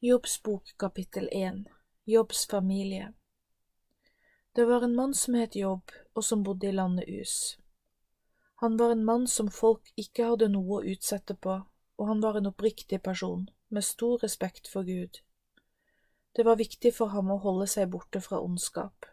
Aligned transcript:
Jobbs 0.00 0.42
bok 0.42 0.74
kapittel 0.76 1.28
1 1.32 1.64
Jobbs 2.04 2.46
familie 2.46 3.12
Det 4.52 4.64
var 4.64 4.82
en 4.82 4.94
mann 4.94 5.14
som 5.14 5.34
het 5.34 5.56
Jobb, 5.56 5.90
og 6.14 6.24
som 6.24 6.42
bodde 6.42 6.68
i 6.68 6.72
landet 6.72 7.08
Us. 7.08 7.58
Han 8.54 8.76
var 8.76 8.90
en 8.92 9.04
mann 9.04 9.26
som 9.26 9.48
folk 9.48 9.88
ikke 9.96 10.26
hadde 10.28 10.50
noe 10.52 10.76
å 10.76 10.84
utsette 10.92 11.34
på, 11.34 11.54
og 11.96 12.08
han 12.08 12.20
var 12.20 12.36
en 12.36 12.50
oppriktig 12.50 12.98
person, 13.02 13.46
med 13.68 13.84
stor 13.84 14.18
respekt 14.20 14.68
for 14.68 14.84
Gud. 14.84 15.22
Det 16.36 16.44
var 16.44 16.60
viktig 16.60 16.92
for 16.94 17.14
ham 17.16 17.30
å 17.32 17.38
holde 17.40 17.66
seg 17.66 17.88
borte 17.88 18.20
fra 18.20 18.40
ondskap. 18.44 19.08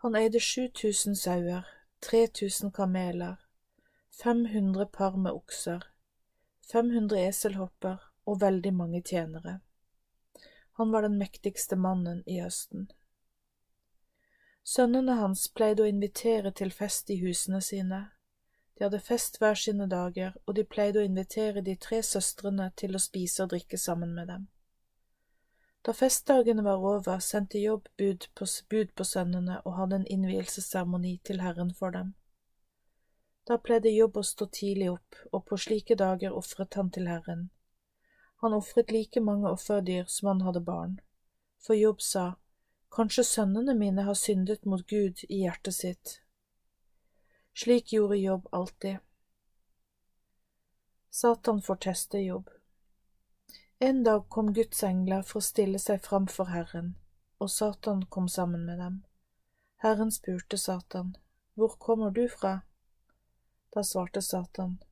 Han 0.00 0.16
eide 0.16 0.40
7000 0.40 1.20
sauer, 1.20 1.68
3000 2.00 2.72
kameler, 2.72 3.36
500 4.22 4.88
par 4.88 5.20
med 5.20 5.36
okser, 5.36 5.84
500 6.72 7.20
eselhopper 7.26 8.08
og 8.26 8.40
veldig 8.40 8.72
mange 8.74 9.02
tjenere. 9.02 9.60
Han 10.80 10.92
var 10.92 11.02
den 11.02 11.18
mektigste 11.18 11.76
mannen 11.76 12.22
i 12.26 12.40
Østen. 12.42 12.90
Sønnene 14.64 15.18
hans 15.18 15.48
pleide 15.48 15.82
å 15.82 15.90
invitere 15.90 16.52
til 16.54 16.70
fest 16.70 17.10
i 17.10 17.18
husene 17.20 17.60
sine. 17.60 18.04
De 18.78 18.84
hadde 18.86 19.02
fest 19.02 19.36
hver 19.40 19.58
sine 19.58 19.88
dager, 19.90 20.36
og 20.46 20.54
de 20.56 20.64
pleide 20.64 21.02
å 21.02 21.06
invitere 21.06 21.62
de 21.66 21.76
tre 21.76 22.00
søstrene 22.02 22.70
til 22.76 22.96
å 22.96 23.02
spise 23.02 23.44
og 23.44 23.52
drikke 23.52 23.78
sammen 23.78 24.14
med 24.14 24.30
dem. 24.32 24.48
Da 25.82 25.92
festdagene 25.92 26.62
var 26.62 26.78
over, 26.78 27.18
sendte 27.18 27.58
Jobb 27.58 27.88
bud 27.98 28.28
på, 28.38 28.46
bud 28.70 28.92
på 28.94 29.04
sønnene 29.04 29.58
og 29.64 29.76
hadde 29.76 29.98
en 29.98 30.10
innvielsesseremoni 30.16 31.16
til 31.26 31.42
Herren 31.42 31.72
for 31.74 31.90
dem. 31.90 32.14
Da 33.46 33.58
pleide 33.58 33.90
Jobb 33.90 34.20
å 34.20 34.22
stå 34.22 34.46
tidlig 34.46 34.92
opp, 34.92 35.18
og 35.32 35.44
på 35.50 35.58
slike 35.58 35.96
dager 35.98 36.38
ofret 36.38 36.78
han 36.78 36.92
til 36.94 37.10
Herren. 37.10 37.48
Han 38.42 38.54
ofret 38.54 38.90
like 38.90 39.20
mange 39.20 39.50
offerdyr 39.50 40.04
som 40.10 40.28
han 40.28 40.40
hadde 40.40 40.60
barn. 40.60 41.00
For 41.62 41.78
Jobb 41.78 42.00
sa, 42.02 42.24
Kanskje 42.92 43.24
sønnene 43.24 43.74
mine 43.74 44.02
har 44.02 44.14
syndet 44.18 44.64
mot 44.64 44.82
Gud 44.86 45.22
i 45.28 45.44
hjertet 45.44 45.74
sitt. 45.74 46.16
Slik 47.54 47.92
gjorde 47.92 48.18
Jobb 48.18 48.48
alltid. 48.50 48.98
Satan 51.10 51.62
får 51.62 51.76
teste 51.86 52.18
Jobb. 52.18 52.50
En 53.78 54.02
dag 54.04 54.28
kom 54.28 54.52
Guds 54.54 54.82
engler 54.82 55.22
for 55.22 55.38
å 55.40 55.46
stille 55.46 55.78
seg 55.78 56.02
fram 56.04 56.26
for 56.28 56.50
Herren, 56.50 56.94
og 57.38 57.50
Satan 57.50 58.04
kom 58.06 58.28
sammen 58.28 58.66
med 58.66 58.78
dem. 58.78 59.02
Herren 59.86 60.10
spurte 60.10 60.58
Satan, 60.58 61.16
Hvor 61.54 61.76
kommer 61.78 62.10
du 62.10 62.28
fra? 62.28 62.60
Da 63.74 63.82
svarte 63.82 64.22
Satan, 64.22 64.82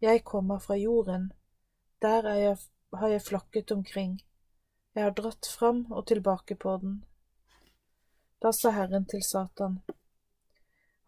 Jeg 0.00 0.24
kommer 0.24 0.58
fra 0.58 0.76
jorden, 0.76 1.32
der 2.02 2.24
er 2.24 2.38
jeg 2.44 2.56
har 2.98 3.08
jeg 3.08 3.22
flakket 3.22 3.70
omkring, 3.70 4.20
jeg 4.94 5.04
har 5.04 5.14
dratt 5.14 5.46
fram 5.46 5.84
og 5.92 6.06
tilbake 6.06 6.54
på 6.54 6.76
den. 6.82 7.04
Da 8.42 8.50
sa 8.52 8.70
Herren 8.70 9.06
til 9.06 9.22
Satan, 9.22 9.80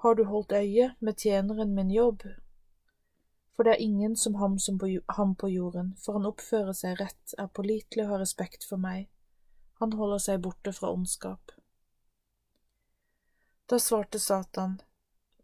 Har 0.03 0.15
du 0.15 0.25
holdt 0.25 0.53
øye 0.53 0.95
med 1.01 1.15
tjeneren 1.15 1.75
min 1.75 1.91
jobb? 1.91 2.23
For 3.55 3.63
det 3.63 3.73
er 3.73 3.85
ingen 3.85 4.17
som 4.17 4.35
ham, 4.35 4.59
som 4.59 4.79
på, 4.79 4.87
ham 5.09 5.35
på 5.35 5.49
jorden, 5.49 5.97
for 6.05 6.13
han 6.13 6.27
oppfører 6.27 6.73
seg 6.73 7.01
rett, 7.01 7.35
er 7.39 7.47
pålitelig 7.47 8.05
og 8.05 8.11
har 8.11 8.21
respekt 8.21 8.65
for 8.69 8.77
meg. 8.77 9.09
Han 9.79 9.93
holder 9.93 10.19
seg 10.19 10.43
borte 10.43 10.73
fra 10.73 10.93
ondskap. 10.93 11.53
Da 13.71 13.79
svarte 13.79 14.19
Satan, 14.19 14.81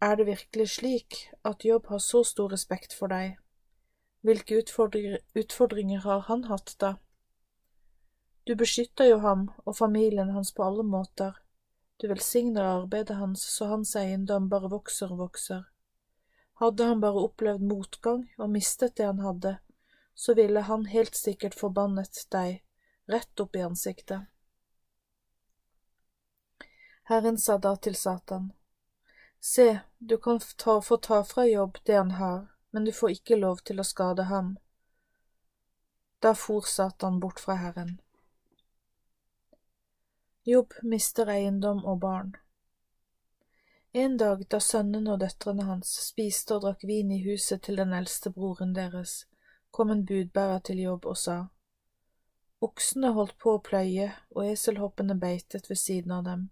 Er 0.01 0.15
det 0.15 0.25
virkelig 0.25 0.69
slik 0.69 1.15
at 1.43 1.65
Jobb 1.65 1.87
har 1.87 1.99
så 1.99 2.23
stor 2.23 2.51
respekt 2.51 2.93
for 2.93 3.07
deg? 3.07 3.37
Hvilke 4.21 4.59
utfordringer 5.33 5.99
har 6.03 6.19
han 6.27 6.43
hatt, 6.43 6.75
da? 6.79 6.95
Du 8.43 8.55
beskytter 8.55 9.05
jo 9.05 9.19
ham 9.23 9.47
og 9.65 9.77
familien 9.77 10.33
hans 10.35 10.51
på 10.51 10.63
alle 10.65 10.83
måter. 10.83 11.37
Du 12.01 12.07
velsigner 12.07 12.63
arbeidet 12.63 13.17
hans 13.19 13.43
så 13.43 13.69
hans 13.69 13.95
eiendom 13.95 14.49
bare 14.49 14.71
vokser 14.71 15.11
og 15.11 15.23
vokser. 15.23 15.63
Hadde 16.59 16.87
han 16.89 17.01
bare 17.03 17.23
opplevd 17.23 17.63
motgang 17.63 18.25
og 18.37 18.51
mistet 18.51 18.97
det 18.97 19.05
han 19.07 19.21
hadde, 19.23 19.57
så 20.15 20.33
ville 20.35 20.65
han 20.67 20.85
helt 20.91 21.15
sikkert 21.15 21.55
forbannet 21.55 22.25
deg 22.33 22.59
rett 23.07 23.39
opp 23.39 23.55
i 23.55 23.63
ansiktet. 23.63 24.27
Herren 27.09 27.37
sa 27.37 27.57
da 27.57 27.75
til 27.75 27.95
Satan, 27.95 28.51
Se, 29.39 29.79
du 29.97 30.17
kan 30.17 30.39
ta, 30.57 30.81
få 30.81 30.97
ta 30.97 31.23
fra 31.23 31.45
jobb 31.47 31.79
det 31.87 31.95
han 31.95 32.11
har, 32.19 32.49
men 32.71 32.85
du 32.85 32.91
får 32.91 33.15
ikke 33.17 33.39
lov 33.39 33.63
til 33.65 33.79
å 33.79 33.87
skade 33.87 34.27
ham. 34.29 34.57
Da 36.19 36.33
for 36.35 36.67
Satan 36.67 37.19
bort 37.19 37.39
fra 37.39 37.55
Herren. 37.61 37.99
Jobb 40.43 40.73
mister 40.83 41.29
eiendom 41.29 41.85
og 41.85 41.99
barn. 41.99 42.35
En 43.91 44.17
dag 44.17 44.43
da 44.49 44.59
sønnene 44.61 45.15
og 45.15 45.23
døtrene 45.23 45.65
hans 45.65 45.91
spiste 46.09 46.57
og 46.57 46.65
drakk 46.65 46.83
vin 46.85 47.11
i 47.11 47.23
huset 47.23 47.63
til 47.65 47.79
den 47.81 47.93
eldste 47.93 48.29
broren 48.33 48.75
deres, 48.75 49.23
kom 49.71 49.89
en 49.89 50.05
budbærer 50.05 50.61
til 50.65 50.83
jobb 50.83 51.07
og 51.09 51.17
sa, 51.17 51.39
Oksene 52.59 53.13
holdt 53.15 53.37
på 53.39 53.53
å 53.55 53.61
pløye 53.63 54.09
og 54.35 54.43
eselhoppene 54.43 55.15
beitet 55.15 55.69
ved 55.69 55.79
siden 55.79 56.11
av 56.11 56.25
dem. 56.25 56.49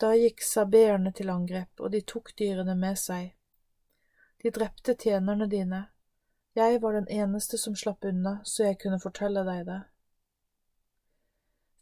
Da 0.00 0.14
gikk 0.16 0.40
sabeerne 0.42 1.12
til 1.12 1.30
angrep, 1.30 1.68
og 1.80 1.92
de 1.92 2.00
tok 2.00 2.32
dyrene 2.38 2.74
med 2.74 2.96
seg. 2.98 3.34
De 4.44 4.50
drepte 4.50 4.94
tjenerne 4.94 5.46
dine. 5.46 5.84
Jeg 6.52 6.80
var 6.80 6.92
den 6.92 7.06
eneste 7.08 7.58
som 7.58 7.76
slapp 7.76 8.04
unna, 8.04 8.38
så 8.44 8.66
jeg 8.66 8.76
kunne 8.82 8.98
fortelle 9.00 9.40
deg 9.46 9.62
det. 9.64 9.78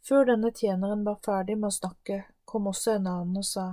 Før 0.07 0.29
denne 0.29 0.53
tjeneren 0.55 1.01
var 1.03 1.17
ferdig 1.27 1.57
med 1.59 1.73
å 1.73 1.75
snakke, 1.75 2.19
kom 2.45 2.69
også 2.71 2.93
en 2.93 3.09
annen 3.11 3.41
og 3.41 3.49
sa, 3.49 3.65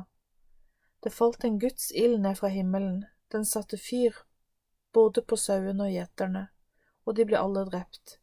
Det 1.06 1.14
falt 1.14 1.46
en 1.46 1.60
Guds 1.62 1.92
ild 1.92 2.18
ned 2.24 2.40
fra 2.40 2.50
himmelen, 2.50 3.04
den 3.30 3.46
satte 3.46 3.78
fyr 3.78 4.18
både 4.98 5.22
på 5.22 5.38
sauene 5.38 5.86
og 5.86 5.94
gjeterne, 5.94 6.42
og 7.06 7.16
de 7.20 7.26
ble 7.30 7.38
alle 7.38 7.68
drept. 7.70 8.16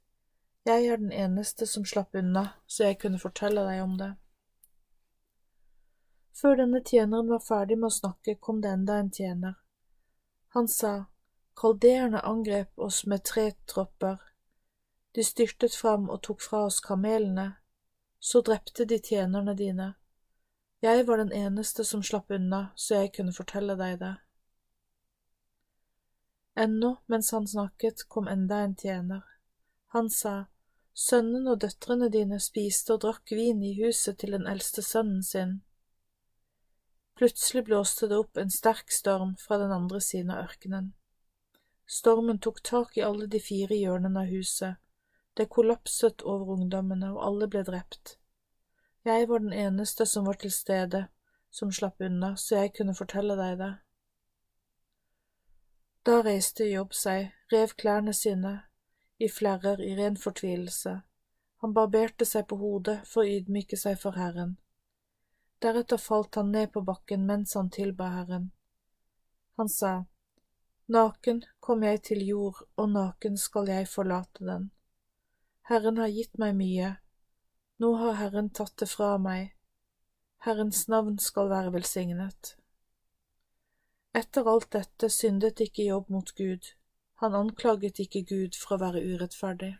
Jeg 0.66 0.88
er 0.88 0.98
den 0.98 1.12
eneste 1.12 1.68
som 1.70 1.84
slapp 1.86 2.18
unna, 2.18 2.42
så 2.66 2.88
jeg 2.88 2.98
kunne 3.04 3.22
fortelle 3.22 3.62
deg 3.68 3.84
om 3.84 3.94
det. 4.02 4.10
Før 6.34 6.58
denne 6.58 6.82
tjeneren 6.82 7.30
var 7.30 7.46
ferdig 7.52 7.78
med 7.78 7.92
å 7.92 7.98
snakke, 8.00 8.34
kom 8.34 8.58
det 8.66 8.74
enda 8.74 8.98
en 8.98 9.12
tjener. 9.14 9.54
Han 10.56 10.68
sa, 10.68 11.04
Kalderene 11.54 12.20
angrep 12.20 12.78
oss 12.78 13.06
med 13.06 13.24
tre 13.24 13.50
tropper. 13.66 14.16
De 15.12 15.24
styrtet 15.24 15.74
fram 15.74 16.06
og 16.08 16.22
tok 16.24 16.40
fra 16.40 16.62
oss 16.64 16.78
kamelene. 16.80 17.44
Så 18.18 18.40
drepte 18.40 18.86
de 18.88 18.96
tjenerne 18.96 19.52
dine. 19.54 19.90
Jeg 20.80 21.04
var 21.08 21.20
den 21.20 21.32
eneste 21.36 21.84
som 21.84 22.00
slapp 22.00 22.32
unna, 22.32 22.70
så 22.74 23.02
jeg 23.02 23.12
kunne 23.18 23.36
fortelle 23.36 23.76
deg 23.76 23.98
det. 24.00 24.14
Ennå, 26.64 26.94
mens 27.04 27.30
han 27.36 27.44
snakket, 27.44 28.08
kom 28.08 28.24
enda 28.28 28.62
en 28.64 28.76
tjener. 28.80 29.28
Han 29.92 30.08
sa, 30.08 30.46
Sønnen 30.96 31.52
og 31.52 31.60
døtrene 31.66 32.08
dine 32.08 32.40
spiste 32.40 32.96
og 32.96 33.04
drakk 33.04 33.36
vin 33.36 33.60
i 33.60 33.76
huset 33.82 34.16
til 34.24 34.32
den 34.38 34.48
eldste 34.48 34.80
sønnen 34.80 35.20
sin. 35.20 35.58
Plutselig 37.16 37.64
blåste 37.64 38.06
det 38.06 38.18
opp 38.18 38.36
en 38.36 38.50
sterk 38.50 38.92
storm 38.92 39.36
fra 39.40 39.56
den 39.58 39.72
andre 39.72 40.00
siden 40.04 40.30
av 40.34 40.50
ørkenen. 40.50 40.92
Stormen 41.86 42.38
tok 42.38 42.62
tak 42.62 42.96
i 42.98 43.04
alle 43.06 43.26
de 43.32 43.40
fire 43.40 43.76
hjørnene 43.78 44.26
av 44.26 44.32
huset, 44.32 44.76
det 45.36 45.48
kollapset 45.48 46.22
over 46.22 46.58
ungdommene, 46.58 47.14
og 47.14 47.22
alle 47.24 47.48
ble 47.48 47.62
drept. 47.64 48.18
Jeg 49.04 49.28
var 49.30 49.40
den 49.40 49.52
eneste 49.52 50.06
som 50.06 50.26
var 50.26 50.36
til 50.42 50.52
stede, 50.52 51.06
som 51.50 51.72
slapp 51.72 52.00
unna, 52.04 52.34
så 52.36 52.60
jeg 52.60 52.74
kunne 52.76 52.96
fortelle 52.98 53.36
deg 53.38 53.58
det. 53.62 53.72
Da 56.06 56.20
reiste 56.22 56.68
Jobb 56.68 56.92
seg, 56.94 57.32
rev 57.52 57.72
klærne 57.80 58.12
sine 58.14 58.58
i 59.18 59.28
flerrer 59.32 59.80
i 59.80 59.94
ren 59.96 60.20
fortvilelse. 60.20 60.98
Han 61.64 61.74
barberte 61.74 62.28
seg 62.28 62.44
på 62.50 62.60
hodet 62.60 63.00
for 63.08 63.24
å 63.24 63.36
ydmyke 63.38 63.80
seg 63.80 63.96
for 64.02 64.20
Herren. 64.20 64.58
Deretter 65.62 65.96
falt 65.96 66.34
han 66.34 66.52
ned 66.52 66.72
på 66.72 66.82
bakken 66.84 67.24
mens 67.26 67.54
han 67.54 67.70
tilba 67.70 68.10
Herren. 68.18 68.50
Han 69.56 69.68
sa, 69.68 70.04
Naken 70.86 71.42
kom 71.60 71.82
jeg 71.82 72.02
til 72.06 72.20
jord, 72.26 72.60
og 72.76 72.90
naken 72.92 73.38
skal 73.40 73.70
jeg 73.72 73.88
forlate 73.90 74.44
den. 74.46 74.68
Herren 75.66 75.96
har 75.98 76.12
gitt 76.14 76.38
meg 76.38 76.54
mye, 76.54 76.92
nå 77.82 77.90
har 77.98 78.20
Herren 78.20 78.52
tatt 78.54 78.76
det 78.78 78.86
fra 78.92 79.16
meg. 79.18 79.56
Herrens 80.46 80.84
navn 80.92 81.16
skal 81.18 81.50
være 81.50 81.72
velsignet. 81.74 82.52
Etter 84.16 84.46
alt 84.48 84.70
dette 84.72 85.10
syndet 85.10 85.60
ikke 85.60 85.88
Jobb 85.88 86.12
mot 86.14 86.30
Gud, 86.38 86.70
han 87.20 87.34
anklaget 87.34 87.98
ikke 88.04 88.22
Gud 88.28 88.56
for 88.60 88.76
å 88.76 88.82
være 88.84 89.02
urettferdig. 89.02 89.74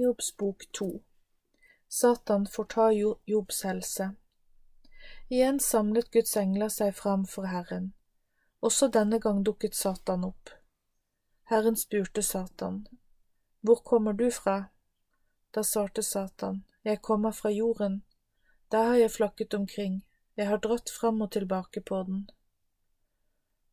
Jobbs 0.00 0.36
bok 0.36 0.72
to 0.72 1.00
Satan 1.88 2.46
får 2.46 2.64
ta 2.64 2.92
Jobbs 3.24 3.64
helse. 3.64 4.14
Igjen 5.28 5.60
samlet 5.60 6.10
Guds 6.10 6.36
engler 6.36 6.68
seg 6.68 6.94
fram 6.94 7.24
for 7.26 7.48
Herren. 7.50 7.88
Også 8.60 8.86
denne 8.94 9.18
gang 9.18 9.40
dukket 9.42 9.74
Satan 9.74 10.24
opp. 10.24 10.52
Herren 11.50 11.76
spurte 11.76 12.22
Satan, 12.22 12.86
Hvor 13.60 13.82
kommer 13.82 14.12
du 14.12 14.30
fra? 14.30 14.64
Da 15.50 15.64
svarte 15.64 16.02
Satan, 16.02 16.62
Jeg 16.84 17.02
kommer 17.02 17.30
fra 17.30 17.50
jorden. 17.50 18.04
Der 18.70 18.82
har 18.82 18.94
jeg 18.94 19.10
flakket 19.10 19.54
omkring, 19.54 20.04
jeg 20.36 20.46
har 20.46 20.56
dratt 20.56 20.90
fram 21.00 21.20
og 21.20 21.32
tilbake 21.32 21.80
på 21.80 22.02
den. 22.02 22.30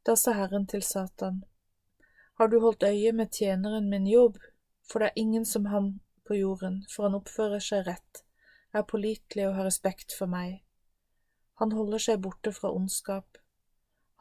Da 0.06 0.16
sa 0.16 0.31
Herren 0.31 0.66
til 0.68 0.81
Satan, 0.81 1.44
Har 2.33 2.48
du 2.48 2.60
holdt 2.60 2.83
øye 2.83 3.12
med 3.12 3.30
tjeneren 3.31 3.89
min 3.89 4.07
Jobb, 4.07 4.38
for 4.92 5.00
det 5.00 5.06
er 5.06 5.22
ingen 5.22 5.45
som 5.45 5.66
ham 5.66 6.00
på 6.27 6.36
jorden, 6.36 6.83
for 6.89 7.07
han 7.07 7.18
oppfører 7.18 7.63
seg 7.63 7.86
rett, 7.88 8.22
er 8.75 8.88
pålitelig 8.89 9.48
og 9.48 9.57
har 9.60 9.69
respekt 9.69 10.16
for 10.18 10.31
meg. 10.31 10.62
Han 11.62 11.72
holder 11.72 12.01
seg 12.06 12.24
borte 12.24 12.51
fra 12.51 12.72
ondskap. 12.75 13.38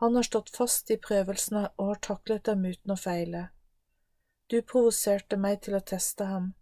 Han 0.03 0.15
har 0.15 0.27
stått 0.27 0.53
fast 0.55 0.91
i 0.91 0.99
prøvelsene 1.01 1.67
og 1.77 1.89
har 1.89 2.03
taklet 2.07 2.45
dem 2.47 2.65
uten 2.67 2.95
å 2.95 2.99
feile. 2.99 3.49
Du 4.47 4.61
provoserte 4.63 5.39
meg 5.41 5.63
til 5.65 5.75
å 5.79 5.83
teste 5.83 6.29
ham, 6.29 6.53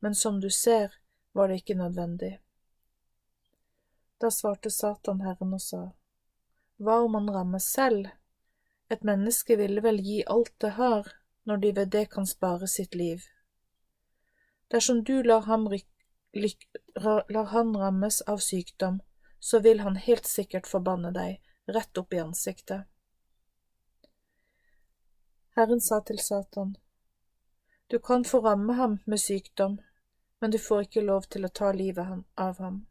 men 0.00 0.14
som 0.14 0.40
du 0.40 0.48
ser, 0.50 0.94
var 1.36 1.48
det 1.48 1.60
ikke 1.60 1.76
nødvendig. 1.78 2.38
Da 4.18 4.30
svarte 4.32 4.72
Satan 4.72 5.20
Herren 5.20 5.52
og 5.54 5.60
sa, 5.60 5.82
Hva 6.80 7.02
om 7.04 7.14
han 7.18 7.28
rammes 7.30 7.68
selv? 7.68 8.08
Et 8.88 9.02
menneske 9.04 9.56
ville 9.60 9.82
vel 9.84 10.00
gi 10.00 10.22
alt 10.24 10.54
det 10.62 10.72
har, 10.80 11.10
når 11.44 11.62
de 11.62 11.72
ved 11.78 11.92
det 11.92 12.06
kan 12.10 12.26
spare 12.26 12.68
sitt 12.70 12.94
liv. 12.94 13.22
Dersom 14.68 15.04
du 15.04 15.22
lar 15.22 15.40
ham, 15.46 15.68
lar 17.28 17.44
han 17.44 17.76
rammes 17.76 18.20
av 18.20 18.38
sykdom, 18.38 19.00
så 19.40 19.58
vil 19.58 19.80
han 19.80 19.96
helt 19.96 20.26
sikkert 20.26 20.66
forbanne 20.66 21.12
deg 21.14 21.40
rett 21.66 21.98
opp 21.98 22.12
i 22.12 22.18
ansiktet. 22.18 22.86
Herren 25.56 25.80
sa 25.80 26.00
til 26.00 26.18
Satan, 26.18 26.76
Du 27.86 27.98
kan 27.98 28.24
få 28.24 28.40
ramme 28.40 28.72
ham 28.72 28.98
med 29.04 29.20
sykdom, 29.20 29.78
men 30.40 30.50
du 30.50 30.58
får 30.58 30.82
ikke 30.82 31.06
lov 31.06 31.28
til 31.30 31.44
å 31.44 31.48
ta 31.48 31.72
livet 31.72 32.24
av 32.34 32.58
ham. 32.58 32.86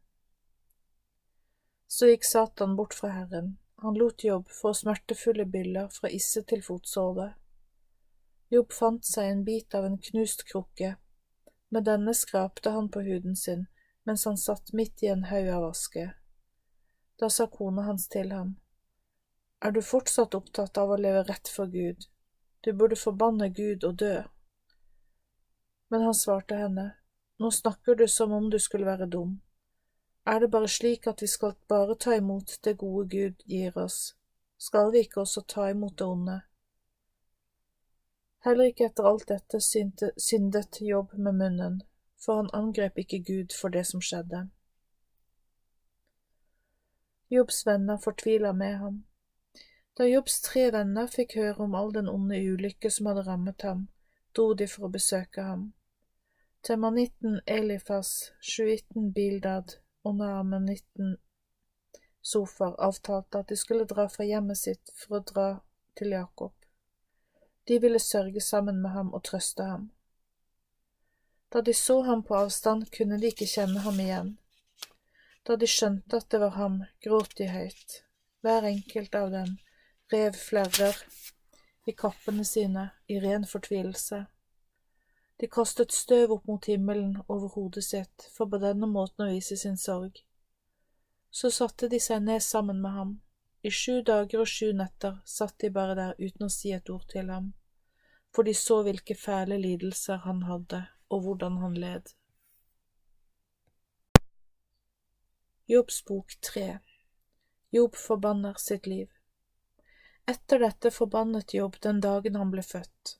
Så 1.86 2.08
gikk 2.10 2.24
Satan 2.24 2.76
bort 2.76 2.94
fra 2.94 3.12
Herren, 3.14 3.58
han 3.82 3.94
lot 3.94 4.24
Jobb 4.24 4.48
få 4.50 4.72
smertefulle 4.74 5.44
byller 5.44 5.88
fra 5.88 6.08
isse 6.10 6.42
til 6.42 6.62
fotsåle. 6.62 7.34
Jobb 8.50 8.72
fant 8.72 9.04
seg 9.04 9.30
en 9.30 9.44
bit 9.44 9.74
av 9.74 9.84
en 9.84 9.98
knust 9.98 10.46
krukke, 10.48 10.96
med 11.68 11.84
denne 11.84 12.14
skrapte 12.14 12.70
han 12.70 12.88
på 12.88 13.00
huden 13.00 13.36
sin 13.36 13.66
mens 14.06 14.24
han 14.24 14.38
satt 14.38 14.72
midt 14.72 15.02
i 15.02 15.06
en 15.06 15.24
haug 15.24 15.48
av 15.48 15.64
aske. 15.64 16.12
Da 17.18 17.30
sa 17.30 17.46
kona 17.46 17.82
hans 17.82 18.08
til 18.08 18.30
ham, 18.32 18.56
Er 19.60 19.70
du 19.70 19.80
fortsatt 19.82 20.34
opptatt 20.34 20.78
av 20.78 20.90
å 20.90 20.96
leve 21.00 21.22
rett 21.26 21.48
for 21.48 21.66
Gud? 21.66 22.06
Du 22.60 22.72
burde 22.72 22.96
forbanne 22.96 23.48
Gud 23.48 23.84
og 23.84 23.96
dø. 23.98 24.22
Men 25.88 26.02
han 26.02 26.14
svarte 26.14 26.54
henne, 26.54 26.92
Nå 27.38 27.50
snakker 27.50 27.94
du 27.94 28.08
som 28.08 28.32
om 28.32 28.50
du 28.50 28.58
skulle 28.58 28.86
være 28.86 29.06
dum. 29.06 29.40
Er 30.26 30.40
det 30.40 30.50
bare 30.50 30.68
slik 30.68 31.06
at 31.06 31.22
vi 31.22 31.26
skal 31.26 31.54
bare 31.68 31.94
ta 31.94 32.14
imot 32.16 32.58
det 32.64 32.78
gode 32.78 33.08
Gud 33.08 33.42
gir 33.46 33.78
oss, 33.78 34.16
skal 34.58 34.92
vi 34.92 35.04
ikke 35.04 35.20
også 35.20 35.42
ta 35.46 35.68
imot 35.70 35.98
det 35.98 36.06
onde? 36.06 36.40
Heller 38.46 38.68
ikke 38.70 38.86
etter 38.86 39.06
alt 39.10 39.24
dette 39.26 39.58
syndet 39.58 40.76
Jobb 40.80 41.16
med 41.18 41.34
munnen, 41.34 41.80
for 42.24 42.38
han 42.38 42.50
angrep 42.54 42.98
ikke 43.02 43.18
Gud 43.26 43.54
for 43.60 43.74
det 43.74 43.82
som 43.88 44.00
skjedde. 44.00 44.44
Jobbs 47.28 47.64
venner 47.66 47.98
fortvila 47.98 48.52
med 48.52 48.76
ham. 48.78 49.00
Da 49.98 50.06
Jobbs 50.06 50.38
tre 50.40 50.68
venner 50.70 51.10
fikk 51.10 51.34
høre 51.40 51.64
om 51.64 51.74
all 51.74 51.90
den 51.96 52.08
onde 52.08 52.38
ulykke 52.38 52.90
som 52.90 53.08
hadde 53.10 53.24
rammet 53.26 53.66
ham, 53.66 53.88
dro 54.36 54.52
de 54.54 54.68
for 54.70 54.86
å 54.86 54.92
besøke 54.94 55.42
ham. 55.42 55.72
Temanitten 56.62 57.40
Elifas, 57.46 58.30
sjuitten 58.38 59.10
Bildad 59.16 59.74
og 60.04 60.20
Naamanitten 60.20 61.16
Sofar 62.22 62.78
avtalte 62.78 63.42
at 63.42 63.50
de 63.50 63.58
skulle 63.58 63.90
dra 63.90 64.06
fra 64.10 64.26
hjemmet 64.26 64.62
sitt 64.62 64.94
for 64.94 65.18
å 65.18 65.24
dra 65.32 65.48
til 65.98 66.14
Jakob. 66.14 66.54
De 67.68 67.78
ville 67.80 67.98
sørge 67.98 68.40
sammen 68.40 68.82
med 68.82 68.90
ham 68.90 69.12
og 69.14 69.24
trøste 69.24 69.64
ham. 69.64 69.90
Da 71.52 71.60
de 71.60 71.74
så 71.74 72.00
ham 72.02 72.22
på 72.22 72.34
avstand, 72.34 72.86
kunne 72.96 73.20
de 73.20 73.26
ikke 73.26 73.46
kjenne 73.46 73.80
ham 73.80 74.00
igjen. 74.00 74.36
Da 75.46 75.56
de 75.56 75.66
skjønte 75.70 76.16
at 76.20 76.30
det 76.30 76.40
var 76.40 76.54
ham, 76.58 76.82
gråt 77.02 77.36
de 77.38 77.48
høyt. 77.50 78.02
Hver 78.42 78.66
enkelt 78.70 79.14
av 79.14 79.30
dem 79.30 79.56
rev 80.12 80.34
flerrer 80.38 80.98
i 81.86 81.92
kappene 81.92 82.44
sine 82.44 82.90
i 83.08 83.18
ren 83.22 83.46
fortvilelse. 83.46 84.24
De 85.40 85.46
kastet 85.46 85.92
støv 85.92 86.32
opp 86.38 86.46
mot 86.48 86.66
himmelen 86.66 87.16
over 87.28 87.48
hodet 87.54 87.84
sitt 87.84 88.30
for 88.36 88.50
på 88.50 88.58
denne 88.62 88.88
måten 88.90 89.26
å 89.26 89.30
vise 89.30 89.58
sin 89.58 89.76
sorg. 89.76 90.22
Så 91.30 91.50
satte 91.50 91.90
de 91.92 92.00
seg 92.00 92.22
ned 92.24 92.42
sammen 92.42 92.80
med 92.82 92.94
ham 92.94 93.16
i 93.62 93.70
sju 93.70 94.02
dager 94.02 94.42
og 94.42 94.50
sju 94.50 94.72
netter 94.76 95.20
satt 95.24 95.58
de 95.62 95.70
bare 95.70 95.94
der 95.98 96.14
uten 96.18 96.46
å 96.46 96.52
si 96.52 96.72
et 96.76 96.90
ord 96.90 97.06
til 97.12 97.30
ham, 97.32 97.52
for 98.34 98.46
de 98.46 98.54
så 98.54 98.82
hvilke 98.86 99.16
fæle 99.18 99.58
lidelser 99.62 100.22
han 100.26 100.44
hadde, 100.50 100.84
og 101.10 101.22
hvordan 101.22 101.58
han 101.62 101.76
led. 101.80 102.14
Jobbs 105.66 106.04
bok 106.06 106.34
tre 106.40 106.78
Jobb 107.74 107.96
forbanner 107.98 108.54
sitt 108.62 108.86
liv 108.86 109.08
Etter 110.30 110.62
dette 110.62 110.90
forbannet 110.94 111.54
Jobb 111.54 111.80
den 111.82 112.00
dagen 112.00 112.36
han 112.38 112.50
ble 112.50 112.62
født. 112.62 113.16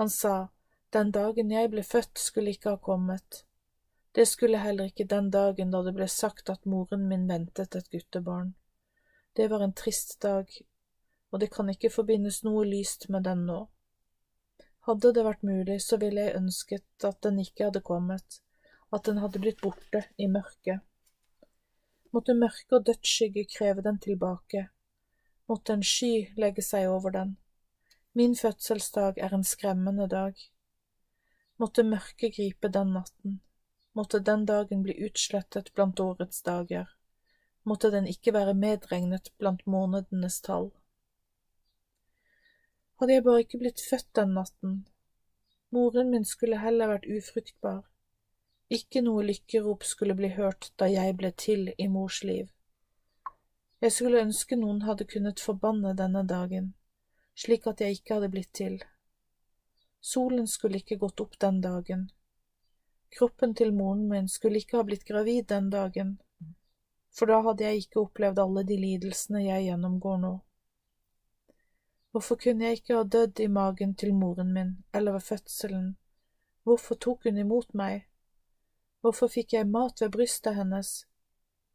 Han 0.00 0.10
sa, 0.10 0.48
Den 0.92 1.10
dagen 1.12 1.50
jeg 1.52 1.70
ble 1.72 1.84
født, 1.84 2.18
skulle 2.20 2.52
ikke 2.52 2.74
ha 2.74 2.80
kommet. 2.80 3.44
Det 4.12 4.26
skulle 4.28 4.60
heller 4.60 4.90
ikke 4.90 5.08
den 5.08 5.30
dagen 5.32 5.70
da 5.72 5.80
det 5.84 5.94
ble 5.96 6.08
sagt 6.08 6.50
at 6.52 6.64
moren 6.68 7.06
min 7.08 7.28
ventet 7.28 7.76
et 7.76 7.88
guttebarn. 7.92 8.52
Det 9.34 9.48
var 9.48 9.60
en 9.60 9.72
trist 9.72 10.20
dag, 10.20 10.48
og 11.30 11.40
det 11.40 11.48
kan 11.54 11.70
ikke 11.72 11.90
forbindes 11.92 12.42
noe 12.44 12.66
lyst 12.68 13.08
med 13.08 13.24
den 13.24 13.46
nå. 13.48 13.62
Hadde 14.84 15.12
det 15.16 15.24
vært 15.24 15.46
mulig, 15.46 15.78
så 15.80 15.96
ville 15.96 16.26
jeg 16.26 16.36
ønsket 16.36 17.06
at 17.08 17.20
den 17.24 17.38
ikke 17.40 17.70
hadde 17.70 17.80
kommet, 17.86 18.42
at 18.92 19.06
den 19.08 19.22
hadde 19.22 19.40
blitt 19.40 19.62
borte 19.64 20.04
i 20.20 20.28
mørket. 20.28 20.84
Måtte 22.12 22.36
mørke 22.36 22.76
og 22.76 22.84
dødsskygge 22.90 23.46
kreve 23.54 23.80
den 23.86 24.02
tilbake, 24.04 24.66
måtte 25.48 25.78
en 25.78 25.86
sky 25.86 26.34
legge 26.36 26.64
seg 26.66 26.90
over 26.92 27.16
den. 27.16 27.36
Min 28.12 28.36
fødselsdag 28.36 29.16
er 29.16 29.32
en 29.32 29.48
skremmende 29.48 30.10
dag. 30.12 30.36
Måtte 31.56 31.86
mørket 31.88 32.36
gripe 32.36 32.68
den 32.68 32.92
natten, 32.98 33.40
måtte 33.96 34.20
den 34.20 34.44
dagen 34.44 34.84
bli 34.84 34.98
utslettet 35.06 35.72
blant 35.72 36.00
årets 36.04 36.44
dager 36.44 36.90
måtte 37.64 37.90
den 37.90 38.06
ikke 38.10 38.34
være 38.34 38.54
medregnet 38.54 39.30
blant 39.38 39.66
månedenes 39.66 40.40
tall. 40.40 40.70
Hadde 43.00 43.16
jeg 43.16 43.24
bare 43.26 43.42
ikke 43.44 43.60
blitt 43.62 43.82
født 43.82 44.10
den 44.18 44.34
natten, 44.38 44.74
moren 45.74 46.10
min 46.10 46.24
skulle 46.28 46.60
heller 46.62 46.92
vært 46.92 47.08
ufruktbar, 47.10 47.82
ikke 48.72 49.02
noe 49.04 49.24
lykkerop 49.26 49.84
skulle 49.84 50.16
bli 50.18 50.30
hørt 50.36 50.70
da 50.80 50.88
jeg 50.90 51.16
ble 51.18 51.32
til 51.44 51.72
i 51.78 51.88
mors 51.92 52.22
liv. 52.24 52.48
Jeg 53.82 53.92
skulle 53.92 54.22
ønske 54.22 54.56
noen 54.56 54.84
hadde 54.86 55.08
kunnet 55.10 55.42
forbanne 55.42 55.94
denne 55.98 56.22
dagen, 56.28 56.72
slik 57.34 57.66
at 57.66 57.82
jeg 57.82 57.98
ikke 57.98 58.18
hadde 58.18 58.30
blitt 58.30 58.52
til. 58.54 58.78
Solen 60.00 60.46
skulle 60.50 60.78
ikke 60.78 61.00
gått 61.02 61.20
opp 61.22 61.38
den 61.42 61.60
dagen. 61.62 62.10
Kroppen 63.12 63.54
til 63.54 63.74
moren 63.74 64.06
min 64.08 64.28
skulle 64.30 64.62
ikke 64.62 64.78
ha 64.78 64.86
blitt 64.86 65.04
gravid 65.08 65.50
den 65.50 65.68
dagen 65.70 66.16
for 67.12 67.28
da 67.28 67.40
hadde 67.44 67.64
jeg 67.64 67.84
ikke 67.84 68.00
opplevd 68.06 68.40
alle 68.40 68.64
de 68.68 68.78
lidelsene 68.80 69.44
jeg 69.44 69.68
gjennomgår 69.68 70.18
nå. 70.22 70.32
Hvorfor 72.12 72.36
kunne 72.36 72.64
jeg 72.64 72.80
ikke 72.80 72.96
ha 72.96 73.04
dødd 73.08 73.40
i 73.40 73.48
magen 73.48 73.94
til 73.94 74.14
moren 74.14 74.52
min 74.52 74.72
eller 74.94 75.16
ved 75.16 75.26
fødselen? 75.28 75.92
Hvorfor 76.62 76.94
tok 76.94 77.24
hun 77.24 77.38
imot 77.38 77.74
meg? 77.74 78.06
Hvorfor 79.00 79.28
fikk 79.28 79.52
jeg 79.56 79.68
mat 79.68 80.00
ved 80.00 80.12
brystet 80.14 80.54
hennes? 80.54 80.90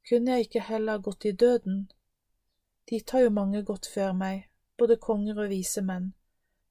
Kunne 0.10 0.32
jeg 0.32 0.48
ikke 0.48 0.68
heller 0.70 1.02
gått 1.04 1.26
i 1.26 1.32
døden? 1.32 1.90
Dit 2.90 3.12
har 3.12 3.26
jo 3.26 3.34
mange 3.34 3.64
gått 3.64 3.90
før 3.94 4.14
meg, 4.14 4.46
både 4.78 4.96
konger 4.98 5.42
og 5.44 5.50
vise 5.52 5.82
menn, 5.84 6.14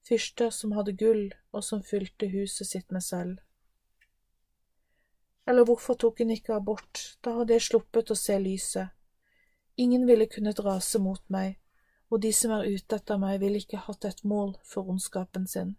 fyrster 0.09 0.51
som 0.55 0.73
hadde 0.73 0.95
gull 0.97 1.27
og 1.53 1.65
som 1.65 1.83
fylte 1.83 2.31
huset 2.33 2.71
sitt 2.71 2.95
med 2.95 3.05
sølv. 3.05 3.37
Eller 5.47 5.65
hvorfor 5.65 5.95
tok 5.95 6.19
hun 6.19 6.31
ikke 6.35 6.57
abort, 6.57 7.19
da 7.25 7.37
hadde 7.39 7.55
jeg 7.55 7.69
sluppet 7.69 8.11
å 8.11 8.19
se 8.19 8.39
lyset. 8.43 8.93
Ingen 9.77 10.07
ville 10.09 10.27
kunnet 10.27 10.61
rase 10.65 10.99
mot 10.99 11.23
meg, 11.31 11.59
og 12.11 12.23
de 12.23 12.33
som 12.33 12.55
er 12.57 12.67
ute 12.67 12.97
etter 12.97 13.19
meg, 13.21 13.41
ville 13.41 13.61
ikke 13.63 13.85
hatt 13.87 14.05
et 14.09 14.25
mål 14.25 14.57
for 14.65 14.89
ondskapen 14.91 15.47
sin. 15.47 15.77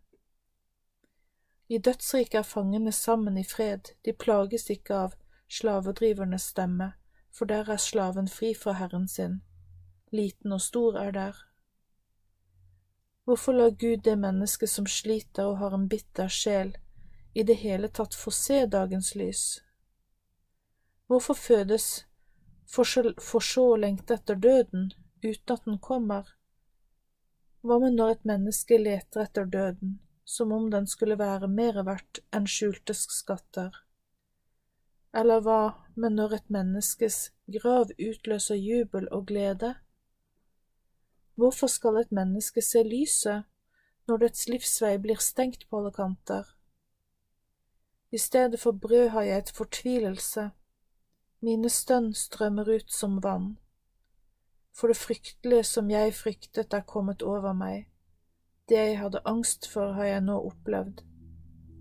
I 1.67 1.77
dødsriket 1.83 2.39
er 2.39 2.47
fangene 2.47 2.91
sammen 2.91 3.37
i 3.37 3.43
fred, 3.43 3.91
de 4.05 4.13
plages 4.13 4.69
ikke 4.71 4.95
av 4.95 5.17
slavedrivernes 5.51 6.51
stemme, 6.53 6.93
for 7.31 7.49
der 7.49 7.67
er 7.71 7.81
slaven 7.81 8.27
fri 8.31 8.53
fra 8.55 8.77
herren 8.79 9.07
sin. 9.11 9.41
Liten 10.11 10.53
og 10.55 10.61
stor 10.61 10.95
er 11.01 11.11
der. 11.11 11.43
Hvorfor 13.27 13.51
lar 13.51 13.69
Gud 13.75 14.05
det 14.05 14.15
mennesket 14.17 14.69
som 14.69 14.87
sliter 14.87 15.49
og 15.51 15.57
har 15.57 15.75
en 15.75 15.89
bitter 15.91 16.31
sjel, 16.31 16.77
i 17.37 17.43
det 17.43 17.53
hele 17.53 17.87
tatt 17.87 18.15
få 18.15 18.31
se 18.31 18.65
dagens 18.65 19.15
lys? 19.15 19.41
Hvorfor 21.05 21.33
fødes 21.37 21.85
for 22.65 23.43
så 23.45 23.65
å 23.73 23.75
lengte 23.77 24.15
etter 24.17 24.39
døden 24.41 24.87
uten 25.21 25.53
at 25.53 25.67
den 25.69 25.77
kommer? 25.77 26.31
Hva 27.61 27.77
med 27.83 27.93
når 27.93 28.15
et 28.15 28.25
menneske 28.31 28.81
leter 28.81 29.27
etter 29.27 29.45
døden, 29.53 29.99
som 30.25 30.55
om 30.57 30.65
den 30.73 30.89
skulle 30.89 31.19
være 31.21 31.51
mer 31.59 31.77
verdt 31.85 32.23
enn 32.33 32.49
skjulte 32.49 32.97
skatter? 32.97 33.69
Eller 35.13 35.45
hva 35.45 35.61
med 35.93 36.17
når 36.17 36.39
et 36.41 36.51
menneskes 36.57 37.21
grav 37.59 37.93
utløser 38.01 38.57
jubel 38.57 39.05
og 39.13 39.29
glede? 39.29 39.75
Hvorfor 41.37 41.69
skal 41.69 42.01
et 42.01 42.09
menneske 42.09 42.65
se 42.65 42.81
lyset 42.81 43.45
når 44.09 44.25
dets 44.25 44.47
livsvei 44.49 44.95
blir 44.97 45.21
stengt 45.21 45.69
på 45.69 45.83
alle 45.83 45.93
kanter? 45.93 46.56
I 48.11 48.17
stedet 48.17 48.59
for 48.59 48.71
brød 48.71 49.09
har 49.09 49.21
jeg 49.21 49.37
et 49.37 49.51
fortvilelse, 49.51 50.49
mine 51.41 51.69
stønn 51.69 52.13
strømmer 52.15 52.69
ut 52.75 52.91
som 52.91 53.23
vann. 53.23 53.57
For 54.71 54.87
det 54.87 54.97
fryktelige 54.97 55.63
som 55.63 55.89
jeg 55.91 56.13
fryktet 56.13 56.73
er 56.73 56.85
kommet 56.87 57.21
over 57.21 57.53
meg, 57.53 57.89
det 58.69 58.77
jeg 58.77 58.99
hadde 58.99 59.21
angst 59.25 59.67
for 59.67 59.91
har 59.91 60.07
jeg 60.07 60.21
nå 60.21 60.37
opplevd. 60.39 61.03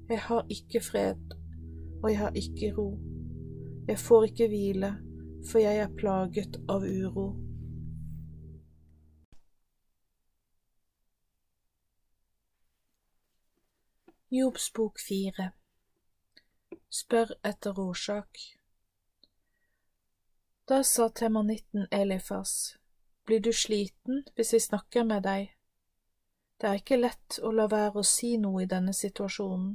Jeg 0.09 0.21
har 0.21 0.47
ikke 0.51 0.81
fred, 0.81 1.37
og 2.03 2.11
jeg 2.11 2.19
har 2.19 2.33
ikke 2.35 2.73
ro. 2.79 2.89
Jeg 3.89 3.99
får 3.99 4.25
ikke 4.25 4.49
hvile, 4.49 4.91
for 5.51 5.59
jeg 5.63 5.79
er 5.79 5.95
plaget 5.99 6.59
av 6.69 6.83
uro. 6.83 7.29
Jobbs 14.31 14.71
bok 14.75 14.99
fire 15.09 15.53
Spør 16.89 17.33
etter 17.43 17.79
årsak 17.83 18.39
Da 20.69 20.85
sa 20.85 21.09
temanitten 21.09 21.89
Elifas, 21.91 22.77
blir 23.27 23.41
du 23.41 23.53
sliten 23.53 24.21
hvis 24.37 24.53
vi 24.55 24.61
snakker 24.61 25.03
med 25.09 25.25
deg? 25.27 25.49
Det 26.57 26.69
er 26.69 26.79
ikke 26.79 27.01
lett 27.01 27.39
å 27.43 27.51
la 27.51 27.67
være 27.73 28.05
å 28.05 28.07
si 28.07 28.37
noe 28.39 28.63
i 28.63 28.69
denne 28.71 28.95
situasjonen. 28.95 29.73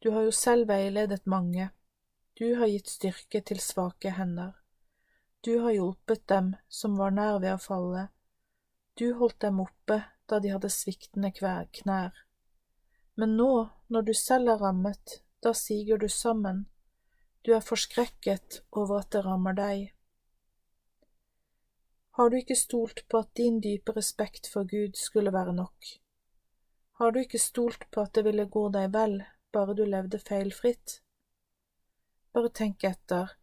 Du 0.00 0.10
har 0.14 0.24
jo 0.24 0.32
selv 0.32 0.72
veiledet 0.72 1.26
mange, 1.28 1.68
du 2.40 2.54
har 2.56 2.72
gitt 2.72 2.88
styrke 2.88 3.42
til 3.44 3.60
svake 3.60 4.14
hender. 4.16 4.54
Du 5.44 5.58
har 5.60 5.76
hjulpet 5.76 6.24
dem 6.32 6.54
som 6.68 6.96
var 6.96 7.12
nær 7.12 7.36
ved 7.44 7.52
å 7.52 7.60
falle, 7.60 8.06
du 8.96 9.12
holdt 9.20 9.42
dem 9.44 9.60
oppe 9.60 10.00
da 10.24 10.40
de 10.40 10.56
hadde 10.56 10.72
sviktende 10.72 11.34
knær. 11.36 12.16
Men 13.14 13.36
nå, 13.36 13.52
når 13.92 14.08
du 14.08 14.14
selv 14.16 14.56
er 14.56 14.64
rammet, 14.64 15.20
da 15.44 15.52
siger 15.54 15.98
du 16.00 16.08
sammen, 16.08 16.64
du 17.46 17.52
er 17.52 17.60
forskrekket 17.60 18.62
over 18.72 19.02
at 19.02 19.10
det 19.12 19.24
rammer 19.26 19.56
deg. 19.58 19.90
Har 22.16 22.30
du 22.30 22.36
ikke 22.38 22.56
stolt 22.56 23.02
på 23.10 23.20
at 23.24 23.34
din 23.36 23.60
dype 23.60 23.92
respekt 23.96 24.48
for 24.52 24.64
Gud 24.70 24.96
skulle 24.96 25.32
være 25.32 25.52
nok? 25.52 25.90
Har 26.98 27.10
du 27.10 27.18
ikke 27.20 27.38
stolt 27.42 27.90
på 27.90 28.00
at 28.00 28.14
det 28.14 28.24
ville 28.24 28.46
gå 28.46 28.68
deg 28.72 28.92
vel 28.94 29.18
bare 29.52 29.74
du 29.74 29.84
levde 29.84 30.18
feilfritt? 30.18 31.00
Bare 32.32 32.50
tenk 32.54 32.84
etter, 32.86 33.36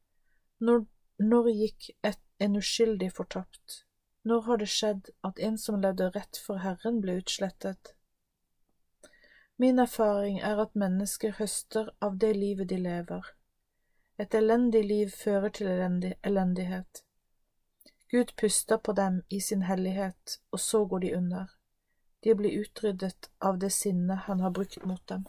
når, 0.60 0.86
når 1.20 1.50
gikk 1.55 1.91
et, 2.03 2.22
en 2.39 2.58
uskyldig 2.58 3.12
fortapt? 3.13 3.81
Når 4.24 4.41
har 4.48 4.62
det 4.62 4.70
skjedd 4.70 5.12
at 5.27 5.39
en 5.39 5.58
som 5.58 5.81
levde 5.81 6.10
rett 6.15 6.39
for 6.46 6.63
Herren, 6.63 7.01
ble 7.03 7.20
utslettet? 7.22 7.93
Min 9.61 9.79
erfaring 9.79 10.39
er 10.39 10.57
at 10.57 10.71
mennesker 10.73 11.35
høster 11.37 11.91
av 12.01 12.15
det 12.17 12.31
livet 12.33 12.69
de 12.69 12.79
lever. 12.81 13.27
Et 14.17 14.33
elendig 14.33 14.81
liv 14.89 15.11
fører 15.13 15.53
til 15.53 15.67
elendighet. 16.23 17.03
Gud 18.09 18.33
puster 18.41 18.77
på 18.77 18.95
dem 18.97 19.21
i 19.29 19.39
sin 19.39 19.61
hellighet, 19.61 20.39
og 20.51 20.59
så 20.59 20.81
går 20.85 20.99
de 20.99 21.13
under. 21.17 21.45
De 22.23 22.35
blir 22.35 22.57
utryddet 22.63 23.29
av 23.39 23.59
det 23.61 23.69
sinnet 23.77 24.25
han 24.25 24.41
har 24.41 24.49
brukt 24.49 24.81
mot 24.85 25.05
dem. 25.09 25.27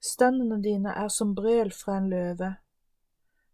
Stønnene 0.00 0.60
dine 0.62 0.92
er 0.92 1.08
som 1.08 1.32
brøl 1.34 1.72
fra 1.72 1.96
en 1.96 2.10
løve. 2.12 2.54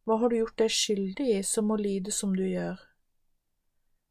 Hva 0.02 0.16
har 0.18 0.28
du 0.28 0.40
gjort 0.40 0.58
deg 0.58 0.78
skyldig 0.82 1.28
i 1.38 1.42
som 1.46 1.70
må 1.70 1.78
lide 1.78 2.10
som 2.10 2.34
du 2.34 2.42
gjør? 2.42 2.82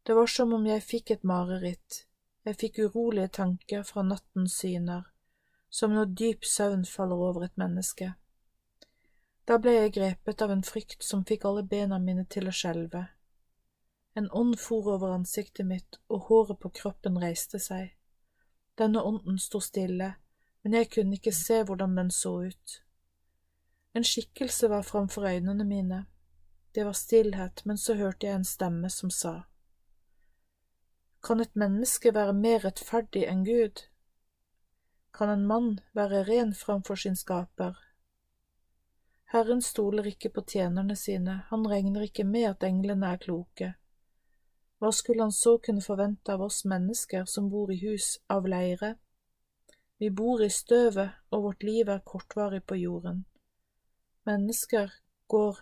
Det 0.07 0.15
var 0.15 0.31
som 0.39 0.55
om 0.55 0.71
jeg 0.71 0.87
fikk 0.87 1.11
et 1.17 1.27
mareritt. 1.27 2.05
Jeg 2.49 2.57
fikk 2.57 2.77
urolige 2.81 3.29
tanker 3.37 3.83
fra 3.85 4.01
nattens 4.01 4.55
syner, 4.57 5.03
som 5.69 5.91
når 5.93 6.15
dyp 6.17 6.45
søvn 6.49 6.85
faller 6.89 7.19
over 7.21 7.43
et 7.45 7.59
menneske. 7.61 8.07
Da 9.45 9.59
ble 9.61 9.75
jeg 9.75 9.91
grepet 9.93 10.41
av 10.41 10.55
en 10.55 10.63
frykt 10.65 11.05
som 11.05 11.21
fikk 11.29 11.45
alle 11.45 11.61
bena 11.61 11.99
mine 12.01 12.23
til 12.25 12.49
å 12.49 12.53
skjelve. 12.59 13.03
En 14.17 14.31
ånd 14.33 14.57
for 14.57 14.89
over 14.95 15.13
ansiktet 15.13 15.69
mitt, 15.69 15.99
og 16.09 16.25
håret 16.31 16.57
på 16.63 16.71
kroppen 16.81 17.21
reiste 17.21 17.61
seg. 17.61 17.93
Denne 18.81 19.05
ånden 19.05 19.37
sto 19.37 19.61
stille, 19.61 20.15
men 20.63 20.79
jeg 20.79 20.89
kunne 20.95 21.21
ikke 21.21 21.35
se 21.35 21.61
hvordan 21.61 21.93
den 22.01 22.09
så 22.09 22.33
ut. 22.49 22.79
En 23.93 24.09
skikkelse 24.13 24.71
var 24.73 24.89
framfor 24.89 25.29
øynene 25.29 25.69
mine. 25.69 26.01
Det 26.73 26.89
var 26.89 26.97
stillhet, 26.97 27.61
men 27.65 27.77
så 27.77 27.93
hørte 27.93 28.25
jeg 28.25 28.41
en 28.41 28.51
stemme 28.57 28.89
som 28.89 29.13
sa. 29.13 29.35
Kan 31.23 31.41
et 31.41 31.55
menneske 31.55 32.13
være 32.15 32.33
mer 32.33 32.63
rettferdig 32.63 33.25
enn 33.27 33.43
Gud? 33.45 33.83
Kan 35.13 35.29
en 35.29 35.45
mann 35.47 35.79
være 35.93 36.23
ren 36.29 36.53
framfor 36.55 36.95
sin 36.95 37.17
skaper? 37.19 37.75
Herren 39.33 39.61
stoler 39.61 40.07
ikke 40.09 40.31
på 40.33 40.41
tjenerne 40.41 40.95
sine, 40.95 41.43
han 41.49 41.67
regner 41.67 42.07
ikke 42.07 42.23
med 42.23 42.47
at 42.49 42.63
englene 42.65 43.11
er 43.13 43.21
kloke. 43.21 43.73
Hva 44.79 44.89
skulle 44.95 45.27
han 45.27 45.35
så 45.35 45.57
kunne 45.59 45.83
forvente 45.83 46.33
av 46.33 46.41
oss 46.41 46.63
mennesker 46.65 47.27
som 47.27 47.49
bor 47.51 47.69
i 47.71 47.77
hus 47.83 48.15
av 48.31 48.47
leire? 48.47 48.95
Vi 49.99 50.09
bor 50.09 50.41
i 50.41 50.49
støvet, 50.49 51.19
og 51.29 51.43
vårt 51.43 51.63
liv 51.67 51.89
er 51.91 52.05
kortvarig 52.07 52.63
på 52.63 52.79
jorden. 52.79 53.25
Mennesker 54.25 54.93
går, 55.27 55.59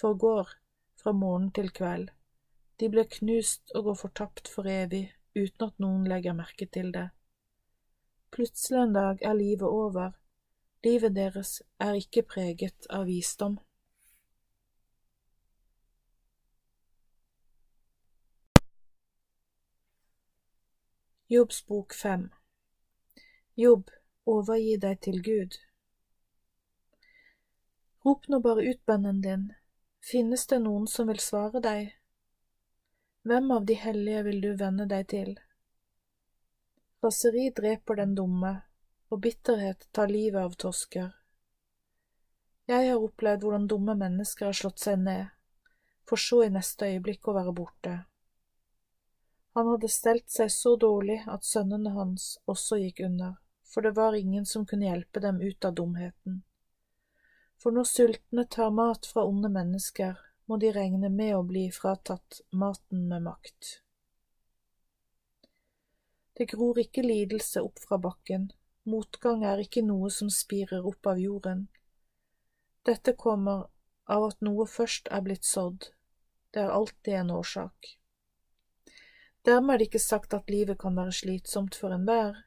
forgår, 0.00 0.52
fra 1.00 1.12
morgen 1.16 1.48
til 1.50 1.72
kveld. 1.72 2.10
De 2.80 2.88
blir 2.90 3.08
knust 3.18 3.74
og 3.74 3.84
går 3.84 3.98
fortapt 4.04 4.48
for 4.48 4.68
evig 4.68 5.04
uten 5.36 5.66
at 5.68 5.78
noen 5.82 6.06
legger 6.08 6.36
merke 6.36 6.66
til 6.66 6.92
det. 6.94 7.08
Plutselig 8.32 8.80
en 8.82 8.94
dag 8.94 9.22
er 9.22 9.36
livet 9.36 9.68
over, 9.68 10.12
livet 10.84 11.16
deres 11.16 11.60
er 11.80 11.98
ikke 12.00 12.22
preget 12.22 12.88
av 12.90 13.06
visdom. 13.06 13.58
Jobbs 21.32 21.62
bok 21.66 21.94
fem 21.94 22.30
Jobb, 23.56 23.90
overgi 24.26 24.76
deg 24.80 24.98
til 25.04 25.22
Gud. 25.24 25.56
Rop 28.04 28.28
nå 28.28 28.40
bare 28.44 28.64
ut 28.68 28.80
bønnen 28.88 29.20
din, 29.24 29.50
finnes 30.10 30.44
det 30.50 30.58
noen 30.64 30.88
som 30.90 31.08
vil 31.08 31.20
svare 31.20 31.60
deg? 31.64 32.01
Hvem 33.24 33.50
av 33.50 33.66
de 33.66 33.74
hellige 33.74 34.22
vil 34.22 34.40
du 34.42 34.48
venne 34.58 34.88
deg 34.90 35.04
til? 35.12 35.36
Raseri 37.04 37.50
dreper 37.54 38.00
den 38.00 38.16
dumme, 38.18 38.50
og 39.14 39.20
bitterhet 39.22 39.86
tar 39.94 40.10
livet 40.10 40.42
av 40.42 40.56
tosker. 40.58 41.12
Jeg 42.66 42.88
har 42.88 43.04
opplevd 43.04 43.44
hvordan 43.46 43.68
dumme 43.70 43.94
mennesker 44.00 44.48
har 44.48 44.58
slått 44.58 44.82
seg 44.82 45.04
ned, 45.04 45.30
for 46.02 46.18
så 46.18 46.40
i 46.48 46.50
neste 46.50 46.88
øyeblikk 46.90 47.30
å 47.30 47.36
være 47.36 47.54
borte. 47.60 47.94
Han 49.54 49.70
hadde 49.70 49.92
stelt 49.92 50.26
seg 50.26 50.50
så 50.50 50.74
dårlig 50.80 51.20
at 51.30 51.46
sønnene 51.46 51.94
hans 51.94 52.26
også 52.50 52.80
gikk 52.82 53.04
under, 53.06 53.38
for 53.62 53.86
det 53.86 53.94
var 54.02 54.18
ingen 54.18 54.46
som 54.50 54.66
kunne 54.66 54.90
hjelpe 54.90 55.22
dem 55.22 55.38
ut 55.38 55.64
av 55.64 55.78
dumheten. 55.78 56.42
For 57.62 57.70
når 57.70 57.86
sultne 57.86 58.48
tar 58.50 58.74
mat 58.74 59.06
fra 59.06 59.22
onde 59.30 59.52
mennesker, 59.52 60.18
må 60.46 60.58
de 60.62 60.72
regne 60.74 61.10
med 61.12 61.36
å 61.36 61.44
bli 61.46 61.68
fratatt 61.74 62.40
maten 62.50 63.06
med 63.08 63.24
makt. 63.26 63.70
Det 66.38 66.48
gror 66.50 66.80
ikke 66.80 67.04
lidelse 67.04 67.62
opp 67.62 67.82
fra 67.84 67.98
bakken, 68.00 68.50
motgang 68.88 69.44
er 69.44 69.62
ikke 69.62 69.84
noe 69.86 70.10
som 70.10 70.30
spirer 70.32 70.86
opp 70.88 71.06
av 71.06 71.20
jorden. 71.20 71.66
Dette 72.88 73.14
kommer 73.14 73.68
av 74.10 74.30
at 74.30 74.40
noe 74.42 74.66
først 74.66 75.10
er 75.12 75.22
blitt 75.26 75.44
sådd, 75.46 75.90
det 76.52 76.64
er 76.64 76.72
alltid 76.72 77.20
en 77.20 77.34
årsak. 77.38 77.92
Dermed 79.46 79.74
er 79.74 79.78
det 79.78 79.90
ikke 79.90 80.02
sagt 80.02 80.34
at 80.34 80.50
livet 80.50 80.78
kan 80.78 80.96
være 80.96 81.14
slitsomt 81.18 81.76
for 81.78 81.94
enhver, 81.94 82.42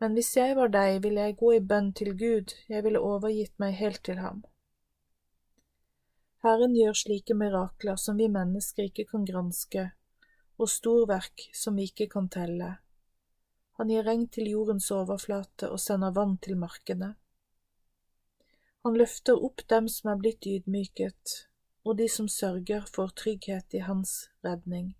men 0.00 0.16
hvis 0.16 0.32
jeg 0.36 0.56
var 0.56 0.72
deg, 0.72 1.02
ville 1.04 1.26
jeg 1.26 1.36
gå 1.40 1.52
i 1.56 1.60
bønn 1.72 1.92
til 1.96 2.14
Gud, 2.16 2.54
jeg 2.68 2.84
ville 2.84 3.02
overgitt 3.04 3.52
meg 3.60 3.76
helt 3.76 4.00
til 4.04 4.20
ham. 4.24 4.42
Herren 6.40 6.72
gjør 6.72 6.96
slike 6.96 7.34
mirakler 7.36 7.98
som 8.00 8.16
vi 8.16 8.28
mennesker 8.32 8.86
ikke 8.88 9.04
kan 9.10 9.26
granske, 9.28 9.90
og 10.56 10.70
storverk 10.72 11.50
som 11.56 11.76
vi 11.76 11.88
ikke 11.90 12.06
kan 12.14 12.30
telle. 12.32 12.70
Han 13.76 13.92
gir 13.92 14.06
regn 14.08 14.26
til 14.32 14.48
jordens 14.48 14.88
overflate 14.92 15.68
og 15.68 15.80
sender 15.80 16.14
vann 16.16 16.38
til 16.40 16.56
markene. 16.60 17.14
Han 18.84 18.96
løfter 18.96 19.36
opp 19.36 19.66
dem 19.68 19.88
som 19.92 20.12
er 20.12 20.20
blitt 20.20 20.48
ydmyket, 20.48 21.36
og 21.84 21.98
de 22.00 22.08
som 22.08 22.28
sørger 22.28 22.88
får 22.88 23.12
trygghet 23.22 23.76
i 23.76 23.84
hans 23.84 24.30
redning. 24.44 24.94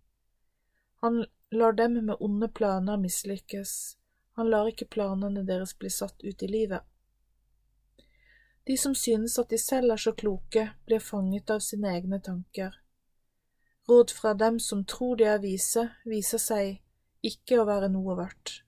Han 1.01 1.25
lar 1.51 1.73
dem 1.73 1.97
med 2.05 2.21
onde 2.21 2.49
planer 2.49 3.01
mislykkes, 3.01 3.97
han 4.37 4.53
lar 4.53 4.69
ikke 4.69 4.93
planene 4.93 5.45
deres 5.49 5.73
bli 5.77 5.89
satt 5.93 6.21
ut 6.21 6.43
i 6.45 6.49
livet. 6.49 6.85
De 8.71 8.77
som 8.79 8.95
synes 8.95 9.35
at 9.39 9.51
de 9.51 9.59
selv 9.59 9.91
er 9.91 9.99
så 9.99 10.13
kloke, 10.15 10.63
blir 10.87 11.01
fanget 11.03 11.51
av 11.51 11.59
sine 11.59 11.91
egne 11.91 12.21
tanker. 12.23 12.77
Råd 13.89 14.13
fra 14.15 14.31
dem 14.39 14.61
som 14.63 14.85
tror 14.87 15.17
de 15.19 15.27
er 15.27 15.41
vise, 15.43 15.83
viser 16.07 16.39
seg 16.39 16.77
ikke 17.27 17.59
å 17.59 17.65
være 17.67 17.89
noe 17.91 18.15
verdt. 18.21 18.61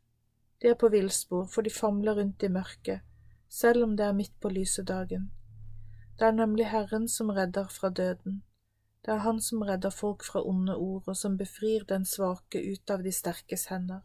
De 0.58 0.72
er 0.72 0.74
på 0.80 0.90
villspor, 0.90 1.46
for 1.46 1.62
de 1.62 1.70
famler 1.70 2.18
rundt 2.18 2.42
i 2.42 2.50
mørket, 2.50 3.06
selv 3.46 3.86
om 3.86 3.94
det 3.94 4.08
er 4.08 4.18
midt 4.18 4.34
på 4.42 4.50
lyse 4.50 4.82
dagen. 4.82 5.30
Det 6.18 6.26
er 6.26 6.34
nemlig 6.40 6.66
Herren 6.74 7.06
som 7.06 7.30
redder 7.30 7.70
fra 7.70 7.94
døden. 8.02 8.42
Det 9.06 9.14
er 9.14 9.22
Han 9.28 9.38
som 9.40 9.62
redder 9.62 9.94
folk 9.94 10.26
fra 10.26 10.42
onde 10.42 10.74
ord, 10.74 11.06
og 11.06 11.16
som 11.16 11.38
befrir 11.38 11.86
den 11.86 12.02
svake 12.04 12.58
ut 12.58 12.90
av 12.90 13.06
de 13.06 13.14
sterkes 13.14 13.70
hender. 13.70 14.02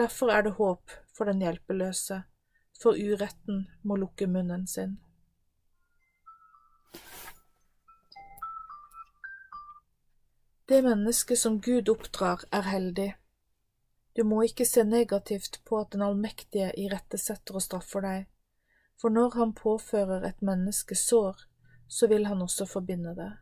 Derfor 0.00 0.32
er 0.32 0.48
det 0.48 0.56
håp 0.56 1.00
for 1.12 1.28
den 1.28 1.44
hjelpeløse, 1.44 2.22
for 2.80 2.98
uretten 2.98 3.66
må 3.82 3.96
lukke 3.96 4.26
munnen 4.26 4.66
sin. 4.66 4.98
Det 10.68 10.82
mennesket 10.82 11.38
som 11.38 11.60
Gud 11.60 11.88
oppdrar, 11.88 12.44
er 12.52 12.62
heldig. 12.62 13.10
Du 14.16 14.24
må 14.24 14.42
ikke 14.46 14.64
se 14.64 14.84
negativt 14.84 15.60
på 15.68 15.80
at 15.80 15.92
den 15.92 16.04
allmektige 16.06 16.70
irettesetter 16.80 17.58
og 17.58 17.64
straffer 17.64 18.04
deg, 18.04 18.26
for 19.00 19.12
når 19.12 19.36
han 19.36 19.54
påfører 19.58 20.24
et 20.28 20.42
menneske 20.42 20.96
sår, 20.96 21.44
så 21.88 22.08
vil 22.08 22.26
han 22.26 22.42
også 22.42 22.66
forbinde 22.66 23.14
det. 23.16 23.32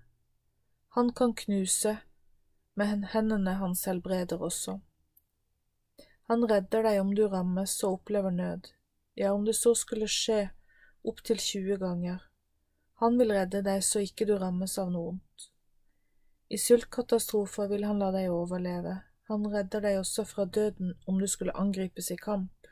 Han 0.97 1.13
kan 1.15 1.35
knuse, 1.35 1.99
men 2.75 3.05
hendene 3.13 3.55
hans 3.61 3.85
helbreder 3.87 4.43
også. 4.43 4.81
Han 6.31 6.47
redder 6.51 6.83
deg 6.87 7.01
om 7.03 7.15
du 7.15 7.29
rammes 7.29 7.77
og 7.85 8.01
opplever 8.01 8.35
nød, 8.35 8.73
ja, 9.15 9.33
om 9.33 9.45
det 9.45 9.55
så 9.59 9.75
skulle 9.75 10.09
skje 10.09 10.51
opptil 11.03 11.39
20 11.39 11.77
ganger. 11.81 12.23
Han 13.01 13.19
vil 13.19 13.33
redde 13.33 13.63
deg 13.65 13.85
så 13.85 14.03
ikke 14.05 14.27
du 14.29 14.35
rammes 14.39 14.77
av 14.79 14.91
noe 14.93 15.15
ondt. 15.15 15.47
I 16.51 16.59
sultkatastrofer 16.59 17.71
vil 17.71 17.87
han 17.87 18.03
la 18.03 18.11
deg 18.13 18.33
overleve, 18.35 18.97
han 19.31 19.47
redder 19.47 19.85
deg 19.85 20.01
også 20.01 20.25
fra 20.27 20.45
døden 20.45 20.97
om 21.07 21.21
du 21.23 21.27
skulle 21.31 21.55
angripes 21.55 22.11
i 22.11 22.17
kamp. 22.19 22.67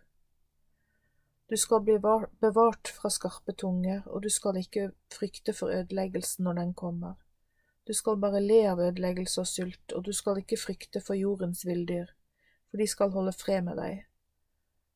Du 1.48 1.56
skal 1.56 1.80
bli 1.80 1.94
bevart 2.42 2.90
fra 2.92 3.08
skarpe 3.08 3.54
tunger, 3.56 4.02
og 4.06 4.22
du 4.22 4.28
skal 4.28 4.58
ikke 4.60 4.90
frykte 5.14 5.54
for 5.56 5.72
ødeleggelsen 5.72 6.44
når 6.44 6.58
den 6.58 6.74
kommer. 6.74 7.14
Du 7.86 7.94
skal 7.96 8.18
bare 8.20 8.42
le 8.42 8.58
av 8.68 8.82
ødeleggelse 8.84 9.40
og 9.40 9.48
sult, 9.48 9.94
og 9.96 10.04
du 10.04 10.12
skal 10.12 10.42
ikke 10.42 10.58
frykte 10.60 11.00
for 11.00 11.16
jordens 11.16 11.62
villdyr, 11.64 12.10
for 12.68 12.82
de 12.82 12.86
skal 12.90 13.14
holde 13.14 13.32
fred 13.32 13.62
med 13.64 13.80
deg. 13.80 14.02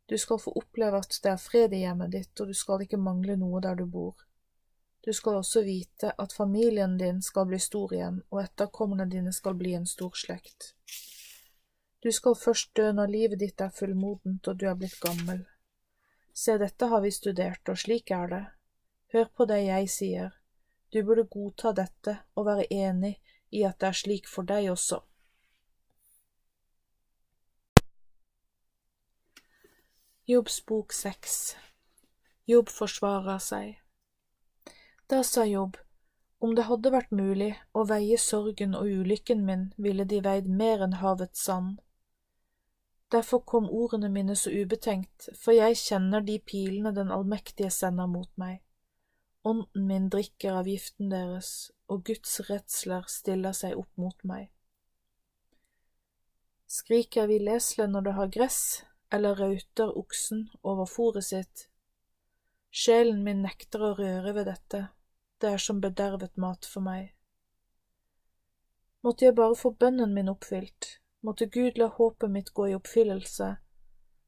Du 0.06 0.18
skal 0.18 0.40
få 0.42 0.52
oppleve 0.58 0.98
at 0.98 1.18
det 1.22 1.30
er 1.30 1.40
fred 1.40 1.72
i 1.72 1.84
hjemmet 1.84 2.12
ditt, 2.12 2.34
og 2.40 2.50
du 2.50 2.54
skal 2.54 2.82
ikke 2.84 3.00
mangle 3.00 3.36
noe 3.40 3.60
der 3.64 3.78
du 3.78 3.86
bor. 3.86 4.14
Du 5.02 5.12
skal 5.12 5.40
også 5.40 5.62
vite 5.66 6.12
at 6.18 6.32
familien 6.32 6.98
din 6.98 7.22
skal 7.22 7.46
bli 7.50 7.58
stor 7.58 7.94
igjen, 7.94 8.20
og 8.30 8.42
etterkommerne 8.44 9.08
dine 9.10 9.32
skal 9.32 9.56
bli 9.58 9.74
en 9.74 9.86
stor 9.86 10.14
slekt. 10.18 10.74
Du 12.02 12.10
skal 12.12 12.34
først 12.34 12.70
dø 12.76 12.92
når 12.92 13.10
livet 13.10 13.40
ditt 13.40 13.60
er 13.60 13.74
fullmodent 13.74 14.48
og 14.48 14.58
du 14.58 14.66
er 14.66 14.78
blitt 14.78 14.98
gammel. 15.02 15.44
Se, 16.34 16.56
dette 16.58 16.86
har 16.86 17.02
vi 17.02 17.10
studert, 17.14 17.68
og 17.68 17.78
slik 17.78 18.10
er 18.10 18.30
det. 18.30 18.44
Hør 19.12 19.28
på 19.36 19.46
det 19.50 19.60
jeg 19.66 19.90
sier. 19.90 20.30
Du 20.92 21.02
burde 21.04 21.28
godta 21.30 21.72
dette 21.76 22.16
og 22.34 22.46
være 22.46 22.66
enig 22.70 23.14
i 23.50 23.62
at 23.68 23.78
det 23.80 23.90
er 23.90 23.98
slik 24.00 24.28
for 24.28 24.48
deg 24.48 24.70
også. 24.72 25.02
Jobbs 30.32 30.66
bok 30.66 30.92
seks 30.96 31.56
Jobb 32.48 32.70
forsvarer 32.72 33.40
seg 33.42 33.72
Da 35.10 35.18
sa 35.28 35.42
Jobb, 35.44 35.74
om 36.38 36.54
det 36.56 36.64
hadde 36.68 36.92
vært 36.94 37.10
mulig 37.18 37.48
å 37.76 37.82
veie 37.90 38.16
sorgen 38.22 38.76
og 38.78 38.88
ulykken 38.88 39.42
min, 39.44 39.64
ville 39.76 40.06
de 40.08 40.20
veid 40.24 40.46
mer 40.60 40.84
enn 40.86 40.94
havets 41.02 41.42
sand. 41.48 41.82
Derfor 43.12 43.42
kom 43.52 43.66
ordene 43.80 44.08
mine 44.14 44.36
så 44.38 44.54
ubetenkt, 44.54 45.26
for 45.36 45.52
jeg 45.52 45.76
kjenner 45.82 46.24
de 46.24 46.38
pilene 46.52 46.94
den 46.96 47.12
allmektige 47.12 47.72
sender 47.74 48.08
mot 48.14 48.30
meg. 48.40 48.62
Ånden 49.44 49.84
min 49.90 50.06
drikker 50.14 50.62
av 50.62 50.70
giften 50.70 51.12
deres, 51.12 51.50
og 51.92 52.06
Guds 52.08 52.38
redsler 52.48 53.04
stiller 53.18 53.58
seg 53.58 53.76
opp 53.82 53.92
mot 54.00 54.16
meg. 54.32 54.48
Skriker 56.72 57.28
vi 57.28 57.42
lesle 57.42 57.90
når 57.90 58.08
det 58.08 58.16
har 58.20 58.32
gress, 58.38 58.62
eller 59.12 59.36
rauter 59.36 59.92
oksen 59.98 60.46
over 60.62 60.88
fòret 60.88 61.26
sitt. 61.28 61.66
Sjelen 62.72 63.20
min 63.24 63.42
nekter 63.44 63.82
å 63.84 63.94
røre 63.98 64.32
ved 64.32 64.48
dette, 64.48 64.86
det 65.40 65.50
er 65.52 65.60
som 65.60 65.80
bedervet 65.82 66.38
mat 66.40 66.64
for 66.64 66.84
meg. 66.84 67.10
Måtte 69.04 69.26
jeg 69.26 69.36
bare 69.36 69.58
få 69.58 69.74
bønnen 69.74 70.14
min 70.14 70.30
oppfylt, 70.32 70.96
måtte 71.26 71.50
Gud 71.52 71.76
la 71.78 71.90
håpet 71.92 72.30
mitt 72.30 72.52
gå 72.56 72.70
i 72.70 72.76
oppfyllelse, 72.78 73.48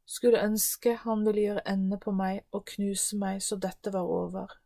skulle 0.05 0.43
ønske 0.45 0.97
han 1.05 1.23
ville 1.25 1.47
gjøre 1.47 1.65
ende 1.73 1.99
på 2.03 2.13
meg 2.13 2.43
og 2.53 2.67
knuse 2.75 3.17
meg 3.17 3.41
så 3.47 3.57
dette 3.57 3.93
var 3.95 4.11
over. 4.11 4.59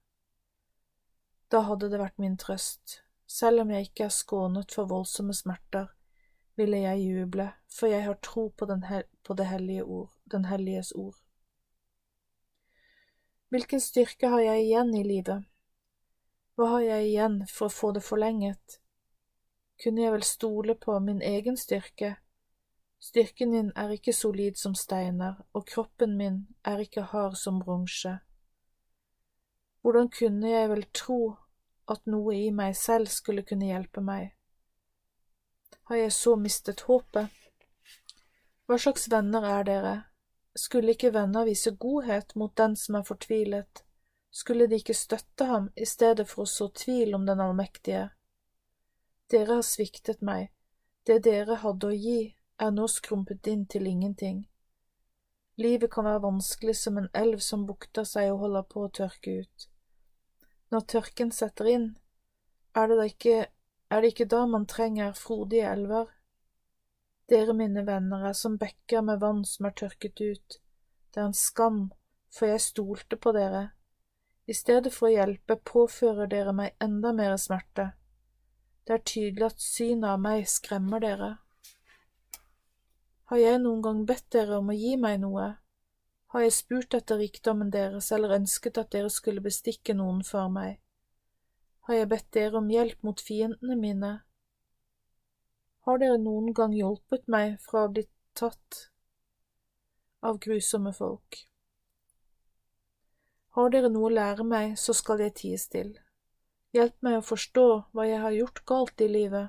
Da 1.52 1.62
hadde 1.68 1.92
det 1.92 2.00
vært 2.00 2.18
min 2.18 2.34
trøst, 2.40 3.02
selv 3.28 3.62
om 3.62 3.70
jeg 3.70 3.88
ikke 3.88 4.08
er 4.08 4.16
skånet 4.16 4.74
for 4.74 4.90
voldsomme 4.90 5.36
smerter, 5.36 5.92
ville 6.58 6.82
jeg 6.82 7.04
juble, 7.06 7.46
for 7.70 7.90
jeg 7.90 8.04
har 8.04 8.18
tro 8.22 8.48
på, 8.48 8.66
på 9.24 9.34
det 9.34 9.46
hellige 9.46 9.84
ord, 9.84 10.10
den 10.30 10.44
helliges 10.44 10.92
ord. 10.92 11.16
Hvilken 13.48 13.80
styrke 13.80 14.28
har 14.28 14.42
jeg 14.44 14.66
igjen 14.66 14.90
i 14.94 15.02
livet? 15.06 15.46
Hva 16.58 16.66
har 16.74 16.82
jeg 16.84 17.06
igjen 17.06 17.36
for 17.48 17.68
å 17.68 17.72
få 17.72 17.92
det 17.96 18.02
forlenget? 18.04 18.80
Kunne 19.78 20.02
jeg 20.02 20.12
vel 20.12 20.24
stole 20.26 20.74
på 20.74 20.98
min 21.00 21.22
egen 21.22 21.56
styrke? 21.56 22.16
Styrken 22.98 23.52
min 23.54 23.68
er 23.78 23.94
ikke 23.94 24.12
solid 24.12 24.58
som 24.58 24.74
steiner, 24.74 25.38
og 25.54 25.68
kroppen 25.70 26.16
min 26.18 26.40
er 26.66 26.82
ikke 26.82 27.06
hard 27.12 27.38
som 27.38 27.60
bronse. 27.62 28.18
Hvordan 29.80 30.10
kunne 30.10 30.50
jeg 30.50 30.70
vel 30.72 30.82
tro 30.92 31.20
at 31.88 32.02
noe 32.10 32.34
i 32.34 32.50
meg 32.50 32.74
selv 32.76 33.06
skulle 33.14 33.46
kunne 33.46 33.70
hjelpe 33.70 34.02
meg? 34.02 34.34
Har 35.88 35.96
jeg 35.96 36.12
så 36.12 36.36
mistet 36.36 36.80
håpet. 36.84 37.28
Hva 38.68 38.76
slags 38.76 39.06
venner 39.08 39.44
er 39.48 39.62
dere? 39.64 39.94
Skulle 40.52 40.92
ikke 40.92 41.14
venner 41.14 41.46
vise 41.48 41.72
godhet 41.80 42.34
mot 42.36 42.52
den 42.60 42.74
som 42.76 42.98
er 42.98 43.06
fortvilet? 43.08 43.82
Skulle 44.30 44.66
de 44.68 44.76
ikke 44.76 44.94
støtte 44.94 45.46
ham 45.48 45.70
i 45.76 45.86
stedet 45.88 46.28
for 46.28 46.44
å 46.44 46.50
så 46.52 46.68
tvil 46.76 47.16
om 47.16 47.24
den 47.24 47.40
allmektige? 47.40 48.10
Dere 49.32 49.60
har 49.60 49.64
sviktet 49.64 50.20
meg, 50.20 50.50
det 51.08 51.22
dere 51.24 51.56
hadde 51.64 51.88
å 51.88 51.96
gi, 51.96 52.34
er 52.60 52.70
nå 52.74 52.84
skrumpet 52.92 53.48
inn 53.48 53.64
til 53.64 53.88
ingenting. 53.88 54.44
Livet 55.56 55.90
kan 55.94 56.04
være 56.04 56.26
vanskelig 56.26 56.76
som 56.76 57.00
en 57.00 57.08
elv 57.16 57.40
som 57.40 57.64
bukter 57.66 58.04
seg 58.04 58.28
og 58.34 58.44
holder 58.44 58.68
på 58.68 58.84
å 58.84 58.92
tørke 59.00 59.40
ut. 59.40 59.70
Når 60.68 60.90
tørken 60.92 61.32
setter 61.32 61.72
inn, 61.72 61.94
er 62.76 62.90
det 62.90 62.98
da 63.00 63.06
ikke 63.08 63.46
er 63.90 64.00
det 64.02 64.12
ikke 64.12 64.28
da 64.28 64.44
man 64.46 64.66
trenger 64.68 65.16
frodige 65.16 65.68
elver? 65.72 66.10
Dere 67.28 67.52
mine 67.56 67.84
venner 67.86 68.28
er 68.30 68.36
som 68.36 68.56
bekker 68.60 69.02
med 69.04 69.20
vann 69.20 69.44
som 69.44 69.68
er 69.68 69.76
tørket 69.76 70.20
ut. 70.20 70.60
Det 71.12 71.20
er 71.20 71.26
en 71.28 71.36
skam, 71.36 71.80
for 72.32 72.48
jeg 72.48 72.64
stolte 72.64 73.16
på 73.16 73.32
dere. 73.36 73.70
I 74.48 74.56
stedet 74.56 74.92
for 74.94 75.08
å 75.08 75.12
hjelpe 75.12 75.58
påfører 75.60 76.28
dere 76.32 76.54
meg 76.56 76.76
enda 76.80 77.12
mer 77.12 77.36
smerte. 77.36 77.90
Det 78.88 78.94
er 78.96 79.04
tydelig 79.04 79.44
at 79.50 79.60
synet 79.60 80.08
av 80.08 80.20
meg 80.24 80.46
skremmer 80.48 81.04
dere. 81.04 81.34
Har 83.28 83.36
jeg 83.36 83.60
noen 83.60 83.82
gang 83.84 84.04
bedt 84.08 84.30
dere 84.32 84.56
om 84.62 84.70
å 84.72 84.76
gi 84.76 84.94
meg 84.96 85.18
noe? 85.20 85.50
Har 86.32 86.44
jeg 86.44 86.54
spurt 86.56 86.96
etter 86.96 87.20
rikdommen 87.20 87.68
deres 87.72 88.08
eller 88.12 88.38
ønsket 88.38 88.80
at 88.80 88.92
dere 88.92 89.10
skulle 89.12 89.44
bestikke 89.44 89.96
noen 89.96 90.22
for 90.24 90.48
meg? 90.52 90.78
Har 91.88 91.96
jeg 91.96 92.08
bedt 92.12 92.26
dere 92.36 92.60
om 92.60 92.66
hjelp 92.68 93.04
mot 93.06 93.20
fiendene 93.24 93.74
mine. 93.80 94.10
Har 95.88 96.00
dere 96.02 96.18
noen 96.20 96.52
gang 96.52 96.74
hjulpet 96.76 97.24
meg 97.32 97.54
fra 97.64 97.86
å 97.86 97.92
bli 97.92 98.04
tatt 98.36 98.82
av 100.20 100.36
grusomme 100.44 100.92
folk? 100.92 101.38
Har 103.56 103.72
dere 103.72 103.88
noe 103.88 104.10
å 104.10 104.12
lære 104.12 104.44
meg, 104.44 104.76
så 104.76 104.92
skal 104.92 105.24
jeg 105.24 105.34
tie 105.40 105.56
stille. 105.58 106.04
Hjelp 106.76 107.00
meg 107.00 107.16
å 107.18 107.24
forstå 107.24 107.66
hva 107.96 108.04
jeg 108.04 108.20
har 108.20 108.36
gjort 108.36 108.60
galt 108.68 109.00
i 109.00 109.08
livet. 109.08 109.48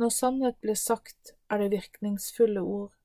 Når 0.00 0.10
sannhet 0.16 0.56
blir 0.64 0.80
sagt, 0.80 1.34
er 1.52 1.60
det 1.60 1.74
virkningsfulle 1.76 2.64
ord, 2.64 2.96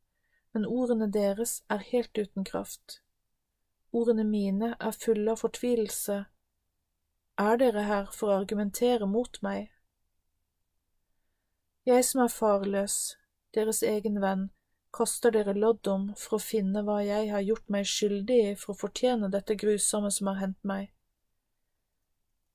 men 0.56 0.66
ordene 0.66 1.12
deres 1.12 1.60
er 1.70 1.84
helt 1.92 2.16
uten 2.16 2.48
kraft. 2.48 3.02
Ordene 3.92 4.24
mine 4.24 4.72
er 4.80 4.96
fulle 4.96 5.36
av 5.36 5.44
fortvilelse. 5.44 6.24
Er 7.40 7.56
dere 7.56 7.86
her 7.88 8.08
for 8.12 8.28
å 8.28 8.38
argumentere 8.42 9.06
mot 9.08 9.38
meg? 9.46 9.70
Jeg 11.88 12.04
som 12.04 12.26
er 12.26 12.34
farløs, 12.34 12.96
deres 13.56 13.80
egen 13.88 14.20
venn, 14.20 14.50
kaster 14.92 15.32
dere 15.32 15.54
lodd 15.56 15.88
om 15.88 16.10
for 16.20 16.36
å 16.36 16.44
finne 16.44 16.84
hva 16.84 16.98
jeg 17.06 17.30
har 17.32 17.46
gjort 17.46 17.72
meg 17.72 17.88
skyldig 17.88 18.40
i 18.50 18.58
for 18.60 18.74
å 18.74 18.80
fortjene 18.82 19.30
dette 19.32 19.56
grusomme 19.62 20.12
som 20.12 20.28
har 20.34 20.42
hendt 20.42 20.60
meg. 20.68 20.90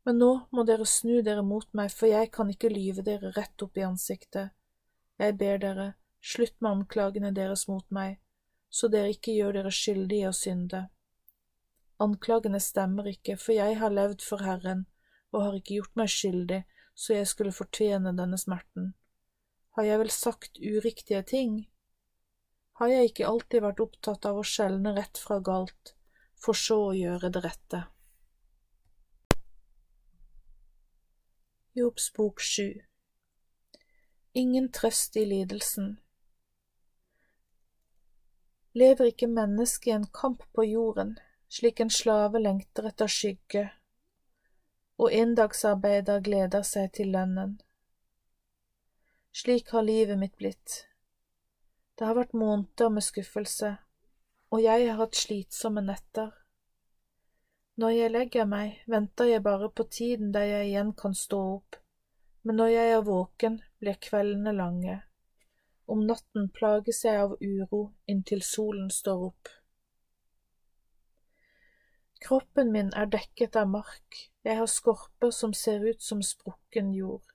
Men 0.04 0.20
nå 0.20 0.32
må 0.52 0.66
dere 0.68 0.84
snu 0.84 1.22
dere 1.24 1.46
mot 1.48 1.70
meg, 1.72 1.88
for 1.88 2.12
jeg 2.12 2.28
kan 2.36 2.52
ikke 2.52 2.68
lyve 2.68 3.06
dere 3.06 3.32
rett 3.38 3.64
opp 3.64 3.80
i 3.80 3.86
ansiktet. 3.88 4.52
Jeg 5.16 5.38
ber 5.40 5.64
dere, 5.64 5.94
slutt 6.20 6.60
med 6.60 6.74
anklagene 6.74 7.32
deres 7.32 7.64
mot 7.72 7.88
meg, 7.88 8.18
så 8.68 8.92
dere 8.92 9.16
ikke 9.16 9.32
gjør 9.32 9.62
dere 9.62 9.72
skyldige 9.72 10.26
i 10.26 10.28
å 10.28 10.36
synde. 10.36 10.90
Anklagene 12.02 12.60
stemmer 12.60 13.06
ikke, 13.06 13.36
for 13.38 13.54
jeg 13.54 13.78
har 13.78 13.94
levd 13.94 14.24
for 14.26 14.42
Herren 14.42 14.86
og 15.34 15.42
har 15.42 15.58
ikke 15.58 15.78
gjort 15.78 15.98
meg 15.98 16.10
skyldig 16.10 16.64
så 16.94 17.18
jeg 17.18 17.28
skulle 17.28 17.54
fortjene 17.54 18.14
denne 18.16 18.38
smerten. 18.38 18.92
Har 19.74 19.86
jeg 19.88 20.00
vel 20.00 20.12
sagt 20.14 20.60
uriktige 20.62 21.22
ting? 21.26 21.64
Har 22.78 22.90
jeg 22.90 23.10
ikke 23.10 23.26
alltid 23.26 23.64
vært 23.64 23.82
opptatt 23.82 24.26
av 24.30 24.38
å 24.38 24.46
skjelne 24.46 24.94
rett 24.96 25.18
fra 25.18 25.40
galt, 25.42 25.94
for 26.38 26.58
så 26.58 26.78
å 26.90 26.94
gjøre 26.94 27.30
det 27.34 27.42
rette? 27.44 27.82
Jobs 31.74 32.12
bok 32.14 32.38
sju 32.38 32.68
Ingen 34.38 34.68
trøst 34.74 35.16
i 35.18 35.24
lidelsen 35.26 35.96
Lever 38.78 39.10
ikke 39.10 39.26
mennesket 39.30 39.90
i 39.90 39.94
en 39.96 40.06
kamp 40.14 40.42
på 40.54 40.66
jorden, 40.66 41.16
slik 41.54 41.80
en 41.80 41.90
slave 41.90 42.40
lengter 42.42 42.88
etter 42.90 43.10
skygge, 43.10 43.68
og 44.98 45.12
inndagsarbeider 45.14 46.22
gleder 46.26 46.66
seg 46.66 46.90
til 46.98 47.12
lønnen? 47.14 47.60
Slik 49.34 49.70
har 49.74 49.86
livet 49.86 50.18
mitt 50.18 50.34
blitt. 50.38 50.84
Det 51.94 52.06
har 52.08 52.18
vært 52.18 52.34
måneder 52.34 52.90
med 52.90 53.06
skuffelse, 53.06 53.76
og 54.50 54.62
jeg 54.62 54.88
har 54.88 54.98
hatt 54.98 55.18
slitsomme 55.18 55.82
netter. 55.82 56.32
Når 57.78 57.90
jeg 57.90 58.14
legger 58.14 58.46
meg, 58.50 58.76
venter 58.90 59.30
jeg 59.30 59.42
bare 59.42 59.70
på 59.70 59.86
tiden 59.90 60.30
der 60.34 60.46
jeg 60.46 60.68
igjen 60.68 60.92
kan 60.98 61.14
stå 61.18 61.40
opp, 61.56 61.78
men 62.42 62.58
når 62.58 62.70
jeg 62.74 62.94
er 62.98 63.06
våken, 63.06 63.62
blir 63.82 63.98
kveldene 64.02 64.52
lange. 64.54 65.00
Om 65.86 66.06
natten 66.06 66.50
plages 66.54 67.04
jeg 67.04 67.18
av 67.20 67.34
uro 67.40 67.84
inntil 68.10 68.42
solen 68.42 68.90
står 68.90 69.28
opp. 69.30 69.50
Kroppen 72.24 72.72
min 72.72 72.88
er 72.96 73.10
dekket 73.12 73.56
av 73.60 73.68
mark, 73.68 74.16
jeg 74.44 74.56
har 74.56 74.68
skorper 74.70 75.30
som 75.30 75.52
ser 75.52 75.82
ut 75.84 76.02
som 76.02 76.22
sprukken 76.24 76.94
jord. 76.96 77.34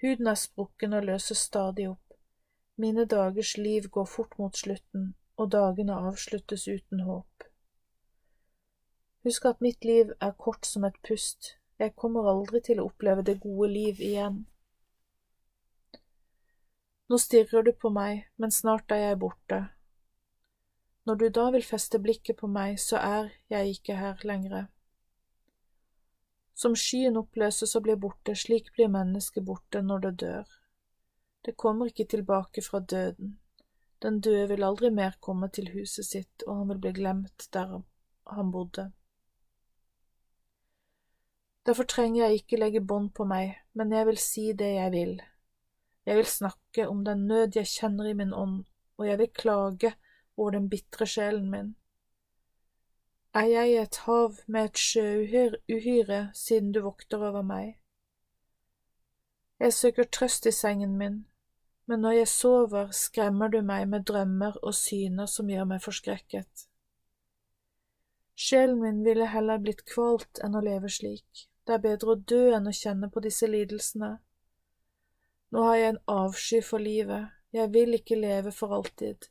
Huden 0.00 0.30
er 0.32 0.38
sprukken 0.40 0.96
og 0.96 1.04
løses 1.04 1.42
stadig 1.44 1.90
opp. 1.90 2.16
Mine 2.80 3.04
dagers 3.04 3.56
liv 3.56 3.90
går 3.92 4.08
fort 4.08 4.38
mot 4.38 4.56
slutten, 4.56 5.12
og 5.36 5.50
dagene 5.52 6.00
avsluttes 6.08 6.64
uten 6.68 7.04
håp. 7.04 7.46
Husk 9.28 9.44
at 9.52 9.60
mitt 9.60 9.84
liv 9.84 10.12
er 10.20 10.36
kort 10.38 10.64
som 10.64 10.84
et 10.88 10.96
pust, 11.04 11.56
jeg 11.78 11.92
kommer 12.00 12.28
aldri 12.32 12.62
til 12.64 12.80
å 12.80 12.88
oppleve 12.88 13.24
det 13.28 13.40
gode 13.44 13.68
liv 13.72 14.00
igjen. 14.00 14.44
Nå 17.12 17.20
stirrer 17.20 17.66
du 17.66 17.74
på 17.76 17.92
meg, 17.92 18.24
men 18.40 18.50
snart 18.50 18.92
er 18.92 19.10
jeg 19.10 19.18
borte. 19.20 19.66
Når 21.06 21.14
du 21.14 21.28
da 21.30 21.50
vil 21.54 21.62
feste 21.62 22.00
blikket 22.02 22.40
på 22.40 22.48
meg, 22.50 22.80
så 22.82 22.98
er 22.98 23.30
jeg 23.52 23.76
ikke 23.76 23.94
her 23.94 24.22
lenger. 24.26 24.66
Som 26.56 26.74
skyen 26.74 27.18
oppløses 27.20 27.76
og 27.78 27.84
blir 27.86 27.98
borte, 28.00 28.34
slik 28.34 28.72
blir 28.74 28.90
mennesket 28.90 29.44
borte 29.46 29.82
når 29.86 30.06
det 30.06 30.14
dør. 30.24 30.54
Det 31.46 31.54
kommer 31.56 31.92
ikke 31.92 32.08
tilbake 32.10 32.62
fra 32.62 32.80
døden. 32.80 33.36
Den 34.02 34.20
døde 34.20 34.48
vil 34.48 34.64
aldri 34.66 34.90
mer 34.90 35.14
komme 35.20 35.48
til 35.48 35.70
huset 35.72 36.08
sitt, 36.08 36.42
og 36.46 36.58
han 36.58 36.72
vil 36.72 36.80
bli 36.82 36.92
glemt 36.96 37.46
der 37.54 37.78
han 38.26 38.50
bodde. 38.52 38.90
Derfor 41.66 41.86
trenger 41.86 42.24
jeg 42.24 42.40
ikke 42.40 42.58
legge 42.58 42.82
bånd 42.82 43.12
på 43.14 43.24
meg, 43.26 43.54
men 43.74 43.92
jeg 43.92 44.06
vil 44.06 44.18
si 44.18 44.52
det 44.58 44.72
jeg 44.74 44.92
vil. 44.92 45.14
Jeg 46.06 46.18
vil 46.18 46.28
snakke 46.30 46.88
om 46.88 47.04
den 47.04 47.26
nød 47.26 47.56
jeg 47.58 47.66
kjenner 47.66 48.10
i 48.10 48.14
min 48.14 48.34
ånd, 48.34 48.64
og 48.98 49.06
jeg 49.06 49.18
vil 49.18 49.32
klage 49.34 49.94
over 50.36 50.50
den 50.50 50.68
bitre 50.70 51.06
sjelen 51.06 51.50
min. 51.50 51.74
Er 53.34 53.48
jeg 53.50 53.72
et 53.82 53.96
hav 54.06 54.38
med 54.46 54.64
et 54.64 54.78
sjøuhyre 54.78 56.20
siden 56.34 56.72
du 56.72 56.80
vokter 56.84 57.20
over 57.28 57.42
meg? 57.42 57.74
Jeg 59.60 59.72
søker 59.72 60.04
trøst 60.04 60.46
i 60.46 60.52
sengen 60.52 60.96
min, 60.96 61.26
men 61.86 62.00
når 62.00 62.10
jeg 62.10 62.28
sover, 62.28 62.90
skremmer 62.90 63.48
du 63.48 63.60
meg 63.62 63.88
med 63.88 64.04
drømmer 64.08 64.56
og 64.62 64.74
syner 64.74 65.26
som 65.26 65.50
gjør 65.52 65.68
meg 65.72 65.84
forskrekket. 65.84 66.66
Sjelen 68.36 68.80
min 68.80 69.04
ville 69.04 69.28
heller 69.32 69.60
blitt 69.60 69.84
kvalt 69.88 70.40
enn 70.44 70.56
å 70.56 70.64
leve 70.64 70.90
slik. 70.92 71.46
Det 71.64 71.76
er 71.76 71.84
bedre 71.84 72.12
å 72.12 72.20
dø 72.32 72.42
enn 72.56 72.68
å 72.68 72.74
kjenne 72.78 73.08
på 73.12 73.20
disse 73.24 73.48
lidelsene. 73.48 74.10
Nå 75.52 75.62
har 75.68 75.76
jeg 75.76 75.92
en 75.94 76.02
avsky 76.16 76.60
for 76.64 76.82
livet, 76.82 77.32
jeg 77.52 77.72
vil 77.72 77.96
ikke 77.96 78.18
leve 78.20 78.52
for 78.52 78.74
alltid. 78.76 79.30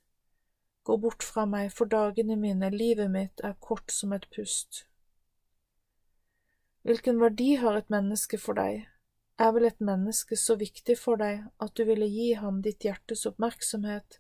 Gå 0.86 0.98
bort 1.02 1.24
fra 1.26 1.48
meg, 1.50 1.72
for 1.74 1.90
dagene 1.90 2.36
mine, 2.38 2.70
livet 2.70 3.10
mitt, 3.10 3.42
er 3.42 3.56
kort 3.60 3.90
som 3.92 4.12
et 4.14 4.28
pust. 4.36 4.84
Hvilken 6.86 7.18
verdi 7.18 7.56
har 7.58 7.80
et 7.80 7.90
menneske 7.90 8.38
for 8.38 8.54
deg? 8.60 8.84
Er 9.42 9.56
vel 9.56 9.66
et 9.66 9.82
menneske 9.82 10.38
så 10.38 10.56
viktig 10.62 10.96
for 11.02 11.18
deg 11.18 11.42
at 11.66 11.74
du 11.74 11.82
ville 11.90 12.06
gi 12.06 12.28
ham 12.38 12.62
ditt 12.62 12.86
hjertes 12.86 13.26
oppmerksomhet? 13.26 14.20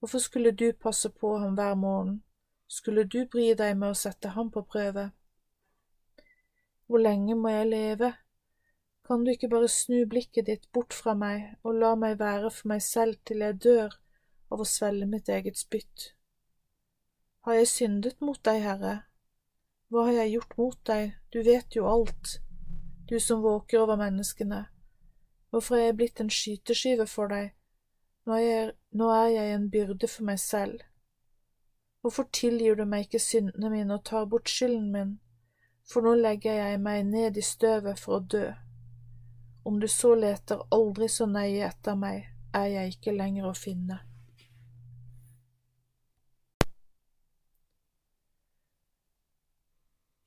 Hvorfor 0.00 0.24
skulle 0.26 0.50
du 0.50 0.72
passe 0.72 1.12
på 1.22 1.36
ham 1.38 1.54
hver 1.54 1.78
morgen? 1.78 2.18
Skulle 2.66 3.06
du 3.06 3.22
bry 3.30 3.52
deg 3.54 3.78
med 3.78 3.94
å 3.94 4.00
sette 4.02 4.34
ham 4.34 4.50
på 4.50 4.66
prøve? 4.66 5.12
Hvor 6.90 7.06
lenge 7.06 7.38
må 7.38 7.54
jeg 7.54 7.70
leve? 7.70 8.12
Kan 9.06 9.22
du 9.22 9.30
ikke 9.30 9.54
bare 9.54 9.70
snu 9.70 10.02
blikket 10.10 10.50
ditt 10.50 10.66
bort 10.74 10.98
fra 10.98 11.14
meg 11.14 11.52
og 11.62 11.78
la 11.78 11.94
meg 11.94 12.18
være 12.18 12.50
for 12.50 12.74
meg 12.74 12.82
selv 12.82 13.22
til 13.22 13.46
jeg 13.46 13.62
dør 13.62 14.00
av 14.50 14.62
å 14.62 14.66
svelge 14.68 15.06
mitt 15.06 15.28
eget 15.28 15.58
spytt? 15.58 16.10
Har 17.46 17.56
jeg 17.56 17.70
syndet 17.70 18.20
mot 18.20 18.40
deg, 18.44 18.60
Herre? 18.64 18.96
Hva 19.90 20.06
har 20.08 20.20
jeg 20.20 20.34
gjort 20.34 20.58
mot 20.58 20.82
deg, 20.86 21.14
du 21.32 21.40
vet 21.46 21.76
jo 21.76 21.86
alt, 21.90 22.36
du 23.08 23.16
som 23.20 23.42
våker 23.42 23.80
over 23.82 23.98
menneskene. 23.98 24.66
Hvorfor 25.50 25.78
er 25.78 25.88
jeg 25.88 25.96
blitt 25.98 26.20
en 26.22 26.30
skyteskive 26.30 27.08
for 27.10 27.32
deg? 27.32 27.56
Nå 28.26 28.36
er, 28.36 28.44
jeg, 28.44 28.68
nå 28.94 29.08
er 29.14 29.32
jeg 29.34 29.56
en 29.56 29.70
byrde 29.72 30.10
for 30.10 30.28
meg 30.28 30.38
selv. 30.38 30.84
Hvorfor 32.00 32.28
tilgir 32.32 32.78
du 32.78 32.84
meg 32.86 33.08
ikke 33.08 33.22
syndene 33.22 33.72
mine 33.72 33.96
og 33.96 34.04
tar 34.06 34.28
bort 34.30 34.52
skylden 34.52 34.92
min? 34.94 35.18
for 35.90 36.06
nå 36.06 36.14
legger 36.14 36.54
jeg 36.54 36.80
meg 36.82 37.06
ned 37.06 37.38
i 37.38 37.42
støvet 37.44 37.98
for 37.98 38.18
å 38.18 38.26
dø. 38.34 38.44
Om 39.66 39.80
du 39.82 39.88
så 39.90 40.14
leter 40.14 40.62
aldri 40.72 41.08
så 41.10 41.26
nøye 41.26 41.66
etter 41.66 41.98
meg, 41.98 42.28
er 42.54 42.68
jeg 42.70 42.94
ikke 42.94 43.16
lenger 43.16 43.50
å 43.50 43.56
finne. 43.56 43.98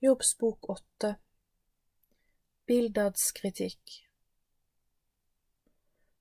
Jobbs 0.03 0.37
bok 0.37 0.69
åtte 0.69 1.15
Bildads 2.67 3.31
kritikk 3.31 3.91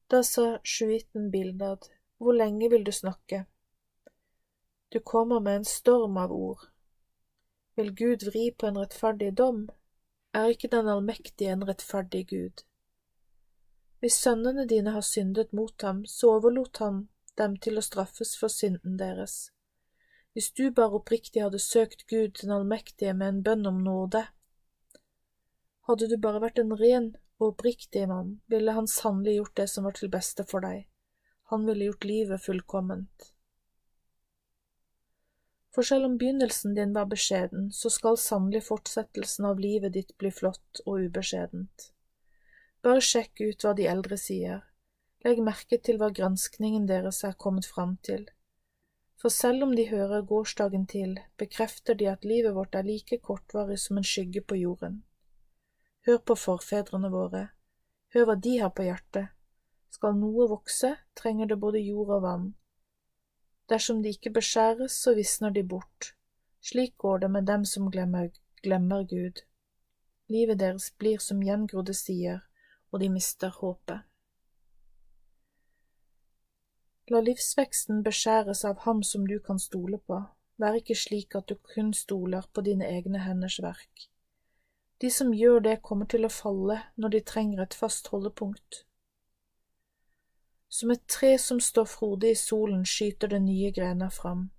Da 0.07 0.21
sa 0.23 0.45
sjuiten 0.63 1.31
Bildad, 1.33 1.89
hvor 2.23 2.37
lenge 2.37 2.69
vil 2.71 2.85
du 2.87 2.93
snakke? 2.95 3.41
Du 4.95 5.01
kommer 5.01 5.41
med 5.41 5.57
en 5.57 5.65
storm 5.65 6.21
av 6.23 6.31
ord, 6.37 6.63
vil 7.75 7.91
Gud 8.03 8.23
vri 8.29 8.45
på 8.55 8.71
en 8.71 8.79
rettferdig 8.79 9.33
dom? 9.41 9.65
Er 10.33 10.55
ikke 10.55 10.71
den 10.71 10.91
allmektige 10.93 11.51
en 11.57 11.67
rettferdig 11.67 12.29
Gud? 12.31 12.63
Hvis 13.99 14.21
sønnene 14.23 14.69
dine 14.69 14.95
har 14.95 15.03
syndet 15.11 15.51
mot 15.53 15.83
ham, 15.83 16.05
så 16.07 16.37
overlot 16.37 16.79
han 16.79 17.09
dem 17.35 17.59
til 17.59 17.83
å 17.83 17.87
straffes 17.91 18.37
for 18.39 18.59
synden 18.63 18.95
deres. 19.03 19.51
Hvis 20.33 20.53
du 20.57 20.71
bare 20.73 20.97
oppriktig 20.97 21.43
hadde 21.45 21.61
søkt 21.61 22.07
Gud 22.09 22.39
den 22.41 22.55
allmektige 22.55 23.13
med 23.13 23.29
en 23.29 23.43
bønn 23.45 23.69
om 23.69 23.83
nåde, 23.85 24.23
hadde 25.89 26.09
du 26.09 26.17
bare 26.17 26.41
vært 26.41 26.63
en 26.63 26.73
ren 26.79 27.11
og 27.41 27.51
oppriktig 27.51 28.07
mann, 28.09 28.39
ville 28.49 28.73
han 28.73 28.89
sannelig 28.89 29.37
gjort 29.37 29.57
det 29.61 29.69
som 29.69 29.85
var 29.89 29.99
til 29.99 30.13
beste 30.13 30.47
for 30.49 30.65
deg, 30.65 30.87
han 31.53 31.69
ville 31.69 31.91
gjort 31.91 32.09
livet 32.09 32.45
fullkomment. 32.45 33.33
For 35.73 35.89
selv 35.89 36.09
om 36.09 36.19
begynnelsen 36.21 36.75
din 36.77 36.93
var 36.97 37.09
beskjeden, 37.13 37.71
så 37.73 37.91
skal 37.93 38.19
sannelig 38.21 38.67
fortsettelsen 38.67 39.49
av 39.49 39.61
livet 39.61 39.95
ditt 39.97 40.13
bli 40.21 40.31
flott 40.33 40.83
og 40.85 41.09
ubeskjedent. 41.09 41.89
Bare 42.85 43.05
sjekk 43.05 43.41
ut 43.41 43.65
hva 43.65 43.73
de 43.77 43.89
eldre 43.89 44.19
sier, 44.21 44.65
legg 45.25 45.41
merke 45.45 45.79
til 45.81 46.01
hva 46.01 46.11
granskningen 46.13 46.89
deres 46.89 47.23
er 47.25 47.37
kommet 47.41 47.69
fram 47.69 47.97
til, 48.05 48.27
For 49.23 49.31
selv 49.31 49.63
om 49.63 49.77
de 49.77 49.85
hører 49.87 50.25
gårsdagen 50.27 50.87
til, 50.91 51.13
bekrefter 51.39 51.95
de 51.95 52.09
at 52.11 52.25
livet 52.27 52.57
vårt 52.57 52.75
er 52.75 52.83
like 52.83 53.21
kortvarig 53.23 53.79
som 53.79 54.01
en 54.01 54.07
skygge 54.07 54.41
på 54.43 54.57
jorden. 54.59 55.05
Hør 56.07 56.19
på 56.27 56.35
forfedrene 56.35 57.11
våre, 57.13 57.43
hør 58.15 58.27
hva 58.27 58.35
de 58.35 58.57
har 58.59 58.73
på 58.75 58.83
hjertet. 58.89 59.31
Skal 59.95 60.19
noe 60.19 60.49
vokse, 60.51 60.97
trenger 61.15 61.53
det 61.53 61.61
både 61.63 61.85
jord 61.85 62.11
og 62.17 62.27
vann. 62.27 62.51
Dersom 63.71 64.03
de 64.03 64.11
ikke 64.11 64.35
beskjæres, 64.35 64.99
så 65.05 65.15
visner 65.15 65.55
de 65.55 65.63
bort. 65.63 66.17
Slik 66.59 66.97
går 66.99 67.23
det 67.23 67.31
med 67.31 67.47
dem 67.47 67.65
som 67.65 67.91
glemmer, 67.95 68.33
glemmer 68.63 69.07
Gud. 69.07 69.45
Livet 70.27 70.59
deres 70.59 70.91
blir 70.99 71.23
som 71.23 71.45
gjengrodde 71.47 71.95
sider, 71.95 72.43
og 72.91 73.01
de 73.01 73.09
mister 73.13 73.55
håpet. 73.61 74.03
La 77.11 77.19
livsveksten 77.21 78.05
beskjæres 78.07 78.65
av 78.65 78.85
ham 78.87 79.03
som 79.03 79.27
du 79.27 79.39
kan 79.41 79.59
stole 79.59 79.99
på, 79.99 80.21
vær 80.63 80.79
ikke 80.79 80.95
slik 80.95 81.35
at 81.35 81.49
du 81.51 81.57
kun 81.75 81.91
stoler 81.95 82.47
på 82.55 82.63
dine 82.63 82.87
egne 82.87 83.25
henders 83.25 83.59
verk. 83.63 84.09
De 85.03 85.11
som 85.11 85.33
gjør 85.35 85.61
det, 85.61 85.81
kommer 85.83 86.07
til 86.07 86.25
å 86.25 86.31
falle 86.31 86.79
når 86.95 87.15
de 87.15 87.21
trenger 87.27 87.63
et 87.65 87.75
fast 87.75 88.13
holdepunkt. 88.15 88.85
Som 90.71 90.93
et 90.95 91.03
tre 91.11 91.35
som 91.43 91.59
står 91.61 91.89
frodig 91.91 92.31
i 92.33 92.39
solen, 92.39 92.85
skyter 92.87 93.33
det 93.35 93.41
nye 93.43 93.73
grener 93.75 94.13
fram. 94.15 94.51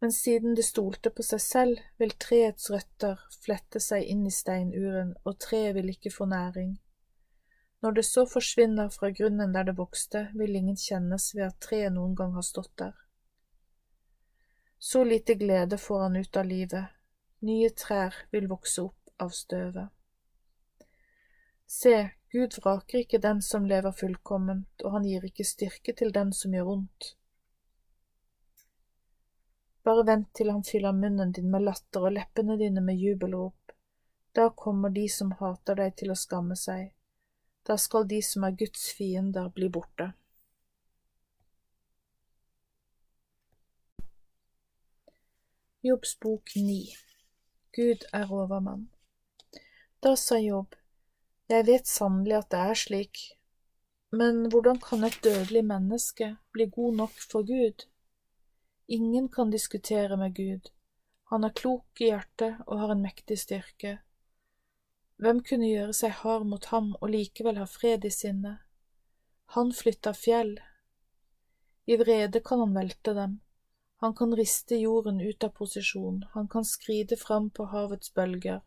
Men 0.00 0.12
siden 0.12 0.54
det 0.56 0.64
stolte 0.64 1.10
på 1.10 1.26
seg 1.26 1.42
selv, 1.44 1.82
vil 1.98 2.14
treets 2.24 2.70
røtter 2.72 3.18
flette 3.42 3.82
seg 3.82 4.06
inn 4.14 4.22
i 4.26 4.32
steinuren, 4.32 5.12
og 5.26 5.36
treet 5.42 5.74
vil 5.76 5.90
ikke 5.92 6.14
få 6.14 6.30
næring. 6.30 6.78
Når 7.80 7.92
det 7.92 8.02
så 8.04 8.26
forsvinner 8.28 8.88
fra 8.92 9.10
grunnen 9.10 9.52
der 9.52 9.64
det 9.64 9.76
vokste, 9.78 10.26
vil 10.34 10.56
ingen 10.56 10.76
kjennes 10.76 11.30
ved 11.34 11.46
at 11.46 11.60
treet 11.64 11.92
noen 11.94 12.14
gang 12.16 12.34
har 12.36 12.44
stått 12.44 12.74
der. 12.76 12.96
Så 14.78 15.04
lite 15.04 15.34
glede 15.34 15.78
får 15.78 16.00
han 16.00 16.16
ut 16.16 16.36
av 16.36 16.44
livet, 16.44 16.92
nye 17.40 17.70
trær 17.70 18.16
vil 18.32 18.48
vokse 18.48 18.84
opp 18.84 19.22
av 19.24 19.32
støvet. 19.36 19.88
Se, 21.66 22.10
Gud 22.32 22.58
vraker 22.62 23.00
ikke 23.00 23.18
den 23.18 23.40
som 23.42 23.64
lever 23.66 23.96
fullkomment, 23.96 24.84
og 24.84 24.92
han 24.98 25.08
gir 25.08 25.24
ikke 25.24 25.48
styrke 25.48 25.96
til 25.96 26.12
den 26.12 26.32
som 26.36 26.52
gjør 26.54 26.72
ondt. 26.76 27.14
Bare 29.84 30.04
vent 30.06 30.28
til 30.36 30.52
han 30.52 30.64
fyller 30.66 30.92
munnen 30.92 31.32
din 31.32 31.48
med 31.50 31.64
latter 31.64 32.04
og 32.04 32.12
leppene 32.12 32.58
dine 32.60 32.84
med 32.84 33.00
jubelrop. 33.00 33.72
Da 34.36 34.50
kommer 34.56 34.92
de 34.92 35.08
som 35.08 35.32
hater 35.40 35.80
deg 35.80 35.96
til 35.96 36.12
å 36.12 36.18
skamme 36.18 36.56
seg 36.58 36.90
da 37.70 37.76
skal 37.78 38.08
de 38.10 38.18
som 38.26 38.42
er 38.48 38.56
Guds 38.58 38.88
fiender, 38.98 39.46
bli 39.54 39.68
borte. 39.70 40.08
Jobbs 45.86 46.16
bok 46.20 46.50
9 46.56 46.80
Gud 47.76 48.02
er 48.12 48.32
overmann 48.34 48.88
Da 50.02 50.16
sa 50.18 50.40
Jobb, 50.42 50.74
Jeg 51.48 51.68
vet 51.70 51.86
sannelig 51.86 52.36
at 52.40 52.50
det 52.50 52.64
er 52.72 52.82
slik, 52.82 53.22
men 54.10 54.50
hvordan 54.50 54.82
kan 54.82 55.06
et 55.06 55.22
dødelig 55.22 55.62
menneske 55.70 56.34
bli 56.52 56.66
god 56.74 57.00
nok 57.04 57.24
for 57.30 57.46
Gud? 57.46 57.86
Ingen 58.88 59.30
kan 59.30 59.54
diskutere 59.54 60.18
med 60.18 60.34
Gud, 60.34 60.74
han 61.30 61.46
er 61.46 61.54
klok 61.62 62.02
i 62.02 62.10
hjertet 62.10 62.64
og 62.66 62.82
har 62.82 62.98
en 62.98 63.06
mektig 63.06 63.38
styrke. 63.38 64.00
Hvem 65.20 65.42
kunne 65.44 65.68
gjøre 65.68 65.92
seg 65.96 66.14
hard 66.22 66.46
mot 66.48 66.64
ham 66.72 66.94
og 66.96 67.10
likevel 67.12 67.58
ha 67.60 67.66
fred 67.68 68.06
i 68.08 68.10
sinnet? 68.14 68.62
Han 69.52 69.72
flytter 69.76 70.16
fjell. 70.16 70.54
I 71.84 71.98
vrede 72.00 72.40
kan 72.40 72.62
han 72.62 72.72
velte 72.72 73.12
dem. 73.18 73.34
Han 74.00 74.14
kan 74.16 74.32
riste 74.38 74.78
jorden 74.80 75.20
ut 75.20 75.44
av 75.44 75.52
posisjon, 75.58 76.24
han 76.32 76.48
kan 76.48 76.64
skride 76.64 77.18
fram 77.20 77.50
på 77.50 77.66
havets 77.68 78.14
bølger. 78.14 78.62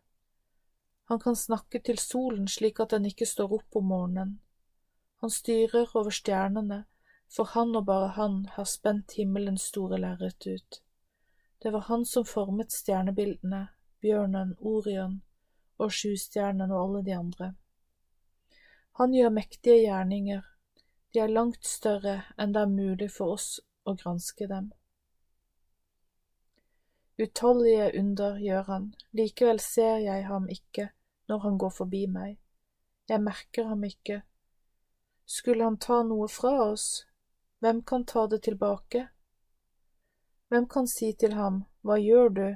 Han 1.09 1.19
kan 1.19 1.35
snakke 1.35 1.79
til 1.79 1.97
solen 1.97 2.45
slik 2.47 2.79
at 2.79 2.93
den 2.93 3.09
ikke 3.09 3.25
står 3.25 3.57
opp 3.57 3.81
om 3.81 3.89
morgenen. 3.89 4.37
Han 5.25 5.33
styrer 5.33 5.89
over 5.97 6.13
stjernene, 6.13 6.83
for 7.33 7.49
han 7.55 7.73
og 7.75 7.87
bare 7.89 8.13
han 8.19 8.43
har 8.53 8.69
spent 8.69 9.17
himmelens 9.17 9.65
store 9.73 9.97
lerret 9.97 10.45
ut. 10.45 10.81
Det 11.63 11.73
var 11.73 11.89
han 11.89 12.05
som 12.05 12.29
formet 12.29 12.75
stjernebildene, 12.75 13.67
bjørnen, 14.05 14.53
Orion, 14.59 15.21
og 15.83 15.93
Sjustjernen 15.93 16.71
og 16.71 16.81
alle 16.81 17.03
de 17.05 17.15
andre. 17.17 17.53
Han 18.99 19.13
gjør 19.13 19.33
mektige 19.33 19.81
gjerninger, 19.83 20.43
de 21.13 21.19
er 21.19 21.33
langt 21.33 21.65
større 21.65 22.23
enn 22.37 22.53
det 22.53 22.61
er 22.61 22.73
mulig 22.73 23.09
for 23.13 23.35
oss 23.35 23.47
å 23.85 23.95
granske 23.97 24.47
dem. 24.49 24.71
Utallige 27.21 27.91
under 27.99 28.37
gjør 28.41 28.69
han, 28.69 28.85
likevel 29.13 29.59
ser 29.61 29.99
jeg 30.01 30.25
ham 30.29 30.47
ikke 30.49 30.89
når 31.29 31.43
han 31.45 31.57
går 31.61 31.73
forbi 31.73 32.05
meg, 32.09 32.37
jeg 33.09 33.21
merker 33.21 33.69
ham 33.69 33.83
ikke. 33.85 34.21
Skulle 35.25 35.63
han 35.63 35.77
ta 35.77 36.01
noe 36.03 36.27
fra 36.29 36.53
oss, 36.71 37.05
hvem 37.61 37.83
kan 37.85 38.05
ta 38.05 38.25
det 38.27 38.41
tilbake? 38.43 39.07
Hvem 40.49 40.67
kan 40.67 40.89
si 40.89 41.13
til 41.13 41.37
ham, 41.37 41.63
hva 41.81 41.99
gjør 42.01 42.29
du, 42.29 42.47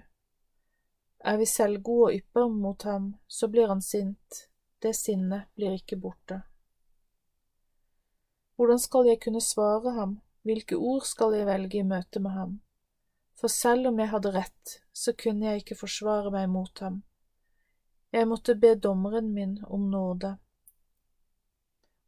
er 1.27 1.37
vi 1.41 1.45
selvgode 1.49 2.09
og 2.09 2.19
ypper 2.21 2.51
mot 2.53 2.83
ham, 2.87 3.09
så 3.27 3.49
blir 3.51 3.67
han 3.67 3.81
sint, 3.83 4.47
det 4.79 4.93
sinnet 4.95 5.49
blir 5.57 5.75
ikke 5.75 5.97
borte. 5.99 6.41
Hvordan 8.55 8.79
skal 8.79 9.09
jeg 9.09 9.19
kunne 9.21 9.41
svare 9.43 9.91
ham, 9.97 10.19
hvilke 10.47 10.77
ord 10.79 11.03
skal 11.05 11.35
jeg 11.35 11.45
velge 11.49 11.81
i 11.81 11.85
møte 11.85 12.21
med 12.23 12.33
ham? 12.33 12.53
For 13.37 13.51
selv 13.53 13.91
om 13.91 13.99
jeg 13.99 14.09
hadde 14.09 14.31
rett, 14.33 14.77
så 14.93 15.13
kunne 15.13 15.45
jeg 15.45 15.61
ikke 15.61 15.77
forsvare 15.77 16.31
meg 16.33 16.47
mot 16.49 16.79
ham. 16.81 17.01
Jeg 18.15 18.27
måtte 18.27 18.55
be 18.55 18.71
dommeren 18.79 19.27
min 19.33 19.57
om 19.67 19.89
nåde. 19.91 20.37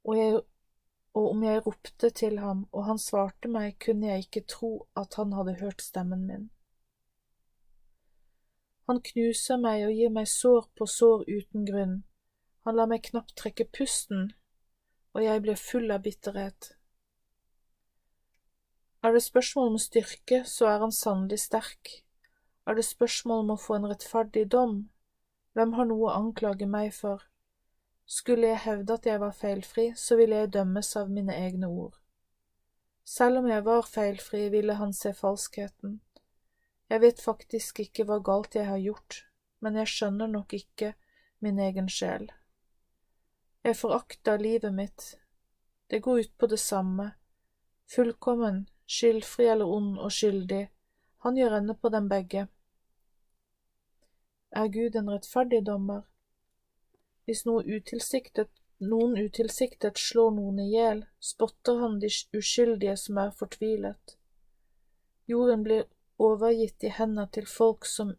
Og, 0.08 0.16
jeg, 0.18 0.40
og 1.14 1.28
om 1.34 1.44
jeg 1.44 1.66
ropte 1.68 2.10
til 2.10 2.40
ham 2.40 2.64
og 2.72 2.88
han 2.88 3.02
svarte 3.04 3.52
meg, 3.52 3.76
kunne 3.84 4.10
jeg 4.10 4.26
ikke 4.26 4.48
tro 4.48 4.72
at 4.98 5.20
han 5.20 5.36
hadde 5.38 5.60
hørt 5.60 5.84
stemmen 5.86 6.26
min. 6.26 6.50
Han 8.90 9.04
knuser 9.06 9.60
meg 9.62 9.84
og 9.86 9.94
gir 9.94 10.10
meg 10.10 10.26
sår 10.26 10.64
på 10.74 10.88
sår 10.90 11.28
uten 11.30 11.66
grunn. 11.68 11.92
Han 12.66 12.78
lar 12.80 12.90
meg 12.90 13.04
knapt 13.06 13.36
trekke 13.38 13.68
pusten, 13.70 14.32
og 15.14 15.22
jeg 15.22 15.44
blir 15.46 15.60
full 15.62 15.94
av 15.94 16.02
bitterhet. 16.08 16.72
Er 19.06 19.14
det 19.14 19.22
spørsmål 19.28 19.76
om 19.76 19.78
styrke, 19.78 20.42
så 20.50 20.72
er 20.72 20.82
han 20.82 20.92
sannelig 20.92 21.38
sterk. 21.46 21.94
Er 22.66 22.82
det 22.82 22.88
spørsmål 22.90 23.46
om 23.46 23.54
å 23.54 23.60
få 23.62 23.78
en 23.78 23.88
rettferdig 23.94 24.48
dom, 24.58 24.82
hvem 25.54 25.78
har 25.78 25.88
noe 25.94 26.10
å 26.10 26.18
anklage 26.18 26.66
meg 26.66 26.90
for? 26.98 27.30
Skulle 28.10 28.50
jeg 28.50 28.64
hevde 28.66 28.98
at 28.98 29.06
jeg 29.06 29.22
var 29.22 29.38
feilfri, 29.38 29.92
så 29.94 30.18
ville 30.18 30.42
jeg 30.42 30.54
dømmes 30.58 30.96
av 30.98 31.14
mine 31.14 31.38
egne 31.38 31.70
ord. 31.70 32.02
Selv 33.06 33.44
om 33.44 33.54
jeg 33.54 33.70
var 33.70 33.86
feilfri, 33.86 34.48
ville 34.50 34.82
han 34.82 34.98
se 34.98 35.14
falskheten. 35.14 36.00
Jeg 36.90 37.02
vet 37.02 37.22
faktisk 37.22 37.80
ikke 37.84 38.08
hva 38.10 38.18
galt 38.26 38.56
jeg 38.58 38.66
har 38.66 38.82
gjort, 38.82 39.24
men 39.62 39.76
jeg 39.78 39.92
skjønner 39.92 40.28
nok 40.28 40.54
ikke 40.58 40.94
min 41.40 41.60
egen 41.62 41.90
sjel. 41.90 42.30
Jeg 43.64 43.78
forakter 43.78 44.42
livet 44.42 44.74
mitt, 44.74 45.16
det 45.90 46.02
går 46.02 46.20
ut 46.24 46.38
på 46.38 46.48
det 46.48 46.60
samme, 46.60 47.12
fullkommen, 47.90 48.64
skyldfri 48.90 49.46
eller 49.54 49.70
ond 49.70 50.00
og 50.00 50.12
skyldig, 50.12 50.70
han 51.26 51.38
gjør 51.38 51.58
ende 51.58 51.76
på 51.76 51.90
dem 51.94 52.10
begge. 52.10 52.48
Er 54.52 54.68
Gud 54.74 54.96
en 54.96 55.12
rettferdig 55.12 55.62
dommer? 55.66 56.08
Hvis 57.26 57.44
noe 57.46 57.62
utilsiktet, 57.62 58.50
noen 58.82 59.18
utilsiktet 59.20 60.00
slår 60.02 60.32
noen 60.40 60.62
i 60.64 60.70
hjel, 60.72 61.04
spotter 61.20 61.84
han 61.84 62.00
de 62.02 62.10
uskyldige 62.34 62.96
som 62.98 63.20
er 63.22 63.36
fortvilet. 63.36 64.16
Jorden 65.30 65.66
blir 65.68 65.86
overgitt 66.20 66.84
i 66.84 66.92
hendene 66.94 67.28
til 67.32 67.48
folk 67.48 67.88
som 67.88 68.14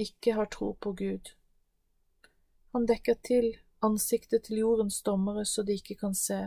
ikke 0.00 0.34
har 0.34 0.50
tro 0.50 0.72
på 0.74 0.92
Gud. 0.98 1.30
Han 2.74 2.86
dekker 2.90 3.14
til 3.22 3.52
ansiktet 3.86 4.48
til 4.48 4.64
jordens 4.64 5.02
dommere 5.06 5.44
så 5.46 5.62
de 5.62 5.78
ikke 5.78 5.94
kan 6.00 6.14
se. 6.18 6.40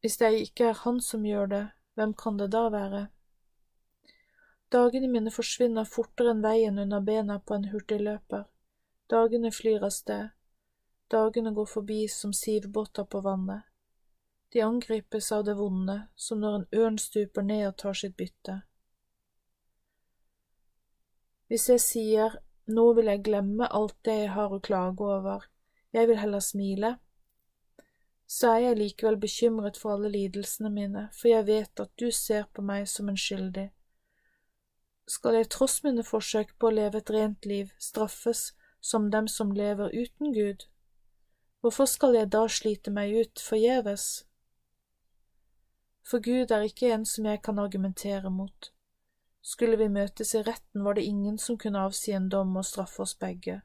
Hvis 0.00 0.18
det 0.20 0.32
ikke 0.40 0.70
er 0.70 0.80
han 0.84 1.00
som 1.00 1.24
gjør 1.24 1.46
det, 1.52 1.66
hvem 1.94 2.14
kan 2.14 2.38
det 2.40 2.50
da 2.52 2.66
være? 2.68 3.06
Dagene 4.74 5.08
mine 5.08 5.30
forsvinner 5.30 5.86
fortere 5.86 6.34
enn 6.34 6.42
veien 6.42 6.80
under 6.82 7.00
bena 7.00 7.38
på 7.38 7.54
en 7.54 7.68
hurtigløper. 7.70 8.48
Dagene 9.10 9.52
flyr 9.54 9.86
av 9.86 9.94
sted. 9.94 10.32
Dagene 11.12 11.52
går 11.54 11.68
forbi 11.70 12.00
som 12.08 12.32
sivbåter 12.34 13.06
på 13.06 13.20
vannet. 13.22 13.62
De 14.50 14.62
angripes 14.66 15.30
av 15.32 15.44
det 15.44 15.54
vonde, 15.58 16.00
som 16.16 16.40
når 16.40 16.56
en 16.58 16.66
ørn 16.82 16.98
stuper 16.98 17.46
ned 17.46 17.68
og 17.68 17.76
tar 17.78 17.98
sitt 18.00 18.16
bytte. 18.18 18.62
Hvis 21.48 21.68
jeg 21.68 21.80
sier 21.84 22.36
nå 22.66 22.84
vil 22.96 23.10
jeg 23.12 23.24
glemme 23.26 23.68
alt 23.68 23.96
det 24.06 24.14
jeg 24.22 24.32
har 24.32 24.52
å 24.52 24.62
klage 24.64 25.04
over, 25.04 25.44
jeg 25.92 26.08
vil 26.08 26.18
heller 26.18 26.40
smile, 26.40 26.96
så 28.26 28.54
er 28.54 28.60
jeg 28.64 28.78
likevel 28.78 29.16
bekymret 29.20 29.76
for 29.78 29.94
alle 29.94 30.10
lidelsene 30.10 30.70
mine, 30.72 31.08
for 31.12 31.28
jeg 31.28 31.46
vet 31.46 31.80
at 31.80 31.92
du 32.00 32.08
ser 32.10 32.48
på 32.52 32.64
meg 32.64 32.88
som 32.88 33.10
en 33.12 33.20
skyldig. 33.20 33.68
Skal 35.06 35.36
jeg 35.36 35.50
tross 35.52 35.82
mine 35.84 36.02
forsøk 36.02 36.54
på 36.58 36.70
å 36.70 36.74
leve 36.74 37.02
et 37.02 37.10
rent 37.12 37.44
liv 37.46 37.72
straffes 37.78 38.54
som 38.80 39.10
dem 39.12 39.28
som 39.28 39.52
lever 39.52 39.92
uten 39.92 40.32
Gud? 40.32 40.64
Hvorfor 41.60 41.88
skal 41.88 42.16
jeg 42.16 42.32
da 42.32 42.46
slite 42.48 42.92
meg 42.92 43.12
ut 43.12 43.40
forgjeves? 43.40 44.24
For 46.04 46.24
Gud 46.24 46.50
er 46.52 46.64
ikke 46.64 46.90
en 46.92 47.04
som 47.08 47.28
jeg 47.28 47.42
kan 47.44 47.60
argumentere 47.60 48.32
mot. 48.32 48.73
Skulle 49.44 49.76
vi 49.76 49.88
møtes 49.92 50.34
i 50.34 50.40
retten, 50.42 50.84
var 50.84 50.96
det 50.96 51.04
ingen 51.04 51.38
som 51.38 51.58
kunne 51.60 51.82
avsi 51.84 52.14
en 52.16 52.30
dom 52.32 52.56
og 52.56 52.64
straffe 52.64 53.02
oss 53.04 53.14
begge. 53.14 53.60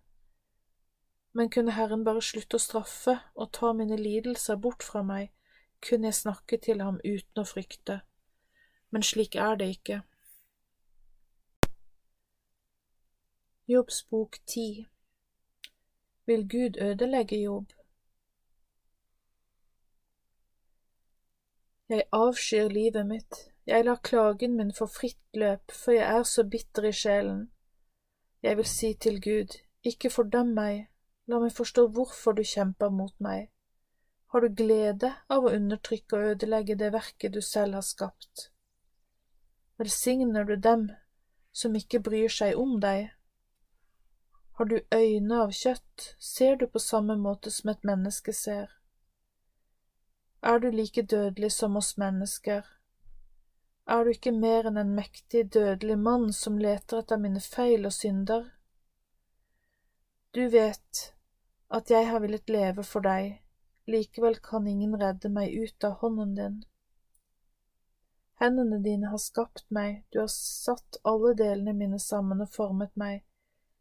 Men 1.32 1.50
kunne 1.50 1.72
Herren 1.72 2.04
bare 2.04 2.22
slutte 2.22 2.60
å 2.60 2.64
straffe 2.64 3.16
og 3.36 3.54
ta 3.56 3.72
mine 3.74 3.96
lidelser 3.96 4.60
bort 4.60 4.84
fra 4.84 5.06
meg, 5.08 5.32
kunne 5.80 6.12
jeg 6.12 6.18
snakke 6.20 6.60
til 6.60 6.84
ham 6.84 7.00
uten 7.06 7.40
å 7.40 7.48
frykte. 7.48 8.02
Men 8.92 9.06
slik 9.08 9.38
er 9.40 9.56
det 9.56 9.70
ikke. 9.78 10.02
Jobbs 13.70 14.02
bok 14.10 14.40
ti 14.46 14.88
Vil 16.26 16.48
Gud 16.50 16.82
ødelegge 16.82 17.38
Jobb? 17.40 17.72
Jeg 21.90 22.04
avskyr 22.12 22.68
livet 22.68 23.08
mitt, 23.08 23.38
jeg 23.70 23.86
lar 23.86 24.02
klagen 24.04 24.58
min 24.58 24.74
få 24.74 24.90
fritt 24.90 25.38
løp, 25.38 25.72
for 25.72 25.94
jeg 25.94 26.06
er 26.20 26.24
så 26.28 26.44
bitter 26.44 26.90
i 26.90 26.94
sjelen. 26.94 27.50
Jeg 28.42 28.58
vil 28.58 28.66
si 28.66 28.94
til 28.94 29.22
Gud, 29.22 29.60
ikke 29.86 30.10
fordøm 30.10 30.56
meg, 30.58 30.88
La 31.30 31.38
meg 31.38 31.54
forstå 31.54 31.84
hvorfor 31.94 32.34
du 32.34 32.42
kjemper 32.42 32.90
mot 32.90 33.14
meg. 33.22 33.52
Har 34.34 34.42
du 34.42 34.56
glede 34.62 35.12
av 35.30 35.46
å 35.46 35.52
undertrykke 35.54 36.18
og 36.18 36.32
ødelegge 36.32 36.78
det 36.78 36.90
verket 36.96 37.36
du 37.36 37.42
selv 37.46 37.78
har 37.78 37.86
skapt? 37.86 38.48
Velsigner 39.78 40.50
du 40.50 40.56
dem 40.56 40.88
som 41.54 41.78
ikke 41.78 42.02
bryr 42.08 42.34
seg 42.34 42.58
om 42.58 42.80
deg? 42.82 43.12
Har 44.58 44.70
du 44.72 44.80
øyne 44.96 45.44
av 45.44 45.54
kjøtt, 45.54 46.16
ser 46.18 46.58
du 46.58 46.66
på 46.68 46.82
samme 46.82 47.16
måte 47.18 47.54
som 47.54 47.70
et 47.72 47.86
menneske 47.86 48.34
ser. 48.34 48.74
Er 50.42 50.58
du 50.58 50.70
like 50.72 51.06
dødelig 51.06 51.52
som 51.54 51.78
oss 51.78 51.94
mennesker? 51.98 52.66
Er 53.90 54.04
du 54.06 54.12
ikke 54.14 54.32
mer 54.32 54.68
enn 54.70 54.78
en 54.78 54.92
mektig, 54.94 55.48
dødelig 55.54 55.96
mann 55.98 56.28
som 56.38 56.60
leter 56.62 57.00
etter 57.02 57.18
mine 57.18 57.40
feil 57.42 57.88
og 57.90 57.94
synder? 57.96 58.44
Du 60.38 60.44
vet 60.54 61.00
at 61.74 61.90
jeg 61.90 62.06
har 62.06 62.22
villet 62.22 62.52
leve 62.54 62.84
for 62.86 63.02
deg, 63.02 63.40
likevel 63.90 64.36
kan 64.46 64.68
ingen 64.70 64.94
redde 65.02 65.32
meg 65.34 65.56
ut 65.58 65.88
av 65.90 65.96
hånden 66.04 66.36
din. 66.38 66.60
Hendene 68.40 68.78
dine 68.84 69.10
har 69.10 69.22
skapt 69.24 69.66
meg, 69.74 70.04
du 70.14 70.20
har 70.22 70.30
satt 70.34 71.00
alle 71.04 71.34
delene 71.40 71.74
mine 71.80 72.00
sammen 72.00 72.44
og 72.46 72.52
formet 72.54 72.94
meg, 72.94 73.24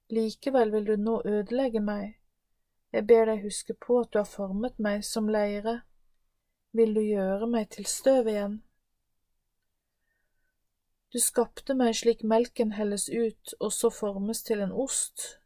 likevel 0.08 0.72
vil 0.72 0.88
du 0.88 0.94
nå 1.02 1.18
ødelegge 1.24 1.82
meg. 1.84 2.16
Jeg 2.96 3.04
ber 3.12 3.28
deg 3.28 3.44
huske 3.44 3.76
på 3.76 4.00
at 4.06 4.14
du 4.14 4.22
har 4.22 4.30
formet 4.30 4.80
meg 4.80 5.04
som 5.04 5.28
leire. 5.28 5.82
Vil 6.72 6.96
du 6.96 7.02
gjøre 7.04 7.50
meg 7.52 7.68
til 7.76 7.84
støv 7.84 8.32
igjen? 8.32 8.56
Du 11.12 11.18
skapte 11.24 11.74
meg 11.74 11.94
slik 11.96 12.22
melken 12.22 12.74
helles 12.76 13.08
ut 13.08 13.54
og 13.58 13.72
så 13.72 13.88
formes 13.90 14.42
til 14.44 14.60
en 14.60 14.72
ost. 14.72 15.38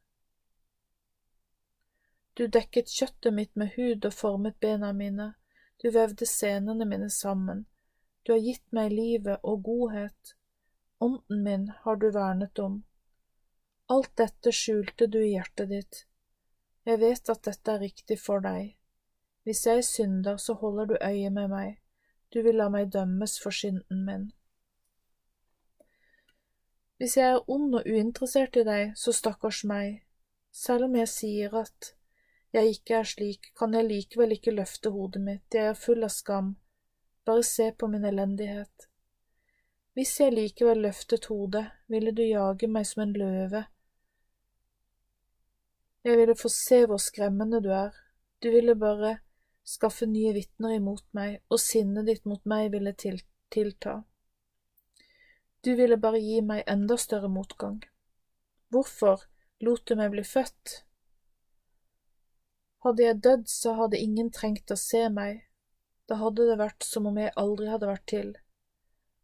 Du 2.35 2.46
dekket 2.46 2.90
kjøttet 2.90 3.35
mitt 3.37 3.53
med 3.57 3.75
hud 3.77 4.07
og 4.09 4.14
formet 4.16 4.59
bena 4.61 4.90
mine, 4.96 5.35
du 5.83 5.90
vevde 5.94 6.27
senene 6.27 6.87
mine 6.88 7.11
sammen, 7.11 7.66
du 8.22 8.33
har 8.33 8.42
gitt 8.42 8.64
meg 8.72 8.90
livet 8.94 9.42
og 9.42 9.62
godhet, 9.68 10.35
ånden 10.98 11.42
min 11.46 11.68
har 11.85 11.98
du 12.03 12.09
vernet 12.14 12.59
om. 12.59 12.83
Alt 13.92 14.16
dette 14.16 14.53
skjulte 14.55 15.07
du 15.07 15.20
i 15.20 15.33
hjertet 15.35 15.68
ditt. 15.70 16.05
Jeg 16.87 16.98
vet 16.98 17.29
at 17.31 17.42
dette 17.46 17.75
er 17.75 17.83
riktig 17.83 18.18
for 18.18 18.42
deg. 18.42 18.75
Hvis 19.46 19.66
jeg 19.66 19.85
synder, 19.85 20.38
så 20.38 20.55
holder 20.59 20.87
du 20.90 20.94
øye 20.98 21.31
med 21.31 21.51
meg, 21.51 21.81
du 22.33 22.42
vil 22.42 22.59
la 22.59 22.70
meg 22.72 22.90
dømmes 22.94 23.38
for 23.42 23.55
synden 23.55 24.07
min. 24.07 24.31
Hvis 27.03 27.17
jeg 27.17 27.33
er 27.35 27.49
ond 27.51 27.73
og 27.75 27.87
uinteressert 27.91 28.55
i 28.61 28.62
deg, 28.62 28.93
så 28.95 29.11
stakkars 29.11 29.65
meg, 29.67 30.05
selv 30.55 30.87
om 30.87 30.93
jeg 30.95 31.09
sier 31.11 31.57
at 31.59 31.88
jeg 32.55 32.77
ikke 32.77 32.95
er 32.95 33.09
slik, 33.11 33.49
kan 33.59 33.75
jeg 33.75 33.88
likevel 33.88 34.37
ikke 34.37 34.55
løfte 34.55 34.93
hodet 34.95 35.23
mitt, 35.25 35.49
jeg 35.51 35.73
er 35.73 35.81
full 35.81 36.07
av 36.07 36.12
skam, 36.15 36.53
bare 37.27 37.43
se 37.49 37.67
på 37.75 37.88
min 37.91 38.07
elendighet. 38.07 38.87
Hvis 39.99 40.12
jeg 40.21 40.37
likevel 40.37 40.85
løftet 40.87 41.27
hodet, 41.27 41.65
ville 41.91 42.15
du 42.15 42.23
jage 42.23 42.71
meg 42.71 42.87
som 42.87 43.03
en 43.09 43.17
løve. 43.25 43.65
Jeg 46.07 46.23
ville 46.23 46.38
få 46.38 46.53
se 46.55 46.85
hvor 46.87 47.03
skremmende 47.03 47.65
du 47.67 47.73
er, 47.81 47.99
du 48.38 48.53
ville 48.55 48.79
bare 48.79 49.17
skaffe 49.67 50.07
nye 50.07 50.37
vitner 50.38 50.79
imot 50.79 51.09
meg, 51.19 51.41
og 51.51 51.59
sinnet 51.67 52.07
ditt 52.15 52.31
mot 52.31 52.47
meg 52.47 52.71
ville 52.79 52.95
til 52.95 53.19
tilta. 53.51 54.05
Du 55.64 55.75
ville 55.79 55.96
bare 55.96 56.18
gi 56.18 56.40
meg 56.42 56.64
enda 56.66 56.96
større 56.98 57.29
motgang. 57.31 57.83
Hvorfor 58.75 59.20
lot 59.62 59.85
du 59.87 59.94
meg 59.94 60.11
bli 60.11 60.25
født? 60.27 60.81
Hadde 62.83 63.05
jeg 63.05 63.20
dødd, 63.22 63.44
så 63.46 63.77
hadde 63.79 64.01
ingen 64.03 64.33
trengt 64.35 64.75
å 64.75 64.77
se 64.81 65.05
meg, 65.14 65.44
da 66.11 66.18
hadde 66.18 66.48
det 66.48 66.57
vært 66.59 66.83
som 66.83 67.07
om 67.07 67.20
jeg 67.20 67.31
aldri 67.38 67.68
hadde 67.70 67.90
vært 67.92 68.07
til. 68.11 68.33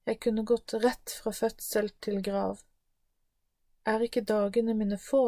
Jeg 0.07 0.21
kunne 0.23 0.45
gått 0.47 0.77
rett 0.79 1.17
fra 1.19 1.33
fødsel 1.35 1.91
til 2.07 2.23
grav. 2.23 2.63
Er 3.83 4.07
ikke 4.07 4.23
dagene 4.23 4.77
mine 4.79 5.01
få? 5.03 5.25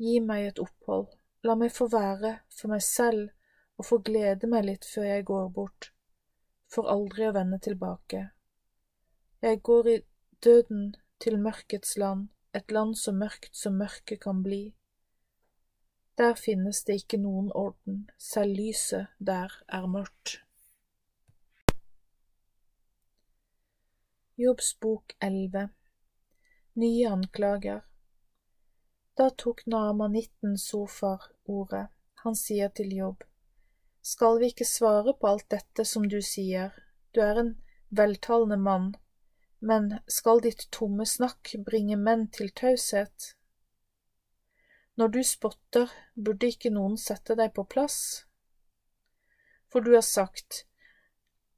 Gi 0.00 0.16
meg 0.24 0.46
et 0.46 0.62
opphold, 0.64 1.10
la 1.44 1.58
meg 1.60 1.76
få 1.76 1.90
være 1.92 2.38
for 2.48 2.72
meg 2.72 2.82
selv 2.86 3.28
og 3.76 3.90
få 3.90 4.00
glede 4.08 4.48
meg 4.48 4.64
litt 4.64 4.88
før 4.88 5.10
jeg 5.10 5.28
går 5.28 5.52
bort, 5.54 5.92
for 6.72 6.88
aldri 6.88 7.28
å 7.28 7.36
vende 7.36 7.60
tilbake. 7.62 8.30
Jeg 9.42 9.62
går 9.62 9.88
i 9.88 10.00
døden 10.44 10.96
til 11.20 11.38
mørkets 11.38 11.96
land, 11.96 12.28
et 12.54 12.72
land 12.74 12.96
så 12.98 13.12
mørkt 13.14 13.54
som 13.56 13.76
mørket 13.78 14.18
kan 14.24 14.42
bli. 14.42 14.74
Der 16.18 16.34
finnes 16.34 16.82
det 16.84 16.96
ikke 16.98 17.20
noen 17.22 17.52
orden, 17.54 18.10
selv 18.18 18.58
lyset 18.58 19.06
der 19.22 19.54
er 19.68 19.86
mørkt. 19.86 20.40
Jobbs 24.38 24.74
bok 24.74 25.14
11 25.22 25.68
Nye 26.74 27.06
anklager 27.06 27.80
Da 29.18 29.30
tok 29.30 29.66
Nama 29.66 30.08
19 30.08 30.58
Sofar 30.58 31.30
ordet. 31.44 31.86
Han 32.24 32.34
sier 32.34 32.68
til 32.74 32.90
Jobb, 32.90 33.22
Skal 34.02 34.40
vi 34.40 34.50
ikke 34.50 34.66
svare 34.66 35.14
på 35.14 35.30
alt 35.30 35.50
dette 35.50 35.84
som 35.84 36.10
du 36.10 36.18
sier, 36.22 36.74
du 37.14 37.20
er 37.22 37.38
en 37.38 37.58
veltalende 37.90 38.56
mann, 38.56 38.96
men 39.60 39.90
skal 40.06 40.40
ditt 40.44 40.68
tomme 40.74 41.06
snakk 41.06 41.54
bringe 41.66 41.96
menn 41.96 42.28
til 42.34 42.50
taushet? 42.50 43.32
Når 44.98 45.08
du 45.14 45.20
spotter, 45.22 45.90
burde 46.14 46.50
ikke 46.50 46.72
noen 46.74 46.96
sette 46.98 47.36
deg 47.38 47.52
på 47.54 47.64
plass? 47.64 47.98
For 49.70 49.84
du 49.84 49.92
har 49.94 50.06
sagt, 50.06 50.64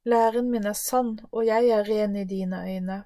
Læren 0.03 0.49
min 0.51 0.65
er 0.65 0.77
sann, 0.77 1.19
og 1.31 1.45
jeg 1.45 1.69
er 1.69 1.85
ren 1.85 2.15
i 2.17 2.25
dine 2.25 2.61
øyne. 2.65 3.03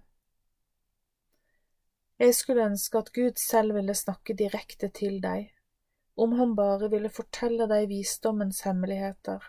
Jeg 2.20 2.36
skulle 2.36 2.66
ønske 2.66 2.98
at 2.98 3.12
Gud 3.14 3.36
selv 3.36 3.76
ville 3.76 3.94
snakke 3.94 4.34
direkte 4.34 4.88
til 4.88 5.20
deg, 5.24 5.50
om 6.16 6.38
han 6.40 6.56
bare 6.56 6.88
ville 6.90 7.12
fortelle 7.12 7.68
deg 7.68 7.90
visdommens 7.92 8.62
hemmeligheter, 8.64 9.44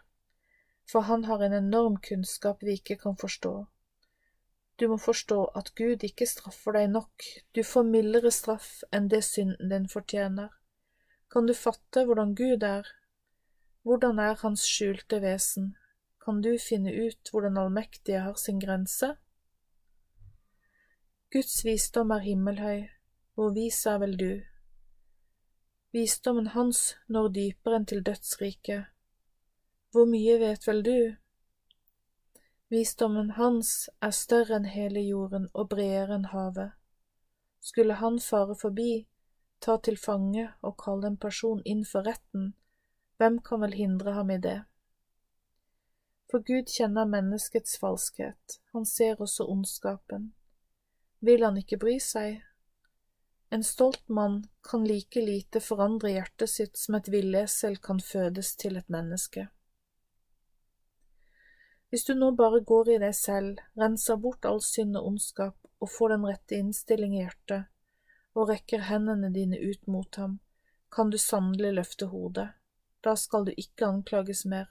for 0.90 1.06
han 1.06 1.24
har 1.24 1.44
en 1.46 1.54
enorm 1.54 2.00
kunnskap 2.02 2.62
vi 2.66 2.80
ikke 2.80 2.96
kan 3.04 3.16
forstå. 3.16 3.54
Du 4.80 4.88
må 4.88 4.98
forstå 5.00 5.38
at 5.56 5.72
Gud 5.78 6.04
ikke 6.04 6.28
straffer 6.28 6.76
deg 6.76 6.90
nok, 6.92 7.24
du 7.56 7.62
får 7.64 7.86
mildere 7.88 8.30
straff 8.34 8.82
enn 8.92 9.08
det 9.12 9.22
synden 9.24 9.72
din 9.72 9.88
fortjener. 9.88 10.50
Kan 11.32 11.48
du 11.48 11.54
fatte 11.56 12.04
hvordan 12.04 12.34
Gud 12.36 12.62
er? 12.62 12.88
Hvordan 13.82 14.18
er 14.18 14.36
Hans 14.42 14.66
skjulte 14.68 15.22
vesen? 15.22 15.74
Kan 16.24 16.42
du 16.42 16.56
finne 16.58 16.92
ut 16.92 17.30
hvor 17.30 17.46
den 17.46 17.56
allmektige 17.56 18.20
har 18.20 18.34
sin 18.34 18.60
grense? 18.60 19.14
Guds 21.32 21.64
visdom 21.64 22.10
er 22.10 22.22
himmelhøy, 22.24 22.86
hvor 23.34 23.50
vis 23.54 23.86
er 23.86 23.98
vel 23.98 24.18
du? 24.18 24.30
Visdommen 25.92 26.46
hans 26.52 26.80
når 27.08 27.28
dypere 27.32 27.78
enn 27.80 27.86
til 27.88 28.02
dødsriket. 28.04 28.88
Hvor 29.92 30.08
mye 30.10 30.34
vet 30.42 30.66
vel 30.68 30.82
du? 30.84 30.98
Visdommen 32.68 33.30
hans 33.36 33.88
er 34.02 34.10
større 34.10 34.56
enn 34.58 34.64
hele 34.66 35.02
jorden 35.06 35.46
og 35.54 35.68
bredere 35.74 36.16
enn 36.18 36.30
havet. 36.32 36.72
Skulle 37.62 37.98
han 38.00 38.18
fare 38.22 38.56
forbi, 38.58 39.06
ta 39.62 39.76
til 39.78 39.98
fange 39.98 40.48
og 40.62 40.74
kalle 40.82 41.12
en 41.12 41.18
person 41.20 41.62
inn 41.64 41.84
for 41.86 42.06
retten, 42.06 42.54
hvem 43.18 43.38
kan 43.40 43.62
vel 43.62 43.76
hindre 43.78 44.16
ham 44.18 44.30
i 44.34 44.40
det? 44.42 44.58
For 46.30 46.42
Gud 46.42 46.66
kjenner 46.74 47.06
menneskets 47.06 47.78
falskhet, 47.78 48.58
han 48.74 48.84
ser 48.84 49.22
også 49.22 49.46
ondskapen. 49.46 50.32
Vil 51.22 51.46
han 51.46 51.56
ikke 51.62 51.78
bry 51.80 51.96
seg? 52.02 52.42
En 53.54 53.62
stolt 53.62 54.08
mann 54.08 54.42
kan 54.66 54.84
like 54.84 55.22
lite 55.22 55.62
forandre 55.62 56.10
hjertet 56.16 56.50
sitt 56.50 56.78
som 56.78 56.98
et 56.98 57.08
villesel 57.14 57.78
kan 57.78 58.02
fødes 58.02 58.56
til 58.58 58.76
et 58.76 58.90
menneske. 58.90 59.46
Hvis 61.90 62.04
du 62.04 62.14
nå 62.14 62.32
bare 62.34 62.60
går 62.60 62.90
i 62.90 62.98
deg 62.98 63.14
selv, 63.14 63.60
renser 63.78 64.18
bort 64.18 64.44
all 64.44 64.60
synd 64.64 64.98
og 64.98 65.06
ondskap 65.12 65.56
og 65.80 65.90
får 65.92 66.14
den 66.14 66.26
rette 66.26 66.58
innstilling 66.58 67.14
i 67.14 67.22
hjertet, 67.22 67.68
og 68.34 68.50
rekker 68.50 68.88
hendene 68.88 69.30
dine 69.32 69.60
ut 69.60 69.86
mot 69.86 70.18
ham, 70.20 70.38
kan 70.92 71.10
du 71.10 71.18
sannelig 71.18 71.72
løfte 71.76 72.08
hodet. 72.10 72.48
Da 73.04 73.14
skal 73.16 73.46
du 73.46 73.52
ikke 73.56 73.86
anklages 73.86 74.44
mer, 74.50 74.66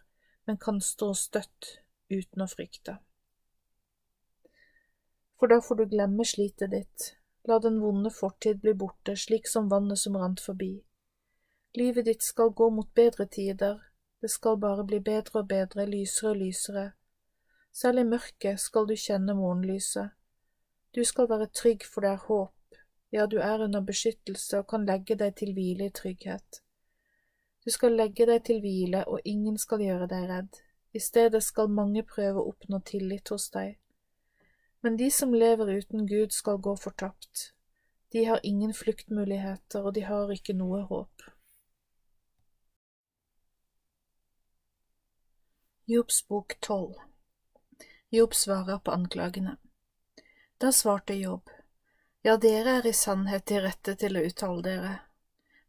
men 0.46 0.58
kan 0.58 0.82
stå 0.82 1.14
støtt 1.16 1.78
uten 2.12 2.44
å 2.44 2.50
frykte. 2.52 2.98
For 5.40 5.52
da 5.52 5.62
får 5.62 5.80
du 5.82 5.86
glemme 5.92 6.26
slitet 6.26 6.72
ditt, 6.72 7.08
la 7.48 7.60
den 7.64 7.80
vonde 7.82 8.12
fortid 8.12 8.62
bli 8.62 8.74
borte 8.74 9.16
slik 9.20 9.48
som 9.48 9.70
vannet 9.72 10.00
som 10.02 10.18
rant 10.18 10.42
forbi. 10.42 10.74
Livet 11.76 12.06
ditt 12.06 12.24
skal 12.24 12.54
gå 12.56 12.70
mot 12.72 12.92
bedre 12.96 13.28
tider, 13.28 13.82
det 14.22 14.32
skal 14.32 14.60
bare 14.60 14.86
bli 14.88 15.02
bedre 15.04 15.42
og 15.42 15.50
bedre, 15.50 15.86
lysere 15.86 16.32
og 16.32 16.40
lysere. 16.40 16.86
Selv 17.76 18.00
i 18.00 18.04
mørket 18.08 18.60
skal 18.64 18.86
du 18.88 18.96
kjenne 18.96 19.34
morgenlyset. 19.36 20.14
Du 20.96 21.04
skal 21.04 21.28
være 21.28 21.50
trygg, 21.52 21.84
for 21.84 22.06
det 22.06 22.12
er 22.14 22.22
håp, 22.28 22.78
ja, 23.12 23.26
du 23.26 23.36
er 23.44 23.64
under 23.64 23.82
beskyttelse 23.84 24.62
og 24.62 24.70
kan 24.72 24.86
legge 24.88 25.18
deg 25.20 25.34
til 25.36 25.52
hvile 25.54 25.90
i 25.90 25.92
trygghet. 25.92 26.62
Du 27.66 27.72
skal 27.74 27.98
legge 28.00 28.28
deg 28.30 28.46
til 28.48 28.62
hvile, 28.64 29.02
og 29.08 29.26
ingen 29.26 29.58
skal 29.60 29.84
gjøre 29.84 30.08
deg 30.08 30.30
redd. 30.30 30.60
I 30.96 31.02
stedet 31.04 31.42
skal 31.44 31.72
mange 31.72 32.04
prøve 32.08 32.40
å 32.40 32.54
oppnå 32.54 32.80
tillit 32.88 33.32
hos 33.34 33.50
deg. 33.52 33.74
Men 34.80 34.96
de 34.96 35.10
som 35.12 35.34
lever 35.34 35.74
uten 35.76 36.06
Gud, 36.08 36.32
skal 36.32 36.62
gå 36.64 36.76
fortapt. 36.80 37.50
De 38.14 38.24
har 38.30 38.40
ingen 38.44 38.72
fluktmuligheter, 38.74 39.82
og 39.84 39.98
de 39.98 40.06
har 40.08 40.32
ikke 40.32 40.56
noe 40.56 40.86
håp. 40.88 41.28
Jobs 45.92 46.22
bok 46.30 46.56
tolv 46.62 46.96
Jobb 48.16 48.36
svarer 48.36 48.80
på 48.80 48.92
anklagene. 48.96 49.58
Da 50.58 50.72
svarte 50.72 51.14
Jobb, 51.14 51.50
Ja, 52.26 52.38
dere 52.42 52.80
er 52.80 52.88
i 52.88 52.94
sannhet 52.94 53.46
de 53.46 53.60
rette 53.62 53.94
til 54.02 54.18
å 54.18 54.22
uttale 54.26 54.64
dere. 54.66 54.94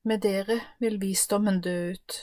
Med 0.09 0.23
dere 0.25 0.55
vil 0.81 0.97
visdommen 1.03 1.59
dø 1.61 1.75
ut. 1.93 2.15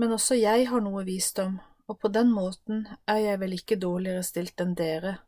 Men 0.00 0.14
også 0.16 0.38
jeg 0.38 0.68
har 0.70 0.80
noe 0.80 1.02
visdom, 1.04 1.58
og 1.84 1.98
på 2.00 2.08
den 2.14 2.30
måten 2.32 2.86
er 3.04 3.20
jeg 3.24 3.40
vel 3.42 3.56
ikke 3.58 3.80
dårligere 3.82 4.22
stilt 4.24 4.64
enn 4.64 4.72
dere. 4.78 5.18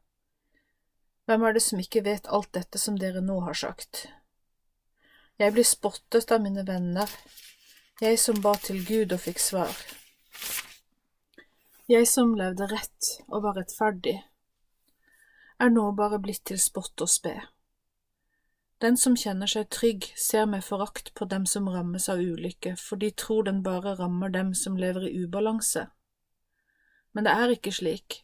Hvem 1.29 1.45
er 1.45 1.59
det 1.59 1.65
som 1.67 1.85
ikke 1.85 2.07
vet 2.07 2.33
alt 2.33 2.55
dette 2.57 2.81
som 2.81 2.97
dere 2.97 3.21
nå 3.21 3.43
har 3.45 3.61
sagt? 3.61 4.07
Jeg 5.37 5.53
blir 5.53 5.69
spottet 5.69 6.33
av 6.33 6.41
mine 6.41 6.65
venner, 6.65 7.13
jeg 8.01 8.17
som 8.23 8.41
ba 8.41 8.55
til 8.63 8.81
Gud 8.89 9.13
og 9.13 9.21
fikk 9.27 9.43
svar. 9.43 9.75
Jeg 11.89 12.05
som 12.05 12.35
levde 12.37 12.67
rett 12.69 13.07
og 13.33 13.47
var 13.47 13.55
rettferdig, 13.57 14.19
er 15.57 15.71
nå 15.73 15.87
bare 15.97 16.19
blitt 16.21 16.43
til 16.51 16.59
spott 16.61 17.01
og 17.01 17.09
spe. 17.09 17.33
Den 18.85 18.99
som 19.01 19.15
kjenner 19.17 19.49
seg 19.49 19.71
trygg, 19.73 20.11
ser 20.13 20.45
med 20.47 20.67
forakt 20.67 21.15
på 21.17 21.25
dem 21.33 21.47
som 21.49 21.71
rammes 21.73 22.11
av 22.13 22.21
ulykke, 22.21 22.75
for 22.77 23.01
de 23.01 23.09
tror 23.11 23.47
den 23.47 23.63
bare 23.65 23.95
rammer 23.97 24.29
dem 24.29 24.51
som 24.53 24.77
lever 24.77 25.07
i 25.09 25.15
ubalanse. 25.23 25.87
Men 27.17 27.25
det 27.25 27.33
er 27.33 27.55
ikke 27.55 27.73
slik, 27.73 28.19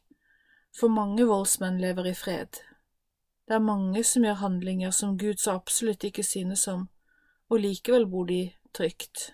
for 0.76 0.92
mange 0.92 1.24
voldsmenn 1.24 1.80
lever 1.80 2.10
i 2.10 2.14
fred. 2.14 2.60
Det 3.48 3.56
er 3.56 3.64
mange 3.64 4.04
som 4.04 4.28
gjør 4.28 4.42
handlinger 4.44 4.92
som 4.92 5.16
Gud 5.16 5.40
så 5.40 5.56
absolutt 5.56 6.04
ikke 6.04 6.26
synes 6.26 6.68
om, 6.68 6.84
og 7.48 7.64
likevel 7.64 8.04
bor 8.12 8.28
de 8.28 8.42
trygt. 8.76 9.30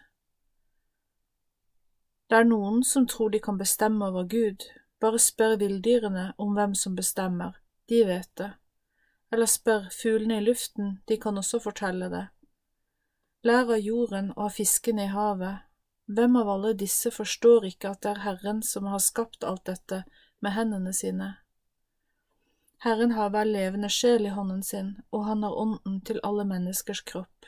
Det 2.30 2.38
er 2.38 2.44
noen 2.46 2.84
som 2.86 3.08
tror 3.10 3.32
de 3.34 3.40
kan 3.42 3.56
bestemme 3.58 4.06
over 4.06 4.28
Gud, 4.30 4.62
bare 5.02 5.18
spør 5.18 5.56
villdyrene 5.58 6.28
om 6.38 6.52
hvem 6.54 6.76
som 6.78 6.94
bestemmer, 6.94 7.56
de 7.90 8.04
vet 8.06 8.30
det. 8.38 8.52
Eller 9.34 9.50
spør 9.50 9.88
fuglene 9.90 10.38
i 10.38 10.44
luften, 10.44 11.00
de 11.08 11.18
kan 11.18 11.38
også 11.42 11.58
fortelle 11.64 12.06
det. 12.12 12.28
Lær 13.42 13.66
av 13.74 13.82
jorden 13.82 14.30
og 14.36 14.46
av 14.46 14.54
fiskene 14.60 15.08
i 15.08 15.10
havet. 15.10 15.66
Hvem 16.06 16.38
av 16.38 16.54
alle 16.54 16.72
disse 16.78 17.10
forstår 17.10 17.66
ikke 17.72 17.96
at 17.96 18.02
det 18.06 18.14
er 18.14 18.24
Herren 18.28 18.62
som 18.62 18.86
har 18.86 19.02
skapt 19.02 19.42
alt 19.42 19.66
dette 19.66 20.04
med 20.38 20.54
hendene 20.54 20.94
sine? 20.94 21.34
Herren 22.86 23.18
har 23.18 23.34
hver 23.34 23.50
levende 23.50 23.90
sjel 23.90 24.30
i 24.30 24.36
hånden 24.38 24.62
sin, 24.62 24.98
og 25.10 25.26
han 25.26 25.42
har 25.42 25.58
ånden 25.66 25.98
til 26.06 26.22
alle 26.22 26.46
menneskers 26.46 27.02
kropp. 27.10 27.46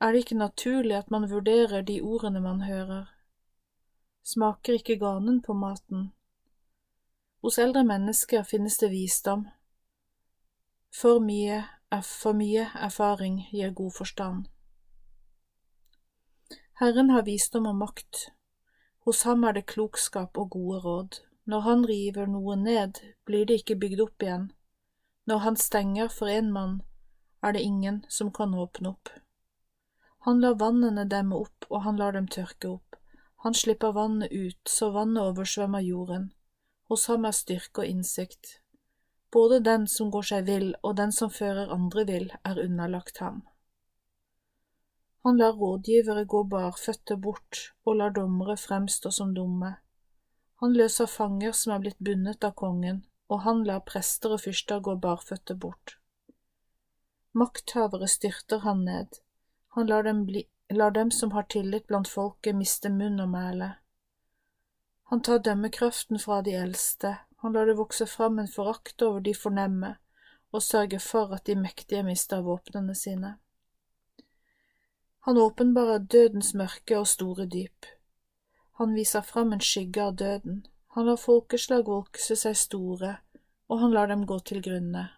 Er 0.00 0.12
det 0.12 0.22
ikke 0.22 0.38
naturlig 0.38 1.02
at 1.02 1.10
man 1.10 1.26
vurderer 1.30 1.82
de 1.82 1.98
ordene 2.00 2.40
man 2.40 2.62
hører? 2.62 3.10
Smaker 4.30 4.76
ikke 4.78 4.94
ganen 4.94 5.40
på 5.42 5.54
maten? 5.58 6.10
Hos 7.42 7.56
eldre 7.58 7.80
mennesker 7.82 8.44
finnes 8.46 8.76
det 8.78 8.92
visdom. 8.92 9.48
For 10.94 11.18
mye, 11.24 11.56
for 12.06 12.36
mye 12.38 12.68
erfaring 12.78 13.40
gir 13.50 13.72
god 13.74 13.96
forstand. 13.96 14.44
Herren 16.78 17.10
har 17.10 17.26
visdom 17.26 17.66
og 17.66 17.80
makt. 17.80 18.20
Hos 19.08 19.24
ham 19.26 19.42
er 19.44 19.56
det 19.58 19.66
klokskap 19.72 20.38
og 20.38 20.54
gode 20.54 20.78
råd. 20.84 21.18
Når 21.50 21.66
han 21.66 21.82
river 21.90 22.30
noe 22.30 22.54
ned, 22.60 23.00
blir 23.26 23.48
det 23.50 23.64
ikke 23.64 23.80
bygd 23.82 24.04
opp 24.06 24.22
igjen. 24.28 24.46
Når 25.26 25.42
han 25.48 25.58
stenger 25.58 26.12
for 26.20 26.30
en 26.30 26.52
mann, 26.54 26.78
er 27.42 27.58
det 27.58 27.66
ingen 27.66 28.04
som 28.08 28.30
kan 28.30 28.54
åpne 28.54 28.94
opp. 28.94 29.10
Han 30.28 30.40
lar 30.40 30.60
vannene 30.62 31.08
demme 31.10 31.40
opp, 31.40 31.66
og 31.70 31.82
han 31.82 31.98
lar 31.98 32.14
dem 32.14 32.30
tørke 32.30 32.76
opp. 32.76 32.89
Han 33.42 33.54
slipper 33.54 33.92
vannet 33.92 34.32
ut, 34.32 34.68
så 34.68 34.90
vannet 34.90 35.22
oversvømmer 35.22 35.80
jorden. 35.80 36.32
Hos 36.92 37.06
ham 37.08 37.24
er 37.24 37.36
styrke 37.36 37.84
og 37.84 37.88
innsikt. 37.88 38.58
Både 39.32 39.60
den 39.64 39.86
som 39.88 40.10
går 40.12 40.26
seg 40.30 40.48
vill 40.48 40.74
og 40.82 40.96
den 40.98 41.14
som 41.14 41.30
fører 41.32 41.72
andre 41.72 42.04
vill, 42.04 42.26
er 42.44 42.60
underlagt 42.60 43.22
ham. 43.24 43.40
Han 45.24 45.38
lar 45.40 45.56
rådgivere 45.56 46.24
gå 46.24 46.42
barføtte 46.52 47.16
bort 47.16 47.62
og 47.84 47.96
lar 48.00 48.12
dommere 48.16 48.56
fremstå 48.56 49.12
som 49.12 49.32
dumme. 49.36 49.74
Han 50.60 50.76
løser 50.76 51.08
fanger 51.08 51.56
som 51.56 51.72
er 51.74 51.82
blitt 51.84 51.98
bundet 51.98 52.44
av 52.44 52.52
kongen, 52.60 53.02
og 53.32 53.44
han 53.46 53.64
lar 53.64 53.84
prester 53.88 54.36
og 54.36 54.42
fyrster 54.44 54.80
gå 54.84 54.96
barføtte 55.00 55.56
bort. 55.56 55.96
Makthavere 57.32 58.08
styrter 58.08 58.64
han 58.66 58.84
ned, 58.84 59.20
han 59.76 59.86
lar 59.86 60.02
dem, 60.02 60.24
bli, 60.26 60.44
lar 60.76 60.90
dem 60.90 61.10
som 61.10 61.32
har 61.32 61.42
tillit 61.42 61.86
blant 61.86 62.08
folket, 62.08 62.54
miste 62.56 62.90
munn 62.90 63.20
og 63.20 63.28
mæle. 63.28 63.74
Han 65.10 65.22
tar 65.22 65.38
dømmekraften 65.38 66.18
fra 66.18 66.42
de 66.46 66.54
eldste, 66.54 67.16
han 67.42 67.52
lar 67.52 67.66
det 67.66 67.76
vokse 67.78 68.06
fram 68.06 68.38
en 68.38 68.48
forakt 68.48 69.02
over 69.02 69.20
de 69.20 69.34
fornemme, 69.34 69.96
og 70.52 70.62
sørger 70.62 70.98
for 70.98 71.34
at 71.34 71.46
de 71.46 71.54
mektige 71.54 72.02
mister 72.02 72.42
våpnene 72.46 72.94
sine. 72.94 73.38
Han 75.26 75.38
åpenbarer 75.38 75.98
dødens 75.98 76.54
mørke 76.54 76.98
og 76.98 77.06
store 77.06 77.46
dyp. 77.46 77.86
Han 78.78 78.94
viser 78.94 79.20
fram 79.20 79.52
en 79.52 79.60
skygge 79.60 80.02
av 80.02 80.14
døden, 80.16 80.66
han 80.94 81.06
lar 81.06 81.18
folkeslag 81.22 81.86
vokse 81.86 82.36
seg 82.36 82.56
store, 82.56 83.16
og 83.68 83.80
han 83.80 83.92
lar 83.94 84.06
dem 84.10 84.24
gå 84.26 84.38
til 84.38 84.62
grunne. 84.62 85.08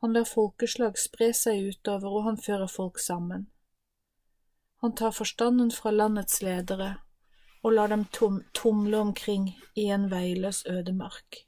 Han 0.00 0.12
lar 0.12 0.28
folkeslag 0.28 0.96
spre 1.00 1.32
seg 1.32 1.68
utover, 1.68 2.08
og 2.08 2.24
han 2.28 2.38
fører 2.40 2.68
folk 2.68 2.98
sammen. 2.98 3.48
Han 4.84 4.94
tar 4.94 5.10
forstanden 5.10 5.70
fra 5.70 5.90
landets 5.90 6.42
ledere 6.42 6.90
og 7.64 7.72
lar 7.72 7.88
dem 7.88 8.02
tom 8.12 8.42
tumle 8.52 8.98
omkring 9.00 9.46
i 9.80 9.86
en 9.94 10.10
veiløs 10.10 10.58
ødemark. 10.68 11.38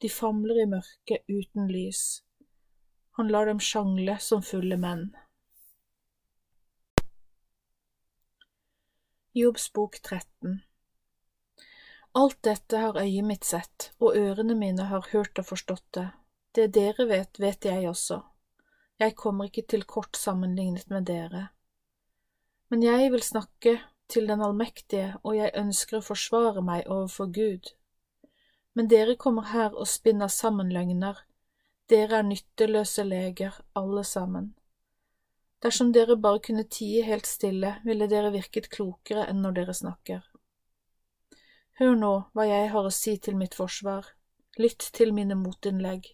De 0.00 0.08
famler 0.08 0.62
i 0.62 0.64
mørket 0.70 1.28
uten 1.28 1.68
lys. 1.68 2.22
Han 3.20 3.28
lar 3.28 3.50
dem 3.50 3.60
sjangle 3.60 4.14
som 4.24 4.40
fulle 4.40 4.78
menn. 4.80 5.10
Jobbs 9.36 9.68
bok 9.76 10.00
13 10.00 10.56
Alt 12.22 12.40
dette 12.48 12.80
har 12.86 12.96
øyet 13.02 13.28
mitt 13.28 13.44
sett, 13.44 13.90
og 14.00 14.16
ørene 14.16 14.56
mine 14.56 14.88
har 14.88 15.12
hørt 15.12 15.36
og 15.36 15.50
forstått 15.50 15.84
det. 16.00 16.08
Det 16.56 16.70
dere 16.80 17.10
vet, 17.12 17.44
vet 17.44 17.70
jeg 17.74 17.84
også. 17.92 18.22
Jeg 19.04 19.18
kommer 19.20 19.52
ikke 19.52 19.68
til 19.68 19.84
kort 19.84 20.16
sammenlignet 20.16 20.88
med 20.88 21.12
dere. 21.12 21.50
Men 22.68 22.82
jeg 22.84 23.12
vil 23.12 23.22
snakke 23.22 23.78
til 24.08 24.28
den 24.28 24.42
allmektige, 24.44 25.14
og 25.22 25.36
jeg 25.36 25.54
ønsker 25.56 25.98
å 25.98 26.04
forsvare 26.04 26.60
meg 26.64 26.88
overfor 26.88 27.30
Gud. 27.32 27.72
Men 28.76 28.90
dere 28.92 29.16
kommer 29.16 29.48
her 29.52 29.72
og 29.72 29.88
spinner 29.88 30.28
sammen 30.32 30.72
løgner, 30.72 31.24
dere 31.88 32.20
er 32.20 32.26
nytteløse 32.28 33.04
leger, 33.08 33.54
alle 33.74 34.04
sammen. 34.04 34.50
Dersom 35.64 35.94
dere 35.96 36.18
bare 36.20 36.42
kunne 36.44 36.66
tie 36.70 37.02
helt 37.06 37.26
stille, 37.26 37.72
ville 37.84 38.06
dere 38.10 38.34
virket 38.34 38.68
klokere 38.74 39.24
enn 39.30 39.40
når 39.42 39.56
dere 39.56 39.74
snakker. 39.74 40.20
Hør 41.80 41.96
nå 41.96 42.12
hva 42.34 42.46
jeg 42.46 42.68
har 42.74 42.86
å 42.86 42.94
si 42.94 43.16
til 43.22 43.38
mitt 43.40 43.56
forsvar, 43.56 44.12
lytt 44.60 44.90
til 44.94 45.14
mine 45.16 45.38
motinnlegg. 45.38 46.12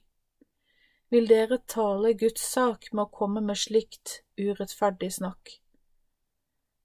Vil 1.11 1.29
dere 1.29 1.59
tale 1.67 2.15
Guds 2.21 2.47
sak 2.55 2.89
med 2.93 3.07
å 3.09 3.13
komme 3.19 3.43
med 3.45 3.59
slikt 3.59 4.21
urettferdig 4.39 5.11
snakk? 5.19 5.59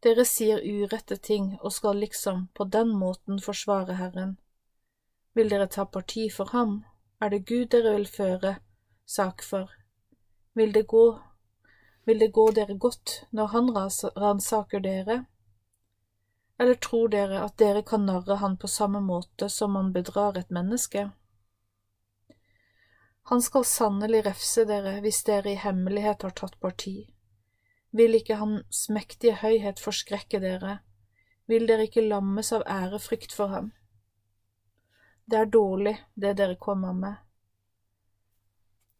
Dere 0.03 0.23
sier 0.25 0.61
urette 0.63 1.17
ting 1.17 1.57
og 1.59 1.73
skal 1.75 1.97
liksom 1.99 2.47
på 2.55 2.63
den 2.63 2.93
måten 2.95 3.41
forsvare 3.43 3.97
Herren. 3.99 4.37
Vil 5.35 5.49
dere 5.51 5.67
ta 5.67 5.85
parti 5.85 6.29
for 6.31 6.53
ham, 6.55 6.85
er 7.19 7.29
det 7.33 7.45
Gud 7.49 7.67
dere 7.73 7.97
vil 7.97 8.07
føre 8.07 8.53
sak 9.05 9.43
for. 9.43 9.67
Vil 10.55 10.71
det 10.71 10.85
gå, 10.87 11.03
vil 12.05 12.19
det 12.19 12.31
gå 12.31 12.47
dere 12.51 12.77
godt 12.77 13.25
når 13.31 13.51
han 13.55 13.69
ransaker 13.75 14.79
dere? 14.79 15.25
Eller 16.59 16.75
tror 16.75 17.11
dere 17.11 17.43
at 17.43 17.57
dere 17.59 17.83
kan 17.83 18.05
narre 18.05 18.39
han 18.39 18.57
på 18.57 18.67
samme 18.67 19.01
måte 19.03 19.49
som 19.49 19.75
man 19.75 19.93
bedrar 19.93 20.37
et 20.37 20.49
menneske? 20.49 21.09
Han 23.29 23.41
skal 23.41 23.65
sannelig 23.65 24.25
refse 24.25 24.63
dere 24.65 24.99
hvis 25.03 25.23
dere 25.27 25.51
i 25.51 25.59
hemmelighet 25.59 26.23
har 26.23 26.35
tatt 26.39 26.59
parti. 26.59 26.97
Vil 27.91 28.15
ikke 28.15 28.37
hans 28.37 28.85
mektige 28.93 29.35
høyhet 29.41 29.81
forskrekke 29.81 30.39
dere, 30.43 30.79
vil 31.49 31.65
dere 31.67 31.87
ikke 31.89 32.05
lammes 32.05 32.51
av 32.53 32.65
ærefrykt 32.69 33.33
for 33.33 33.49
ham. 33.53 33.71
Det 35.25 35.39
er 35.39 35.49
dårlig, 35.53 35.95
det 36.15 36.35
dere 36.37 36.55
kommer 36.55 36.93
med. 36.93 37.15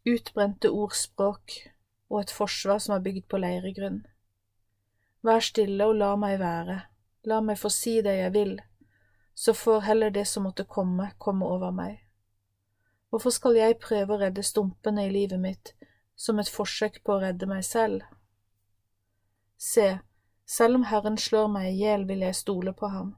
Utbrente 0.10 0.72
ordspråk 0.74 1.60
og 2.10 2.22
et 2.22 2.34
forsvar 2.34 2.82
som 2.82 2.96
er 2.96 3.06
bygd 3.06 3.28
på 3.30 3.38
leiregrunn. 3.38 4.02
Vær 5.22 5.44
stille 5.46 5.86
og 5.86 5.98
la 6.00 6.16
meg 6.18 6.40
være, 6.42 6.80
La 7.28 7.42
meg 7.44 7.58
få 7.60 7.70
si 7.70 7.98
det 8.02 8.14
jeg 8.16 8.32
vil, 8.32 8.54
så 9.36 9.54
får 9.54 9.82
heller 9.90 10.14
det 10.16 10.24
som 10.28 10.46
måtte 10.48 10.64
komme, 10.64 11.12
komme 11.20 11.46
over 11.46 11.74
meg. 11.76 11.98
Hvorfor 13.10 13.34
skal 13.36 13.58
jeg 13.60 13.80
prøve 13.84 14.16
å 14.16 14.20
redde 14.22 14.46
stumpene 14.46 15.08
i 15.08 15.12
livet 15.12 15.42
mitt 15.42 15.74
som 16.16 16.40
et 16.40 16.52
forsøk 16.52 17.02
på 17.04 17.18
å 17.18 17.22
redde 17.26 17.50
meg 17.50 17.66
selv? 17.68 18.06
Se, 19.60 20.00
selv 20.48 20.80
om 20.80 20.86
Herren 20.88 21.18
slår 21.20 21.50
meg 21.52 21.74
i 21.74 21.82
hjel, 21.82 22.06
vil 22.08 22.24
jeg 22.24 22.38
stole 22.38 22.72
på 22.74 22.88
ham, 22.94 23.10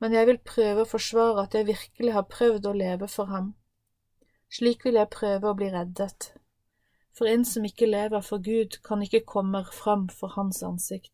men 0.00 0.14
jeg 0.16 0.30
vil 0.30 0.40
prøve 0.40 0.84
å 0.84 0.88
forsvare 0.88 1.44
at 1.44 1.56
jeg 1.58 1.68
virkelig 1.68 2.14
har 2.14 2.30
prøvd 2.30 2.70
å 2.70 2.72
leve 2.78 3.08
for 3.12 3.28
ham. 3.28 3.52
Slik 4.48 4.86
vil 4.86 4.96
jeg 4.96 5.12
prøve 5.12 5.50
å 5.50 5.58
bli 5.58 5.68
reddet, 5.74 6.30
for 7.14 7.28
en 7.28 7.44
som 7.44 7.66
ikke 7.68 7.90
lever 7.90 8.24
for 8.24 8.40
Gud, 8.42 8.80
kan 8.86 9.04
ikke 9.04 9.26
komme 9.28 9.60
fram 9.72 10.08
for 10.08 10.32
Hans 10.38 10.62
ansikt. 10.66 11.12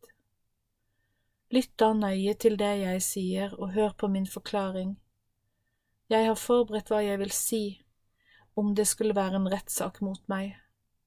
Lytt 1.50 1.72
da 1.82 1.90
nøye 1.96 2.36
til 2.38 2.54
det 2.60 2.74
jeg 2.84 3.02
sier, 3.02 3.56
og 3.58 3.74
hør 3.74 3.96
på 3.98 4.08
min 4.12 4.28
forklaring. 4.30 4.94
Jeg 6.10 6.28
har 6.28 6.38
forberedt 6.38 6.92
hva 6.92 7.00
jeg 7.02 7.18
vil 7.18 7.34
si, 7.34 7.64
om 8.54 8.70
det 8.74 8.86
skulle 8.86 9.18
være 9.18 9.40
en 9.42 9.50
rettssak 9.50 9.98
mot 10.04 10.22
meg, 10.30 10.54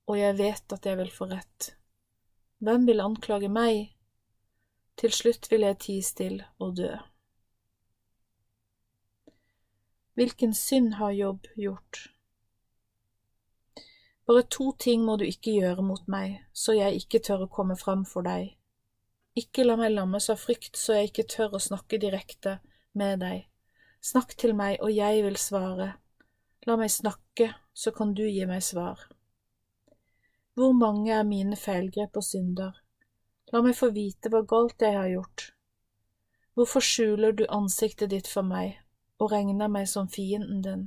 og 0.07 0.19
jeg 0.19 0.37
vet 0.37 0.75
at 0.75 0.85
jeg 0.89 0.99
vil 0.99 1.11
få 1.15 1.29
rett. 1.31 1.73
Hvem 2.63 2.85
vil 2.87 3.01
anklage 3.03 3.49
meg? 3.51 3.89
Til 4.95 5.11
slutt 5.11 5.49
vil 5.51 5.65
jeg 5.65 5.75
tie 5.83 6.03
stille 6.05 6.45
og 6.63 6.77
dø. 6.77 6.91
Hvilken 10.15 10.53
synd 10.55 10.93
har 10.95 11.11
Jobb 11.11 11.49
gjort? 11.59 11.99
Bare 14.23 14.45
to 14.47 14.69
ting 14.79 15.03
må 15.03 15.17
du 15.19 15.25
ikke 15.27 15.57
gjøre 15.57 15.83
mot 15.83 16.07
meg, 16.07 16.37
så 16.53 16.77
jeg 16.77 17.01
ikke 17.01 17.19
tør 17.27 17.43
å 17.43 17.49
komme 17.51 17.75
fram 17.75 18.05
for 18.07 18.23
deg. 18.23 18.53
Ikke 19.35 19.65
la 19.65 19.75
meg 19.75 19.91
lammes 19.91 20.29
av 20.31 20.39
frykt 20.39 20.79
så 20.79 21.01
jeg 21.01 21.11
ikke 21.11 21.27
tør 21.35 21.57
å 21.57 21.63
snakke 21.65 21.99
direkte 21.99 22.61
med 22.95 23.25
deg. 23.25 23.43
Snakk 23.99 24.37
til 24.39 24.55
meg, 24.55 24.77
og 24.79 24.93
jeg 24.95 25.25
vil 25.27 25.35
svare. 25.35 25.89
La 26.63 26.79
meg 26.79 26.95
snakke, 26.95 27.49
så 27.75 27.91
kan 27.91 28.15
du 28.15 28.23
gi 28.23 28.47
meg 28.47 28.63
svar. 28.63 29.03
Hvor 30.53 30.71
mange 30.71 31.13
er 31.13 31.23
mine 31.23 31.55
feilgrep 31.57 32.17
og 32.19 32.23
synder? 32.23 32.75
La 33.53 33.61
meg 33.65 33.73
få 33.77 33.87
vite 33.93 34.29
hva 34.29 34.43
galt 34.45 34.83
jeg 34.85 34.93
har 34.93 35.07
gjort. 35.09 35.45
Hvorfor 36.53 36.85
skjuler 36.85 37.33
du 37.33 37.47
ansiktet 37.49 38.11
ditt 38.11 38.29
for 38.29 38.45
meg 38.45 38.75
og 39.17 39.31
regner 39.31 39.71
meg 39.73 39.87
som 39.89 40.09
fienden 40.13 40.61
din? 40.61 40.83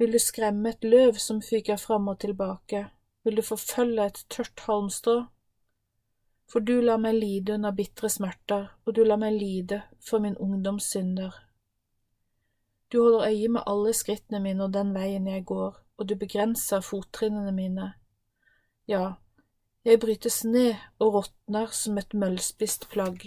Vil 0.00 0.16
du 0.16 0.18
skremme 0.22 0.72
et 0.72 0.84
løv 0.84 1.18
som 1.20 1.42
fyker 1.44 1.76
fram 1.76 2.08
og 2.08 2.22
tilbake, 2.24 2.86
vil 3.24 3.36
du 3.36 3.42
forfølge 3.44 4.06
et 4.08 4.22
tørt 4.32 4.64
halmstrå? 4.64 5.18
For 6.48 6.64
du 6.64 6.80
lar 6.80 6.96
meg 7.04 7.18
lide 7.20 7.58
under 7.58 7.76
bitre 7.76 8.08
smerter, 8.08 8.70
og 8.86 8.96
du 8.96 9.02
lar 9.04 9.20
meg 9.20 9.36
lide 9.36 9.82
for 10.00 10.24
min 10.24 10.40
ungdoms 10.40 10.88
synder. 10.88 11.36
Du 12.88 13.02
holder 13.02 13.28
øye 13.28 13.52
med 13.52 13.62
alle 13.66 13.92
skrittene 13.92 14.40
mine 14.40 14.64
og 14.64 14.72
den 14.72 14.96
veien 14.96 15.28
jeg 15.28 15.44
går, 15.44 15.76
og 16.00 16.08
du 16.08 16.16
begrenser 16.16 16.80
fottrinnene 16.80 17.52
mine. 17.52 17.90
Ja, 18.88 19.20
jeg 19.84 20.00
brytes 20.00 20.40
ned 20.48 20.80
og 20.98 21.14
råtner 21.18 21.68
som 21.76 22.00
et 22.00 22.16
møllspist 22.16 22.88
plagg. 22.92 23.26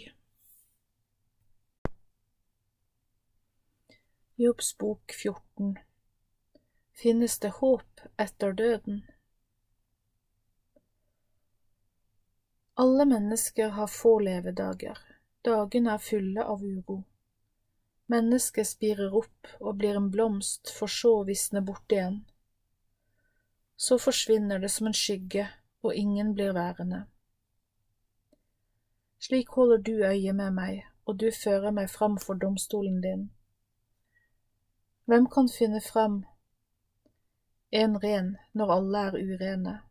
Jobbs 4.42 4.74
bok 4.82 5.14
14 5.14 5.78
Finnes 6.98 7.38
det 7.40 7.54
håp 7.62 8.02
etter 8.18 8.58
døden? 8.58 9.04
Alle 12.74 13.06
mennesker 13.06 13.70
har 13.78 13.88
få 13.88 14.18
levedager, 14.26 14.98
dagene 15.46 15.94
er 15.94 16.02
fulle 16.02 16.42
av 16.42 16.66
uro. 16.66 17.04
Mennesket 18.10 18.68
spirer 18.68 19.14
opp 19.14 19.56
og 19.60 19.78
blir 19.78 20.02
en 20.02 20.10
blomst 20.14 20.74
for 20.74 20.90
så 20.90 21.20
å 21.22 21.28
visne 21.30 21.62
bort 21.62 21.94
igjen. 21.94 22.24
Så 23.78 23.98
forsvinner 23.98 24.58
det 24.58 24.72
som 24.72 24.88
en 24.88 24.94
skygge, 24.94 25.48
og 25.84 25.96
ingen 25.96 26.34
blir 26.34 26.54
værende. 26.54 27.06
Slik 29.20 29.50
holder 29.50 29.78
du 29.78 29.92
øye 29.92 30.34
med 30.34 30.52
meg, 30.52 30.84
og 31.06 31.20
du 31.20 31.30
fører 31.44 31.72
meg 31.72 31.90
fram 31.90 32.18
for 32.18 32.34
domstolen 32.34 33.02
din. 33.02 33.32
Hvem 35.06 35.28
kan 35.30 35.50
finne 35.50 35.82
fram 35.82 36.26
en 37.72 38.04
ren 38.04 38.38
når 38.54 38.72
alle 38.72 38.98
er 39.08 39.18
urene? 39.18 39.82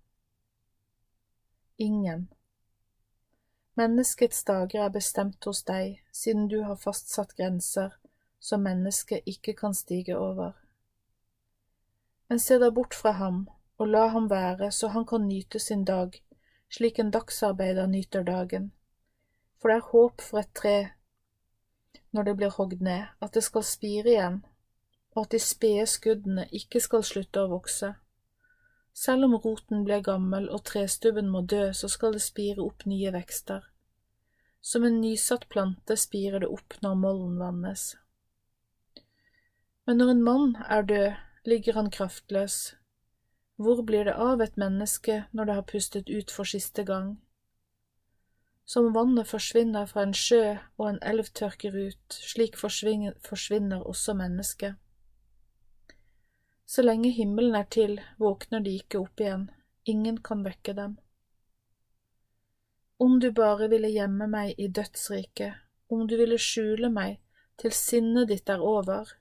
Ingen. 1.79 2.29
Menneskets 3.75 4.45
dager 4.45 4.85
er 4.85 4.89
bestemt 4.89 5.45
hos 5.45 5.63
deg, 5.63 6.03
siden 6.13 6.49
du 6.49 6.63
har 6.63 6.77
fastsatt 6.77 7.37
grenser 7.37 7.97
som 8.43 8.61
mennesket 8.61 9.23
ikke 9.27 9.55
kan 9.55 9.75
stige 9.75 10.19
over. 10.19 10.53
Men 12.29 12.41
se 12.41 12.59
da 12.59 12.71
bort 12.71 12.95
fra 12.95 13.11
ham, 13.11 13.49
og 13.83 13.91
la 13.91 14.07
ham 14.15 14.29
være 14.31 14.71
så 14.71 14.93
han 14.95 15.07
kan 15.07 15.27
nyte 15.27 15.59
sin 15.59 15.85
dag, 15.85 16.15
slik 16.71 16.99
en 16.99 17.11
dagsarbeider 17.11 17.87
nyter 17.91 18.23
dagen. 18.23 18.71
For 19.59 19.69
det 19.69 19.77
er 19.81 19.89
håp 19.93 20.23
for 20.23 20.43
et 20.43 20.53
tre 20.55 20.77
når 22.13 22.27
det 22.29 22.37
blir 22.37 22.53
hogd 22.53 22.81
ned, 22.85 23.09
at 23.25 23.35
det 23.35 23.43
skal 23.45 23.65
spire 23.65 24.11
igjen, 24.13 24.43
og 25.15 25.25
at 25.25 25.33
de 25.33 25.39
spede 25.41 25.87
skuddene 25.89 26.45
ikke 26.53 26.81
skal 26.85 27.05
slutte 27.09 27.41
å 27.41 27.49
vokse. 27.49 27.95
Selv 28.93 29.25
om 29.25 29.37
roten 29.41 29.87
blir 29.87 30.05
gammel 30.05 30.51
og 30.53 30.65
trestubben 30.69 31.31
må 31.33 31.41
dø, 31.49 31.71
så 31.73 31.89
skal 31.89 32.13
det 32.13 32.23
spire 32.25 32.61
opp 32.61 32.85
nye 32.87 33.13
vekster. 33.15 33.65
Som 34.61 34.85
en 34.85 35.01
nysatt 35.01 35.49
plante 35.49 35.97
spirer 35.97 36.45
det 36.45 36.53
opp 36.53 36.77
når 36.85 37.01
mollen 37.01 37.41
vannes. 37.41 37.87
Men 39.89 39.99
når 39.99 40.13
en 40.13 40.23
mann 40.23 40.57
er 40.69 40.85
død, 40.87 41.09
ligger 41.49 41.81
han 41.81 41.91
kraftløs. 41.91 42.75
Hvor 43.63 43.83
blir 43.83 44.05
det 44.05 44.15
av 44.19 44.41
et 44.43 44.57
menneske 44.59 45.21
når 45.31 45.47
det 45.47 45.55
har 45.55 45.67
pustet 45.71 46.09
ut 46.11 46.33
for 46.35 46.49
siste 46.49 46.83
gang? 46.83 47.11
Som 48.67 48.89
vannet 48.95 49.29
forsvinner 49.31 49.87
fra 49.87 50.03
en 50.03 50.15
sjø 50.19 50.57
og 50.81 50.87
en 50.89 50.99
elv 51.11 51.29
tørker 51.39 51.77
ut, 51.77 52.17
slik 52.31 52.57
forsvinner 52.59 53.85
også 53.87 54.15
mennesket. 54.19 54.81
Så 56.67 56.83
lenge 56.83 57.13
himmelen 57.15 57.55
er 57.55 57.69
til, 57.71 58.01
våkner 58.19 58.65
de 58.65 58.73
ikke 58.81 58.99
opp 59.05 59.23
igjen, 59.23 59.45
ingen 59.85 60.19
kan 60.27 60.43
vekke 60.43 60.75
dem. 60.79 60.97
Om 62.99 63.21
du 63.21 63.29
bare 63.37 63.69
ville 63.71 63.93
gjemme 63.93 64.27
meg 64.33 64.59
i 64.59 64.67
dødsriket, 64.67 65.61
om 65.91 66.09
du 66.09 66.17
ville 66.17 66.41
skjule 66.41 66.91
meg 66.91 67.21
til 67.63 67.77
sinnet 67.77 68.33
ditt 68.33 68.51
er 68.51 68.65
over, 68.65 69.15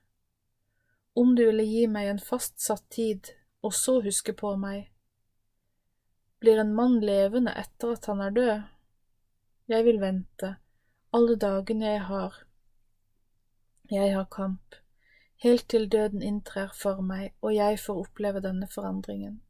om 1.14 1.36
du 1.36 1.44
ville 1.44 1.68
gi 1.68 1.86
meg 1.86 2.10
en 2.10 2.22
fastsatt 2.30 2.88
tid 2.90 3.34
og 3.62 3.74
så 3.74 4.00
huske 4.02 4.32
på 4.32 4.54
meg. 4.56 4.88
Blir 6.42 6.58
en 6.58 6.74
mann 6.74 6.98
levende 7.00 7.54
etter 7.58 7.94
at 7.94 8.06
han 8.10 8.20
er 8.20 8.34
død? 8.34 8.62
Jeg 9.68 9.84
vil 9.84 10.00
vente, 10.02 10.56
alle 11.14 11.36
dagene 11.36 11.86
jeg 11.86 12.02
har. 12.08 12.42
Jeg 13.90 14.14
har 14.14 14.24
kamp, 14.24 14.74
helt 15.44 15.68
til 15.68 15.88
døden 15.92 16.22
inntrer 16.22 16.74
for 16.74 17.00
meg 17.00 17.32
og 17.40 17.54
jeg 17.54 17.78
får 17.80 18.04
oppleve 18.06 18.42
denne 18.42 18.68
forandringen. 18.74 19.40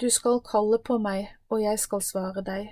Du 0.00 0.10
skal 0.10 0.38
kalle 0.40 0.78
på 0.80 0.96
meg, 0.98 1.26
og 1.52 1.60
jeg 1.60 1.78
skal 1.78 2.00
svare 2.00 2.40
deg. 2.40 2.70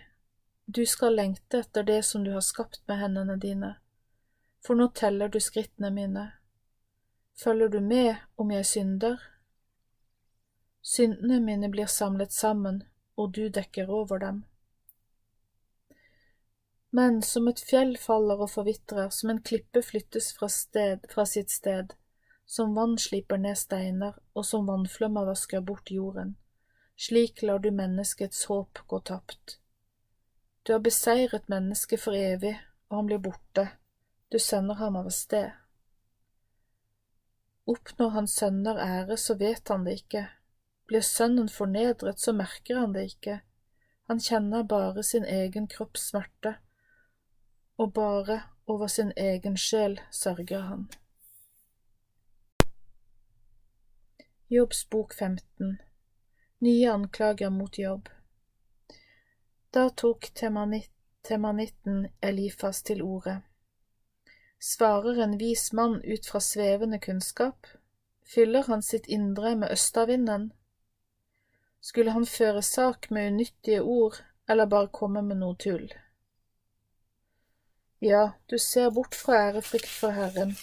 du 0.77 0.87
skal 0.87 1.15
lengte 1.17 1.59
etter 1.61 1.83
det 1.83 2.03
som 2.05 2.25
du 2.25 2.31
har 2.33 2.41
skapt 2.41 2.81
med 2.89 2.97
hendene 2.97 3.37
dine, 3.37 3.75
for 4.65 4.75
nå 4.75 4.89
teller 4.89 5.29
du 5.29 5.41
skrittene 5.41 5.91
mine. 5.91 6.25
Følger 7.43 7.69
du 7.69 7.81
med 7.81 8.15
om 8.37 8.51
jeg 8.51 8.67
synder? 8.67 9.19
Syndene 10.83 11.41
mine 11.41 11.71
blir 11.71 11.87
samlet 11.87 12.33
sammen, 12.33 12.83
og 13.17 13.35
du 13.37 13.49
dekker 13.49 13.91
over 13.91 14.19
dem. 14.19 14.45
Men 16.91 17.23
som 17.23 17.49
et 17.49 17.61
fjell 17.61 17.95
faller 18.01 18.43
og 18.43 18.51
forvitrer, 18.51 19.11
som 19.15 19.31
en 19.31 19.43
klippe 19.43 19.83
flyttes 19.83 20.33
fra, 20.35 20.49
sted, 20.49 21.07
fra 21.13 21.27
sitt 21.27 21.55
sted, 21.55 21.95
som 22.47 22.75
vann 22.75 22.97
sliper 22.99 23.39
ned 23.39 23.55
steiner, 23.61 24.19
og 24.35 24.47
som 24.47 24.67
vannflommer 24.67 25.29
vasker 25.29 25.61
bort 25.61 25.93
jorden, 25.95 26.35
slik 26.97 27.43
lar 27.43 27.63
du 27.63 27.71
menneskets 27.71 28.45
håp 28.51 28.83
gå 28.89 29.01
tapt. 29.01 29.59
Du 30.67 30.73
har 30.73 30.83
beseiret 30.83 31.47
mennesket 31.49 32.01
for 32.01 32.17
evig, 32.17 32.57
og 32.89 32.97
han 32.97 33.13
blir 33.13 33.23
borte, 33.23 33.69
du 34.33 34.39
sender 34.43 34.81
ham 34.83 34.97
av 34.97 35.13
sted. 35.15 35.53
Oppnår 37.69 38.11
han 38.11 38.29
sønner 38.29 38.79
ære, 38.81 39.17
så 39.17 39.35
vet 39.37 39.69
han 39.69 39.85
det 39.85 39.99
ikke, 40.01 40.25
blir 40.89 41.05
sønnen 41.05 41.51
fornedret, 41.53 42.21
så 42.21 42.33
merker 42.33 42.81
han 42.81 42.95
det 42.97 43.05
ikke, 43.11 43.41
han 44.09 44.21
kjenner 44.25 44.63
bare 44.65 45.03
sin 45.05 45.25
egen 45.29 45.67
kropps 45.69 46.07
smerte, 46.09 46.55
og 47.77 47.93
bare 47.93 48.41
over 48.67 48.87
sin 48.87 49.13
egen 49.17 49.57
sjel 49.57 49.99
sørger 50.11 50.65
han. 50.71 50.89
Jobbs 54.49 54.87
bok 54.89 55.13
15 55.15 55.77
Nye 56.65 56.93
anklager 56.93 57.51
mot 57.51 57.79
Jobb 57.79 58.09
Da 59.75 59.91
tok 59.91 60.31
temanitten 61.23 62.07
Elifas 62.23 62.81
til 62.83 63.03
orde. 63.03 63.43
Svarer 64.59 65.21
en 65.23 65.39
vis 65.39 65.73
mann 65.73 66.01
ut 66.03 66.27
fra 66.27 66.41
svevende 66.41 66.99
kunnskap? 66.99 67.67
Fyller 68.35 68.63
han 68.67 68.83
sitt 68.83 69.07
indre 69.07 69.55
med 69.57 69.71
østavinden? 69.73 70.53
Skulle 71.81 72.11
han 72.11 72.27
føre 72.27 72.63
sak 72.63 73.11
med 73.11 73.33
unyttige 73.33 73.83
ord, 73.83 74.19
eller 74.49 74.67
bare 74.67 74.91
komme 74.93 75.23
med 75.23 75.39
noe 75.41 75.57
tull? 75.57 75.87
Ja, 77.99 78.33
du 78.47 78.59
ser 78.59 78.91
bort 78.91 79.15
fra 79.15 79.39
ærefrykt 79.49 79.91
for 79.91 80.15
Herren, 80.15 80.57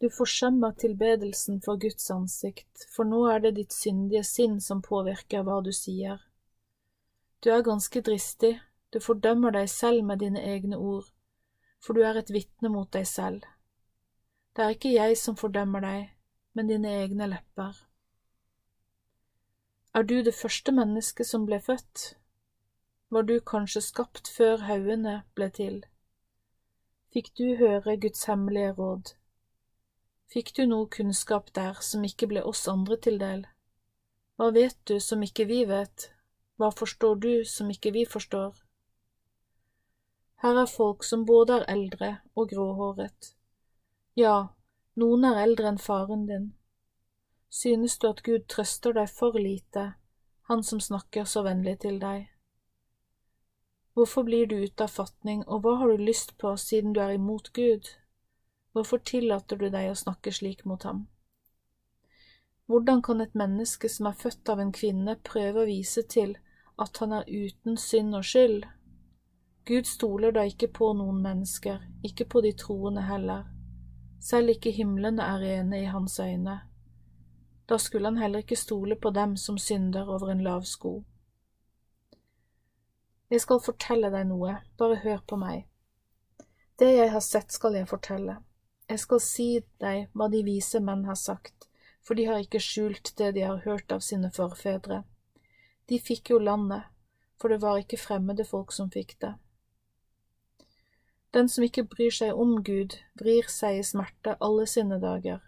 du 0.00 0.10
forsømmer 0.10 0.70
tilbedelsen 0.76 1.62
for 1.64 1.80
Guds 1.80 2.10
ansikt, 2.10 2.82
for 2.92 3.08
nå 3.08 3.22
er 3.32 3.38
det 3.44 3.54
ditt 3.56 3.72
syndige 3.72 4.24
sinn 4.28 4.58
som 4.60 4.82
påvirker 4.84 5.46
hva 5.46 5.62
du 5.64 5.70
sier. 5.72 6.18
Du 7.40 7.48
er 7.54 7.64
ganske 7.64 8.02
dristig, 8.04 8.58
du 8.92 9.00
fordømmer 9.00 9.56
deg 9.56 9.70
selv 9.72 10.04
med 10.04 10.20
dine 10.20 10.42
egne 10.44 10.76
ord, 10.76 11.08
for 11.86 11.94
du 11.94 12.02
er 12.02 12.18
et 12.18 12.32
vitne 12.34 12.72
mot 12.74 12.90
deg 12.90 13.06
selv. 13.06 13.44
Det 14.56 14.64
er 14.64 14.74
ikke 14.74 14.94
jeg 14.96 15.18
som 15.20 15.36
fordømmer 15.38 15.84
deg, 15.84 16.08
men 16.58 16.70
dine 16.70 16.94
egne 17.04 17.28
lepper. 17.30 17.76
Er 19.94 20.02
du 20.02 20.16
det 20.26 20.34
første 20.34 20.74
mennesket 20.74 21.28
som 21.28 21.46
ble 21.46 21.60
født? 21.62 22.16
Var 23.14 23.22
du 23.22 23.36
kanskje 23.52 23.84
skapt 23.86 24.28
før 24.28 24.66
haugene 24.66 25.20
ble 25.38 25.46
til? 25.60 25.78
Fikk 27.14 27.30
du 27.38 27.54
høre 27.60 27.94
Guds 28.02 28.26
hemmelige 28.26 28.74
råd? 28.80 29.14
Fikk 30.32 30.56
du 30.56 30.64
noe 30.66 30.90
kunnskap 30.90 31.54
der 31.54 31.78
som 31.86 32.02
ikke 32.04 32.26
ble 32.34 32.42
oss 32.42 32.66
andre 32.68 32.98
til 32.98 33.22
del? 33.22 33.46
Hva 34.36 34.50
vet 34.58 34.76
du 34.90 34.98
som 35.00 35.22
ikke 35.22 35.46
vi 35.48 35.62
vet? 35.70 36.10
Hva 36.58 36.72
forstår 36.74 37.14
du 37.22 37.32
som 37.46 37.70
ikke 37.70 37.94
vi 37.94 38.04
forstår? 38.10 38.65
Her 40.44 40.60
er 40.62 40.68
folk 40.68 41.04
som 41.04 41.24
både 41.26 41.60
er 41.60 41.66
eldre 41.72 42.10
og 42.36 42.50
gråhåret. 42.50 43.32
Ja, 44.16 44.48
noen 45.00 45.24
er 45.24 45.42
eldre 45.42 45.70
enn 45.72 45.80
faren 45.80 46.26
din. 46.28 46.46
Synes 47.48 47.98
du 47.98 48.10
at 48.10 48.22
Gud 48.22 48.44
trøster 48.52 48.92
deg 48.96 49.08
for 49.08 49.38
lite, 49.40 49.94
han 50.50 50.62
som 50.62 50.80
snakker 50.80 51.24
så 51.24 51.42
vennlig 51.46 51.78
til 51.86 52.00
deg? 52.02 52.28
Hvorfor 53.96 54.26
blir 54.28 54.46
du 54.46 54.58
ute 54.60 54.84
av 54.84 54.92
fatning, 54.92 55.40
og 55.48 55.62
hva 55.64 55.78
har 55.80 55.88
du 55.88 56.04
lyst 56.04 56.36
på 56.36 56.52
siden 56.60 56.92
du 56.92 57.00
er 57.00 57.14
imot 57.16 57.48
Gud? 57.56 57.88
Hvorfor 58.76 59.00
tillater 59.00 59.56
du 59.56 59.70
deg 59.72 59.88
å 59.88 59.96
snakke 59.96 60.32
slik 60.36 60.66
mot 60.68 60.82
ham? 60.84 61.06
Hvordan 62.66 63.00
kan 63.02 63.24
et 63.24 63.34
menneske 63.34 63.88
som 63.88 64.10
er 64.10 64.18
født 64.20 64.52
av 64.52 64.60
en 64.60 64.72
kvinne, 64.72 65.16
prøve 65.24 65.62
å 65.62 65.68
vise 65.70 66.02
til 66.02 66.36
at 66.76 67.00
han 67.00 67.14
er 67.16 67.24
uten 67.30 67.80
synd 67.80 68.18
og 68.18 68.26
skyld? 68.28 68.66
Gud 69.66 69.86
stoler 69.86 70.30
da 70.32 70.44
ikke 70.46 70.68
på 70.70 70.92
noen 70.94 71.16
mennesker, 71.22 71.80
ikke 72.06 72.24
på 72.30 72.40
de 72.44 72.52
troende 72.54 73.02
heller. 73.02 73.48
Selv 74.22 74.52
ikke 74.52 74.70
himlene 74.70 75.22
er 75.22 75.40
rene 75.42 75.80
i 75.82 75.88
hans 75.90 76.20
øyne. 76.22 76.60
Da 77.66 77.78
skulle 77.82 78.06
han 78.06 78.18
heller 78.20 78.44
ikke 78.44 78.56
stole 78.56 78.94
på 78.96 79.10
dem 79.10 79.36
som 79.36 79.58
synder 79.58 80.06
over 80.06 80.30
en 80.30 80.42
lav 80.46 80.62
sko. 80.62 81.00
Jeg 83.30 83.42
skal 83.42 83.58
fortelle 83.64 84.10
deg 84.14 84.28
noe, 84.28 84.52
bare 84.78 85.00
hør 85.02 85.24
på 85.26 85.38
meg. 85.40 85.64
Det 86.78 86.92
jeg 86.92 87.10
har 87.10 87.24
sett, 87.26 87.50
skal 87.50 87.74
jeg 87.74 87.88
fortelle. 87.90 88.36
Jeg 88.86 89.02
skal 89.02 89.20
si 89.24 89.48
deg 89.82 90.12
hva 90.14 90.28
de 90.30 90.44
vise 90.46 90.78
menn 90.78 91.02
har 91.08 91.18
sagt, 91.18 91.66
for 92.06 92.14
de 92.14 92.28
har 92.28 92.38
ikke 92.38 92.62
skjult 92.62 93.16
det 93.18 93.32
de 93.34 93.42
har 93.42 93.64
hørt 93.66 93.90
av 93.90 94.04
sine 94.06 94.30
forfedre. 94.30 95.00
De 95.90 95.98
fikk 95.98 96.30
jo 96.30 96.38
landet, 96.38 96.86
for 97.40 97.50
det 97.50 97.58
var 97.66 97.82
ikke 97.82 97.98
fremmede 97.98 98.46
folk 98.46 98.70
som 98.70 98.94
fikk 98.94 99.16
det. 99.26 99.34
Den 101.36 101.50
som 101.52 101.66
ikke 101.66 101.82
bryr 101.84 102.14
seg 102.16 102.38
om 102.40 102.62
Gud, 102.64 102.94
vrir 103.20 103.48
seg 103.52 103.76
i 103.76 103.84
smerte 103.84 104.38
alle 104.40 104.64
sine 104.72 104.96
dager. 105.02 105.42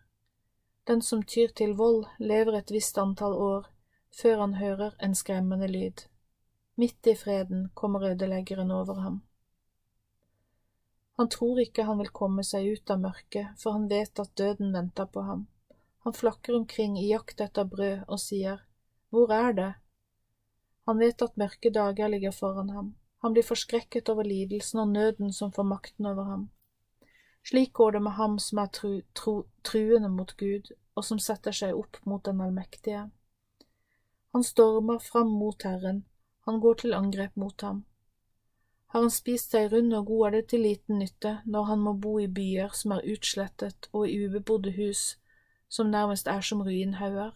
Den 0.84 1.01
som 1.01 1.22
tyr 1.24 1.55
til 1.57 1.72
vold, 1.78 2.03
lever 2.20 2.59
et 2.59 2.72
visst 2.74 3.01
antall 3.01 3.32
år 3.32 3.70
før 4.18 4.43
han 4.43 4.59
hører 4.59 4.99
en 5.05 5.14
skremmende 5.16 5.68
lyd. 5.72 6.05
Midt 6.76 7.09
i 7.09 7.14
freden 7.16 7.70
kommer 7.74 8.05
ødeleggeren 8.11 8.70
over 8.70 9.01
ham. 9.01 9.16
Han 11.16 11.32
tror 11.32 11.59
ikke 11.64 11.89
han 11.89 11.99
vil 12.03 12.12
komme 12.20 12.45
seg 12.45 12.68
ut 12.68 12.93
av 12.93 13.01
mørket, 13.07 13.57
for 13.57 13.78
han 13.78 13.89
vet 13.89 14.20
at 14.20 14.36
døden 14.36 14.76
venter 14.76 15.09
på 15.09 15.24
ham. 15.24 15.49
Han 16.05 16.14
flakker 16.20 16.61
omkring 16.61 17.01
i 17.01 17.09
jakt 17.09 17.41
etter 17.41 17.64
brød 17.64 18.05
og 18.07 18.20
sier, 18.20 18.61
Hvor 19.09 19.32
er 19.32 19.53
det? 19.53 19.72
Han 20.84 21.01
vet 21.01 21.22
at 21.22 21.41
mørke 21.41 21.72
dager 21.72 22.09
ligger 22.09 22.30
foran 22.30 22.76
ham. 22.76 22.97
Han 23.23 23.35
blir 23.35 23.47
forskrekket 23.47 24.09
over 24.12 24.27
lidelsen 24.27 24.81
og 24.83 24.93
nøden 24.95 25.33
som 25.33 25.53
får 25.53 25.66
makten 25.66 26.07
over 26.07 26.25
ham. 26.25 26.49
Slik 27.49 27.73
går 27.73 27.97
det 27.97 28.03
med 28.03 28.12
ham 28.19 28.39
som 28.39 28.59
er 28.59 28.71
tru, 28.73 29.01
tru, 29.14 29.43
truende 29.64 30.09
mot 30.09 30.37
Gud, 30.37 30.71
og 30.95 31.05
som 31.05 31.19
setter 31.19 31.55
seg 31.55 31.75
opp 31.75 31.99
mot 32.05 32.25
den 32.25 32.41
allmektige. 32.45 33.09
Han 34.35 34.45
stormer 34.45 34.99
fram 34.99 35.31
mot 35.41 35.62
Herren, 35.62 36.05
han 36.47 36.61
går 36.61 36.75
til 36.83 36.95
angrep 36.95 37.37
mot 37.37 37.61
ham. 37.61 37.85
Har 38.89 39.05
han 39.05 39.12
spist 39.12 39.53
seg 39.53 39.73
rund 39.73 39.93
og 39.93 40.07
god, 40.07 40.27
er 40.27 40.31
det 40.37 40.47
til 40.53 40.62
liten 40.64 41.01
nytte 41.03 41.39
når 41.45 41.64
han 41.71 41.81
må 41.85 41.93
bo 41.93 42.19
i 42.21 42.29
byer 42.29 42.73
som 42.77 42.95
er 42.97 43.05
utslettet 43.05 43.89
og 43.93 44.09
i 44.09 44.16
ubebodde 44.25 44.73
hus 44.79 45.19
som 45.69 45.91
nærmest 45.93 46.29
er 46.29 46.41
som 46.41 46.62
ruinhauger. 46.64 47.35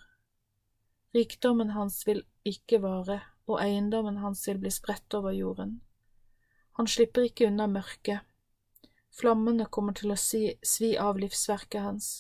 Rikdommen 1.14 1.70
hans 1.70 2.06
vil 2.06 2.22
ikke 2.48 2.80
vare, 2.82 3.20
og 3.46 3.60
eiendommen 3.62 4.20
hans 4.22 4.44
vil 4.48 4.60
bli 4.62 4.70
spredt 4.70 5.14
over 5.14 5.34
jorden. 5.34 5.80
Han 6.78 6.88
slipper 6.88 7.26
ikke 7.28 7.48
unna 7.50 7.66
mørket. 7.68 8.20
Flammene 9.12 9.66
kommer 9.66 9.92
til 9.92 10.12
å 10.12 10.16
si, 10.16 10.54
svi 10.64 10.94
av 10.96 11.18
livsverket 11.20 11.84
hans. 11.84 12.12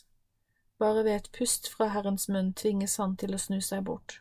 Bare 0.82 1.04
ved 1.06 1.14
et 1.14 1.30
pust 1.32 1.70
fra 1.72 1.88
Herrens 1.94 2.28
munn 2.28 2.52
tvinges 2.58 2.98
han 3.00 3.16
til 3.16 3.34
å 3.34 3.40
snu 3.40 3.60
seg 3.64 3.86
bort. 3.88 4.18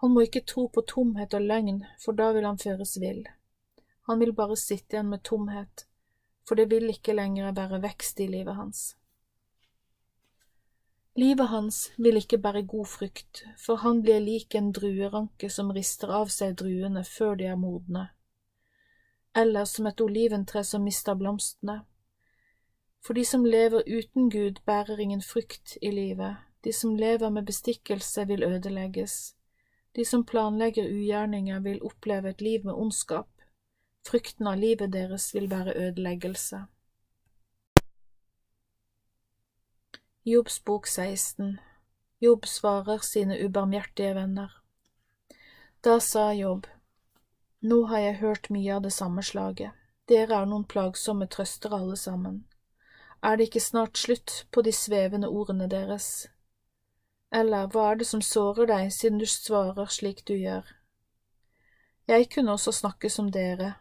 Han 0.00 0.14
må 0.14 0.24
ikke 0.24 0.46
tro 0.48 0.66
på 0.72 0.82
tomhet 0.88 1.34
og 1.36 1.44
løgn, 1.44 1.82
for 2.00 2.16
da 2.16 2.30
vil 2.32 2.48
han 2.48 2.58
føres 2.58 2.96
vill. 3.02 3.26
Han 4.08 4.18
vil 4.18 4.32
bare 4.34 4.56
sitte 4.56 4.96
igjen 4.96 5.10
med 5.12 5.22
tomhet, 5.28 5.84
for 6.48 6.56
det 6.56 6.70
vil 6.72 6.88
ikke 6.90 7.14
lenger 7.14 7.52
være 7.52 7.82
vekst 7.84 8.22
i 8.24 8.30
livet 8.32 8.56
hans. 8.56 8.80
Livet 11.18 11.48
hans 11.48 11.90
vil 11.98 12.16
ikke 12.16 12.38
bære 12.38 12.62
god 12.62 12.86
frukt, 12.86 13.42
for 13.58 13.82
han 13.82 14.02
blir 14.02 14.20
lik 14.22 14.54
en 14.54 14.72
drueranke 14.72 15.50
som 15.50 15.72
rister 15.74 16.12
av 16.14 16.30
seg 16.30 16.54
druene 16.60 17.02
før 17.04 17.34
de 17.34 17.48
er 17.50 17.58
modne, 17.58 18.06
eller 19.34 19.64
som 19.64 19.86
et 19.90 20.00
oliventre 20.00 20.62
som 20.64 20.86
mister 20.86 21.18
blomstene. 21.18 21.80
For 23.02 23.16
de 23.16 23.24
som 23.24 23.44
lever 23.44 23.82
uten 23.88 24.30
Gud, 24.30 24.62
bærer 24.66 25.00
ingen 25.00 25.22
frukt 25.22 25.76
i 25.82 25.90
livet, 25.90 26.36
de 26.64 26.72
som 26.72 26.94
lever 26.96 27.30
med 27.30 27.46
bestikkelse, 27.46 28.26
vil 28.28 28.44
ødelegges 28.44 29.34
de 29.96 30.04
som 30.04 30.24
planlegger 30.24 30.86
ugjerninger, 30.86 31.60
vil 31.60 31.82
oppleve 31.82 32.30
et 32.30 32.40
liv 32.40 32.64
med 32.64 32.74
ondskap. 32.74 33.28
Frykten 34.06 34.46
av 34.46 34.58
livet 34.58 34.92
deres 34.92 35.34
vil 35.34 35.50
være 35.50 35.74
ødeleggelse. 35.76 36.64
Jobbs 40.22 40.64
bok 40.64 40.86
16 40.86 41.58
Jobb 42.18 42.46
svarer 42.46 42.98
sine 42.98 43.38
ubarmhjertige 43.38 44.14
venner. 44.14 44.62
Da 45.84 46.00
sa 46.00 46.32
Jobb, 46.32 46.66
Nå 47.60 47.86
har 47.86 47.98
jeg 47.98 48.18
hørt 48.18 48.50
mye 48.50 48.74
av 48.74 48.82
det 48.82 48.92
samme 48.92 49.24
slaget, 49.24 49.72
dere 50.12 50.42
er 50.42 50.50
noen 50.50 50.66
plagsomme 50.68 51.24
trøstere 51.24 51.78
alle 51.78 51.96
sammen. 51.96 52.44
Er 53.24 53.36
det 53.36 53.46
ikke 53.48 53.64
snart 53.64 53.96
slutt 53.96 54.44
på 54.52 54.60
de 54.60 54.76
svevende 54.76 55.28
ordene 55.28 55.70
deres? 55.72 56.28
Eller 57.32 57.72
hva 57.72 57.86
er 57.90 58.02
det 58.02 58.10
som 58.12 58.20
sårer 58.20 58.68
deg 58.68 58.92
siden 58.92 59.24
du 59.24 59.24
svarer 59.24 59.88
slik 59.88 60.20
du 60.28 60.34
gjør? 60.34 60.68
Jeg 62.12 62.28
kunne 62.28 62.58
også 62.58 62.76
snakke 62.76 63.08
som 63.08 63.32
dere. 63.32 63.72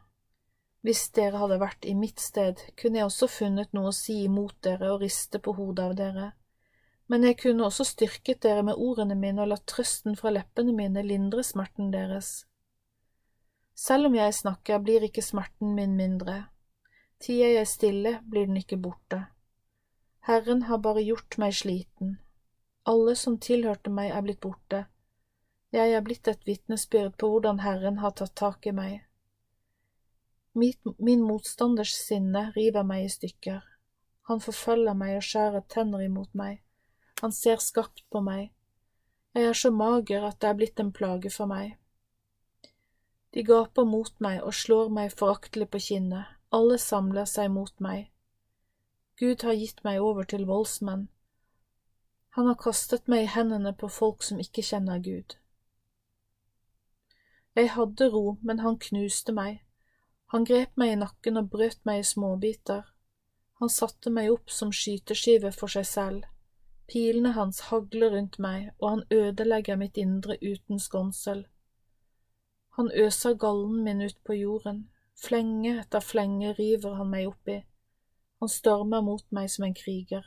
Hvis 0.86 1.10
dere 1.16 1.42
hadde 1.42 1.60
vært 1.60 1.86
i 1.86 1.94
mitt 1.98 2.22
sted, 2.24 2.62
kunne 2.80 3.02
jeg 3.02 3.10
også 3.10 3.28
funnet 3.28 3.74
noe 3.76 3.92
å 3.92 3.96
si 3.96 4.22
imot 4.24 4.56
dere 4.64 4.94
og 4.94 5.02
riste 5.04 5.42
på 5.44 5.54
hodet 5.58 5.90
av 5.90 5.96
dere, 6.00 6.28
men 7.10 7.26
jeg 7.26 7.40
kunne 7.42 7.66
også 7.66 7.88
styrket 7.90 8.44
dere 8.46 8.62
med 8.64 8.78
ordene 8.78 9.18
mine 9.18 9.42
og 9.42 9.50
latt 9.52 9.66
trøsten 9.68 10.16
fra 10.20 10.30
leppene 10.32 10.76
mine 10.78 11.02
lindre 11.04 11.44
smerten 11.44 11.90
deres. 11.92 12.46
Selv 13.74 14.12
om 14.12 14.16
jeg 14.16 14.36
snakker, 14.38 14.80
blir 14.86 15.08
ikke 15.08 15.24
smerten 15.26 15.74
min 15.74 15.98
mindre. 15.98 16.38
Tier 17.20 17.56
jeg 17.56 17.68
stille, 17.68 18.20
blir 18.30 18.46
den 18.46 18.62
ikke 18.62 18.78
borte. 18.78 19.24
Herren 20.30 20.68
har 20.70 20.84
bare 20.86 21.02
gjort 21.02 21.40
meg 21.42 21.58
sliten. 21.58 22.20
Alle 22.86 23.16
som 23.18 23.40
tilhørte 23.42 23.90
meg, 23.90 24.14
er 24.14 24.24
blitt 24.24 24.44
borte. 24.46 24.86
Jeg 25.74 25.94
er 25.98 26.06
blitt 26.06 26.30
et 26.30 26.46
vitnesbyrd 26.46 27.18
på 27.18 27.34
hvordan 27.34 27.64
Herren 27.66 28.00
har 28.04 28.14
tatt 28.20 28.36
tak 28.38 28.70
i 28.70 28.76
meg. 28.76 29.09
Min 30.54 31.22
motstanders 31.22 31.94
sinne 31.96 32.50
river 32.56 32.84
meg 32.84 33.06
i 33.06 33.12
stykker. 33.14 33.62
Han 34.30 34.42
forfølger 34.42 34.94
meg 34.94 35.16
og 35.18 35.26
skjærer 35.26 35.66
tenner 35.70 36.02
imot 36.06 36.34
meg. 36.34 36.62
Han 37.22 37.32
ser 37.36 37.62
skarpt 37.62 38.06
på 38.12 38.22
meg. 38.22 38.50
Jeg 39.34 39.46
er 39.46 39.54
så 39.54 39.72
mager 39.72 40.26
at 40.26 40.40
det 40.42 40.50
er 40.50 40.58
blitt 40.58 40.80
en 40.80 40.92
plage 40.94 41.30
for 41.34 41.50
meg. 41.50 41.76
De 43.34 43.44
gaper 43.46 43.86
mot 43.86 44.14
meg 44.20 44.42
og 44.42 44.56
slår 44.58 44.90
meg 44.90 45.14
foraktelig 45.14 45.70
på 45.70 45.82
kinnet, 45.86 46.26
alle 46.52 46.80
samler 46.82 47.30
seg 47.30 47.52
mot 47.54 47.74
meg. 47.80 48.10
Gud 49.22 49.44
har 49.46 49.54
gitt 49.54 49.84
meg 49.84 50.02
over 50.02 50.24
til 50.24 50.48
voldsmenn. 50.50 51.10
Han 52.38 52.48
har 52.48 52.58
kastet 52.62 53.08
meg 53.12 53.26
i 53.26 53.32
hendene 53.34 53.74
på 53.76 53.90
folk 53.92 54.24
som 54.26 54.40
ikke 54.42 54.64
kjenner 54.66 55.02
Gud. 55.04 55.36
Jeg 57.56 57.74
hadde 57.76 58.10
ro, 58.14 58.38
men 58.42 58.62
han 58.64 58.80
knuste 58.80 59.36
meg. 59.36 59.60
Han 60.32 60.46
grep 60.46 60.76
meg 60.78 60.94
i 60.94 60.98
nakken 61.02 61.42
og 61.42 61.50
brøt 61.50 61.80
meg 61.90 62.02
i 62.02 62.08
småbiter. 62.08 62.84
Han 63.60 63.72
satte 63.74 64.12
meg 64.14 64.30
opp 64.32 64.52
som 64.54 64.72
skyteskive 64.72 65.52
for 65.56 65.72
seg 65.74 65.88
selv. 65.90 66.28
Pilene 66.90 67.32
hans 67.34 67.60
hagler 67.70 68.14
rundt 68.14 68.38
meg, 68.42 68.70
og 68.80 68.90
han 68.90 69.04
ødelegger 69.14 69.78
mitt 69.78 69.98
indre 69.98 70.38
uten 70.42 70.80
skånsel. 70.80 71.44
Han 72.78 72.92
øser 72.94 73.34
gallen 73.34 73.84
min 73.84 74.02
ut 74.02 74.18
på 74.26 74.34
jorden, 74.34 74.90
flenge 75.18 75.76
etter 75.82 76.00
flenge 76.00 76.54
river 76.60 76.96
han 76.96 77.10
meg 77.12 77.28
oppi, 77.28 77.58
han 78.40 78.50
stormer 78.50 79.02
mot 79.04 79.26
meg 79.36 79.50
som 79.52 79.66
en 79.68 79.76
kriger. 79.76 80.24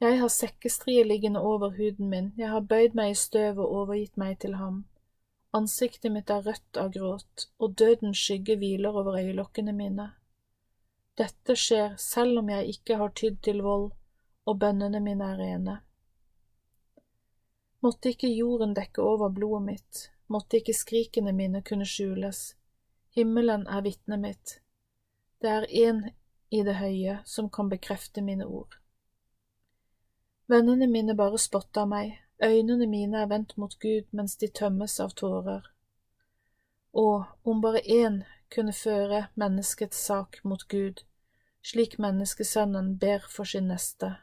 Jeg 0.00 0.18
har 0.18 0.32
sekkestrie 0.32 1.04
liggende 1.04 1.40
over 1.40 1.76
huden 1.76 2.08
min, 2.08 2.32
jeg 2.36 2.48
har 2.48 2.60
bøyd 2.60 2.96
meg 2.98 3.12
i 3.12 3.20
støv 3.20 3.60
og 3.60 3.74
overgitt 3.82 4.16
meg 4.16 4.38
til 4.40 4.56
ham. 4.56 4.84
Ansiktet 5.52 6.12
mitt 6.12 6.30
er 6.30 6.44
rødt 6.46 6.78
av 6.78 6.92
gråt, 6.94 7.48
og 7.58 7.74
dødens 7.78 8.18
skygge 8.22 8.54
hviler 8.60 8.94
over 8.94 9.18
øyelokkene 9.18 9.72
mine. 9.74 10.12
Dette 11.18 11.56
skjer 11.58 11.96
selv 11.98 12.38
om 12.38 12.50
jeg 12.52 12.76
ikke 12.76 12.96
har 13.00 13.10
tydd 13.18 13.40
til 13.42 13.62
vold, 13.66 13.90
og 14.46 14.60
bønnene 14.62 15.00
mine 15.02 15.26
er 15.32 15.42
rene. 15.42 15.76
Måtte 17.82 18.12
ikke 18.12 18.30
jorden 18.30 18.76
dekke 18.76 19.02
over 19.02 19.32
blodet 19.34 19.66
mitt, 19.66 20.06
måtte 20.28 20.60
ikke 20.60 20.76
skrikene 20.76 21.32
mine 21.32 21.62
kunne 21.66 21.88
skjules. 21.88 22.54
Himmelen 23.16 23.66
er 23.66 23.82
vitnet 23.82 24.20
mitt. 24.22 24.56
Det 25.42 25.50
er 25.50 25.66
én 25.66 26.02
i 26.50 26.62
det 26.62 26.76
høye 26.78 27.18
som 27.26 27.50
kan 27.50 27.70
bekrefte 27.72 28.22
mine 28.22 28.46
ord. 28.46 28.76
Vennene 30.50 30.86
mine 30.86 31.14
bare 31.18 31.38
spotta 31.38 31.86
meg, 31.86 32.14
øynene 32.42 32.86
mine 32.86 33.22
er 33.22 33.26
vendt 33.26 33.56
mot 33.58 33.78
Gud 33.78 34.08
mens 34.12 34.36
de 34.36 34.48
tømmes 34.48 35.00
av 35.00 35.14
tårer. 35.16 35.66
Og 36.92 37.24
om 37.44 37.60
bare 37.62 37.82
én 37.84 38.22
kunne 38.50 38.72
føre 38.72 39.26
menneskets 39.34 39.96
sak 40.06 40.40
mot 40.44 40.68
Gud, 40.68 41.04
slik 41.62 41.98
menneskesønnen 41.98 42.98
ber 42.98 43.26
for 43.28 43.44
sin 43.44 43.68
neste. 43.70 44.14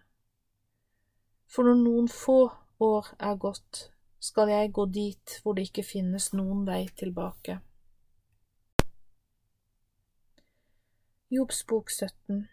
For 1.48 1.64
når 1.64 1.80
noen 1.84 2.10
få 2.12 2.52
år 2.80 3.14
er 3.20 3.38
gått, 3.40 3.92
skal 4.20 4.50
jeg 4.52 4.74
gå 4.74 4.86
dit 4.86 5.40
hvor 5.44 5.54
det 5.54 5.70
ikke 5.70 5.86
finnes 5.86 6.34
noen 6.34 6.66
vei 6.68 6.88
tilbake. 7.00 7.60
Jobbs 11.30 11.64
bok 11.68 11.92
17 11.92 12.48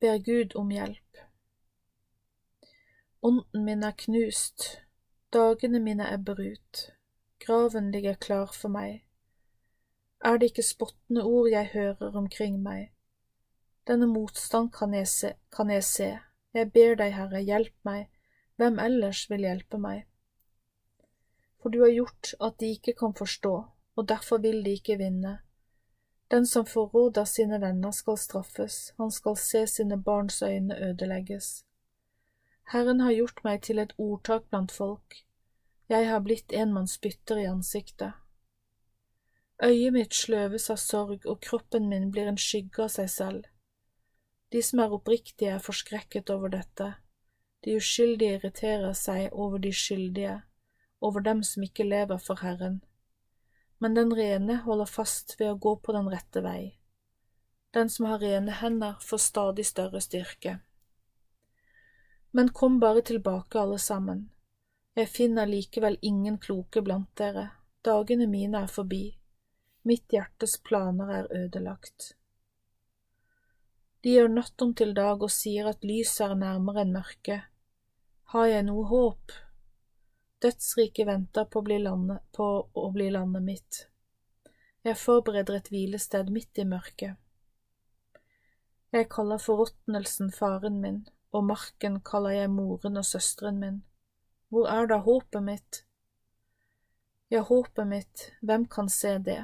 Ber 0.00 0.18
Gud 0.24 0.54
om 0.54 0.70
hjelp 0.70 1.27
Ånden 3.22 3.64
min 3.64 3.82
er 3.82 3.96
knust, 3.98 4.80
dagene 5.32 5.80
mine 5.80 6.06
ebber 6.14 6.40
ut, 6.40 6.82
graven 7.44 7.90
ligger 7.92 8.14
klar 8.14 8.52
for 8.54 8.68
meg. 8.68 9.04
Er 10.24 10.38
det 10.38 10.52
ikke 10.52 10.66
spottende 10.66 11.24
ord 11.24 11.50
jeg 11.50 11.70
hører 11.72 12.16
omkring 12.16 12.62
meg? 12.62 12.92
Denne 13.86 14.06
motstand 14.06 14.70
kan 14.72 14.94
jeg 14.94 15.08
se, 15.08 15.32
kan 15.56 15.70
jeg 15.70 15.84
se. 15.84 16.12
Jeg 16.54 16.72
ber 16.72 16.94
deg, 16.98 17.14
Herre, 17.14 17.40
hjelp 17.40 17.74
meg, 17.84 18.08
hvem 18.56 18.78
ellers 18.82 19.26
vil 19.30 19.46
hjelpe 19.46 19.78
meg? 19.78 20.08
for 21.62 21.68
du 21.68 21.80
har 21.80 21.90
gjort 21.90 22.34
at 22.40 22.60
de 22.60 22.70
ikke 22.72 22.92
kan 22.92 23.14
forstå, 23.14 23.54
og 23.96 24.08
derfor 24.08 24.38
vil 24.38 24.64
de 24.64 24.70
ikke 24.70 24.96
vinne. 24.96 25.38
Den 26.30 26.46
som 26.46 26.66
forråder 26.66 27.24
sine 27.24 27.60
venner 27.60 27.90
skal 27.90 28.18
straffes, 28.18 28.92
han 28.96 29.10
skal 29.10 29.36
se 29.36 29.66
sine 29.66 30.02
barns 30.02 30.42
øyne 30.42 30.76
ødelegges. 30.90 31.64
Herren 32.72 33.00
har 33.00 33.14
gjort 33.16 33.44
meg 33.44 33.62
til 33.64 33.78
et 33.80 33.94
ordtak 33.96 34.48
blant 34.50 34.72
folk, 34.72 35.22
jeg 35.88 36.08
har 36.10 36.20
blitt 36.20 36.52
en 36.52 36.72
man 36.74 36.88
spytter 36.90 37.40
i 37.40 37.46
ansiktet. 37.48 38.12
Øyet 39.64 39.92
mitt 39.92 40.14
sløves 40.14 40.68
av 40.70 40.76
sorg, 40.76 41.24
og 41.26 41.40
kroppen 41.40 41.88
min 41.88 42.10
blir 42.12 42.28
en 42.28 42.38
skygge 42.38 42.84
av 42.84 42.92
seg 42.94 43.08
selv. 43.10 43.46
De 44.52 44.60
som 44.62 44.84
er 44.84 44.92
oppriktige, 44.92 45.54
er 45.56 45.64
forskrekket 45.64 46.30
over 46.30 46.52
dette, 46.52 46.92
de 47.64 47.78
uskyldige 47.80 48.36
irriterer 48.36 48.92
seg 48.94 49.32
over 49.32 49.58
de 49.58 49.72
skyldige 49.72 50.36
over 51.00 51.20
dem 51.20 51.42
som 51.42 51.62
ikke 51.62 51.86
lever 51.86 52.18
for 52.18 52.42
Herren, 52.42 52.80
men 53.78 53.94
den 53.94 54.12
rene 54.14 54.60
holder 54.64 54.90
fast 54.90 55.36
ved 55.40 55.52
å 55.52 55.58
gå 55.58 55.76
på 55.82 55.94
den 55.94 56.08
rette 56.10 56.42
vei. 56.42 56.78
Den 57.74 57.90
som 57.92 58.08
har 58.10 58.18
rene 58.22 58.54
hender, 58.60 58.96
får 59.00 59.20
stadig 59.22 59.66
større 59.66 60.00
styrke. 60.02 60.58
Men 62.30 62.52
kom 62.52 62.80
bare 62.80 63.02
tilbake, 63.02 63.60
alle 63.60 63.78
sammen. 63.78 64.28
Jeg 64.94 65.08
finner 65.08 65.46
likevel 65.46 65.98
ingen 66.02 66.38
kloke 66.38 66.82
blant 66.82 67.10
dere, 67.16 67.48
dagene 67.84 68.26
mine 68.26 68.64
er 68.66 68.70
forbi, 68.72 69.02
mitt 69.86 70.12
hjertes 70.12 70.58
planer 70.66 71.12
er 71.20 71.28
ødelagt. 71.44 72.12
De 74.02 74.14
gjør 74.14 74.28
natt 74.30 74.62
om 74.62 74.74
til 74.74 74.94
dag 74.94 75.22
og 75.22 75.30
sier 75.32 75.70
at 75.70 75.86
lyset 75.86 76.26
er 76.28 76.38
nærmere 76.38 76.84
enn 76.84 76.94
mørket. 76.94 77.46
Har 78.34 78.50
jeg 78.50 78.66
noe 78.66 78.84
håp, 78.90 79.32
Dødsriket 80.38 81.06
venter 81.06 81.48
på 81.50 81.58
å, 81.58 81.64
bli 81.66 81.80
landet, 81.82 82.22
på 82.30 82.44
å 82.70 82.90
bli 82.94 83.08
landet 83.10 83.42
mitt. 83.42 83.78
Jeg 84.86 84.94
forbereder 85.00 85.56
et 85.58 85.70
hvilested 85.72 86.30
midt 86.30 86.60
i 86.62 86.66
mørket. 86.68 87.16
Jeg 88.94 89.08
kaller 89.10 89.42
forråtnelsen 89.42 90.30
faren 90.32 90.78
min, 90.84 91.00
og 91.32 91.44
marken 91.44 92.00
kaller 92.00 92.36
jeg 92.36 92.50
moren 92.50 92.96
og 92.96 93.06
søsteren 93.06 93.60
min. 93.60 93.82
Hvor 94.48 94.68
er 94.68 94.86
da 94.88 95.00
håpet 95.04 95.44
mitt? 95.44 95.82
Ja, 97.30 97.42
håpet 97.44 97.86
mitt, 97.86 98.30
hvem 98.40 98.64
kan 98.66 98.88
se 98.88 99.18
det? 99.18 99.42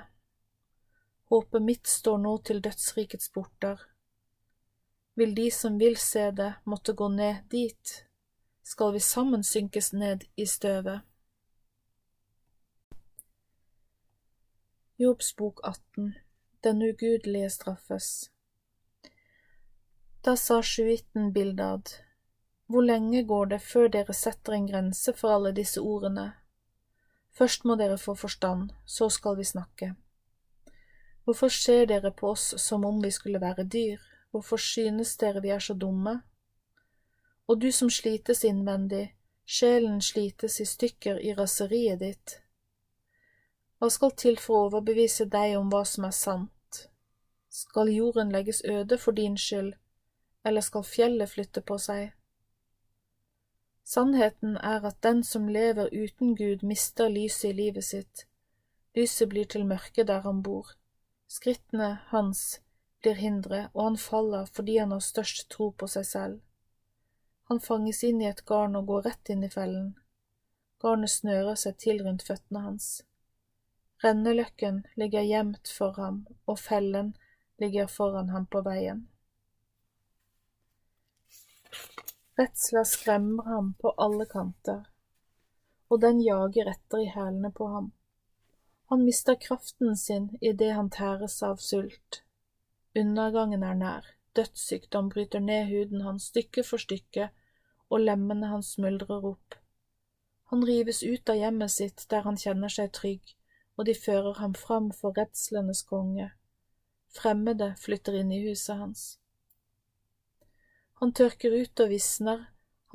Håpet 1.28 1.62
mitt 1.62 1.88
står 1.88 2.18
nå 2.18 2.38
til 2.46 2.62
dødsrikets 2.64 3.28
porter. 3.34 3.80
Vil 5.14 5.36
de 5.36 5.50
som 5.50 5.78
vil 5.78 5.96
se 6.00 6.30
det, 6.30 6.54
måtte 6.64 6.96
gå 6.96 7.08
ned 7.08 7.44
dit? 7.50 8.00
skal 8.64 8.92
vi 8.92 9.00
sammen 9.00 9.44
synkes 9.44 9.92
ned 9.92 10.24
i 10.36 10.46
støvet. 10.46 11.00
Jobbs 14.96 15.34
bok 15.36 15.60
18 15.64 16.14
Den 16.64 16.82
ugudelige 16.82 17.50
straffes 17.50 18.30
Da 20.24 20.36
sa 20.36 20.62
sjuitten 20.62 21.32
Bildad, 21.32 21.90
Hvor 22.66 22.82
lenge 22.82 23.22
går 23.22 23.46
det 23.46 23.60
før 23.62 23.88
dere 23.88 24.12
setter 24.12 24.52
en 24.52 24.66
grense 24.66 25.12
for 25.12 25.30
alle 25.30 25.52
disse 25.52 25.80
ordene? 25.80 26.32
Først 27.30 27.64
må 27.64 27.76
dere 27.76 27.98
få 27.98 28.14
forstand, 28.14 28.70
så 28.86 29.08
skal 29.08 29.36
vi 29.36 29.44
snakke. 29.44 29.94
Hvorfor 31.24 31.48
ser 31.48 31.86
dere 31.86 32.12
på 32.12 32.30
oss 32.30 32.54
som 32.62 32.84
om 32.84 33.02
vi 33.02 33.10
skulle 33.10 33.40
være 33.40 33.64
dyr, 33.64 33.98
hvorfor 34.30 34.56
synes 34.56 35.16
dere 35.16 35.42
vi 35.42 35.48
er 35.48 35.58
så 35.58 35.74
dumme? 35.74 36.22
og 37.46 37.60
du 37.60 37.70
som 37.72 37.90
slites 37.90 38.44
innvendig, 38.44 39.14
sjelen 39.44 40.00
slites 40.02 40.60
i 40.60 40.66
stykker 40.68 41.20
i 41.20 41.34
raseriet 41.36 42.00
ditt. 42.00 42.38
Hva 43.78 43.90
skal 43.92 44.14
til 44.16 44.38
for 44.40 44.56
å 44.56 44.66
overbevise 44.68 45.26
deg 45.28 45.56
om 45.58 45.68
hva 45.72 45.82
som 45.88 46.06
er 46.08 46.16
sant? 46.16 46.84
Skal 47.52 47.92
jorden 47.92 48.32
legges 48.32 48.62
øde 48.64 48.98
for 48.98 49.12
din 49.12 49.36
skyld, 49.38 49.74
eller 50.44 50.60
skal 50.60 50.84
fjellet 50.84 51.30
flytte 51.30 51.62
på 51.64 51.78
seg? 51.80 52.12
Sannheten 53.84 54.56
er 54.56 54.84
at 54.88 55.02
den 55.04 55.24
som 55.24 55.48
lever 55.48 55.92
uten 55.92 56.34
Gud, 56.36 56.62
mister 56.62 57.08
lyset 57.08 57.50
i 57.50 57.52
livet 57.52 57.84
sitt. 57.84 58.26
Lyset 58.96 59.28
blir 59.28 59.44
til 59.44 59.66
mørke 59.66 60.04
der 60.04 60.20
han 60.24 60.42
bor. 60.42 60.70
Skrittene 61.28 61.98
hans 62.08 62.60
blir 63.02 63.18
hindre, 63.20 63.68
og 63.74 63.84
han 63.84 63.96
faller 64.00 64.46
fordi 64.46 64.78
han 64.78 64.92
har 64.92 65.04
størst 65.04 65.50
tro 65.50 65.70
på 65.70 65.88
seg 65.90 66.06
selv. 66.06 66.40
Han 67.52 67.60
fanges 67.60 68.00
inn 68.04 68.22
i 68.22 68.28
et 68.30 68.44
garn 68.48 68.76
og 68.76 68.86
går 68.88 69.02
rett 69.08 69.32
inn 69.34 69.44
i 69.44 69.52
fellen. 69.52 69.92
Garnet 70.80 71.12
snører 71.12 71.58
seg 71.60 71.76
til 71.80 72.00
rundt 72.04 72.24
føttene 72.24 72.62
hans. 72.64 73.02
Renneløkken 74.04 74.84
ligger 75.00 75.24
gjemt 75.24 75.68
for 75.68 75.96
ham, 76.00 76.24
og 76.46 76.58
fellen 76.58 77.12
ligger 77.60 77.86
foran 77.86 78.32
ham 78.32 78.46
på 78.46 78.64
veien. 78.64 79.04
Redsla 82.38 82.84
skremmer 82.84 83.44
ham 83.44 83.74
på 83.80 83.94
alle 83.98 84.26
kanter, 84.26 84.82
og 85.90 86.00
den 86.02 86.20
jager 86.24 86.70
etter 86.72 87.02
i 87.04 87.10
hælene 87.14 87.52
på 87.52 87.68
ham. 87.70 87.92
Han 88.90 89.04
mister 89.04 89.34
kraften 89.34 89.96
sin 89.96 90.28
idet 90.42 90.74
han 90.74 90.90
tæres 90.90 91.42
av 91.42 91.56
sult. 91.62 92.22
Undergangen 92.98 93.62
er 93.62 93.74
nær, 93.74 94.10
dødssykdom 94.36 95.08
bryter 95.08 95.40
ned 95.40 95.66
huden 95.70 96.00
hans 96.00 96.30
stykke 96.32 96.64
for 96.64 96.82
stykke, 96.82 97.28
og 97.90 98.00
lemmene 98.00 98.50
hans 98.50 98.74
smuldrer 98.74 99.24
opp. 99.30 99.54
Han 100.50 100.66
rives 100.66 101.02
ut 101.02 101.28
av 101.30 101.38
hjemmet 101.38 101.70
sitt 101.70 102.06
der 102.10 102.26
han 102.26 102.36
kjenner 102.38 102.70
seg 102.70 102.92
trygg, 102.92 103.34
og 103.76 103.86
de 103.86 103.94
fører 103.94 104.38
ham 104.38 104.54
fram 104.54 104.90
for 104.92 105.14
redslenes 105.18 105.82
konge. 105.88 106.30
Fremmede 107.14 107.74
flytter 107.78 108.18
inn 108.18 108.32
i 108.32 108.42
huset 108.48 108.76
hans. 108.78 109.04
Han 111.04 111.10
tørker 111.12 111.52
ut 111.52 111.80
og 111.84 111.90
visner, 111.92 112.46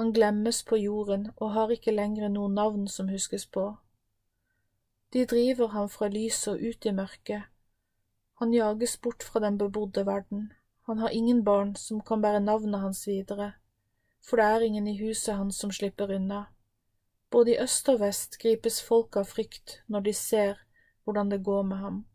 han 0.01 0.07
glemmes 0.10 0.64
på 0.66 0.80
jorden 0.82 1.28
og 1.36 1.51
har 1.53 1.70
ikke 1.70 1.93
lenger 1.93 2.32
noe 2.34 2.49
navn 2.49 2.88
som 2.89 3.12
huskes 3.14 3.43
på. 3.45 3.68
De 5.14 5.28
driver 5.30 5.70
ham 5.76 5.91
fra 5.93 6.10
lyset 6.10 6.55
og 6.55 6.64
ut 6.72 6.88
i 6.89 6.93
mørket, 6.97 7.43
han 8.41 8.55
jages 8.55 8.97
bort 8.97 9.22
fra 9.22 9.43
den 9.45 9.60
bebodde 9.62 10.07
verden. 10.07 10.47
Han 10.89 10.97
har 11.05 11.14
ingen 11.14 11.43
barn 11.43 11.76
som 11.76 12.01
kan 12.01 12.26
bære 12.26 12.39
navnet 12.39 12.82
hans 12.82 13.05
videre, 13.07 13.51
for 14.26 14.41
det 14.41 14.45
er 14.45 14.66
ingen 14.66 14.88
i 14.88 14.97
huset 14.97 15.36
hans 15.36 15.62
som 15.62 15.72
slipper 15.72 16.16
unna. 16.16 16.45
Både 17.30 17.53
i 17.53 17.62
øst 17.62 17.93
og 17.93 18.01
vest 18.01 18.39
gripes 18.41 18.82
folk 18.82 19.22
av 19.22 19.30
frykt 19.30 19.84
når 19.88 20.10
de 20.10 20.14
ser 20.14 20.66
hvordan 21.03 21.30
det 21.30 21.43
går 21.43 21.62
med 21.62 21.78
ham. 21.78 22.05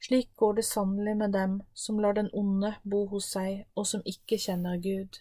Slik 0.00 0.30
går 0.36 0.54
det 0.54 0.64
sannelig 0.64 1.16
med 1.16 1.32
dem 1.32 1.62
som 1.74 2.00
lar 2.00 2.14
den 2.14 2.30
onde 2.32 2.74
bo 2.82 3.06
hos 3.06 3.32
seg, 3.34 3.66
og 3.74 3.86
som 3.86 4.02
ikke 4.06 4.38
kjenner 4.38 4.78
Gud. 4.78 5.20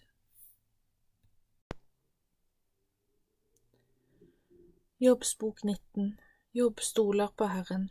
Jobbs 5.00 5.38
bok 5.38 5.64
19 5.64 6.18
Jobb 6.54 6.80
stoler 6.82 7.34
på 7.38 7.50
Herren 7.54 7.90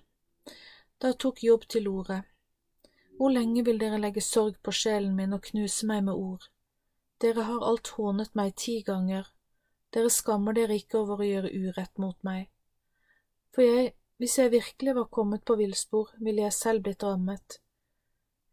da 0.98 1.12
tok 1.12 1.42
Jobb 1.44 1.68
til 1.68 1.88
orde. 1.88 2.22
Hvor 3.16 3.30
lenge 3.32 3.64
vil 3.64 3.80
dere 3.80 4.00
legge 4.00 4.20
sorg 4.24 4.56
på 4.64 4.72
sjelen 4.72 5.14
min 5.16 5.34
og 5.36 5.44
knuse 5.44 5.86
meg 5.88 6.04
med 6.08 6.14
ord? 6.14 6.48
Dere 7.20 7.44
har 7.48 7.64
alt 7.64 7.92
hånet 7.96 8.34
meg 8.36 8.54
ti 8.60 8.80
ganger, 8.86 9.28
dere 9.92 10.12
skammer 10.12 10.56
dere 10.56 10.76
ikke 10.76 11.00
over 11.00 11.20
å 11.20 11.28
gjøre 11.28 11.52
urett 11.52 12.00
mot 12.00 12.16
meg. 12.28 12.48
For 13.52 13.64
jeg, 13.64 13.94
hvis 14.16 14.38
jeg 14.38 14.50
virkelig 14.50 14.94
var 14.96 15.08
kommet 15.12 15.44
på 15.44 15.56
villspor, 15.60 16.10
ville 16.18 16.42
jeg 16.42 16.52
selv 16.52 16.82
blitt 16.82 17.02
rammet. 17.04 17.60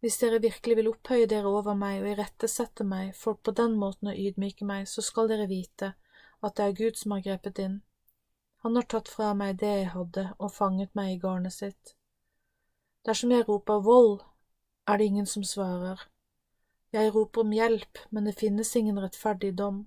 Hvis 0.03 0.17
dere 0.19 0.41
virkelig 0.43 0.75
vil 0.75 0.89
opphøye 0.91 1.27
dere 1.31 1.47
over 1.47 1.77
meg 1.79 2.01
og 2.01 2.09
irettesette 2.11 2.83
meg 2.83 3.13
for 3.15 3.39
på 3.39 3.53
den 3.55 3.77
måten 3.79 4.09
å 4.11 4.15
ydmyke 4.15 4.67
meg, 4.67 4.89
så 4.91 5.01
skal 5.01 5.31
dere 5.31 5.47
vite 5.47 5.93
at 6.43 6.57
det 6.57 6.65
er 6.65 6.75
Gud 6.75 6.99
som 6.99 7.15
har 7.15 7.23
grepet 7.23 7.61
inn. 7.63 7.77
Han 8.67 8.75
har 8.75 8.87
tatt 8.91 9.07
fra 9.11 9.31
meg 9.33 9.61
det 9.61 9.71
jeg 9.71 9.91
hadde 9.93 10.25
og 10.39 10.51
fanget 10.51 10.91
meg 10.99 11.13
i 11.13 11.21
garnet 11.23 11.55
sitt. 11.55 11.95
Dersom 13.07 13.31
jeg 13.31 13.47
roper 13.47 13.79
vold, 13.83 14.19
er 14.87 14.99
det 14.99 15.07
ingen 15.07 15.25
som 15.27 15.43
svarer. 15.47 16.03
Jeg 16.91 17.15
roper 17.15 17.41
om 17.41 17.55
hjelp, 17.55 18.03
men 18.11 18.27
det 18.27 18.35
finnes 18.39 18.75
ingen 18.75 18.99
rettferdig 18.99 19.53
dom. 19.57 19.85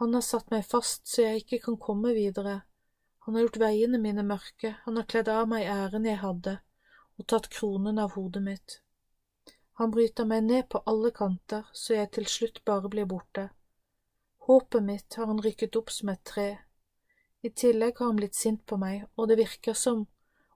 Han 0.00 0.14
har 0.14 0.24
satt 0.24 0.52
meg 0.52 0.64
fast 0.68 1.08
så 1.08 1.24
jeg 1.24 1.42
ikke 1.42 1.62
kan 1.64 1.80
komme 1.80 2.12
videre. 2.16 2.60
Han 3.24 3.34
har 3.34 3.46
gjort 3.46 3.60
veiene 3.62 3.98
mine 3.98 4.22
mørke, 4.26 4.74
han 4.84 5.00
har 5.00 5.06
kledd 5.08 5.30
av 5.32 5.46
meg 5.48 5.64
æren 5.64 6.04
jeg 6.04 6.20
hadde, 6.20 6.58
og 7.16 7.26
tatt 7.32 7.48
kronen 7.48 7.98
av 8.02 8.18
hodet 8.18 8.42
mitt. 8.44 8.78
Han 9.80 9.90
bryter 9.94 10.28
meg 10.28 10.44
ned 10.44 10.68
på 10.68 10.82
alle 10.86 11.10
kanter, 11.10 11.64
så 11.72 11.96
jeg 11.96 12.10
til 12.14 12.28
slutt 12.30 12.60
bare 12.68 12.90
blir 12.92 13.08
borte. 13.08 13.48
Håpet 14.44 14.84
mitt 14.84 15.16
har 15.16 15.26
han 15.26 15.40
rykket 15.40 15.76
opp 15.80 15.88
som 15.90 16.12
et 16.12 16.20
tre. 16.28 16.50
I 17.40 17.50
tillegg 17.50 17.96
har 17.98 18.12
han 18.12 18.20
blitt 18.20 18.36
sint 18.36 18.60
på 18.68 18.76
meg, 18.76 19.06
og 19.16 19.32
det 19.32 19.40
virker 19.40 19.72
som 19.72 20.04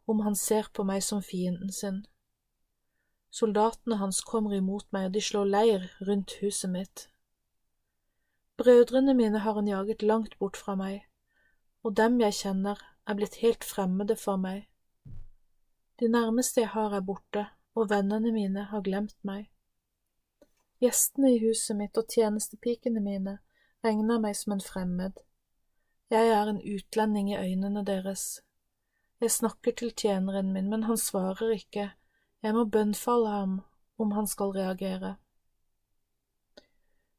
om 0.08 0.20
han 0.28 0.36
ser 0.36 0.68
på 0.76 0.84
meg 0.84 1.00
som 1.04 1.24
fienden 1.24 1.72
sin. 1.72 2.02
Soldatene 3.32 3.96
hans 4.00 4.20
kommer 4.28 4.54
imot 4.56 4.86
meg, 4.92 5.08
og 5.08 5.16
de 5.16 5.24
slår 5.24 5.48
leir 5.56 5.88
rundt 6.04 6.36
huset 6.42 6.70
mitt. 6.72 7.08
Brødrene 8.60 9.16
mine 9.16 9.40
har 9.40 9.56
han 9.56 9.68
jaget 9.68 10.04
langt 10.04 10.38
bort 10.38 10.56
fra 10.56 10.76
meg, 10.76 11.07
og 11.88 11.94
dem 11.96 12.18
jeg 12.20 12.34
kjenner, 12.36 12.80
er 13.08 13.16
blitt 13.16 13.38
helt 13.40 13.64
fremmede 13.64 14.12
for 14.20 14.36
meg. 14.36 14.66
De 16.00 16.08
nærmeste 16.12 16.60
jeg 16.60 16.68
har, 16.74 16.92
er 16.92 17.00
borte, 17.00 17.46
og 17.72 17.88
vennene 17.88 18.28
mine 18.34 18.66
har 18.68 18.82
glemt 18.84 19.16
meg. 19.24 19.46
Gjestene 20.84 21.30
i 21.32 21.38
huset 21.40 21.78
mitt 21.78 21.96
og 21.96 22.12
tjenestepikene 22.12 23.00
mine 23.00 23.38
regner 23.86 24.20
meg 24.20 24.36
som 24.36 24.52
en 24.58 24.60
fremmed. 24.66 25.16
Jeg 26.12 26.28
er 26.34 26.52
en 26.52 26.60
utlending 26.60 27.32
i 27.32 27.38
øynene 27.40 27.86
deres. 27.88 28.42
Jeg 29.20 29.32
snakker 29.32 29.72
til 29.80 29.94
tjeneren 29.96 30.52
min, 30.52 30.68
men 30.68 30.84
han 30.90 31.00
svarer 31.00 31.56
ikke, 31.56 31.88
jeg 32.42 32.54
må 32.54 32.66
bønnfalle 32.68 33.32
ham 33.32 33.58
om 33.96 34.12
han 34.12 34.28
skal 34.28 34.52
reagere. 34.60 35.16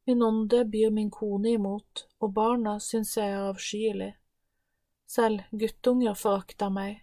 Min 0.06 0.22
ånde 0.22 0.64
byr 0.66 0.94
min 0.94 1.10
kone 1.10 1.58
imot, 1.58 2.06
og 2.22 2.34
barna 2.34 2.78
syns 2.80 3.18
jeg 3.18 3.34
er 3.34 3.50
avskyelig. 3.50 4.14
Selv 5.10 5.42
guttunger 5.52 6.14
forakter 6.14 6.70
meg. 6.70 7.00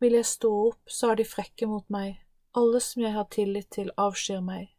Vil 0.00 0.14
jeg 0.16 0.26
stå 0.26 0.50
opp, 0.70 0.80
så 0.88 1.12
er 1.12 1.20
de 1.20 1.26
frekke 1.28 1.68
mot 1.68 1.84
meg, 1.92 2.22
alle 2.56 2.80
som 2.80 3.02
jeg 3.04 3.12
har 3.12 3.28
tillit 3.34 3.68
til, 3.74 3.90
avskyr 4.00 4.40
meg. 4.40 4.70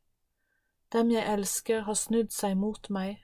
Dem 0.89 1.11
jeg 1.13 1.27
elsker, 1.29 1.83
har 1.85 1.99
snudd 1.99 2.33
seg 2.33 2.55
mot 2.57 2.89
meg. 2.89 3.19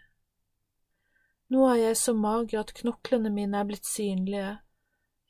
Nå 1.49 1.65
er 1.71 1.79
jeg 1.81 1.97
så 1.97 2.13
mager 2.13 2.61
at 2.61 2.75
knoklene 2.77 3.31
mine 3.33 3.57
er 3.57 3.65
blitt 3.69 3.89
synlige, 3.89 4.59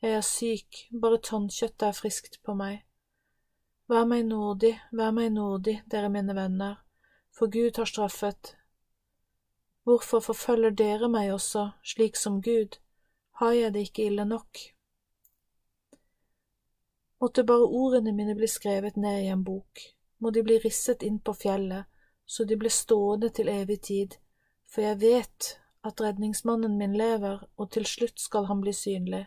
jeg 0.02 0.12
er 0.12 0.24
syk, 0.28 0.82
bare 0.92 1.16
tannkjøttet 1.24 1.86
er 1.88 1.94
friskt 1.96 2.42
på 2.44 2.52
meg. 2.54 2.82
Vær 3.88 4.04
meg 4.04 4.26
nådig, 4.28 4.74
vær 4.92 5.14
meg 5.16 5.30
nådig, 5.32 5.78
dere 5.88 6.10
mine 6.12 6.34
venner, 6.36 6.82
for 7.32 7.48
Gud 7.48 7.80
har 7.80 7.88
straffet. 7.88 8.52
Hvorfor 9.88 10.20
forfølger 10.20 10.76
dere 10.76 11.08
meg 11.08 11.32
også, 11.32 11.70
slik 11.82 12.20
som 12.20 12.42
Gud, 12.42 12.76
har 13.40 13.52
jeg 13.52 13.72
det 13.74 13.82
ikke 13.88 14.06
ille 14.08 14.24
nok? 14.24 14.58
Måtte 17.20 17.44
bare 17.44 17.68
ordene 17.68 18.12
mine 18.12 18.34
bli 18.36 18.48
skrevet 18.48 18.96
ned 18.96 19.22
i 19.24 19.28
en 19.32 19.44
bok, 19.44 19.80
må 20.18 20.30
de 20.30 20.42
bli 20.44 20.56
risset 20.64 21.02
inn 21.04 21.18
på 21.20 21.34
fjellet, 21.36 21.84
så 22.26 22.44
de 22.44 22.56
blir 22.56 22.72
stående 22.72 23.28
til 23.30 23.48
evig 23.48 23.80
tid, 23.88 24.16
for 24.68 24.84
jeg 24.84 25.00
vet 25.00 25.50
at 25.84 26.00
redningsmannen 26.00 26.78
min 26.78 26.96
lever, 26.96 27.44
og 27.56 27.70
til 27.72 27.86
slutt 27.86 28.20
skal 28.20 28.48
han 28.48 28.60
bli 28.64 28.72
synlig. 28.72 29.26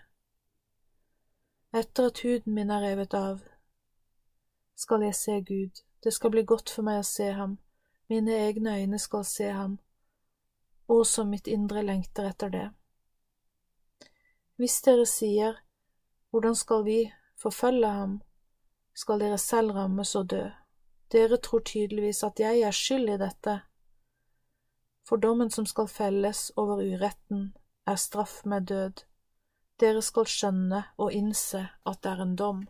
Etter 1.74 2.10
at 2.10 2.24
huden 2.26 2.54
min 2.54 2.74
er 2.74 2.82
revet 2.82 3.14
av, 3.14 3.46
skal 4.76 5.06
jeg 5.06 5.16
se 5.16 5.38
Gud, 5.46 5.84
det 6.04 6.14
skal 6.14 6.34
bli 6.34 6.44
godt 6.50 6.74
for 6.74 6.88
meg 6.88 7.04
å 7.04 7.06
se 7.06 7.30
ham, 7.38 7.60
mine 8.10 8.42
egne 8.48 8.80
øyne 8.82 9.00
skal 9.00 9.26
se 9.26 9.54
ham, 9.54 9.78
og 10.88 11.06
som 11.06 11.30
mitt 11.30 11.48
indre 11.48 11.86
lengter 11.86 12.30
etter 12.34 12.50
det. 12.50 12.68
Hvis 14.60 14.82
dere 14.84 15.06
sier, 15.08 15.54
hvordan 16.30 16.56
skal 16.56 16.82
vi 16.84 16.98
forfølge 17.40 17.88
ham, 17.88 18.18
skal 18.94 19.22
dere 19.22 19.38
selv 19.40 19.72
rammes 19.72 20.12
og 20.20 20.26
dø. 20.34 20.42
Dere 21.12 21.38
tror 21.38 21.64
tydeligvis 21.64 22.24
at 22.28 22.40
jeg 22.44 22.60
er 22.68 22.76
skyld 22.76 23.10
i 23.10 23.16
dette. 23.22 23.54
For 25.08 25.16
dommen 25.16 25.48
som 25.50 25.66
skal 25.66 25.88
felles 25.88 26.52
over 26.60 26.84
uretten, 26.84 27.56
er 27.88 27.96
straff 27.96 28.44
med 28.46 28.68
død. 28.68 29.06
Dere 29.80 30.02
skal 30.02 30.28
skjønne 30.28 30.84
og 30.98 31.14
innse 31.14 31.64
at 31.88 32.04
det 32.04 32.12
er 32.12 32.28
en 32.28 32.36
dom. 32.36 32.62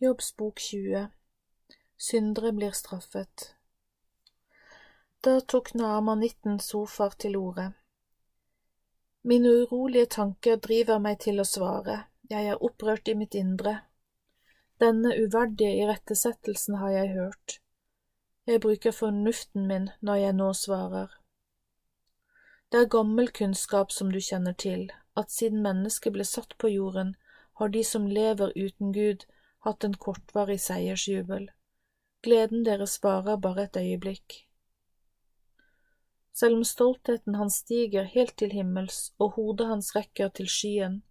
Jobbs 0.00 0.32
bok 0.36 0.60
20 0.60 1.08
Syndere 1.96 2.52
blir 2.52 2.76
straffet 2.76 3.53
Da 5.24 5.40
tok 5.40 5.74
naamanitten 5.74 6.58
19 6.58 6.60
sofaer 6.60 7.14
til 7.22 7.36
orde. 7.36 7.70
Mine 9.22 9.48
urolige 9.60 10.06
tanker 10.06 10.58
driver 10.66 10.98
meg 11.00 11.22
til 11.24 11.40
å 11.40 11.46
svare, 11.48 11.94
jeg 12.28 12.50
er 12.52 12.64
opprørt 12.68 13.08
i 13.08 13.14
mitt 13.16 13.38
indre. 13.40 13.72
Denne 14.84 15.14
uverdige 15.16 15.80
irettesettelsen 15.86 16.76
har 16.82 16.92
jeg 16.98 17.14
hørt. 17.14 17.56
Jeg 18.44 18.60
bruker 18.66 18.92
fornuften 18.92 19.64
min 19.72 19.88
når 20.04 20.22
jeg 20.26 20.38
nå 20.42 20.52
svarer. 20.60 21.18
Det 22.68 22.84
er 22.84 22.94
gammel 22.98 23.32
kunnskap 23.32 23.96
som 23.96 24.12
du 24.12 24.20
kjenner 24.20 24.52
til, 24.52 24.90
at 25.16 25.32
siden 25.32 25.64
mennesket 25.64 26.12
ble 26.12 26.28
satt 26.28 26.52
på 26.60 26.68
jorden, 26.76 27.16
har 27.56 27.72
de 27.72 27.84
som 27.94 28.12
lever 28.12 28.52
uten 28.60 28.92
Gud, 28.92 29.24
hatt 29.64 29.88
en 29.88 29.96
kortvarig 29.96 30.60
seiersjubel. 30.60 31.48
Gleden 32.20 32.66
deres 32.68 33.00
varer 33.00 33.40
bare 33.40 33.70
et 33.70 33.86
øyeblikk. 33.86 34.44
Selv 36.34 36.58
om 36.58 36.64
stoltheten 36.66 37.36
hans 37.38 37.60
stiger 37.62 38.08
helt 38.10 38.34
til 38.40 38.50
himmels 38.50 39.12
og 39.22 39.36
hodet 39.36 39.68
hans 39.70 39.92
rekker 39.94 40.32
til 40.34 40.48
skyen, 40.50 41.02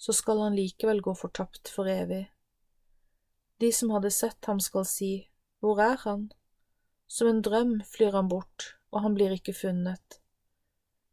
så 0.00 0.14
skal 0.16 0.40
han 0.40 0.56
likevel 0.56 1.02
gå 1.04 1.12
fortapt 1.14 1.68
for 1.68 1.90
evig. 1.90 2.30
De 3.60 3.68
som 3.76 3.92
hadde 3.92 4.10
sett 4.10 4.48
ham 4.48 4.60
skal 4.60 4.86
si, 4.88 5.28
Hvor 5.60 5.76
er 5.84 5.98
han? 6.06 6.30
Som 7.06 7.28
en 7.28 7.42
drøm 7.42 7.82
flyr 7.84 8.14
han 8.16 8.28
bort, 8.28 8.76
og 8.90 9.02
han 9.04 9.14
blir 9.14 9.34
ikke 9.36 9.52
funnet. 9.52 10.20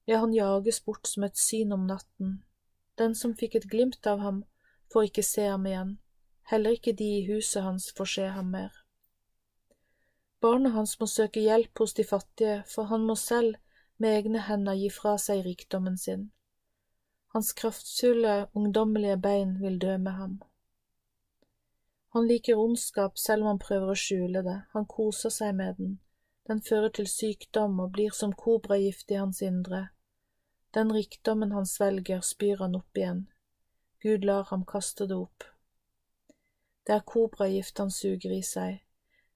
Ja, 0.07 0.21
han 0.23 0.31
jages 0.33 0.79
bort 0.79 1.07
som 1.07 1.25
et 1.27 1.35
syn 1.37 1.73
om 1.75 1.83
natten. 1.89 2.43
Den 2.97 3.15
som 3.15 3.35
fikk 3.35 3.55
et 3.59 3.67
glimt 3.67 4.07
av 4.07 4.23
ham, 4.23 4.45
får 4.93 5.09
ikke 5.09 5.23
se 5.27 5.49
ham 5.51 5.65
igjen, 5.67 5.97
heller 6.47 6.77
ikke 6.77 6.95
de 6.95 7.09
i 7.17 7.25
huset 7.27 7.65
hans 7.67 7.91
får 7.91 8.13
se 8.13 8.27
ham 8.31 8.53
mer. 8.55 8.71
Barnet 10.41 10.73
hans 10.73 10.99
må 10.99 11.07
søke 11.09 11.41
hjelp 11.41 11.79
hos 11.79 11.93
de 11.97 12.03
fattige, 12.05 12.63
for 12.69 12.91
han 12.91 13.05
må 13.05 13.15
selv 13.15 13.55
med 13.97 14.17
egne 14.19 14.43
hender 14.45 14.77
gi 14.77 14.89
fra 14.93 15.15
seg 15.21 15.41
rikdommen 15.45 15.97
sin. 15.97 16.27
Hans 17.33 17.53
kraftfulle, 17.57 18.47
ungdommelige 18.53 19.17
bein 19.17 19.57
vil 19.61 19.79
dø 19.81 19.97
med 19.97 20.11
ham. 20.11 20.35
Han 22.13 22.27
liker 22.27 22.57
ondskap 22.57 23.17
selv 23.17 23.43
om 23.43 23.51
han 23.51 23.59
prøver 23.61 23.91
å 23.91 23.97
skjule 23.97 24.43
det, 24.45 24.59
han 24.73 24.85
koser 24.89 25.33
seg 25.33 25.57
med 25.57 25.75
den, 25.81 25.97
den 26.47 26.61
fører 26.61 26.93
til 26.93 27.09
sykdom 27.11 27.79
og 27.83 27.91
blir 27.97 28.13
som 28.15 28.31
kobragift 28.33 29.11
i 29.11 29.19
hans 29.19 29.41
indre. 29.41 29.87
Den 30.73 30.93
rikdommen 30.93 31.51
han 31.51 31.65
svelger, 31.65 32.21
spyr 32.21 32.61
han 32.63 32.77
opp 32.77 32.97
igjen. 32.97 33.25
Gud 34.03 34.25
lar 34.25 34.47
ham 34.51 34.63
kaste 34.65 35.07
det 35.09 35.17
opp. 35.17 35.43
Det 36.87 36.95
er 36.95 37.05
kobragift 37.13 37.81
han 37.81 37.91
suger 37.91 38.31
i 38.37 38.43
seg, 38.45 38.79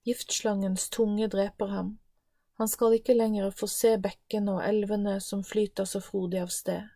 Giftslangens 0.04 0.90
tunge 0.90 1.28
dreper 1.28 1.68
ham. 1.68 1.98
Han 2.58 2.68
skal 2.68 2.94
ikke 2.94 3.14
lenger 3.14 3.52
få 3.54 3.68
se 3.70 3.96
bekkene 4.02 4.56
og 4.58 4.64
elvene 4.66 5.20
som 5.22 5.44
flyter 5.46 5.86
så 5.86 6.02
frodig 6.02 6.42
av 6.42 6.50
sted. 6.54 6.88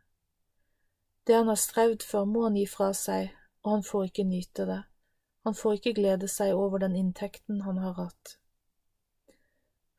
Det 1.25 1.33
han 1.33 1.49
har 1.49 1.57
strevd 1.57 2.05
for, 2.05 2.25
må 2.25 2.43
han 2.45 2.57
gi 2.57 2.65
fra 2.69 2.91
seg, 2.93 3.31
og 3.65 3.71
han 3.71 3.85
får 3.85 4.09
ikke 4.09 4.25
nyte 4.29 4.65
det. 4.69 4.81
Han 5.45 5.57
får 5.57 5.77
ikke 5.77 5.93
glede 5.97 6.29
seg 6.29 6.53
over 6.53 6.81
den 6.81 6.95
inntekten 6.97 7.61
han 7.65 7.77
har 7.81 7.93
hatt. 7.97 8.35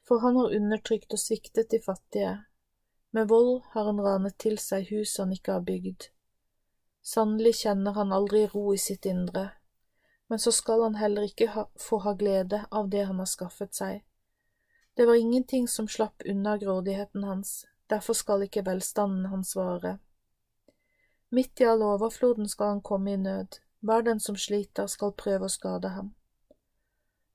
For 0.07 0.23
han 0.23 0.39
har 0.39 0.55
undertrykt 0.55 1.15
og 1.15 1.23
sviktet 1.23 1.71
de 1.71 1.81
fattige. 1.83 2.33
Med 3.11 3.31
vold 3.31 3.63
har 3.75 3.87
han 3.91 4.03
ranet 4.03 4.39
til 4.43 4.59
seg 4.63 4.91
hus 4.91 5.17
han 5.19 5.35
ikke 5.35 5.59
har 5.59 5.67
bygd. 5.67 6.09
Sannelig 7.07 7.55
kjenner 7.63 7.95
han 7.99 8.15
aldri 8.15 8.47
ro 8.51 8.73
i 8.75 8.79
sitt 8.83 9.07
indre, 9.07 9.49
men 10.29 10.39
så 10.39 10.53
skal 10.53 10.83
han 10.83 10.95
heller 10.95 11.23
ikke 11.29 11.49
ha, 11.55 11.67
få 11.81 11.99
ha 11.99 12.13
glede 12.13 12.65
av 12.71 12.89
det 12.91 13.05
han 13.07 13.19
har 13.19 13.31
skaffet 13.31 13.75
seg. 13.75 14.03
Det 14.97 15.07
var 15.07 15.15
ingenting 15.15 15.69
som 15.69 15.89
slapp 15.89 16.23
unna 16.25 16.57
grådigheten 16.59 17.25
hans, 17.25 17.67
derfor 17.87 18.13
skal 18.13 18.43
ikke 18.47 18.65
velstanden 18.67 19.27
hans 19.27 19.57
vare. 19.57 19.99
Midt 21.31 21.61
i 21.61 21.67
all 21.69 21.83
overfloden 21.83 22.49
skal 22.49 22.67
han 22.67 22.81
komme 22.81 23.13
i 23.13 23.17
nød, 23.17 23.59
hver 23.81 24.03
den 24.03 24.21
som 24.21 24.37
sliter 24.37 24.87
skal 24.87 25.13
prøve 25.13 25.47
å 25.47 25.53
skade 25.53 25.93
ham. 25.95 26.15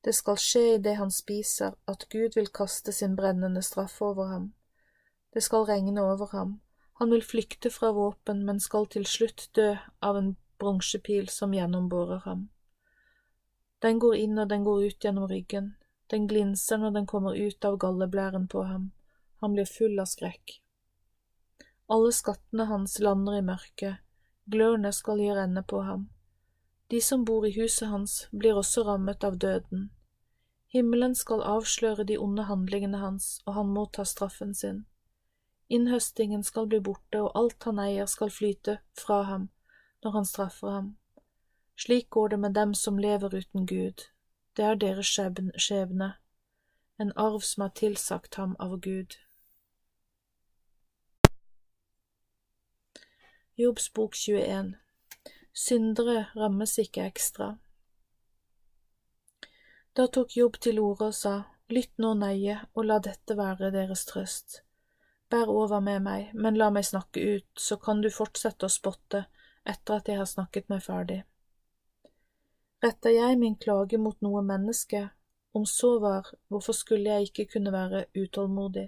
Det 0.02 0.16
skal 0.18 0.39
skje 0.42 0.64
i 0.74 0.82
det 0.82 0.96
han 0.98 1.12
spiser, 1.14 1.76
at 1.88 2.08
Gud 2.10 2.36
vil 2.36 2.50
kaste 2.50 2.92
sin 2.92 3.16
brennende 3.16 3.62
straff 3.62 4.02
over 4.02 4.32
ham. 4.32 4.54
Det 5.34 5.44
skal 5.44 5.68
regne 5.70 6.02
over 6.02 6.32
ham, 6.32 6.60
han 7.02 7.12
vil 7.12 7.24
flykte 7.24 7.70
fra 7.70 7.92
våpen, 7.92 8.44
men 8.46 8.60
skal 8.60 8.86
til 8.86 9.06
slutt 9.10 9.48
dø 9.58 9.76
av 10.02 10.18
en 10.18 10.36
bronsepil 10.62 11.30
som 11.30 11.54
gjennomborer 11.54 12.20
ham. 12.26 12.50
Den 13.82 14.00
går 14.00 14.16
inn 14.16 14.38
og 14.38 14.50
den 14.50 14.64
går 14.64 14.84
ut 14.88 15.06
gjennom 15.06 15.28
ryggen, 15.30 15.76
den 16.14 16.28
glinser 16.28 16.78
når 16.78 16.92
den 17.00 17.08
kommer 17.10 17.38
ut 17.38 17.66
av 17.66 17.78
galleblæren 17.82 18.48
på 18.48 18.64
ham, 18.68 18.92
han 19.42 19.56
blir 19.56 19.66
full 19.66 20.00
av 20.00 20.10
skrekk. 20.12 20.60
Alle 21.92 22.12
skattene 22.14 22.68
hans 22.70 23.00
lander 23.00 23.40
i 23.40 23.46
mørket, 23.46 24.04
glørne 24.46 24.92
skal 24.94 25.20
gi 25.20 25.32
renne 25.34 25.64
på 25.64 25.82
ham. 25.88 26.06
De 26.94 27.02
som 27.02 27.26
bor 27.26 27.48
i 27.48 27.54
huset 27.56 27.90
hans, 27.90 28.28
blir 28.32 28.60
også 28.60 28.84
rammet 28.86 29.24
av 29.24 29.40
døden. 29.40 29.90
Himmelen 30.72 31.16
skal 31.16 31.42
avsløre 31.44 32.06
de 32.08 32.20
onde 32.22 32.46
handlingene 32.48 33.02
hans, 33.02 33.40
og 33.46 33.58
han 33.58 33.74
må 33.74 33.88
ta 33.92 34.06
straffen 34.06 34.54
sin. 34.56 34.86
Innhøstingen 35.72 36.44
skal 36.44 36.68
bli 36.68 36.80
borte, 36.84 37.22
og 37.24 37.32
alt 37.36 37.64
han 37.64 37.80
eier 37.80 38.08
skal 38.12 38.32
flyte 38.32 38.78
fra 39.00 39.24
ham 39.24 39.50
når 40.04 40.16
han 40.18 40.26
straffer 40.26 40.76
ham. 40.76 40.90
Slik 41.82 42.10
går 42.10 42.30
det 42.30 42.38
med 42.38 42.54
dem 42.54 42.74
som 42.76 43.00
lever 43.00 43.36
uten 43.36 43.66
Gud, 43.66 44.02
det 44.54 44.66
er 44.66 44.76
deres 44.76 45.10
skjebne, 45.58 46.10
en 47.02 47.12
arv 47.16 47.40
som 47.42 47.64
er 47.66 47.72
tilsagt 47.80 48.36
ham 48.38 48.54
av 48.60 48.76
Gud. 48.86 49.16
Jobbs 53.58 53.90
bok 53.94 54.14
21 54.16 54.76
Syndere 55.54 56.28
rammes 56.36 56.78
ikke 56.80 57.08
ekstra. 57.10 57.50
Da 59.98 60.06
tok 60.08 60.38
Jobb 60.38 60.62
til 60.62 60.80
orde 60.80 61.10
og 61.10 61.18
sa, 61.18 61.34
Lytt 61.72 61.98
nå 62.04 62.14
nøye 62.20 62.60
og 62.76 62.86
la 62.86 63.00
dette 63.00 63.36
være 63.42 63.72
deres 63.74 64.06
trøst. 64.06 64.62
Bær 65.34 65.50
over 65.50 65.82
med 65.82 66.06
meg, 66.06 66.30
men 66.34 66.62
la 66.62 66.70
meg 66.70 66.86
snakke 66.86 67.26
ut, 67.36 67.50
så 67.58 67.82
kan 67.82 68.06
du 68.06 68.12
fortsette 68.14 68.70
å 68.70 68.72
spotte 68.72 69.26
etter 69.64 69.98
at 69.98 70.14
jeg 70.14 70.22
har 70.22 70.30
snakket 70.30 70.70
meg 70.70 70.86
ferdig. 70.86 71.24
Retter 72.82 73.14
jeg 73.14 73.38
min 73.38 73.56
klage 73.62 73.98
mot 74.02 74.18
noe 74.26 74.42
menneske, 74.42 75.04
om 75.54 75.66
så 75.70 76.00
var, 76.00 76.32
hvorfor 76.50 76.74
skulle 76.74 77.12
jeg 77.12 77.30
ikke 77.30 77.46
kunne 77.54 77.74
være 77.74 78.06
utålmodig? 78.18 78.88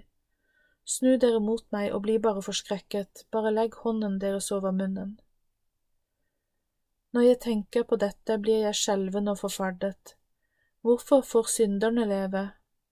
Snu 0.84 1.12
dere 1.16 1.38
mot 1.40 1.62
meg 1.72 1.92
og 1.94 2.02
bli 2.02 2.16
bare 2.18 2.42
forskrekket, 2.42 3.26
bare 3.30 3.52
legg 3.54 3.76
hånden 3.84 4.18
deres 4.20 4.50
over 4.52 4.74
munnen. 4.74 5.14
Når 7.14 7.22
jeg 7.22 7.38
tenker 7.40 7.84
på 7.86 7.96
dette, 8.02 8.38
blir 8.42 8.64
jeg 8.64 8.74
skjelven 8.74 9.30
og 9.30 9.38
forferdet. 9.38 10.16
Hvorfor 10.82 11.22
får 11.22 11.52
synderne 11.52 12.04
leve? 12.10 12.42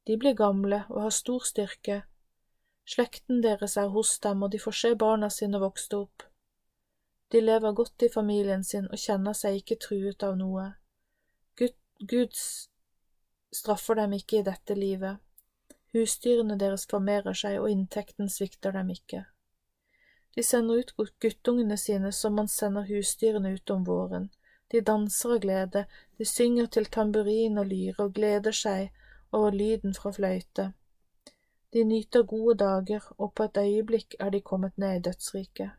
De 0.07 0.17
blir 0.17 0.37
gamle 0.39 0.85
og 0.89 1.01
har 1.03 1.17
stor 1.17 1.43
styrke. 1.45 2.03
Slekten 2.87 3.43
deres 3.43 3.75
er 3.77 3.91
hos 3.91 4.19
dem, 4.23 4.43
og 4.43 4.53
de 4.53 4.61
får 4.63 4.79
se 4.79 4.93
barna 4.95 5.31
sine 5.31 5.59
vokste 5.59 5.99
opp. 6.05 6.23
De 7.33 7.41
lever 7.41 7.75
godt 7.75 8.07
i 8.07 8.11
familien 8.15 8.63
sin 8.65 8.87
og 8.87 9.03
kjenner 9.03 9.35
seg 9.35 9.59
ikke 9.59 9.81
truet 9.83 10.23
av 10.23 10.39
noe. 10.39 10.69
Gud 12.03 12.35
straffer 13.53 13.95
dem 13.95 14.13
ikke 14.17 14.41
i 14.41 14.47
dette 14.47 14.75
livet. 14.75 15.21
Husdyrene 15.93 16.57
deres 16.59 16.87
formerer 16.91 17.37
seg, 17.37 17.61
og 17.61 17.71
inntekten 17.71 18.31
svikter 18.33 18.75
dem 18.75 18.91
ikke. 18.91 19.25
De 20.35 20.43
sender 20.43 20.81
ut 20.81 20.95
guttungene 21.21 21.77
sine 21.77 22.13
som 22.17 22.35
man 22.35 22.49
sender 22.49 22.89
husdyrene 22.89 23.53
ut 23.55 23.71
om 23.71 23.85
våren. 23.87 24.31
De 24.73 24.81
danser 24.81 25.35
av 25.35 25.43
glede, 25.45 25.85
de 26.19 26.25
synger 26.25 26.71
til 26.73 26.89
tamburin 26.89 27.61
og 27.61 27.69
lyre 27.69 28.07
og 28.07 28.15
gleder 28.17 28.57
seg 28.57 28.89
over 29.33 29.53
lyden 29.53 29.93
fra 29.95 30.15
fløyte. 30.17 30.73
De 31.73 31.85
nyter 31.85 32.25
gode 32.29 32.57
dager, 32.65 33.05
og 33.19 33.35
på 33.35 33.45
et 33.45 33.61
øyeblikk 33.61 34.17
er 34.19 34.31
de 34.33 34.41
kommet 34.41 34.79
ned 34.79 34.97
i 34.97 35.05
dødsriket. 35.09 35.71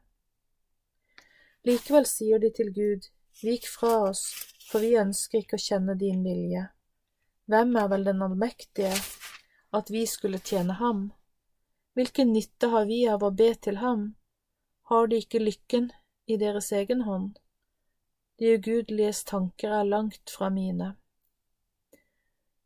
Likevel 1.66 2.06
sier 2.06 2.40
de 2.40 2.50
til 2.54 2.72
Gud, 2.74 3.10
Vik 3.42 3.66
fra 3.68 3.96
oss, 4.10 4.53
for 4.70 4.84
vi 4.84 4.96
ønsker 5.00 5.42
ikke 5.42 5.60
å 5.60 5.66
kjenne 5.66 5.96
din 6.00 6.24
vilje. 6.26 6.68
Hvem 7.52 7.76
er 7.76 7.90
vel 7.92 8.08
den 8.08 8.24
allmektige, 8.24 8.94
at 9.74 9.92
vi 9.92 10.06
skulle 10.08 10.40
tjene 10.40 10.78
ham? 10.80 11.12
Hvilken 11.94 12.32
nytte 12.34 12.70
har 12.74 12.88
vi 12.90 13.04
av 13.10 13.24
å 13.24 13.32
be 13.32 13.52
til 13.56 13.78
ham? 13.84 14.14
Har 14.90 15.08
de 15.08 15.20
ikke 15.22 15.44
lykken 15.44 15.92
i 16.26 16.38
deres 16.42 16.72
egen 16.72 17.04
hånd? 17.08 17.38
De 18.40 18.56
ugudeliges 18.58 19.24
tanker 19.30 19.76
er 19.80 19.90
langt 19.90 20.32
fra 20.34 20.50
mine. 20.50 20.96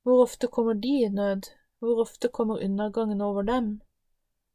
Hvor 0.04 0.24
ofte 0.24 0.48
kommer 0.48 0.78
de 0.80 0.94
i 1.04 1.10
nød, 1.12 1.50
hvor 1.80 2.00
ofte 2.06 2.30
kommer 2.32 2.64
undergangen 2.64 3.22
over 3.22 3.44
dem? 3.44 3.82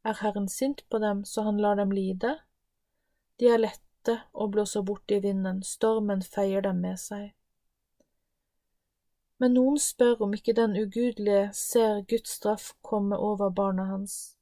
Er 0.05 0.17
Herren 0.23 0.49
sint 0.49 0.83
på 0.89 0.99
dem 0.99 1.25
så 1.25 1.45
han 1.47 1.61
lar 1.61 1.77
dem 1.77 1.93
lide? 1.93 2.39
De 3.39 3.51
er 3.53 3.61
lette 3.61 3.92
lette 4.03 4.23
og 4.33 4.51
blåser 4.51 4.83
bort 4.83 5.11
i 5.11 5.21
vinden, 5.21 5.63
stormen 5.63 6.23
feier 6.23 6.63
dem 6.63 6.81
med 6.81 6.99
seg. 6.99 7.35
Men 9.39 9.55
noen 9.55 9.79
spør 9.79 10.23
om 10.23 10.35
ikke 10.35 10.55
den 10.55 10.77
ugudelige 10.77 11.51
ser 11.53 12.03
Guds 12.09 12.31
straff 12.31 12.75
komme 12.83 13.17
over 13.17 13.51
barna 13.51 13.85
hans. 13.85 14.37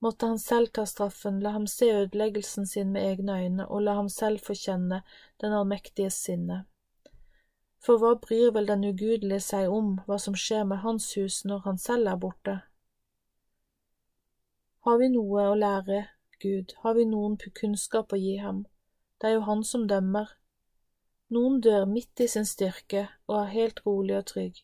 Måtte 0.00 0.26
han 0.26 0.38
selv 0.38 0.68
ta 0.74 0.84
straffen, 0.84 1.40
la 1.40 1.50
ham 1.50 1.66
se 1.66 1.86
ødeleggelsen 1.86 2.66
sin 2.66 2.92
med 2.92 3.02
egne 3.02 3.38
øyne, 3.42 3.66
og 3.68 3.82
la 3.82 3.94
ham 3.94 4.08
selv 4.08 4.38
få 4.38 4.54
kjenne 4.54 5.02
den 5.40 5.52
allmektiges 5.52 6.14
sinne. 6.14 6.64
For 7.78 7.98
hva 7.98 8.14
bryr 8.14 8.50
vel 8.52 8.66
den 8.66 8.84
ugudelige 8.84 9.40
seg 9.40 9.70
om 9.70 10.00
hva 10.06 10.18
som 10.18 10.34
skjer 10.34 10.64
med 10.64 10.82
hans 10.82 11.14
hus 11.16 11.44
når 11.44 11.58
han 11.64 11.78
selv 11.78 12.06
er 12.06 12.16
borte? 12.16 12.58
Har 14.84 14.98
vi 14.98 15.08
noe 15.08 15.48
å 15.48 15.54
lære 15.54 16.06
Gud, 16.42 16.74
har 16.82 16.94
vi 16.94 17.04
noen 17.08 17.38
kunnskap 17.38 18.12
å 18.12 18.20
gi 18.20 18.36
ham? 18.36 18.64
Det 19.24 19.30
er 19.30 19.38
jo 19.38 19.44
han 19.46 19.62
som 19.64 19.86
dømmer. 19.88 20.34
Noen 21.32 21.54
dør 21.64 21.86
midt 21.88 22.20
i 22.20 22.26
sin 22.28 22.44
styrke 22.44 23.06
og 23.24 23.38
er 23.38 23.54
helt 23.54 23.78
rolig 23.86 24.18
og 24.18 24.26
trygg. 24.28 24.58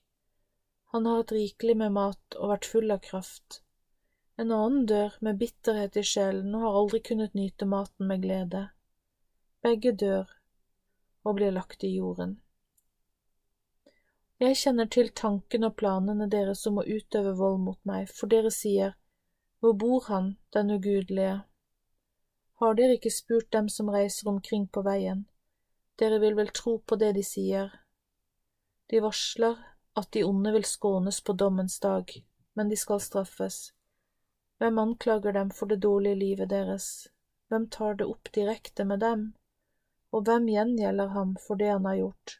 Han 0.93 1.09
har 1.09 1.23
hatt 1.23 1.33
rikelig 1.33 1.79
med 1.81 1.95
mat 1.95 2.37
og 2.37 2.53
vært 2.53 2.69
full 2.69 2.93
av 2.93 3.01
kraft. 3.07 3.63
En 4.37 4.53
annen 4.53 4.85
dør 4.91 5.17
med 5.25 5.41
bitterhet 5.41 5.97
i 5.97 6.05
sjelen 6.05 6.53
og 6.53 6.67
har 6.67 6.77
aldri 6.83 7.01
kunnet 7.09 7.41
nyte 7.41 7.71
maten 7.73 8.13
med 8.13 8.21
glede. 8.29 8.63
Begge 9.65 9.97
dør 10.05 10.29
og 11.25 11.41
blir 11.41 11.57
lagt 11.57 11.89
i 11.89 11.95
jorden. 11.95 12.37
Jeg 14.45 14.61
kjenner 14.61 14.93
til 14.93 15.09
tankene 15.09 15.73
og 15.73 15.81
planene 15.81 16.29
deres 16.29 16.69
om 16.69 16.85
å 16.85 16.89
utøve 16.99 17.33
vold 17.41 17.63
mot 17.65 17.81
meg, 17.89 18.13
for 18.13 18.29
dere 18.29 18.53
sier, 18.53 18.93
Hvor 19.61 19.73
bor 19.73 20.05
han, 20.13 20.35
den 20.53 20.77
ugudelige? 20.77 21.47
Har 22.61 22.75
dere 22.77 22.99
ikke 22.99 23.13
spurt 23.13 23.49
dem 23.53 23.69
som 23.73 23.89
reiser 23.89 24.29
omkring 24.29 24.67
på 24.69 24.83
veien? 24.85 25.25
Dere 25.97 26.19
vil 26.21 26.35
vel 26.37 26.51
tro 26.53 26.79
på 26.79 26.97
det 27.01 27.15
de 27.17 27.23
sier. 27.25 27.71
De 28.93 29.01
varsler 29.01 29.57
at 29.97 30.11
de 30.13 30.25
onde 30.25 30.53
vil 30.53 30.67
skånes 30.69 31.23
på 31.25 31.33
dommens 31.33 31.79
dag, 31.81 32.13
men 32.55 32.69
de 32.69 32.77
skal 32.77 33.01
straffes. 33.01 33.73
Hvem 34.61 34.79
anklager 34.79 35.33
dem 35.33 35.51
for 35.57 35.73
det 35.73 35.81
dårlige 35.81 36.21
livet 36.21 36.51
deres? 36.51 37.09
Hvem 37.49 37.65
tar 37.73 37.95
det 37.95 38.05
opp 38.05 38.29
direkte 38.35 38.85
med 38.85 39.01
dem? 39.01 39.23
Og 40.13 40.29
hvem 40.29 40.49
gjengjelder 40.53 41.15
ham 41.17 41.37
for 41.41 41.57
det 41.57 41.71
han 41.73 41.89
har 41.89 41.97
gjort? 41.97 42.37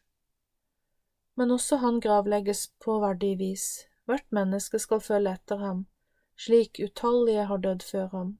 Men 1.35 1.51
også 1.57 1.81
han 1.81 1.97
gravlegges 1.99 2.67
på 2.83 2.99
verdig 3.01 3.39
vis, 3.39 3.65
hvert 4.05 4.29
menneske 4.29 4.77
skal 4.79 5.01
følge 5.01 5.33
etter 5.33 5.65
ham, 5.65 5.85
slik 6.37 6.77
utallige 6.77 7.49
har 7.49 7.65
dødd 7.65 7.89
før 7.89 8.07
ham. 8.13 8.31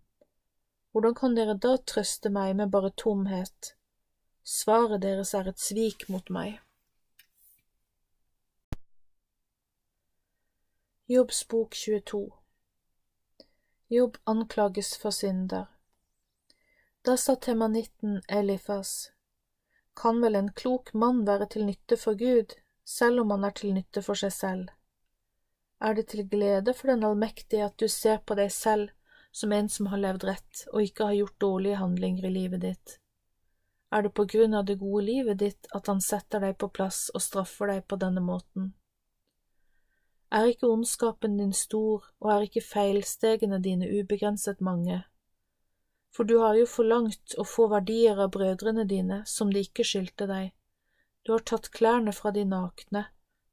Hvordan 0.92 1.16
kan 1.16 1.36
dere 1.36 1.54
da 1.56 1.78
trøste 1.78 2.30
meg 2.36 2.56
med 2.60 2.72
bare 2.72 2.92
tomhet? 3.00 3.76
Svaret 4.44 5.02
deres 5.06 5.34
er 5.38 5.48
et 5.48 5.60
svik 5.60 6.10
mot 6.12 6.28
meg. 6.34 6.60
Jobbs 11.12 11.44
bok 11.48 11.76
22 11.76 12.20
Jobb 13.92 14.18
anklages 14.34 14.94
for 15.00 15.16
synder. 15.16 15.66
Da 17.08 17.18
sa 17.18 17.36
temanitten 17.36 18.22
Elifas, 18.28 19.12
kan 19.96 20.22
vel 20.22 20.36
en 20.40 20.52
klok 20.52 20.94
mann 20.94 21.26
være 21.28 21.48
til 21.56 21.66
nytte 21.68 21.98
for 22.00 22.20
Gud, 22.20 22.56
selv 22.86 23.24
om 23.24 23.32
han 23.36 23.44
er 23.48 23.56
til 23.60 23.74
nytte 23.76 24.04
for 24.06 24.20
seg 24.20 24.32
selv? 24.36 24.72
Er 25.82 25.96
det 25.96 26.08
til 26.12 26.28
glede 26.30 26.76
for 26.78 26.92
den 26.92 27.04
allmektige 27.04 27.66
at 27.66 27.80
du 27.80 27.88
ser 27.88 28.20
på 28.24 28.36
deg 28.40 28.52
selv 28.56 28.92
som 29.32 29.52
en 29.52 29.70
som 29.70 29.88
har 29.92 30.02
levd 30.02 30.26
rett 30.28 30.66
og 30.74 30.84
ikke 30.84 31.08
har 31.10 31.18
gjort 31.20 31.40
dårlige 31.40 31.80
handlinger 31.80 32.28
i 32.28 32.34
livet 32.36 32.62
ditt? 32.66 32.98
Er 33.92 34.06
det 34.06 34.14
på 34.16 34.26
grunn 34.26 34.54
av 34.56 34.66
det 34.66 34.78
gode 34.80 35.04
livet 35.06 35.40
ditt 35.40 35.68
at 35.76 35.88
han 35.92 36.00
setter 36.02 36.40
deg 36.40 36.58
på 36.60 36.70
plass 36.72 37.10
og 37.14 37.24
straffer 37.24 37.74
deg 37.74 37.88
på 37.88 38.00
denne 38.00 38.24
måten? 38.24 38.72
Er 40.32 40.48
ikke 40.48 40.70
ondskapen 40.72 41.36
din 41.42 41.52
stor, 41.52 42.06
og 42.24 42.30
er 42.32 42.46
ikke 42.46 42.64
feilstegene 42.64 43.60
dine 43.60 43.90
ubegrenset 43.92 44.62
mange? 44.64 45.02
For 46.16 46.24
du 46.28 46.38
har 46.40 46.56
jo 46.56 46.70
forlangt 46.72 47.36
å 47.40 47.44
få 47.48 47.68
verdier 47.72 48.20
av 48.20 48.32
brødrene 48.32 48.86
dine 48.88 49.22
som 49.28 49.52
de 49.52 49.64
ikke 49.68 49.84
skyldte 49.88 50.28
deg. 50.32 50.54
Du 51.28 51.34
har 51.36 51.44
tatt 51.44 51.68
klærne 51.76 52.16
fra 52.16 52.32
de 52.32 52.46
nakne, 52.48 53.10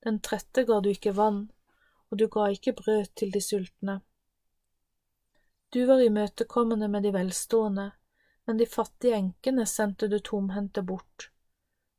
den 0.07 0.20
trette 0.22 0.62
ga 0.70 0.79
du 0.81 0.93
ikke 0.93 1.16
vann, 1.18 1.49
og 2.11 2.22
du 2.22 2.29
ga 2.31 2.47
ikke 2.55 2.76
brød 2.79 3.11
til 3.18 3.35
de 3.35 3.43
sultne. 3.43 3.99
Du 5.75 5.87
var 5.87 6.01
imøtekommende 6.01 6.89
med 6.89 7.03
de 7.03 7.12
velstående, 7.12 7.91
men 8.47 8.59
de 8.59 8.66
fattige 8.66 9.16
enkene 9.16 9.66
sendte 9.66 10.09
du 10.09 10.19
tomhendte 10.19 10.83
bort, 10.83 11.31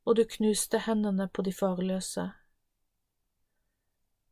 og 0.06 0.16
du 0.18 0.24
knuste 0.26 0.80
hendene 0.88 1.28
på 1.30 1.46
de 1.46 1.54
farløse. 1.54 2.32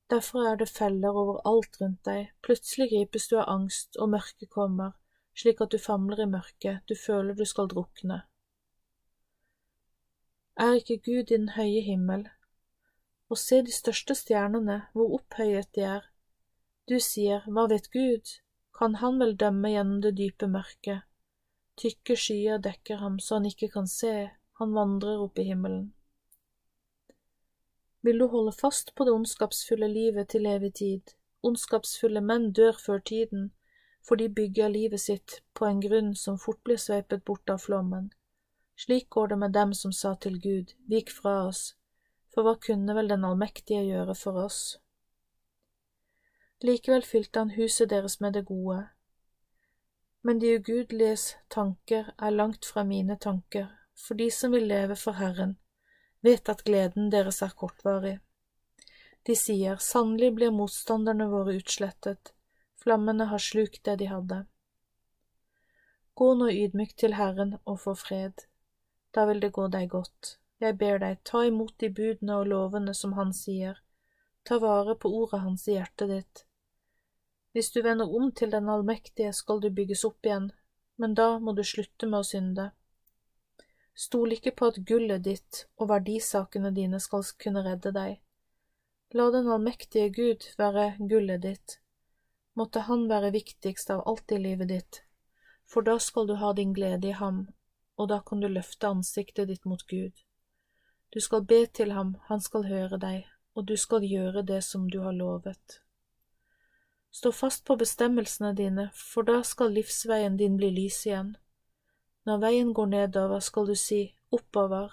Derfor 0.09 0.47
er 0.51 0.55
det 0.55 0.69
feller 0.69 1.19
overalt 1.21 1.77
rundt 1.81 2.01
deg, 2.07 2.31
plutselig 2.41 2.89
gripes 2.89 3.27
du 3.27 3.35
av 3.37 3.51
angst, 3.53 3.99
og 4.01 4.09
mørket 4.15 4.49
kommer, 4.49 4.95
slik 5.37 5.61
at 5.61 5.71
du 5.71 5.77
famler 5.77 6.23
i 6.23 6.29
mørket, 6.31 6.81
du 6.89 6.95
føler 6.95 7.37
du 7.37 7.45
skal 7.45 7.69
drukne. 7.69 8.21
Er 10.57 10.79
ikke 10.79 10.97
Gud 11.05 11.29
i 11.29 11.35
den 11.35 11.49
høye 11.53 11.81
himmel? 11.85 12.25
Og 13.29 13.37
se 13.37 13.61
de 13.61 13.71
største 13.71 14.15
stjernene, 14.15 14.79
hvor 14.93 15.13
opphøyet 15.19 15.69
de 15.75 15.85
er. 15.85 16.09
Du 16.89 16.97
sier, 17.03 17.43
hva 17.45 17.67
vet 17.69 17.91
Gud, 17.93 18.39
kan 18.77 18.95
han 19.01 19.19
vel 19.19 19.35
dømme 19.37 19.71
gjennom 19.73 20.01
det 20.01 20.13
dype 20.19 20.47
mørket? 20.53 21.05
Tykke 21.81 22.15
skyer 22.17 22.61
dekker 22.61 23.01
ham 23.01 23.19
så 23.19 23.37
han 23.37 23.47
ikke 23.49 23.69
kan 23.73 23.87
se, 23.89 24.29
han 24.59 24.73
vandrer 24.73 25.21
opp 25.21 25.39
i 25.39 25.47
himmelen. 25.49 25.87
Vil 28.05 28.21
du 28.21 28.27
holde 28.31 28.53
fast 28.53 28.93
på 28.95 29.05
det 29.05 29.13
ondskapsfulle 29.13 29.89
livet 29.91 30.29
til 30.33 30.45
evig 30.45 30.73
tid? 30.79 31.13
Ondskapsfulle 31.45 32.21
menn 32.21 32.51
dør 32.53 32.77
før 32.85 33.01
tiden, 33.11 33.51
for 34.05 34.15
de 34.15 34.29
bygger 34.29 34.69
livet 34.73 35.01
sitt 35.01 35.41
på 35.57 35.65
en 35.67 35.81
grunn 35.81 36.13
som 36.15 36.37
fort 36.39 36.61
blir 36.63 36.79
sveipet 36.81 37.25
bort 37.25 37.49
av 37.49 37.65
flommen. 37.65 38.11
Slik 38.77 39.09
går 39.09 39.33
det 39.33 39.37
med 39.41 39.53
dem 39.57 39.73
som 39.73 39.91
sa 39.91 40.13
til 40.15 40.37
Gud, 40.41 40.73
vik 40.87 41.11
fra 41.11 41.47
oss, 41.47 41.73
for 42.33 42.45
hva 42.45 42.55
kunne 42.61 42.93
vel 42.93 43.09
Den 43.09 43.25
allmektige 43.25 43.81
gjøre 43.89 44.15
for 44.15 44.37
oss? 44.45 44.77
Likevel 46.63 47.03
fylte 47.05 47.39
han 47.39 47.49
huset 47.53 47.89
deres 47.89 48.19
med 48.19 48.33
det 48.33 48.45
gode. 48.45 48.87
Men 50.21 50.39
de 50.39 50.55
ugudeliges 50.57 51.35
tanker 51.53 52.09
er 52.17 52.31
langt 52.33 52.65
fra 52.65 52.83
mine 52.83 53.17
tanker, 53.17 53.67
for 53.93 54.17
de 54.17 54.31
som 54.31 54.51
vil 54.51 54.65
leve 54.67 54.95
for 54.95 55.19
Herren, 55.21 55.57
vet 56.25 56.49
at 56.49 56.63
gleden 56.65 57.11
deres 57.13 57.43
er 57.45 57.53
kortvarig. 57.53 58.17
De 59.27 59.35
sier, 59.35 59.77
sannelig 59.77 60.31
blir 60.33 60.55
motstanderne 60.55 61.27
våre 61.29 61.59
utslettet, 61.59 62.33
flammene 62.81 63.29
har 63.29 63.43
slukt 63.43 63.83
det 63.85 63.99
de 64.01 64.09
hadde. 64.09 64.41
Gå 66.17 66.33
nå 66.39 66.49
ydmykt 66.49 66.97
til 67.03 67.13
Herren 67.19 67.57
og 67.65 67.81
få 67.85 67.93
fred, 67.93 68.47
da 69.13 69.27
vil 69.29 69.43
det 69.45 69.53
gå 69.53 69.67
deg 69.69 69.91
godt. 69.93 70.37
Jeg 70.57 70.77
ber 70.81 70.97
deg, 71.03 71.21
ta 71.21 71.43
imot 71.45 71.77
de 71.77 71.91
budene 71.93 72.41
og 72.41 72.49
lovene 72.49 72.97
som 72.97 73.13
Han 73.13 73.29
sier, 73.33 73.77
ta 74.43 74.57
vare 74.57 74.97
på 74.97 75.13
ordet 75.21 75.43
Hans 75.45 75.67
i 75.67 75.77
hjertet 75.77 76.09
ditt. 76.09 76.46
Hvis 77.53 77.71
du 77.71 77.81
vender 77.81 78.15
om 78.15 78.31
til 78.31 78.51
Den 78.51 78.69
allmektige, 78.69 79.33
skal 79.33 79.61
du 79.61 79.69
bygges 79.69 80.03
opp 80.05 80.25
igjen, 80.25 80.51
men 80.97 81.13
da 81.13 81.39
må 81.39 81.53
du 81.53 81.63
slutte 81.63 82.09
med 82.09 82.19
å 82.19 82.27
synde. 82.27 82.71
Stol 83.97 84.35
ikke 84.35 84.53
på 84.53 84.69
at 84.71 84.83
gullet 84.85 85.23
ditt 85.25 85.63
og 85.77 85.89
verdisakene 85.89 86.69
dine 86.73 86.99
skal 87.01 87.25
kunne 87.41 87.63
redde 87.65 87.91
deg. 87.95 88.19
La 89.17 89.29
den 89.33 89.47
allmektige 89.49 90.09
Gud 90.13 90.45
være 90.57 90.91
gullet 90.99 91.41
ditt. 91.41 91.79
Måtte 92.53 92.83
Han 92.89 93.07
være 93.09 93.31
viktigst 93.31 93.89
av 93.93 94.03
alt 94.09 94.31
i 94.31 94.37
livet 94.41 94.69
ditt, 94.69 95.01
for 95.65 95.81
da 95.81 95.97
skal 95.99 96.27
du 96.27 96.35
ha 96.41 96.53
din 96.53 96.73
glede 96.73 97.09
i 97.09 97.17
ham, 97.17 97.47
og 97.97 98.09
da 98.09 98.19
kan 98.21 98.41
du 98.41 98.47
løfte 98.47 98.89
ansiktet 98.89 99.47
ditt 99.47 99.65
mot 99.65 99.81
Gud. 99.87 100.13
Du 101.13 101.19
skal 101.21 101.45
be 101.45 101.65
til 101.65 101.91
ham, 101.91 102.17
han 102.27 102.41
skal 102.41 102.67
høre 102.67 102.97
deg, 103.01 103.25
og 103.55 103.65
du 103.65 103.77
skal 103.77 104.03
gjøre 104.03 104.43
det 104.45 104.63
som 104.63 104.89
du 104.89 104.99
har 105.01 105.13
lovet. 105.13 105.81
Stå 107.11 107.31
fast 107.31 107.65
på 107.65 107.75
bestemmelsene 107.75 108.53
dine, 108.55 108.89
for 108.93 109.25
da 109.27 109.41
skal 109.43 109.73
livsveien 109.73 110.37
din 110.37 110.57
bli 110.57 110.69
lys 110.71 111.05
igjen. 111.05 111.35
Når 112.25 112.41
veien 112.43 112.73
går 112.73 112.91
nedover, 112.91 113.39
skal 113.39 113.67
du 113.67 113.75
si 113.75 114.01
oppover. 114.31 114.91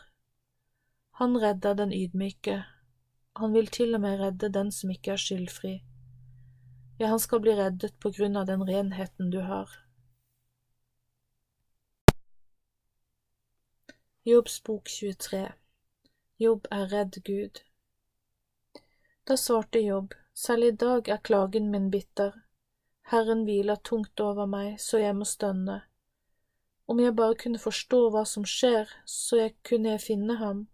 Han 1.21 1.37
redder 1.43 1.75
den 1.75 1.93
ydmyke, 1.93 2.65
han 3.37 3.53
vil 3.53 3.67
til 3.67 3.95
og 3.95 4.01
med 4.01 4.21
redde 4.21 4.49
den 4.49 4.71
som 4.73 4.91
ikke 4.91 5.15
er 5.15 5.21
skyldfri. 5.21 5.75
Ja, 6.99 7.07
han 7.11 7.19
skal 7.19 7.41
bli 7.43 7.55
reddet 7.59 7.99
på 7.99 8.13
grunn 8.15 8.37
av 8.37 8.47
den 8.47 8.63
renheten 8.63 9.31
du 9.31 9.41
har. 9.43 9.71
Jobbs 14.25 14.61
bok 14.63 14.89
23 14.89 15.49
Jobb 16.39 16.67
er 16.71 16.87
redd 16.93 17.19
Gud. 17.27 17.59
Da 19.27 19.37
svarte 19.37 19.83
Jobb, 19.83 20.15
selv 20.35 20.65
i 20.65 20.71
dag 20.71 21.09
er 21.09 21.23
klagen 21.23 21.71
min 21.71 21.91
bitter. 21.91 22.33
Herren 23.11 23.45
hviler 23.45 23.77
tungt 23.77 24.21
over 24.21 24.47
meg, 24.47 24.81
så 24.81 24.99
jeg 24.99 25.17
må 25.17 25.25
stønne. 25.25 25.83
Om 26.87 27.01
jeg 27.01 27.17
bare 27.17 27.37
kunne 27.41 27.59
forstå 27.59 28.01
hva 28.11 28.25
som 28.29 28.45
skjer, 28.45 28.91
så 29.07 29.39
jeg 29.41 29.55
kunne 29.65 29.95
jeg 29.95 30.05
finne 30.05 30.37
ham 30.41 30.67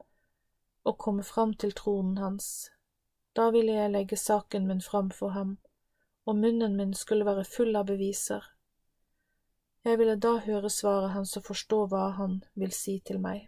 og 0.85 0.99
komme 0.99 1.23
fram 1.23 1.53
til 1.55 1.75
tronen 1.77 2.19
hans. 2.19 2.71
Da 3.37 3.51
ville 3.55 3.77
jeg 3.77 3.93
legge 3.93 4.17
saken 4.17 4.67
min 4.67 4.81
fram 4.81 5.11
for 5.11 5.37
ham, 5.37 5.59
og 6.27 6.37
munnen 6.37 6.77
min 6.77 6.95
skulle 6.95 7.27
være 7.27 7.45
full 7.45 7.77
av 7.77 7.87
beviser. 7.87 8.43
Jeg 9.85 9.99
ville 9.99 10.17
da 10.17 10.37
høre 10.45 10.71
svaret 10.71 11.15
hans 11.15 11.37
og 11.37 11.45
forstå 11.47 11.85
hva 11.93 12.11
han 12.17 12.41
vil 12.55 12.73
si 12.73 12.99
til 13.07 13.21
meg. 13.21 13.47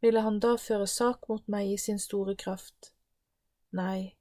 Ville 0.00 0.20
han 0.20 0.40
da 0.40 0.56
føre 0.60 0.86
sak 0.86 1.28
mot 1.28 1.46
meg 1.48 1.70
i 1.72 1.78
sin 1.80 1.98
store 1.98 2.34
kraft? 2.36 2.92
Nei, 3.72 4.15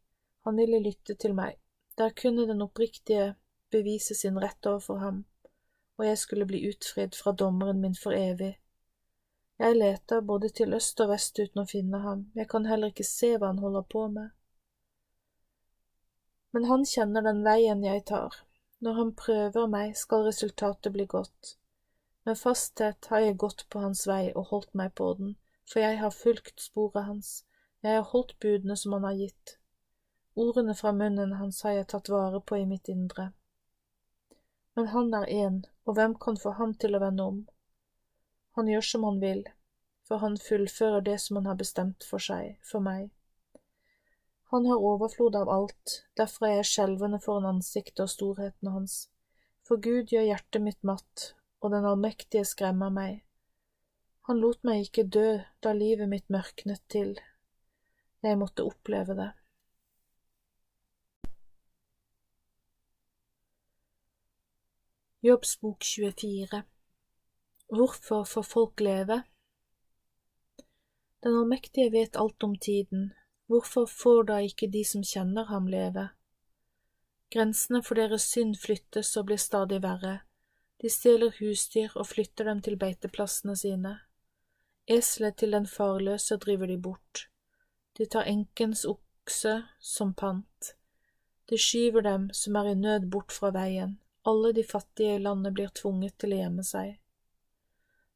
han 0.45 0.59
ville 0.61 0.79
lytte 0.79 1.15
til 1.15 1.35
meg, 1.37 1.57
der 1.97 2.15
kunne 2.21 2.47
den 2.47 2.61
oppriktige 2.61 3.33
bevise 3.71 4.15
sin 4.15 4.39
rett 4.41 4.65
overfor 4.65 5.01
ham, 5.01 5.25
og 5.97 6.05
jeg 6.05 6.21
skulle 6.21 6.47
bli 6.47 6.63
utfridd 6.69 7.17
fra 7.17 7.31
dommeren 7.31 7.81
min 7.81 7.95
for 7.95 8.15
evig. 8.15 8.55
Jeg 9.59 9.75
leter 9.75 10.21
både 10.21 10.49
til 10.49 10.73
øst 10.73 10.99
og 11.01 11.11
vest 11.11 11.39
uten 11.39 11.63
å 11.63 11.69
finne 11.69 12.01
ham, 12.03 12.25
jeg 12.35 12.49
kan 12.51 12.65
heller 12.65 12.93
ikke 12.93 13.07
se 13.07 13.35
hva 13.37 13.53
han 13.53 13.63
holder 13.63 13.87
på 13.91 14.07
med 14.07 14.33
men 16.55 16.69
han 16.69 16.85
kjenner 16.87 17.25
den 17.25 17.41
veien 17.43 17.81
jeg 17.83 18.05
tar. 18.07 18.35
Når 18.79 18.93
han 18.99 19.09
prøver 19.19 19.65
meg, 19.67 19.89
skal 19.99 20.21
resultatet 20.23 20.93
bli 20.95 21.03
godt. 21.11 21.57
Med 22.23 22.39
fasthet 22.39 23.09
har 23.11 23.25
jeg 23.25 23.35
gått 23.43 23.65
på 23.69 23.81
hans 23.83 24.05
vei 24.07 24.29
og 24.31 24.53
holdt 24.53 24.71
meg 24.79 24.93
på 24.95 25.09
den, 25.19 25.33
for 25.67 25.83
jeg 25.83 25.97
har 25.99 26.15
fulgt 26.15 26.63
sporet 26.63 27.09
hans, 27.09 27.33
jeg 27.83 27.97
har 27.97 28.07
holdt 28.13 28.37
budene 28.39 28.77
som 28.79 28.95
han 28.95 29.03
har 29.09 29.19
gitt. 29.19 29.57
Ordene 30.35 30.75
fra 30.75 30.91
munnen 30.91 31.33
hans 31.39 31.61
har 31.63 31.77
jeg 31.77 31.87
tatt 31.91 32.09
vare 32.11 32.41
på 32.43 32.57
i 32.59 32.65
mitt 32.67 32.89
indre. 32.91 33.29
Men 34.75 34.89
han 34.91 35.13
er 35.15 35.29
én, 35.31 35.61
og 35.87 35.95
hvem 35.95 36.15
kan 36.19 36.35
få 36.37 36.51
ham 36.57 36.73
til 36.75 36.97
å 36.97 36.99
vende 36.99 37.23
om? 37.23 37.37
Han 38.59 38.67
gjør 38.67 38.83
som 38.87 39.05
han 39.07 39.21
vil, 39.21 39.45
for 40.07 40.19
han 40.19 40.35
fullfører 40.39 41.05
det 41.07 41.15
som 41.23 41.39
han 41.39 41.47
har 41.47 41.59
bestemt 41.61 42.03
for 42.03 42.23
seg, 42.23 42.57
for 42.63 42.83
meg. 42.83 43.13
Han 44.51 44.67
har 44.67 44.83
overflod 44.89 45.35
av 45.39 45.49
alt, 45.49 45.95
derfor 46.19 46.49
er 46.49 46.59
jeg 46.59 46.69
skjelvende 46.73 47.21
foran 47.23 47.47
ansiktet 47.55 48.03
og 48.03 48.11
storheten 48.11 48.73
hans. 48.75 48.97
For 49.63 49.79
Gud 49.79 50.11
gjør 50.11 50.27
hjertet 50.27 50.61
mitt 50.67 50.83
matt, 50.83 51.31
og 51.63 51.71
den 51.71 51.87
allmektige 51.87 52.43
skremmer 52.45 52.91
meg. 52.91 53.23
Han 54.27 54.43
lot 54.43 54.59
meg 54.67 54.83
ikke 54.83 55.07
dø 55.15 55.39
da 55.63 55.71
livet 55.71 56.11
mitt 56.11 56.27
mørknet 56.33 56.83
til. 56.91 57.15
Jeg 58.25 58.39
måtte 58.41 58.67
oppleve 58.67 59.15
det. 59.15 59.31
Jobbsbok 65.25 65.83
24 65.83 66.63
Hvorfor 67.67 68.23
får 68.23 68.43
folk 68.43 68.79
leve? 68.79 69.21
Den 71.23 71.35
allmektige 71.35 71.91
vet 71.91 72.15
alt 72.15 72.43
om 72.43 72.59
tiden, 72.59 73.13
Hvorfor 73.45 73.85
får 73.85 74.23
da 74.23 74.37
ikke 74.37 74.69
de 74.69 74.83
som 74.85 75.01
kjenner 75.03 75.49
ham, 75.49 75.65
leve? 75.67 76.09
Grensene 77.33 77.81
for 77.83 77.97
deres 77.97 78.29
synd 78.35 78.53
flyttes 78.61 79.15
og 79.17 79.25
blir 79.31 79.41
stadig 79.41 79.81
verre. 79.81 80.19
De 80.81 80.93
stjeler 80.93 81.33
husdyr 81.39 81.97
og 81.97 82.05
flytter 82.07 82.45
dem 82.45 82.61
til 82.61 82.77
beiteplassene 82.77 83.57
sine. 83.57 83.97
Eselet 84.87 85.41
til 85.41 85.57
den 85.57 85.65
farløse 85.65 86.37
driver 86.37 86.69
de 86.69 86.77
bort. 86.77 87.25
De 87.97 88.05
tar 88.05 88.29
enkens 88.29 88.85
okse 88.85 89.57
som 89.81 90.13
pant. 90.13 90.75
De 91.49 91.57
skyver 91.57 92.01
dem 92.01 92.33
som 92.33 92.55
er 92.55 92.75
i 92.75 92.81
nød 92.85 93.09
bort 93.09 93.31
fra 93.31 93.49
veien. 93.49 93.97
Alle 94.27 94.51
de 94.57 94.63
fattige 94.63 95.15
i 95.15 95.19
landet 95.19 95.53
blir 95.53 95.69
tvunget 95.69 96.17
til 96.17 96.33
å 96.33 96.37
gjemme 96.39 96.63
seg. 96.65 96.95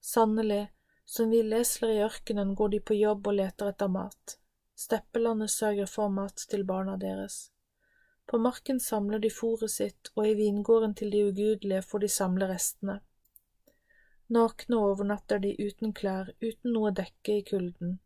Sannelig, 0.02 0.64
som 1.06 1.30
villesler 1.30 1.91
i 1.94 2.02
ørkenen 2.06 2.56
går 2.57 2.69
de 2.73 2.80
på 2.81 2.98
jobb 2.98 3.27
og 3.30 3.36
leter 3.38 3.69
etter 3.69 3.91
mat. 3.94 4.40
Steppelandet 4.73 5.52
sørger 5.53 5.90
for 5.91 6.10
mat 6.14 6.45
til 6.49 6.64
barna 6.65 6.95
deres. 6.98 7.52
På 8.26 8.38
marken 8.41 8.80
samler 8.80 9.22
de 9.22 9.30
fôret 9.34 9.69
sitt, 9.73 10.10
og 10.15 10.27
i 10.27 10.34
vingården 10.38 10.95
til 10.98 11.11
de 11.14 11.23
ugudelige 11.27 11.81
får 11.81 12.03
de 12.06 12.10
samle 12.15 12.48
restene. 12.49 12.99
Nakne 14.30 14.77
overnatter 14.77 15.41
de 15.41 15.56
uten 15.57 15.94
klær, 15.94 16.30
uten 16.41 16.73
noe 16.73 16.94
dekke 16.94 17.40
i 17.40 17.45
kulden. 17.52 17.99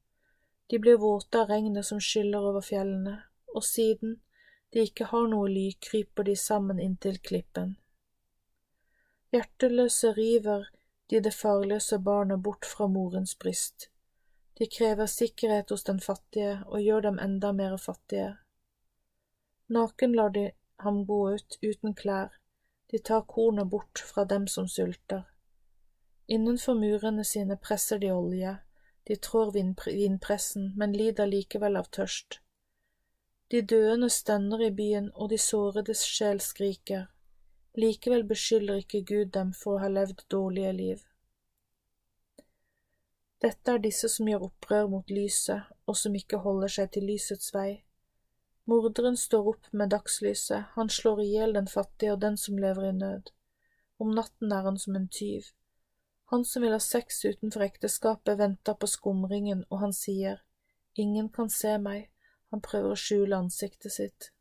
De 0.72 0.80
blir 0.80 1.00
våte 1.00 1.40
av 1.44 1.52
regnet 1.52 1.86
som 1.86 2.00
skyller 2.00 2.50
over 2.52 2.64
fjellene, 2.64 3.18
og 3.56 3.64
siden 3.68 4.20
de 4.74 4.88
ikke 4.88 5.12
har 5.12 5.28
noe 5.32 5.48
ly, 5.52 5.70
kryper 5.80 6.28
de 6.28 6.36
sammen 6.40 6.80
inntil 6.80 7.20
klippen. 7.20 7.76
Hjerteløse 9.34 10.12
river 10.14 10.68
de 11.10 11.20
det 11.26 11.34
farløse 11.34 11.98
barnet 12.00 12.44
bort 12.44 12.66
fra 12.66 12.88
morens 12.88 13.36
bryst. 13.36 13.90
De 14.60 14.68
krever 14.70 15.06
sikkerhet 15.06 15.70
hos 15.74 15.84
den 15.84 16.00
fattige 16.00 16.60
og 16.66 16.82
gjør 16.82 17.02
dem 17.08 17.20
enda 17.20 17.52
mer 17.52 17.78
fattige. 17.78 18.36
Naken 19.74 20.14
lar 20.16 20.30
de 20.30 20.52
ham 20.80 21.06
gå 21.06 21.20
ut 21.34 21.58
uten 21.64 21.94
klær, 21.94 22.38
de 22.92 23.00
tar 23.00 23.26
kornet 23.34 23.70
bort 23.70 24.04
fra 24.06 24.24
dem 24.24 24.48
som 24.48 24.68
sulter. 24.68 25.24
Innenfor 26.28 26.78
murene 26.78 27.24
sine 27.26 27.58
presser 27.58 27.98
de 27.98 28.12
olje, 28.14 28.58
de 29.08 29.16
trår 29.16 29.52
vindpressen, 29.54 30.74
men 30.78 30.94
lider 30.94 31.26
likevel 31.26 31.78
av 31.78 31.90
tørst. 31.90 32.40
De 33.52 33.62
døende 33.62 34.10
stønner 34.10 34.62
i 34.68 34.72
byen, 34.72 35.10
og 35.16 35.30
de 35.30 35.38
såredes 35.38 36.06
sjel 36.06 36.40
skriker. 36.42 37.10
Likevel 37.74 38.24
beskylder 38.30 38.84
ikke 38.84 39.02
Gud 39.02 39.32
dem 39.34 39.54
for 39.58 39.78
å 39.78 39.82
ha 39.82 39.90
levd 39.90 40.26
dårlige 40.30 40.74
liv. 40.78 41.06
Dette 43.42 43.74
er 43.74 43.82
disse 43.82 44.08
som 44.14 44.28
gjør 44.30 44.46
opprør 44.48 44.92
mot 44.92 45.10
lyset, 45.10 45.66
og 45.90 45.98
som 46.00 46.14
ikke 46.16 46.44
holder 46.46 46.72
seg 46.76 46.92
til 46.94 47.10
lysets 47.10 47.50
vei. 47.56 47.84
Morderen 48.70 49.18
står 49.20 49.50
opp 49.52 49.72
med 49.74 49.90
dagslyset, 49.92 50.70
han 50.76 50.92
slår 50.98 51.24
i 51.24 51.32
hjel 51.34 51.58
den 51.58 51.68
fattige 51.68 52.14
og 52.14 52.22
den 52.22 52.38
som 52.40 52.62
lever 52.62 52.92
i 52.92 52.94
nød. 53.00 53.34
Om 54.00 54.14
natten 54.16 54.54
er 54.54 54.70
han 54.70 54.78
som 54.80 54.96
en 54.96 55.10
tyv. 55.10 55.50
Han 56.32 56.46
som 56.46 56.64
vil 56.64 56.78
ha 56.78 56.80
sex 56.80 57.26
utenfor 57.26 57.66
ekteskapet, 57.66 58.38
venter 58.40 58.78
på 58.80 58.88
skumringen, 58.88 59.66
og 59.70 59.82
han 59.84 59.98
sier, 59.98 60.40
Ingen 60.96 61.28
kan 61.34 61.50
se 61.50 61.76
meg, 61.82 62.12
han 62.54 62.62
prøver 62.62 62.94
å 62.94 63.02
skjule 63.02 63.38
ansiktet 63.38 63.98
sitt. 63.98 64.33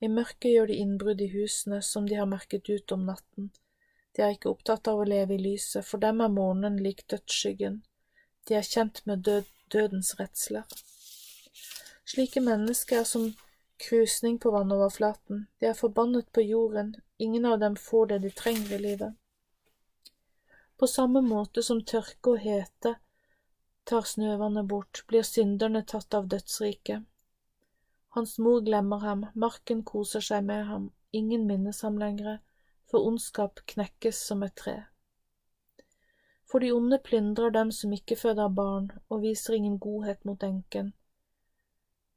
I 0.00 0.08
mørket 0.12 0.50
gjør 0.52 0.68
de 0.70 0.80
innbrudd 0.82 1.22
i 1.24 1.30
husene 1.32 1.80
som 1.82 2.08
de 2.08 2.18
har 2.18 2.28
merket 2.28 2.68
ut 2.68 2.92
om 2.92 3.06
natten. 3.08 3.50
De 4.16 4.22
er 4.24 4.34
ikke 4.34 4.52
opptatt 4.52 4.88
av 4.88 5.00
å 5.00 5.08
leve 5.08 5.36
i 5.36 5.40
lyset, 5.40 5.84
for 5.84 6.00
dem 6.00 6.20
er 6.24 6.32
månen 6.32 6.76
lik 6.84 7.04
dødsskyggen. 7.12 7.82
De 8.48 8.56
er 8.58 8.64
kjent 8.64 9.02
med 9.08 9.24
død, 9.28 9.48
dødens 9.72 10.14
redsler. 10.20 10.64
Slike 12.06 12.40
mennesker 12.40 13.00
er 13.00 13.08
som 13.08 13.32
krusning 13.82 14.38
på 14.38 14.52
vannoverflaten, 14.54 15.46
de 15.60 15.70
er 15.70 15.76
forbannet 15.76 16.28
på 16.32 16.44
jorden, 16.44 16.94
ingen 17.18 17.44
av 17.44 17.58
dem 17.60 17.76
får 17.76 18.12
det 18.12 18.18
de 18.24 18.30
trenger 18.30 18.76
i 18.76 18.78
livet. 18.78 19.16
På 20.76 20.86
samme 20.86 21.20
måte 21.24 21.64
som 21.64 21.82
tørke 21.84 22.36
og 22.36 22.44
hete 22.44 22.94
tar 23.88 24.08
snøvannet 24.08 24.68
bort, 24.68 25.02
blir 25.08 25.24
synderne 25.24 25.82
tatt 25.84 26.14
av 26.14 26.28
dødsriket. 26.28 27.04
Hans 28.16 28.38
mor 28.38 28.60
glemmer 28.64 29.02
ham, 29.04 29.26
marken 29.34 29.82
koser 29.84 30.22
seg 30.24 30.44
med 30.48 30.62
ham, 30.64 30.84
ingen 31.12 31.42
minnes 31.46 31.82
ham 31.84 31.98
lenger, 32.00 32.38
for 32.88 33.04
ondskap 33.04 33.60
knekkes 33.72 34.20
som 34.30 34.44
et 34.46 34.54
tre. 34.56 34.76
For 36.48 36.64
de 36.64 36.70
onde 36.72 36.98
plyndrer 37.10 37.52
dem 37.52 37.74
som 37.76 37.92
ikke 37.92 38.16
føder 38.16 38.48
barn, 38.48 38.88
og 39.10 39.20
viser 39.26 39.58
ingen 39.58 39.76
godhet 39.78 40.24
mot 40.24 40.48
enken. 40.48 40.94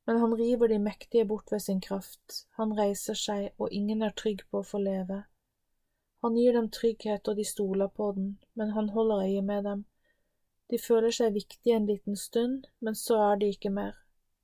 Men 0.07 0.23
han 0.23 0.39
river 0.39 0.71
de 0.71 0.79
mektige 0.79 1.27
bort 1.27 1.51
ved 1.51 1.67
sin 1.67 1.81
kraft, 1.83 2.45
han 2.55 2.71
reiser 2.79 3.19
seg, 3.25 3.51
og 3.57 3.75
ingen 3.81 4.01
er 4.01 4.15
trygg 4.15 4.47
på 4.47 4.63
å 4.63 4.69
få 4.71 4.79
leve. 4.79 5.25
Han 6.23 6.39
gir 6.39 6.55
dem 6.55 6.71
trygghet, 6.79 7.27
og 7.27 7.35
de 7.35 7.51
stoler 7.51 7.91
på 7.91 8.13
den, 8.15 8.37
men 8.55 8.71
han 8.71 8.95
holder 8.95 9.27
øye 9.27 9.43
med 9.51 9.67
dem. 9.67 9.83
De 10.71 10.79
føler 10.79 11.11
seg 11.11 11.35
viktige 11.35 11.75
en 11.75 11.91
liten 11.91 12.15
stund, 12.15 12.71
men 12.79 12.95
så 12.95 13.19
er 13.33 13.43
de 13.43 13.51
ikke 13.51 13.75
mer. 13.83 13.99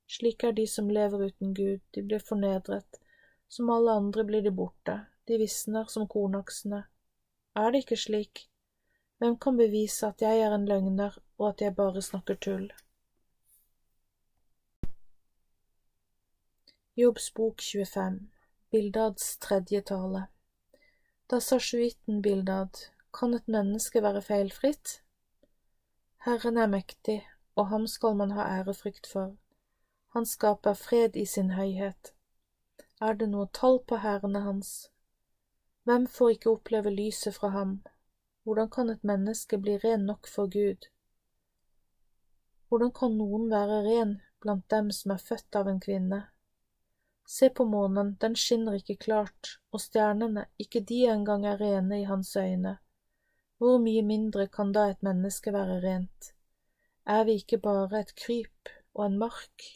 Slik 0.06 0.44
er 0.44 0.52
de 0.54 0.66
som 0.70 0.90
lever 0.90 1.26
uten 1.28 1.54
Gud, 1.54 1.80
de 1.94 2.02
blir 2.02 2.22
fornedret, 2.22 3.00
som 3.48 3.70
alle 3.70 3.96
andre 3.98 4.24
blir 4.24 4.42
de 4.42 4.52
borte, 4.54 5.00
de 5.26 5.38
visner 5.38 5.90
som 5.90 6.06
kornaksene. 6.08 6.84
Er 7.56 7.72
det 7.72 7.84
ikke 7.84 7.98
slik? 7.98 8.46
Hvem 9.18 9.38
kan 9.40 9.56
bevise 9.56 10.06
at 10.06 10.22
jeg 10.22 10.42
er 10.44 10.54
en 10.54 10.66
løgner 10.68 11.16
og 11.38 11.48
at 11.48 11.62
jeg 11.64 11.74
bare 11.74 12.02
snakker 12.02 12.36
tull? 12.36 12.68
Jobbs 16.96 17.30
bok 17.34 17.60
25 17.60 18.20
Bildads 18.70 19.38
tredje 19.38 19.80
tale 19.80 20.22
Da 21.30 21.40
sa 21.40 21.58
sjuiten 21.60 22.22
Bildad, 22.22 22.78
kan 23.12 23.34
et 23.34 23.48
menneske 23.48 24.02
være 24.02 24.22
feilfritt? 24.22 25.00
Herren 26.24 26.56
er 26.56 26.70
mektig, 26.72 27.18
og 27.56 27.68
ham 27.72 27.86
skal 27.86 28.16
man 28.16 28.30
ha 28.36 28.46
ærefrykt 28.60 29.10
for. 29.12 29.34
Han 30.16 30.26
skaper 30.26 30.74
fred 30.74 31.16
i 31.16 31.26
sin 31.26 31.50
høyhet. 31.52 32.14
Er 33.04 33.18
det 33.20 33.26
noe 33.28 33.50
tall 33.58 33.74
på 33.90 33.98
hærene 34.00 34.40
hans? 34.46 34.70
Hvem 35.84 36.06
får 36.08 36.30
ikke 36.34 36.54
oppleve 36.54 36.92
lyset 36.94 37.36
fra 37.36 37.50
ham? 37.52 37.74
Hvordan 38.48 38.70
kan 38.72 38.92
et 38.94 39.04
menneske 39.04 39.58
bli 39.60 39.76
ren 39.84 40.08
nok 40.08 40.32
for 40.36 40.48
Gud? 40.56 40.88
Hvordan 42.70 42.94
kan 42.96 43.20
noen 43.20 43.46
være 43.52 43.82
ren 43.90 44.16
blant 44.40 44.64
dem 44.72 44.88
som 45.02 45.12
er 45.18 45.22
født 45.28 45.60
av 45.60 45.68
en 45.68 45.84
kvinne? 45.84 46.24
Se 47.28 47.52
på 47.52 47.68
månen, 47.76 48.16
den 48.16 48.40
skinner 48.40 48.80
ikke 48.80 48.96
klart, 48.96 49.58
og 49.68 49.84
stjernene, 49.84 50.48
ikke 50.56 50.80
de 50.80 51.04
engang 51.12 51.44
er 51.44 51.60
rene 51.60 52.00
i 52.00 52.08
hans 52.08 52.32
øyne. 52.40 52.78
Hvor 53.60 53.76
mye 53.84 54.10
mindre 54.16 54.48
kan 54.48 54.72
da 54.72 54.88
et 54.94 55.04
menneske 55.04 55.52
være 55.52 55.82
rent? 55.84 56.36
Er 57.04 57.28
vi 57.28 57.42
ikke 57.42 57.60
bare 57.60 58.00
et 58.00 58.16
kryp 58.16 58.78
og 58.94 59.10
en 59.10 59.26
mark? 59.28 59.74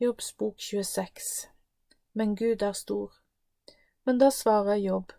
Jobbs 0.00 0.36
bok 0.36 0.60
26 0.60 1.48
Men 2.12 2.34
Gud 2.34 2.62
er 2.62 2.72
stor. 2.72 3.12
Men 4.04 4.18
da 4.18 4.30
svarer 4.30 4.76
Jobb, 4.76 5.12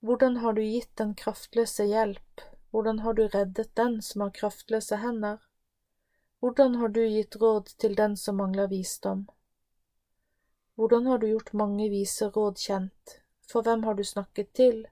hvordan 0.00 0.36
har 0.36 0.52
du 0.56 0.62
gitt 0.62 0.96
den 0.96 1.12
kraftløse 1.14 1.84
hjelp, 1.84 2.40
hvordan 2.70 3.02
har 3.04 3.12
du 3.12 3.26
reddet 3.28 3.74
den 3.76 3.98
som 4.02 4.24
har 4.24 4.32
kraftløse 4.38 4.96
hender? 5.02 5.36
Hvordan 6.40 6.78
har 6.80 6.88
du 6.88 7.02
gitt 7.04 7.36
råd 7.36 7.74
til 7.76 7.96
den 7.96 8.16
som 8.16 8.40
mangler 8.40 8.72
visdom? 8.72 9.26
Hvordan 10.74 11.06
har 11.12 11.18
du 11.18 11.28
gjort 11.28 11.52
mange 11.52 11.90
vise 11.92 12.30
råd 12.30 12.56
kjent, 12.56 13.18
for 13.44 13.68
hvem 13.68 13.84
har 13.84 14.00
du 14.00 14.04
snakket 14.04 14.52
til, 14.56 14.86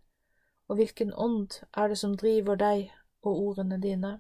og 0.69 0.77
hvilken 0.77 1.17
ånd 1.17 1.63
er 1.73 1.89
det 1.89 1.99
som 2.03 2.13
driver 2.13 2.61
deg 2.61 2.93
og 3.23 3.41
ordene 3.49 3.81
dine? 3.81 4.19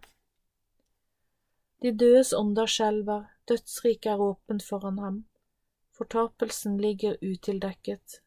De 1.82 1.93
dødes 1.93 2.32
ånder 2.32 2.66
skjelver, 2.66 3.34
dødsriket 3.49 4.12
er 4.12 4.21
åpent 4.21 4.62
foran 4.62 4.99
ham, 4.99 5.25
fortapelsen 5.97 6.79
ligger 6.81 7.16
utildekket. 7.23 8.21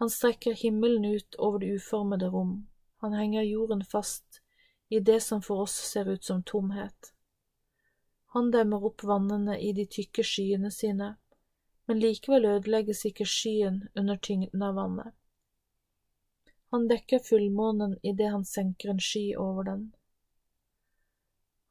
Han 0.00 0.10
strekker 0.10 0.52
himmelen 0.52 1.04
ut 1.04 1.34
over 1.38 1.58
det 1.58 1.74
uformede 1.76 2.28
rom, 2.30 2.68
han 3.02 3.12
henger 3.12 3.42
jorden 3.42 3.84
fast 3.84 4.42
i 4.88 5.00
det 5.00 5.20
som 5.20 5.42
for 5.42 5.64
oss 5.66 5.74
ser 5.74 6.08
ut 6.08 6.24
som 6.24 6.42
tomhet. 6.42 7.14
Han 8.26 8.50
demmer 8.50 8.84
opp 8.84 9.02
vannene 9.04 9.58
i 9.60 9.72
de 9.72 9.86
tykke 9.86 10.24
skyene 10.24 10.70
sine, 10.70 11.16
men 11.86 12.00
likevel 12.00 12.46
ødelegges 12.48 13.04
ikke 13.08 13.26
skyen 13.28 13.82
under 13.94 14.16
tyngden 14.16 14.62
av 14.62 14.78
vannet. 14.78 15.14
Han 16.72 16.86
dekker 16.88 17.20
fullmånen 17.24 17.98
idet 18.02 18.30
han 18.32 18.44
senker 18.48 18.94
en 18.94 19.00
sky 19.00 19.34
over 19.36 19.66
den. 19.68 19.82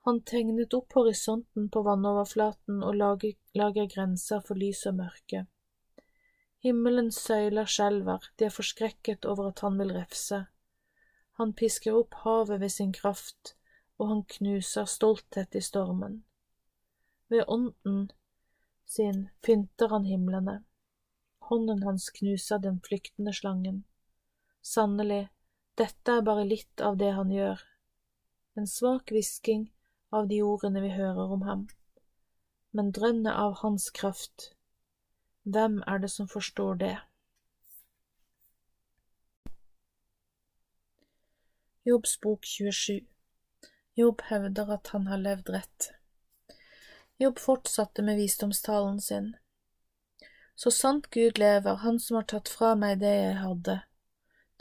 Han 0.04 0.22
tegnet 0.26 0.74
opp 0.74 0.94
horisonten 0.98 1.68
på 1.70 1.82
vannoverflaten 1.86 2.80
og 2.82 2.96
lager, 2.98 3.36
lager 3.54 3.86
grenser 3.86 4.42
for 4.46 4.58
lys 4.58 4.82
og 4.90 4.96
mørke. 4.98 5.44
Himmelens 6.66 7.20
søyler 7.22 7.70
skjelver, 7.70 8.26
de 8.38 8.48
er 8.48 8.54
forskrekket 8.54 9.28
over 9.30 9.52
at 9.52 9.62
han 9.66 9.78
vil 9.78 9.94
refse. 9.94 10.40
Han 11.38 11.54
pisker 11.58 11.98
opp 11.98 12.18
havet 12.24 12.62
ved 12.62 12.74
sin 12.74 12.94
kraft, 12.94 13.56
og 14.02 14.10
han 14.10 14.24
knuser 14.38 14.90
stolthet 14.90 15.58
i 15.58 15.62
stormen. 15.62 16.24
Ved 17.30 17.46
ånden 17.48 18.10
sin 18.86 19.28
pynter 19.42 19.94
han 19.94 20.06
himlene. 20.10 20.64
Hånden 21.50 21.84
hans 21.86 22.10
knuser 22.10 22.58
den 22.62 22.80
flyktende 22.86 23.34
slangen. 23.34 23.84
Sannelig, 24.62 25.28
dette 25.78 26.18
er 26.18 26.26
bare 26.26 26.46
litt 26.46 26.82
av 26.82 26.98
det 26.98 27.14
han 27.18 27.32
gjør, 27.34 27.62
en 28.58 28.68
svak 28.68 29.14
hvisking 29.14 29.70
av 30.12 30.28
de 30.28 30.42
ordene 30.44 30.82
vi 30.84 30.96
hører 30.96 31.36
om 31.36 31.46
ham, 31.48 31.68
men 32.72 32.92
drønnet 32.96 33.34
av 33.34 33.60
hans 33.66 33.90
kraft 33.96 34.52
hvem 35.44 35.80
er 35.88 35.98
det 36.00 36.10
som 36.14 36.28
forstår 36.30 36.76
det? 36.76 36.98
Jobbs 41.84 42.20
bok 42.22 42.46
27 42.46 43.00
Jobb 43.98 44.22
hevder 44.30 44.70
at 44.74 44.88
han 44.94 45.08
har 45.08 45.18
levd 45.18 45.50
rett. 45.50 45.90
Jobb 47.18 47.40
fortsatte 47.40 48.06
med 48.06 48.22
visdomstalen 48.22 49.02
sin. 49.02 49.34
Så 50.56 50.72
sant 50.72 51.10
Gud 51.10 51.38
lever, 51.38 51.76
Han 51.76 52.00
som 52.00 52.16
har 52.16 52.24
tatt 52.24 52.50
fra 52.50 52.76
meg 52.76 53.00
det 53.02 53.16
jeg 53.16 53.36
hadde, 53.42 53.82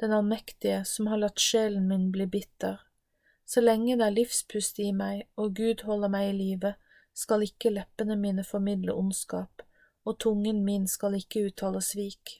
den 0.00 0.12
allmektige 0.12 0.84
som 0.84 1.06
har 1.06 1.20
latt 1.20 1.38
sjelen 1.40 1.88
min 1.88 2.10
bli 2.12 2.26
bitter. 2.26 2.80
Så 3.50 3.64
lenge 3.64 3.96
det 3.98 4.06
er 4.06 4.14
livspust 4.14 4.78
i 4.78 4.92
meg 4.94 5.24
og 5.40 5.56
Gud 5.58 5.82
holder 5.88 6.12
meg 6.12 6.28
i 6.28 6.36
live, 6.36 6.76
skal 7.10 7.42
ikke 7.42 7.72
leppene 7.74 8.14
mine 8.14 8.44
formidle 8.46 8.94
ondskap, 8.94 9.64
og 10.06 10.20
tungen 10.22 10.60
min 10.62 10.86
skal 10.88 11.16
ikke 11.18 11.48
uttale 11.48 11.82
svik. 11.82 12.36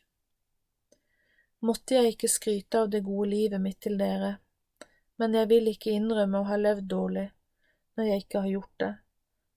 Måtte 1.67 1.99
jeg 1.99 2.15
ikke 2.15 2.31
skryte 2.31 2.85
av 2.85 2.93
det 2.95 3.03
gode 3.09 3.27
livet 3.33 3.61
mitt 3.65 3.81
til 3.83 3.99
dere, 3.99 4.37
men 5.19 5.35
jeg 5.35 5.51
vil 5.51 5.73
ikke 5.73 5.97
innrømme 5.99 6.45
å 6.45 6.49
ha 6.53 6.61
levd 6.61 6.87
dårlig 6.95 7.27
når 7.99 8.13
jeg 8.13 8.25
ikke 8.25 8.45
har 8.47 8.55
gjort 8.55 8.79
det. 8.85 8.95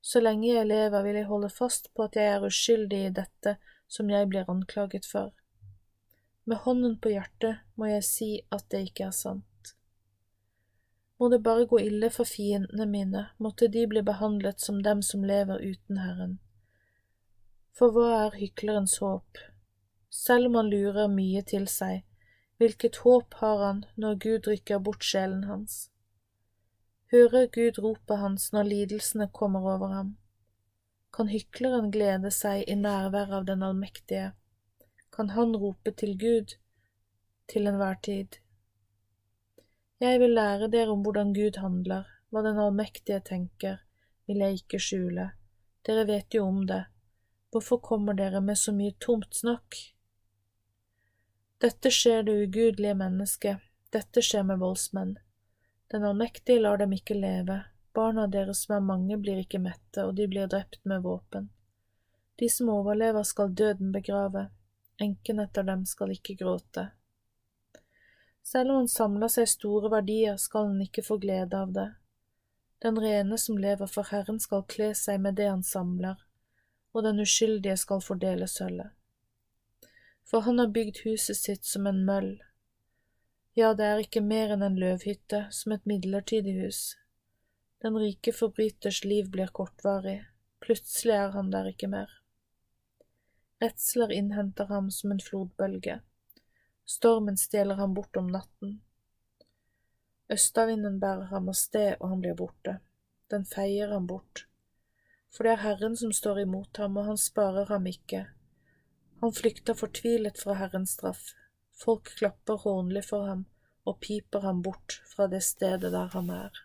Så 0.02 0.26
lenge 0.26 0.50
jeg 0.50 0.68
lever, 0.68 1.06
vil 1.06 1.22
jeg 1.22 1.30
holde 1.30 1.54
fast 1.54 1.94
på 1.94 2.10
at 2.10 2.18
jeg 2.18 2.34
er 2.34 2.50
uskyldig 2.50 3.06
i 3.06 3.16
dette 3.22 3.58
som 3.88 4.10
jeg 4.10 4.34
blir 4.34 4.50
anklaget 4.50 5.06
for. 5.06 5.30
Med 6.50 6.66
hånden 6.66 6.98
på 7.00 7.14
hjertet 7.14 7.62
må 7.78 7.94
jeg 7.94 8.10
si 8.10 8.32
at 8.50 8.66
det 8.74 8.88
ikke 8.90 9.12
er 9.14 9.18
sant. 9.22 9.53
Må 11.20 11.30
det 11.30 11.44
bare 11.46 11.66
gå 11.70 11.80
ille 11.80 12.10
for 12.10 12.28
fiendene 12.28 12.86
mine, 12.90 13.28
måtte 13.38 13.68
de 13.68 13.86
bli 13.88 14.02
behandlet 14.02 14.60
som 14.62 14.82
dem 14.84 15.02
som 15.02 15.24
lever 15.24 15.62
uten 15.62 16.02
Herren. 16.02 16.40
For 17.74 17.94
hva 17.94 18.10
er 18.26 18.40
hyklerens 18.40 18.98
håp? 19.02 19.40
Selv 20.10 20.50
om 20.50 20.60
han 20.60 20.70
lurer 20.70 21.08
mye 21.10 21.42
til 21.42 21.66
seg, 21.70 22.04
hvilket 22.62 23.02
håp 23.06 23.34
har 23.42 23.64
han 23.66 23.80
når 23.98 24.20
Gud 24.26 24.50
rykker 24.52 24.82
bort 24.84 25.06
sjelen 25.06 25.48
hans? 25.50 25.88
Hører 27.14 27.48
Gud 27.48 27.80
ropet 27.82 28.22
hans 28.22 28.52
når 28.54 28.70
lidelsene 28.70 29.30
kommer 29.34 29.66
over 29.76 29.94
ham? 29.94 30.14
Kan 31.14 31.30
hykleren 31.30 31.92
glede 31.94 32.32
seg 32.34 32.64
i 32.66 32.78
nærvær 32.78 33.34
av 33.40 33.50
den 33.50 33.66
allmektige? 33.66 34.32
Kan 35.14 35.30
han 35.38 35.54
rope 35.58 35.94
til 35.94 36.16
Gud 36.18 36.56
til 37.50 37.70
enhver 37.70 38.00
tid? 38.02 38.40
Jeg 40.02 40.20
vil 40.20 40.34
lære 40.36 40.72
dere 40.72 40.92
om 40.92 41.04
hvordan 41.06 41.34
Gud 41.34 41.60
handler, 41.62 42.08
hva 42.30 42.42
den 42.42 42.58
allmektige 42.60 43.20
tenker, 43.26 43.84
vil 44.28 44.42
jeg 44.42 44.64
ikke 44.64 44.80
skjule, 44.82 45.30
dere 45.86 46.08
vet 46.08 46.34
jo 46.34 46.48
om 46.48 46.64
det, 46.68 46.86
Hvorfor 47.54 47.78
kommer 47.78 48.14
dere 48.14 48.42
med 48.42 48.58
så 48.58 48.72
mye 48.74 48.96
tomt 49.00 49.36
snakk? 49.38 49.76
Dette 51.62 51.92
skjer 51.94 52.24
det 52.26 52.34
ugudelige 52.48 52.96
mennesket, 52.98 53.60
dette 53.94 54.24
skjer 54.26 54.42
med 54.50 54.58
voldsmenn. 54.64 55.12
Den 55.94 56.08
allmektige 56.10 56.64
lar 56.64 56.82
dem 56.82 56.96
ikke 56.98 57.14
leve, 57.14 57.60
barna 57.94 58.26
deres 58.26 58.64
som 58.66 58.80
er 58.80 58.88
mange 58.88 59.20
blir 59.22 59.44
ikke 59.44 59.62
mette, 59.62 60.02
og 60.02 60.16
de 60.18 60.26
blir 60.32 60.50
drept 60.50 60.82
med 60.90 61.06
våpen. 61.06 61.52
De 62.42 62.50
som 62.50 62.74
overlever 62.74 63.22
skal 63.22 63.54
døden 63.54 63.94
begrave, 63.94 64.48
enken 64.98 65.46
etter 65.46 65.70
dem 65.70 65.86
skal 65.86 66.18
ikke 66.18 66.40
gråte. 66.42 66.88
Selv 68.44 68.70
om 68.70 68.84
han 68.84 68.88
samler 68.92 69.32
seg 69.32 69.48
store 69.48 69.90
verdier, 69.94 70.38
skal 70.38 70.68
han 70.72 70.82
ikke 70.84 71.06
få 71.06 71.18
glede 71.24 71.58
av 71.58 71.72
det. 71.76 71.90
Den 72.84 73.00
rene 73.00 73.38
som 73.40 73.58
lever 73.58 73.88
for 73.88 74.12
Herren 74.12 74.42
skal 74.44 74.66
kle 74.68 74.92
seg 74.98 75.22
med 75.24 75.38
det 75.40 75.48
han 75.48 75.64
samler, 75.64 76.20
og 76.92 77.06
den 77.08 77.24
uskyldige 77.24 77.78
skal 77.80 78.04
fordele 78.04 78.50
sølvet. 78.52 78.92
For 80.28 80.44
han 80.44 80.60
har 80.60 80.74
bygd 80.76 81.04
huset 81.06 81.40
sitt 81.40 81.66
som 81.68 81.88
en 81.88 82.04
møll. 82.08 82.34
Ja, 83.56 83.74
det 83.78 83.86
er 83.86 84.04
ikke 84.04 84.24
mer 84.26 84.52
enn 84.56 84.66
en 84.66 84.80
løvhytte, 84.82 85.46
som 85.52 85.76
et 85.76 85.88
midlertidig 85.88 86.58
hus. 86.64 86.84
Den 87.84 87.96
rike 88.00 88.34
forbryters 88.36 89.04
liv 89.06 89.30
blir 89.32 89.52
kortvarig, 89.56 90.24
plutselig 90.64 91.16
er 91.16 91.36
han 91.36 91.52
der 91.54 91.70
ikke 91.72 91.92
mer. 91.92 92.12
Redsler 93.64 94.12
innhenter 94.12 94.68
ham 94.72 94.90
som 94.92 95.12
en 95.16 95.22
flodbølge. 95.24 96.02
Stormen 96.86 97.38
stjeler 97.38 97.76
ham 97.76 97.94
bort 97.94 98.18
om 98.18 98.28
natten. 98.28 98.82
Østavinden 100.32 101.00
bærer 101.00 101.30
ham 101.32 101.50
av 101.50 101.60
sted, 101.60 101.96
og 102.00 102.10
han 102.10 102.24
blir 102.24 102.36
borte. 102.40 102.80
Den 103.32 103.46
feier 103.46 103.94
ham 103.94 104.08
bort 104.08 104.48
for 105.34 105.48
det 105.48 105.56
er 105.56 105.64
Herren 105.64 105.96
som 105.98 106.12
står 106.14 106.44
imot 106.44 106.78
ham, 106.78 106.98
og 106.98 107.08
han 107.10 107.18
sparer 107.18 107.66
ham 107.72 107.88
ikke. 107.90 108.28
Han 109.24 109.34
flykter 109.34 109.78
fortvilet 109.78 110.38
fra 110.38 110.58
Herrens 110.60 110.94
straff. 111.00 111.32
Folk 111.74 112.12
klapper 112.20 112.62
hånlig 112.62 113.06
for 113.08 113.26
ham 113.26 113.48
og 113.90 113.98
piper 114.00 114.46
ham 114.46 114.62
bort 114.64 115.00
fra 115.10 115.26
det 115.28 115.42
stedet 115.44 115.92
der 115.92 116.12
han 116.14 116.30
er. 116.30 116.62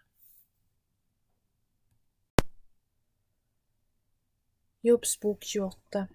Jobbs 4.85 5.17
bok 5.19 5.43
28 5.43 6.07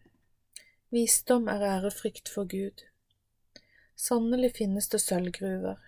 Visdom 0.94 1.50
er 1.52 1.66
ærefrykt 1.74 2.30
for 2.30 2.48
Gud. 2.48 2.86
Sannelig 3.96 4.56
finnes 4.58 4.90
det 4.90 5.00
sølvgruver. 5.04 5.80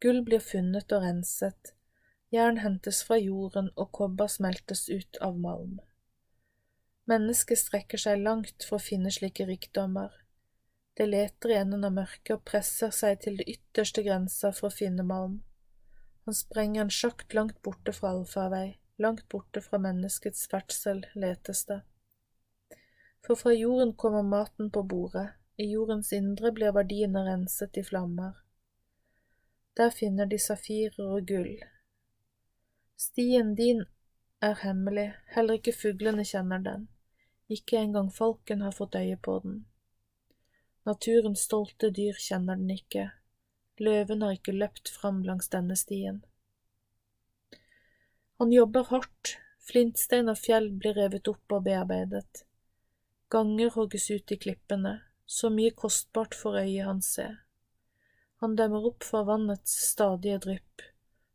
Gull 0.00 0.22
blir 0.24 0.42
funnet 0.44 0.92
og 0.94 1.02
renset, 1.02 1.72
jern 2.30 2.60
hentes 2.62 3.00
fra 3.06 3.18
jorden 3.18 3.70
og 3.74 3.90
kobber 3.98 4.30
smeltes 4.30 4.86
ut 4.88 5.18
av 5.24 5.38
malm. 5.40 5.78
Mennesket 7.08 7.58
strekker 7.58 8.00
seg 8.00 8.20
langt 8.20 8.66
for 8.68 8.76
å 8.76 8.84
finne 8.84 9.10
slike 9.14 9.46
rikdommer. 9.48 10.12
Det 10.98 11.06
leter 11.08 11.54
i 11.54 11.56
enden 11.56 11.86
av 11.88 11.94
mørket 11.96 12.34
og 12.34 12.44
presser 12.44 12.92
seg 12.92 13.22
til 13.24 13.38
det 13.40 13.48
ytterste 13.48 14.04
grensa 14.04 14.52
for 14.52 14.68
å 14.68 14.74
finne 14.74 15.06
malm. 15.08 15.38
Han 16.28 16.36
sprenger 16.36 16.84
en 16.84 16.92
sjakt 16.92 17.32
langt 17.32 17.56
borte 17.64 17.94
fra 17.96 18.10
allfarvei, 18.12 18.76
langt 19.00 19.24
borte 19.32 19.62
fra 19.64 19.80
menneskets 19.80 20.44
ferdsel 20.52 21.00
letes 21.16 21.64
det. 21.70 21.80
For 23.24 23.40
fra 23.40 23.54
jorden 23.56 23.94
kommer 23.96 24.26
maten 24.26 24.68
på 24.74 24.82
bordet, 24.84 25.30
i 25.58 25.70
jordens 25.72 26.12
indre 26.12 26.52
blir 26.54 26.72
verdiene 26.72 27.24
renset 27.26 27.76
i 27.80 27.82
flammer. 27.82 28.36
Der 29.76 29.90
finner 29.90 30.26
de 30.26 30.38
safirer 30.38 31.00
og 31.02 31.26
gull. 31.26 31.58
Stien 32.98 33.54
din 33.58 33.82
er 34.42 34.54
hemmelig, 34.62 35.08
heller 35.34 35.58
ikke 35.58 35.74
fuglene 35.74 36.24
kjenner 36.26 36.62
den, 36.62 36.86
ikke 37.50 37.80
engang 37.80 38.12
falken 38.14 38.62
har 38.62 38.76
fått 38.76 38.94
øye 38.98 39.16
på 39.16 39.40
den. 39.42 39.64
Naturens 40.86 41.42
stolte 41.50 41.90
dyr 41.90 42.14
kjenner 42.22 42.56
den 42.56 42.70
ikke, 42.70 43.10
løven 43.82 44.22
har 44.22 44.38
ikke 44.38 44.54
løpt 44.54 44.94
fram 44.94 45.24
langs 45.26 45.50
denne 45.50 45.76
stien. 45.76 46.22
Han 48.38 48.54
jobber 48.54 48.86
hardt, 48.92 49.34
flintstein 49.66 50.30
og 50.30 50.38
fjell 50.38 50.70
blir 50.70 50.94
revet 50.94 51.26
opp 51.28 51.58
og 51.58 51.66
bearbeidet. 51.66 52.44
Ganger 53.28 53.74
hogges 53.74 54.06
ut 54.14 54.32
i 54.32 54.38
klippene, 54.38 55.00
så 55.28 55.50
mye 55.52 55.74
kostbart 55.76 56.34
for 56.34 56.56
øyet 56.56 56.86
hans 56.88 57.12
ser. 57.18 57.34
Han 58.40 58.56
demmer 58.56 58.86
opp 58.88 59.04
for 59.04 59.26
vannets 59.28 59.74
stadige 59.90 60.38
drypp, 60.40 60.84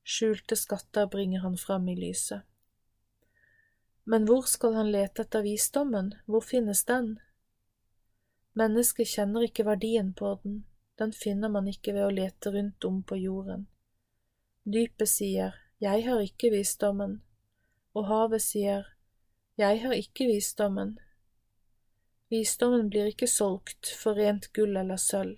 skjulte 0.03 0.57
skatter 0.57 1.06
bringer 1.14 1.44
han 1.45 1.57
fram 1.61 1.86
i 1.91 1.95
lyset. 1.99 2.41
Men 4.10 4.26
hvor 4.28 4.48
skal 4.49 4.74
han 4.80 4.90
lete 4.91 5.24
etter 5.24 5.45
visdommen, 5.45 6.14
hvor 6.26 6.41
finnes 6.41 6.82
den? 6.90 7.14
Mennesket 8.57 9.14
kjenner 9.14 9.45
ikke 9.45 9.68
verdien 9.68 10.11
på 10.18 10.34
den, 10.41 10.64
den 10.99 11.14
finner 11.14 11.53
man 11.53 11.70
ikke 11.70 11.94
ved 11.94 12.07
å 12.07 12.15
lete 12.18 12.52
rundt 12.56 12.90
om 12.90 12.99
på 13.03 13.20
jorden. 13.22 13.68
Dypet 14.65 15.10
sier, 15.10 15.56
Jeg 15.80 16.06
har 16.07 16.22
ikke 16.24 16.49
visdommen, 16.49 17.22
og 17.94 18.07
havet 18.07 18.41
sier, 18.41 18.88
Jeg 19.57 19.82
har 19.86 19.94
ikke 19.94 20.28
visdommen. 20.34 20.98
Visdommen 22.34 22.88
blir 22.90 23.12
ikke 23.12 23.30
solgt 23.30 23.92
for 23.94 24.18
rent 24.18 24.50
gull 24.58 24.74
eller 24.80 24.98
sølv, 24.98 25.38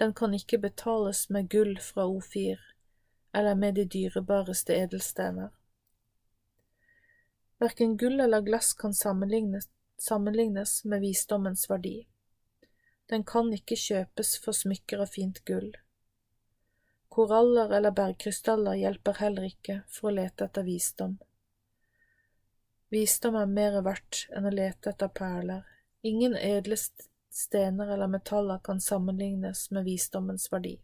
den 0.00 0.14
kan 0.16 0.34
ikke 0.34 0.58
betales 0.58 1.26
med 1.28 1.50
gull 1.52 1.78
fra 1.80 2.06
Ofir 2.08 2.60
eller 3.36 3.54
med 3.54 3.74
de 3.74 3.84
dyrebareste 3.84 4.72
edelstener. 4.76 5.50
Verken 7.58 7.96
gull 7.96 8.20
eller 8.20 8.40
glass 8.40 8.72
kan 8.74 8.94
sammenlignes, 8.94 9.68
sammenlignes 9.98 10.84
med 10.84 11.00
visdommens 11.00 11.70
verdi. 11.70 12.06
Den 13.08 13.24
kan 13.24 13.52
ikke 13.52 13.76
kjøpes 13.76 14.38
for 14.44 14.56
smykker 14.56 15.04
av 15.04 15.12
fint 15.12 15.44
gull. 15.44 15.70
Koraller 17.08 17.76
eller 17.76 17.92
bergkrystaller 17.96 18.80
hjelper 18.80 19.20
heller 19.20 19.48
ikke 19.48 19.82
for 19.88 20.10
å 20.10 20.16
lete 20.16 20.48
etter 20.48 20.64
visdom. 20.64 21.16
Visdom 22.92 23.36
er 23.40 23.48
mer 23.48 23.80
verdt 23.84 24.26
enn 24.32 24.48
å 24.48 24.52
lete 24.52 24.92
etter 24.92 25.12
perler. 25.12 25.64
Ingen 26.06 26.36
edle 26.38 26.76
stener 27.30 27.92
eller 27.94 28.10
metaller 28.12 28.58
kan 28.58 28.80
sammenlignes 28.80 29.70
med 29.70 29.84
visdommens 29.88 30.52
verdi. 30.52 30.76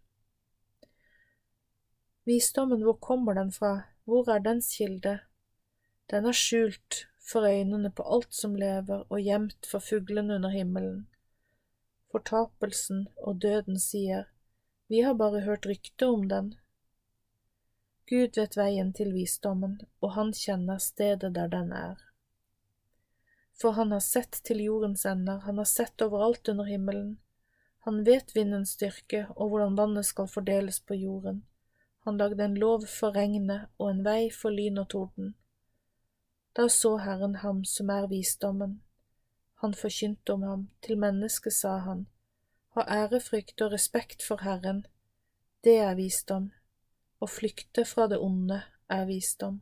Visdommen, 2.25 2.83
hvor 2.83 2.99
kommer 2.99 3.35
den 3.35 3.53
fra, 3.53 3.73
hvor 4.05 4.31
er 4.31 4.43
dens 4.43 4.73
kilde? 4.77 5.19
Den 6.11 6.27
er 6.27 6.37
skjult 6.37 7.05
for 7.23 7.47
øynene 7.47 7.91
på 7.91 8.03
alt 8.17 8.35
som 8.35 8.55
lever 8.59 9.07
og 9.09 9.23
gjemt 9.23 9.67
for 9.71 9.83
fuglene 9.83 10.41
under 10.41 10.51
himmelen. 10.55 11.05
Fortapelsen 12.13 13.07
og 13.17 13.43
døden 13.43 13.79
sier, 13.81 14.27
Vi 14.89 15.01
har 15.01 15.15
bare 15.15 15.41
hørt 15.47 15.67
rykte 15.67 16.07
om 16.07 16.29
den. 16.29 16.55
Gud 18.11 18.35
vet 18.37 18.57
veien 18.57 18.93
til 18.93 19.15
visdommen, 19.15 19.79
og 20.01 20.13
han 20.19 20.35
kjenner 20.37 20.79
stedet 20.79 21.35
der 21.35 21.49
den 21.49 21.73
er. 21.73 22.12
For 23.61 23.77
han 23.79 23.93
har 23.93 24.01
sett 24.01 24.41
til 24.45 24.63
jordens 24.65 25.05
ender, 25.07 25.43
han 25.47 25.59
har 25.59 25.69
sett 25.69 26.03
overalt 26.03 26.49
under 26.49 26.65
himmelen. 26.65 27.19
Han 27.85 28.05
vet 28.05 28.35
vindens 28.37 28.77
styrke 28.77 29.27
og 29.37 29.49
hvordan 29.49 29.77
vannet 29.79 30.07
skal 30.07 30.31
fordeles 30.31 30.81
på 30.81 30.95
jorden. 30.95 31.43
Han 32.05 32.19
lagde 32.19 32.45
en 32.45 32.55
lov 32.59 32.87
for 32.91 33.15
regnet 33.15 33.69
og 33.79 33.91
en 33.91 34.05
vei 34.07 34.31
for 34.31 34.55
lyn 34.55 34.79
og 34.83 34.89
torden. 34.95 35.35
Da 36.57 36.69
så 36.69 36.97
Herren 36.99 37.37
ham 37.43 37.65
som 37.65 37.91
er 37.91 38.09
visdommen, 38.11 38.81
han 39.63 39.75
forkynte 39.75 40.33
om 40.33 40.43
ham, 40.43 40.63
til 40.83 40.99
mennesket 40.99 41.55
sa 41.55 41.77
han, 41.85 42.07
ha 42.75 42.83
ærefrykt 42.83 43.63
og 43.63 43.71
respekt 43.73 44.25
for 44.27 44.43
Herren, 44.43 44.81
det 45.63 45.77
er 45.79 45.95
visdom, 45.95 46.49
å 47.23 47.29
flykte 47.31 47.85
fra 47.87 48.09
det 48.11 48.19
onde 48.19 48.59
er 48.91 49.05
visdom. 49.07 49.61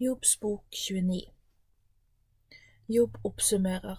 Jobbs 0.00 0.40
bok 0.40 0.64
29 0.70 1.22
Jobb 2.86 3.16
oppsummerer 3.22 3.98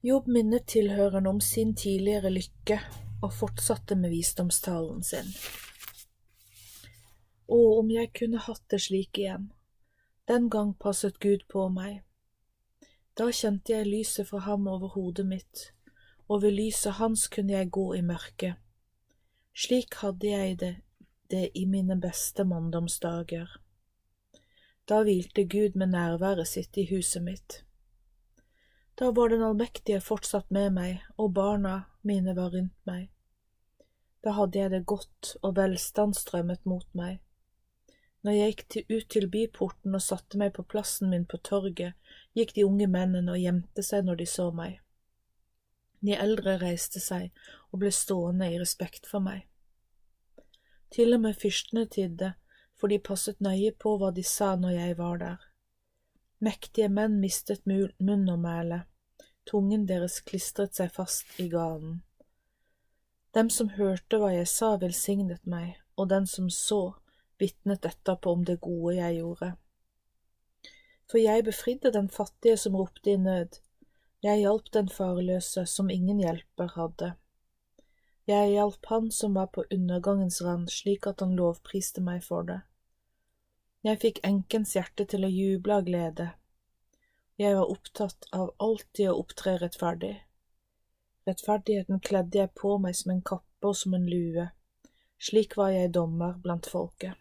Jobb 0.00 0.26
minnet 0.26 0.66
tilhørende 0.66 1.28
om 1.30 1.40
sin 1.40 1.74
tidligere 1.76 2.30
lykke 2.30 2.78
og 3.22 3.34
fortsatte 3.36 3.98
med 4.00 4.14
visdomstalen 4.14 5.02
sin. 5.04 5.28
Å, 7.44 7.58
om 7.58 7.90
jeg 7.92 8.08
kunne 8.16 8.40
hatt 8.46 8.64
det 8.72 8.80
slik 8.86 9.20
igjen. 9.20 9.50
Den 10.24 10.48
gang 10.48 10.72
passet 10.80 11.20
Gud 11.20 11.44
på 11.52 11.66
meg. 11.76 12.00
Da 13.20 13.28
kjente 13.28 13.76
jeg 13.76 13.90
lyset 13.90 14.30
fra 14.32 14.40
ham 14.48 14.64
over 14.78 14.96
hodet 14.96 15.28
mitt, 15.28 15.66
og 16.24 16.40
ved 16.46 16.56
lyset 16.56 16.96
hans 17.02 17.28
kunne 17.28 17.58
jeg 17.58 17.68
gå 17.68 17.86
i 18.00 18.02
mørket. 18.14 18.56
Slik 19.52 20.00
hadde 20.00 20.32
jeg 20.32 20.58
det, 20.64 20.74
det 21.28 21.50
i 21.52 21.68
mine 21.68 22.00
beste 22.00 22.48
manndomsdager. 22.48 23.60
Da 24.86 25.02
hvilte 25.02 25.42
Gud 25.44 25.74
med 25.74 25.90
nærværet 25.90 26.46
sitt 26.46 26.76
i 26.78 26.86
huset 26.86 27.22
mitt. 27.22 27.62
Da 28.98 29.10
var 29.10 29.28
Den 29.28 29.42
allmektige 29.42 30.00
fortsatt 30.00 30.50
med 30.50 30.70
meg, 30.70 31.02
og 31.18 31.34
barna 31.34 31.80
mine 32.02 32.36
var 32.36 32.54
rundt 32.54 32.86
meg. 32.86 33.08
Da 34.24 34.30
hadde 34.30 34.58
jeg 34.58 34.70
det 34.70 34.86
godt, 34.86 35.36
og 35.42 35.56
velstand 35.56 36.14
strømmet 36.14 36.64
mot 36.66 36.86
meg. 36.94 37.18
Når 38.22 38.32
jeg 38.32 38.52
gikk 38.52 38.62
til, 38.68 38.84
ut 38.90 39.08
til 39.10 39.28
byporten 39.30 39.94
og 39.94 40.02
satte 40.02 40.38
meg 40.38 40.54
på 40.54 40.62
plassen 40.62 41.10
min 41.10 41.26
på 41.26 41.36
torget, 41.36 41.94
gikk 42.34 42.54
de 42.54 42.64
unge 42.66 42.86
mennene 42.86 43.34
og 43.34 43.42
gjemte 43.42 43.82
seg 43.82 44.06
når 44.06 44.22
de 44.22 44.26
så 44.26 44.48
meg. 44.50 44.80
De 46.02 46.14
eldre 46.14 46.56
reiste 46.62 47.02
seg 47.02 47.30
og 47.72 47.82
ble 47.82 47.90
stående 47.90 48.48
i 48.50 48.58
respekt 48.58 49.06
for 49.10 49.22
meg. 49.22 49.46
Til 50.94 51.14
og 51.14 51.22
med 51.26 51.38
fyrstene 51.38 51.86
tidde, 51.90 52.36
for 52.76 52.92
de 52.92 52.98
passet 53.00 53.40
nøye 53.40 53.72
på 53.72 53.96
hva 54.00 54.12
de 54.14 54.24
sa 54.26 54.54
når 54.60 54.76
jeg 54.76 54.98
var 54.98 55.20
der. 55.22 55.46
Mektige 56.44 56.88
menn 56.92 57.16
mistet 57.20 57.64
munn 57.66 58.28
og 58.28 58.38
mæle, 58.42 58.82
tungen 59.48 59.86
deres 59.88 60.20
klistret 60.20 60.76
seg 60.76 60.92
fast 60.92 61.40
i 61.40 61.48
galen. 61.48 62.02
Dem 63.36 63.48
som 63.52 63.72
hørte 63.76 64.20
hva 64.20 64.32
jeg 64.32 64.48
sa, 64.48 64.74
velsignet 64.80 65.44
meg, 65.44 65.76
og 65.96 66.08
den 66.12 66.28
som 66.28 66.48
så, 66.52 66.96
vitnet 67.40 67.84
etterpå 67.84 68.32
om 68.32 68.44
det 68.48 68.60
gode 68.64 68.96
jeg 68.96 69.18
gjorde. 69.20 69.52
For 71.10 71.20
jeg 71.20 71.44
befridde 71.44 71.92
den 71.92 72.08
fattige 72.12 72.56
som 72.60 72.76
ropte 72.76 73.12
i 73.12 73.20
nød, 73.20 73.60
jeg 74.24 74.40
hjalp 74.42 74.72
den 74.72 74.88
farløse 74.88 75.66
som 75.70 75.90
ingen 75.92 76.20
hjelper 76.20 76.72
hadde. 76.74 77.12
Jeg 78.26 78.50
hjalp 78.50 78.86
han 78.90 79.10
som 79.14 79.36
var 79.38 79.52
på 79.54 79.64
undergangens 79.70 80.40
rand 80.42 80.70
slik 80.74 81.06
at 81.06 81.20
han 81.22 81.36
lovpriste 81.38 82.02
meg 82.02 82.24
for 82.26 82.46
det. 82.48 82.58
Jeg 83.86 84.00
fikk 84.02 84.18
enkens 84.26 84.72
hjerte 84.74 85.04
til 85.06 85.26
å 85.26 85.30
juble 85.30 85.76
av 85.78 85.84
glede. 85.86 86.26
Jeg 87.38 87.54
var 87.54 87.70
opptatt 87.70 88.26
av 88.34 88.50
alltid 88.58 89.12
å 89.12 89.18
opptre 89.20 89.54
rettferdig. 89.62 90.16
Rettferdigheten 91.28 92.02
kledde 92.02 92.40
jeg 92.40 92.54
på 92.58 92.72
meg 92.82 92.96
som 92.98 93.12
en 93.14 93.22
kappe 93.30 93.70
og 93.70 93.78
som 93.78 93.94
en 93.94 94.08
lue, 94.10 94.48
slik 95.22 95.54
var 95.60 95.70
jeg 95.74 95.94
dommer 95.94 96.34
blant 96.42 96.66
folket. 96.66 97.14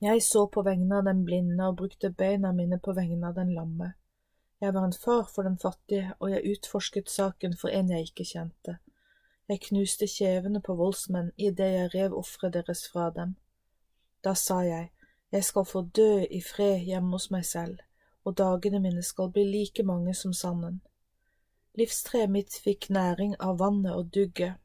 Jeg 0.00 0.22
så 0.24 0.46
på 0.46 0.62
vegne 0.64 1.00
av 1.00 1.10
den 1.10 1.26
blinde 1.26 1.66
og 1.66 1.80
brukte 1.82 2.12
beina 2.22 2.54
mine 2.56 2.78
på 2.78 2.94
vegne 2.96 3.28
av 3.28 3.34
den 3.36 3.50
lamme. 3.56 3.90
Jeg 4.60 4.74
var 4.74 4.84
en 4.84 4.92
far 4.92 5.28
for 5.34 5.42
den 5.42 5.58
fattige, 5.58 6.14
og 6.18 6.30
jeg 6.30 6.50
utforsket 6.52 7.10
saken 7.10 7.56
for 7.56 7.68
en 7.68 7.90
jeg 7.90 8.10
ikke 8.10 8.24
kjente. 8.28 8.76
Jeg 9.48 9.60
knuste 9.60 10.06
kjevene 10.06 10.60
på 10.60 10.74
voldsmenn 10.76 11.30
idet 11.38 11.70
jeg 11.72 11.94
rev 11.94 12.18
offeret 12.18 12.52
deres 12.58 12.84
fra 12.92 13.08
dem. 13.16 13.32
Da 14.24 14.34
sa 14.34 14.60
jeg, 14.60 14.90
jeg 15.32 15.44
skal 15.44 15.64
få 15.64 15.82
dø 15.96 16.26
i 16.30 16.42
fred 16.44 16.84
hjemme 16.84 17.16
hos 17.16 17.30
meg 17.30 17.46
selv, 17.46 17.80
og 18.24 18.36
dagene 18.36 18.82
mine 18.84 19.02
skal 19.02 19.32
bli 19.32 19.46
like 19.48 19.82
mange 19.82 20.14
som 20.14 20.36
sanden. 20.36 20.80
Livstreet 21.78 22.30
mitt 22.30 22.60
fikk 22.64 22.90
næring 22.90 23.36
av 23.40 23.58
vannet 23.64 23.96
og 23.96 24.12
dugget. 24.14 24.60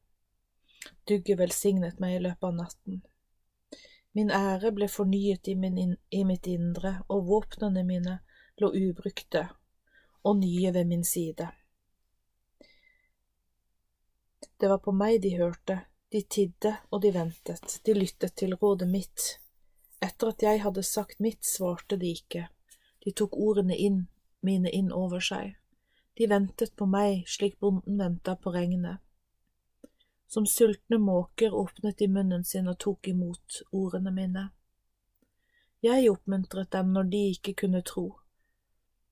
Dugget 1.08 1.40
velsignet 1.40 2.00
meg 2.04 2.18
i 2.20 2.24
løpet 2.28 2.50
av 2.52 2.58
natten. 2.60 3.04
Min 4.12 4.32
ære 4.32 4.76
ble 4.76 4.90
fornyet 4.92 5.48
i, 5.48 5.56
min, 5.56 5.96
i 6.12 6.24
mitt 6.24 6.48
indre, 6.48 6.98
og 7.08 7.30
våpnene 7.30 7.84
mine 7.84 8.20
lå 8.60 8.76
ubrukte 8.76 9.48
og 10.26 10.40
nye 10.42 10.74
ved 10.74 10.90
min 10.90 11.04
side. 11.06 11.48
Det 14.58 14.70
var 14.72 14.80
på 14.82 14.92
meg 14.96 15.22
de 15.22 15.36
hørte, 15.38 15.82
de 16.12 16.22
tidde 16.22 16.72
og 16.92 17.02
de 17.04 17.12
ventet, 17.14 17.80
de 17.86 17.94
lyttet 17.94 18.36
til 18.40 18.56
rådet 18.56 18.88
mitt. 18.90 19.26
Etter 20.02 20.32
at 20.32 20.44
jeg 20.44 20.62
hadde 20.64 20.84
sagt 20.84 21.20
mitt, 21.20 21.44
svarte 21.46 21.98
de 22.00 22.14
ikke, 22.16 22.48
de 23.04 23.12
tok 23.12 23.36
ordene 23.36 23.76
inn, 23.76 24.06
mine 24.42 24.72
inn 24.72 24.92
over 24.92 25.20
seg. 25.20 25.56
De 26.16 26.30
ventet 26.32 26.76
på 26.80 26.88
meg 26.88 27.26
slik 27.28 27.60
bonden 27.60 28.00
venta 28.00 28.38
på 28.40 28.54
regnet. 28.56 29.04
Som 30.28 30.48
sultne 30.48 30.98
måker 30.98 31.54
åpnet 31.54 32.00
de 32.00 32.08
munnen 32.08 32.46
sin 32.48 32.70
og 32.72 32.80
tok 32.80 33.08
imot 33.12 33.62
ordene 33.72 34.14
mine. 34.16 34.50
Jeg 35.84 36.10
oppmuntret 36.10 36.72
dem 36.72 36.94
når 36.96 37.12
de 37.12 37.26
ikke 37.36 37.54
kunne 37.66 37.84
tro. 37.86 38.08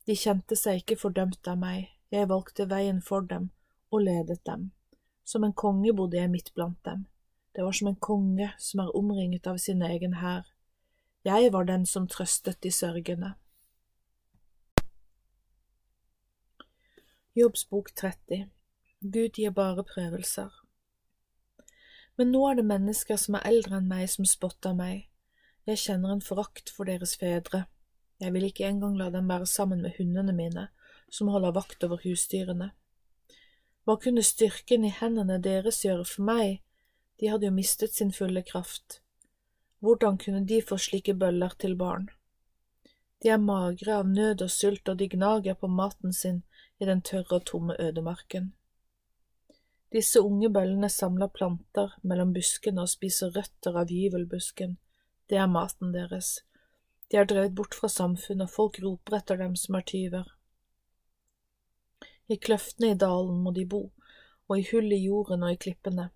De 0.08 0.16
kjente 0.20 0.56
seg 0.60 0.82
ikke 0.82 1.00
fordømt 1.00 1.48
av 1.48 1.60
meg, 1.60 1.88
jeg 2.12 2.30
valgte 2.30 2.68
veien 2.70 3.00
for 3.02 3.24
dem 3.28 3.50
og 3.94 4.04
ledet 4.04 4.42
dem. 4.46 4.72
Som 5.24 5.46
en 5.48 5.54
konge 5.56 5.94
bodde 5.96 6.20
jeg 6.20 6.32
midt 6.32 6.52
blant 6.56 6.80
dem. 6.86 7.06
Det 7.56 7.64
var 7.64 7.72
som 7.72 7.88
en 7.88 8.02
konge 8.02 8.50
som 8.60 8.82
er 8.84 8.96
omringet 8.98 9.48
av 9.48 9.58
sin 9.62 9.82
egen 9.82 10.18
hær. 10.20 10.44
Jeg 11.24 11.54
var 11.54 11.64
den 11.70 11.86
som 11.86 12.08
trøstet 12.08 12.60
de 12.64 12.72
sørgende. 12.72 13.36
Jobbs 17.36 17.64
bok 17.70 17.94
30 17.96 18.50
Gud 19.02 19.40
gir 19.40 19.52
bare 19.52 19.84
prøvelser. 19.84 20.52
Men 22.18 22.30
nå 22.32 22.44
er 22.50 22.60
det 22.60 22.66
mennesker 22.70 23.18
som 23.18 23.36
er 23.40 23.48
eldre 23.50 23.80
enn 23.80 23.90
meg, 23.90 24.06
som 24.10 24.28
spotter 24.28 24.76
meg. 24.78 25.08
Jeg 25.66 25.82
kjenner 25.82 26.14
en 26.14 26.22
forakt 26.22 26.70
for 26.70 26.86
deres 26.88 27.16
fedre. 27.18 27.66
Jeg 28.22 28.34
vil 28.34 28.48
ikke 28.48 28.68
engang 28.68 28.98
la 28.98 29.10
dem 29.10 29.30
være 29.30 29.46
sammen 29.50 29.82
med 29.82 29.98
hundene 29.98 30.34
mine, 30.34 30.68
som 31.10 31.28
holder 31.28 31.56
vakt 31.56 31.84
over 31.84 32.02
husdyrene. 32.04 32.72
Hva 33.84 33.98
kunne 34.00 34.24
styrken 34.24 34.86
i 34.88 34.94
hendene 34.96 35.40
deres 35.44 35.82
gjøre 35.84 36.06
for 36.08 36.24
meg, 36.30 36.62
de 37.20 37.30
hadde 37.30 37.50
jo 37.50 37.56
mistet 37.56 37.96
sin 37.96 38.14
fulle 38.16 38.44
kraft. 38.48 39.02
Hvordan 39.84 40.18
kunne 40.18 40.46
de 40.48 40.62
få 40.62 40.78
slike 40.80 41.14
bøller 41.20 41.56
til 41.60 41.76
barn? 41.76 42.10
De 43.24 43.30
er 43.30 43.40
magre 43.40 43.98
av 44.00 44.08
nød 44.08 44.42
og 44.44 44.52
sult, 44.52 44.90
og 44.90 45.00
de 45.00 45.10
gnager 45.12 45.56
på 45.60 45.68
maten 45.68 46.14
sin 46.14 46.44
i 46.80 46.88
den 46.88 47.02
tørre 47.02 47.40
og 47.40 47.46
tomme 47.46 47.76
ødemarken. 47.80 48.54
Disse 49.94 50.22
unge 50.22 50.50
bøllene 50.50 50.90
samler 50.90 51.28
planter 51.28 51.94
mellom 52.02 52.34
buskene 52.34 52.82
og 52.82 52.90
spiser 52.90 53.36
røtter 53.36 53.76
av 53.78 53.92
gyvelbusken, 53.94 54.78
det 55.30 55.38
er 55.38 55.52
maten 55.52 55.94
deres. 55.94 56.40
De 57.14 57.20
er 57.22 57.28
drevet 57.30 57.54
bort 57.54 57.76
fra 57.78 57.86
samfunnet, 57.94 58.50
folk 58.50 58.80
roper 58.82 59.20
etter 59.20 59.38
dem 59.38 59.54
som 59.54 59.76
er 59.78 59.84
tyver. 59.86 60.32
I 62.26 62.40
kløftene 62.42 62.96
i 62.96 62.98
dalen 62.98 63.44
må 63.44 63.52
de 63.54 63.68
bo, 63.70 63.84
og 64.50 64.54
i 64.58 64.64
hull 64.72 64.90
i 64.96 64.98
jorden 65.04 65.46
og 65.46 65.54
i 65.54 65.60
klippene. 65.62 66.08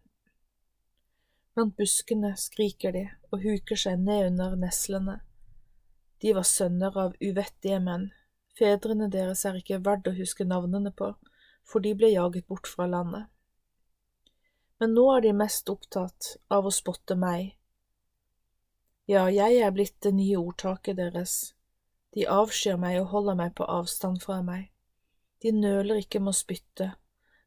Blant 1.53 1.75
buskene 1.77 2.31
skriker 2.41 2.97
de 2.97 3.03
og 3.29 3.45
huker 3.45 3.77
seg 3.77 4.01
ned 4.07 4.31
under 4.31 4.55
neslene. 4.57 5.19
De 6.25 6.33
var 6.33 6.49
sønner 6.49 6.97
av 6.97 7.13
uvettige 7.21 7.77
menn, 7.77 8.09
fedrene 8.57 9.05
deres 9.13 9.45
er 9.45 9.61
ikke 9.61 9.83
verdt 9.85 10.09
å 10.09 10.17
huske 10.17 10.49
navnene 10.49 10.89
på, 10.97 11.11
for 11.61 11.85
de 11.85 11.93
ble 11.93 12.09
jaget 12.15 12.49
bort 12.49 12.65
fra 12.73 12.89
landet. 12.89 13.29
Men 14.81 14.97
nå 14.97 15.05
er 15.13 15.27
de 15.29 15.37
mest 15.45 15.69
opptatt 15.69 16.39
av 16.49 16.65
å 16.65 16.73
spotte 16.73 17.13
meg, 17.13 17.53
ja, 19.07 19.27
jeg 19.31 19.61
er 19.63 19.71
blitt 19.71 19.97
det 20.03 20.13
nye 20.17 20.39
ordtaket 20.39 20.97
deres. 20.99 21.35
De 22.15 22.25
avskyr 22.27 22.79
meg 22.81 22.99
og 23.01 23.11
holder 23.13 23.37
meg 23.39 23.53
på 23.55 23.67
avstand 23.71 24.19
fra 24.23 24.41
meg. 24.43 24.69
De 25.43 25.53
nøler 25.55 26.01
ikke 26.01 26.19
med 26.19 26.33
å 26.33 26.39
spytte 26.39 26.91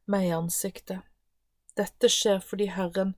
meg 0.09 0.29
i 0.29 0.35
ansiktet. 0.35 1.03
Dette 1.77 2.09
skjer 2.11 2.41
fordi 2.43 2.69
Herren 2.71 3.13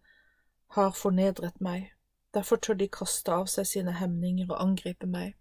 har 0.76 0.92
fornedret 0.98 1.60
meg, 1.62 1.92
derfor 2.34 2.58
tør 2.58 2.78
de 2.82 2.90
kaste 2.90 3.32
av 3.34 3.48
seg 3.54 3.70
sine 3.70 3.94
hemninger 4.00 4.50
og 4.50 4.60
angripe 4.62 5.10
meg. 5.10 5.38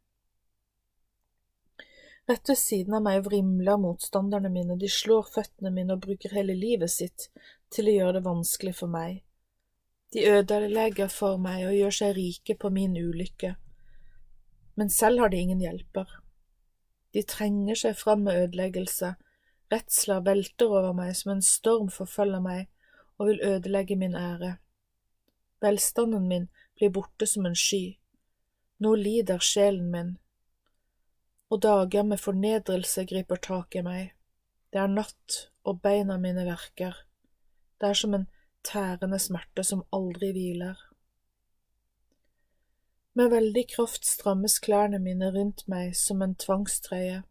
Rett 2.30 2.48
ved 2.48 2.58
siden 2.58 2.94
av 2.94 3.02
meg 3.02 3.24
vrimler 3.26 3.80
motstanderne 3.82 4.52
mine, 4.52 4.76
de 4.78 4.88
slår 4.88 5.26
føttene 5.34 5.72
mine 5.74 5.96
og 5.96 6.04
bruker 6.04 6.36
hele 6.36 6.54
livet 6.54 6.92
sitt 6.92 7.28
til 7.72 7.88
å 7.88 7.96
gjøre 7.96 8.18
det 8.18 8.26
vanskelig 8.28 8.76
for 8.78 8.92
meg. 8.92 9.24
De 10.12 10.24
ødelegger 10.28 11.08
for 11.08 11.38
meg 11.40 11.64
og 11.66 11.76
gjør 11.76 11.94
seg 11.96 12.16
rike 12.16 12.56
på 12.60 12.68
min 12.68 12.96
ulykke, 12.96 13.54
men 14.76 14.90
selv 14.92 15.20
har 15.24 15.32
de 15.32 15.40
ingen 15.40 15.60
hjelper. 15.60 16.08
De 17.12 17.22
trenger 17.28 17.78
seg 17.80 17.96
fram 17.96 18.26
med 18.26 18.42
ødeleggelse, 18.42 19.14
redsler 19.72 20.20
velter 20.24 20.68
over 20.68 20.92
meg 20.96 21.14
som 21.16 21.32
en 21.32 21.44
storm 21.44 21.88
forfølger 21.92 22.44
meg 22.44 22.68
og 23.16 23.30
vil 23.30 23.40
ødelegge 23.46 23.96
min 23.96 24.16
ære. 24.16 24.56
Velstanden 25.64 26.28
min 26.28 26.48
blir 26.76 26.92
borte 26.92 27.26
som 27.26 27.46
en 27.46 27.56
sky, 27.56 27.96
nå 28.82 28.94
lider 28.98 29.40
sjelen 29.40 29.88
min, 29.92 30.16
og 31.52 31.62
dager 31.62 32.04
med 32.04 32.20
fornedrelse 32.20 33.04
griper 33.08 33.40
tak 33.40 33.76
i 33.76 33.84
meg. 33.86 34.12
Det 34.72 34.80
er 34.80 34.92
natt, 34.92 35.48
og 35.64 35.82
beina 35.84 36.16
mine 36.18 36.46
verker. 36.48 36.96
Det 37.80 37.88
er 37.88 37.98
som 37.98 38.14
en 38.16 38.26
tærende 38.64 39.18
smerte 39.18 39.64
som 39.64 39.84
aldri 39.92 40.32
hviler. 40.32 40.78
Med 43.14 43.28
veldig 43.28 43.64
kraft 43.74 44.06
strammes 44.08 44.58
klærne 44.64 44.98
mine 44.98 45.28
rundt 45.34 45.66
meg 45.68 45.96
som 45.96 46.22
en 46.22 46.34
tvangstrøye, 46.34 47.22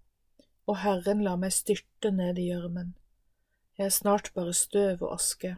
og 0.69 0.77
Herren 0.83 1.23
lar 1.25 1.39
meg 1.41 1.55
styrte 1.55 2.11
ned 2.13 2.37
i 2.37 2.51
gjørmen. 2.51 2.93
Jeg 3.77 3.85
er 3.85 3.95
snart 3.95 4.29
bare 4.35 4.53
støv 4.53 5.01
og 5.01 5.15
aske. 5.15 5.55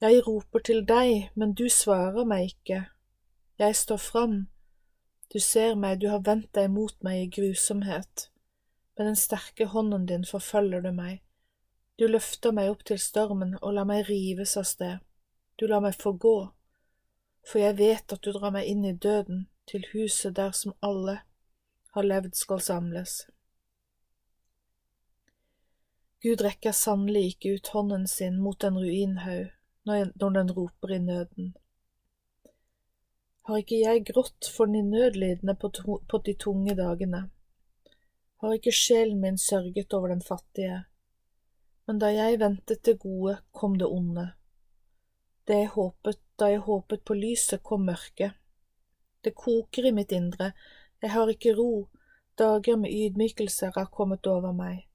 Jeg 0.00 0.22
roper 0.26 0.62
til 0.62 0.84
deg, 0.86 1.30
men 1.34 1.54
du 1.54 1.68
svarer 1.68 2.24
meg 2.26 2.52
ikke. 2.52 2.84
Jeg 3.58 3.76
står 3.76 3.98
fram. 4.02 4.38
Du 5.32 5.38
ser 5.38 5.74
meg, 5.74 6.00
du 6.00 6.08
har 6.10 6.22
vendt 6.26 6.54
deg 6.54 6.70
mot 6.70 6.94
meg 7.02 7.24
i 7.24 7.30
grusomhet. 7.40 8.28
Med 8.98 9.06
den 9.06 9.16
sterke 9.16 9.66
hånden 9.66 10.06
din 10.06 10.26
forfølger 10.28 10.82
du 10.82 10.92
meg 10.92 11.22
du 11.98 12.06
løfter 12.08 12.54
meg 12.56 12.70
opp 12.72 12.84
til 12.88 12.98
stormen 12.98 13.56
og 13.60 13.74
lar 13.76 13.88
meg 13.88 14.08
rives 14.08 14.56
av 14.56 14.66
sted. 14.68 14.98
Du 15.58 15.66
lar 15.68 15.82
meg 15.84 15.98
få 16.00 16.14
gå, 16.16 16.36
for 17.46 17.62
jeg 17.62 17.78
vet 17.78 18.14
at 18.14 18.22
du 18.24 18.32
drar 18.32 18.54
meg 18.54 18.68
inn 18.70 18.84
i 18.88 18.96
døden, 18.96 19.46
til 19.66 19.84
huset 19.92 20.34
der 20.36 20.50
som 20.58 20.74
alle 20.82 21.20
har 21.94 22.06
levd 22.08 22.34
skal 22.34 22.60
samles. 22.60 23.26
Gud 26.22 26.42
rekker 26.42 26.74
sannelig 26.74 27.32
ikke 27.32 27.56
ut 27.56 27.72
hånden 27.74 28.06
sin 28.10 28.38
mot 28.42 28.64
en 28.64 28.78
ruinhaug 28.78 29.50
når 29.86 30.34
den 30.38 30.52
roper 30.54 30.94
i 30.94 30.98
nøden. 31.02 31.52
Har 33.46 33.58
ikke 33.58 33.80
jeg 33.80 34.04
grått 34.06 34.46
for 34.54 34.70
de 34.70 34.82
nødlidende 34.86 35.56
på, 35.58 36.18
de 36.26 36.34
tunge 36.34 36.76
dagene? 36.78 37.24
Har 38.38 38.54
ikke 38.54 38.74
sjelen 38.74 39.20
min 39.20 39.38
sørget 39.38 39.92
over 39.92 40.14
den 40.14 40.22
fattige? 40.22 40.84
Men 41.86 41.98
da 41.98 42.12
jeg 42.12 42.38
ventet 42.40 42.84
det 42.86 42.98
gode, 43.02 43.38
kom 43.52 43.78
det 43.78 43.88
onde. 43.88 44.28
Det 45.46 45.58
jeg 45.64 45.72
håpet, 45.74 46.20
da 46.38 46.52
jeg 46.52 46.62
håpet 46.66 47.04
på 47.04 47.14
lyset, 47.18 47.62
kom 47.62 47.86
mørket. 47.86 48.38
Det 49.24 49.34
koker 49.34 49.86
i 49.86 49.94
mitt 49.94 50.12
indre, 50.12 50.52
jeg 51.02 51.10
har 51.10 51.30
ikke 51.30 51.54
ro, 51.58 51.88
dager 52.38 52.76
med 52.76 52.94
ydmykelser 52.94 53.72
har 53.74 53.90
kommet 53.90 54.26
over 54.26 54.52
meg. 54.54 54.86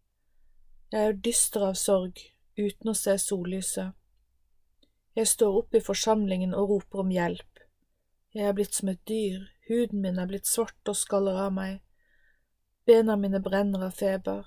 Jeg 0.92 1.10
er 1.10 1.18
dyster 1.20 1.66
av 1.68 1.76
sorg, 1.76 2.20
uten 2.58 2.92
å 2.92 2.96
se 2.96 3.18
sollyset. 3.20 3.92
Jeg 5.18 5.28
står 5.28 5.58
opp 5.62 5.76
i 5.76 5.84
forsamlingen 5.84 6.54
og 6.56 6.70
roper 6.72 7.04
om 7.04 7.12
hjelp. 7.12 7.64
Jeg 8.36 8.48
er 8.48 8.56
blitt 8.56 8.78
som 8.78 8.92
et 8.92 9.02
dyr, 9.10 9.48
huden 9.68 10.04
min 10.04 10.20
er 10.22 10.30
blitt 10.30 10.48
svart 10.48 10.92
og 10.92 10.96
skaller 10.96 11.40
av 11.48 11.54
meg, 11.56 11.82
bena 12.88 13.18
mine 13.20 13.42
brenner 13.44 13.88
av 13.88 13.96
feber. 13.98 14.46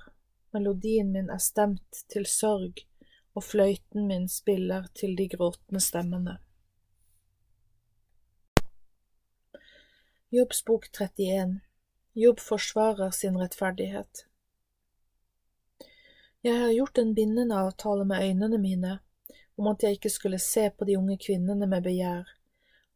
Melodien 0.53 1.13
min 1.13 1.31
er 1.31 1.39
stemt 1.39 2.05
til 2.11 2.27
sorg, 2.27 2.81
og 3.35 3.45
fløyten 3.45 4.07
min 4.09 4.29
spiller 4.29 4.89
til 4.95 5.15
de 5.19 5.29
gråtende 5.31 5.81
stemmene. 5.81 6.39
Jobbs 10.31 10.65
bok 10.67 10.89
31 10.91 11.61
Jobb 12.15 12.41
forsvarer 12.43 13.11
sin 13.11 13.39
rettferdighet. 13.39 14.25
Jeg 16.43 16.59
har 16.59 16.73
gjort 16.73 16.99
en 16.99 17.15
bindende 17.15 17.55
avtale 17.55 18.05
med 18.05 18.23
øynene 18.27 18.59
mine 18.59 18.99
om 19.59 19.67
at 19.67 19.83
jeg 19.83 19.99
ikke 19.99 20.11
skulle 20.11 20.39
se 20.39 20.71
på 20.71 20.85
de 20.85 20.99
unge 20.99 21.19
kvinnene 21.19 21.67
med 21.67 21.83
begjær, 21.83 22.31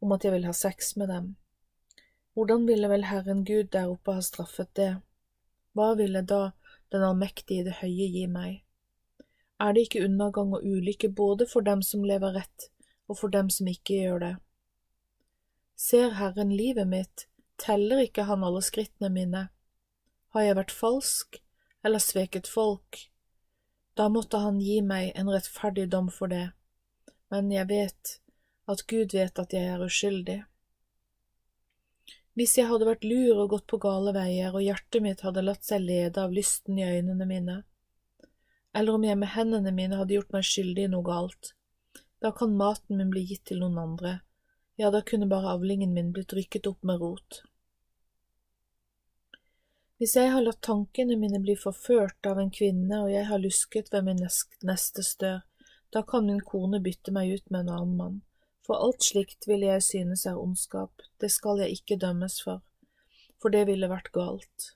om 0.01 0.11
at 0.11 0.23
jeg 0.23 0.33
vil 0.33 0.45
ha 0.45 0.51
sex 0.51 0.95
med 0.97 1.07
dem. 1.07 1.35
Hvordan 2.33 2.67
ville 2.67 2.89
vel 2.89 3.05
Herren 3.05 3.45
Gud 3.45 3.71
der 3.71 3.91
oppe 3.91 4.17
ha 4.17 4.21
straffet 4.21 4.71
det? 4.75 4.95
Hva 5.73 5.93
ville 5.95 6.21
da 6.21 6.49
den 6.91 7.03
allmektige 7.03 7.65
det 7.67 7.79
høye 7.81 8.07
gi 8.13 8.25
meg. 8.31 8.61
Er 9.59 9.73
det 9.73 9.85
ikke 9.85 10.03
undergang 10.05 10.53
og 10.53 10.65
ulykke 10.65 11.09
både 11.09 11.47
for 11.47 11.63
dem 11.65 11.81
som 11.81 12.03
lever 12.03 12.35
rett, 12.35 12.69
og 13.07 13.19
for 13.19 13.31
dem 13.31 13.49
som 13.49 13.67
ikke 13.71 14.01
gjør 14.01 14.19
det? 14.19 14.33
Ser 15.75 16.15
Herren 16.19 16.51
livet 16.55 16.87
mitt, 16.87 17.27
teller 17.57 18.03
ikke 18.03 18.23
Han 18.23 18.43
alle 18.43 18.61
skrittene 18.63 19.09
mine? 19.09 19.47
Har 20.35 20.41
jeg 20.41 20.55
vært 20.55 20.71
falsk 20.71 21.39
eller 21.83 21.99
sveket 21.99 22.47
folk? 22.47 23.05
Da 23.95 24.09
måtte 24.11 24.41
han 24.43 24.59
gi 24.59 24.81
meg 24.83 25.13
en 25.15 25.31
rettferdig 25.31 25.87
dom 25.91 26.09
for 26.11 26.27
det, 26.27 26.49
men 27.31 27.51
jeg 27.51 27.69
vet 27.69 28.17
at 28.67 28.83
Gud 28.87 29.13
vet 29.15 29.39
at 29.39 29.53
jeg 29.53 29.71
er 29.71 29.83
uskyldig. 29.85 30.41
Hvis 32.35 32.57
jeg 32.59 32.67
hadde 32.67 32.87
vært 32.87 33.05
lur 33.07 33.37
og 33.39 33.53
gått 33.53 33.67
på 33.71 33.79
gale 33.79 34.11
veier, 34.15 34.51
og 34.51 34.63
hjertet 34.63 35.03
mitt 35.03 35.23
hadde 35.23 35.43
latt 35.45 35.63
seg 35.63 35.85
lede 35.85 36.19
av 36.19 36.33
lysten 36.35 36.79
i 36.81 36.83
øynene 36.83 37.27
mine, 37.29 37.61
eller 38.75 38.97
om 38.97 39.05
jeg 39.07 39.19
med 39.21 39.31
hendene 39.31 39.71
mine 39.71 39.95
hadde 39.95 40.17
gjort 40.17 40.35
meg 40.35 40.43
skyldig 40.43 40.83
i 40.83 40.91
noe 40.91 41.07
galt, 41.07 41.53
da 42.19 42.33
kan 42.35 42.57
maten 42.59 42.99
min 42.99 43.13
bli 43.13 43.23
gitt 43.29 43.45
til 43.47 43.63
noen 43.63 43.79
andre, 43.79 44.17
ja, 44.75 44.91
da 44.91 44.99
kunne 45.01 45.29
bare 45.31 45.53
avlingen 45.55 45.93
min 45.95 46.11
blitt 46.11 46.35
rykket 46.35 46.67
opp 46.67 46.83
med 46.83 46.99
rot. 46.99 47.39
Hvis 49.95 50.17
jeg 50.19 50.33
har 50.33 50.43
latt 50.43 50.59
tankene 50.65 51.15
mine 51.15 51.39
bli 51.39 51.55
forført 51.55 52.27
av 52.27 52.41
en 52.41 52.51
kvinne 52.51 53.05
og 53.05 53.13
jeg 53.13 53.29
har 53.29 53.39
lusket 53.39 53.93
ved 53.93 54.09
min 54.09 54.19
neste 54.19 55.03
stør, 55.07 55.45
da 55.95 56.03
kan 56.03 56.27
min 56.27 56.43
kone 56.43 56.81
bytte 56.83 57.15
meg 57.15 57.31
ut 57.31 57.47
med 57.47 57.63
en 57.63 57.75
annen 57.77 57.95
mann, 57.95 58.17
for 58.65 58.81
alt 58.81 59.05
slikt 59.05 59.45
vil 59.47 59.61
jeg 59.67 59.83
synes 59.85 60.25
er 60.25 60.39
ondskap, 60.41 61.03
det 61.21 61.29
skal 61.31 61.61
jeg 61.61 61.77
ikke 61.77 61.99
dømmes 62.01 62.39
for, 62.41 62.63
for 63.41 63.53
det 63.53 63.67
ville 63.69 63.89
vært 63.91 64.09
galt. 64.15 64.71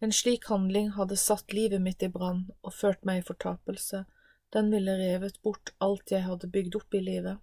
En 0.00 0.12
slik 0.12 0.48
handling 0.50 0.90
hadde 0.96 1.18
satt 1.20 1.52
livet 1.52 1.82
mitt 1.84 2.02
i 2.02 2.08
brann 2.10 2.48
og 2.66 2.74
ført 2.74 3.04
meg 3.06 3.20
i 3.20 3.26
fortapelse, 3.28 4.04
den 4.50 4.70
ville 4.74 4.96
revet 4.98 5.38
bort 5.44 5.70
alt 5.78 6.10
jeg 6.10 6.26
hadde 6.26 6.50
bygd 6.50 6.78
opp 6.80 6.96
i 6.98 7.02
livet. 7.04 7.38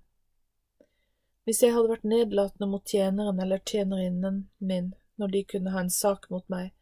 Hvis 1.48 1.61
jeg 1.64 1.72
hadde 1.72 1.94
vært 1.94 2.07
nedlatende 2.11 2.68
mot 2.68 2.84
tjeneren 2.84 3.39
eller 3.39 3.61
tjenerinnen 3.64 4.41
min 4.60 4.89
når 5.18 5.31
de 5.35 5.44
kunne 5.53 5.72
ha 5.72 5.85
en 5.85 5.94
sak 5.94 6.27
mot 6.34 6.44
meg, 6.52 6.73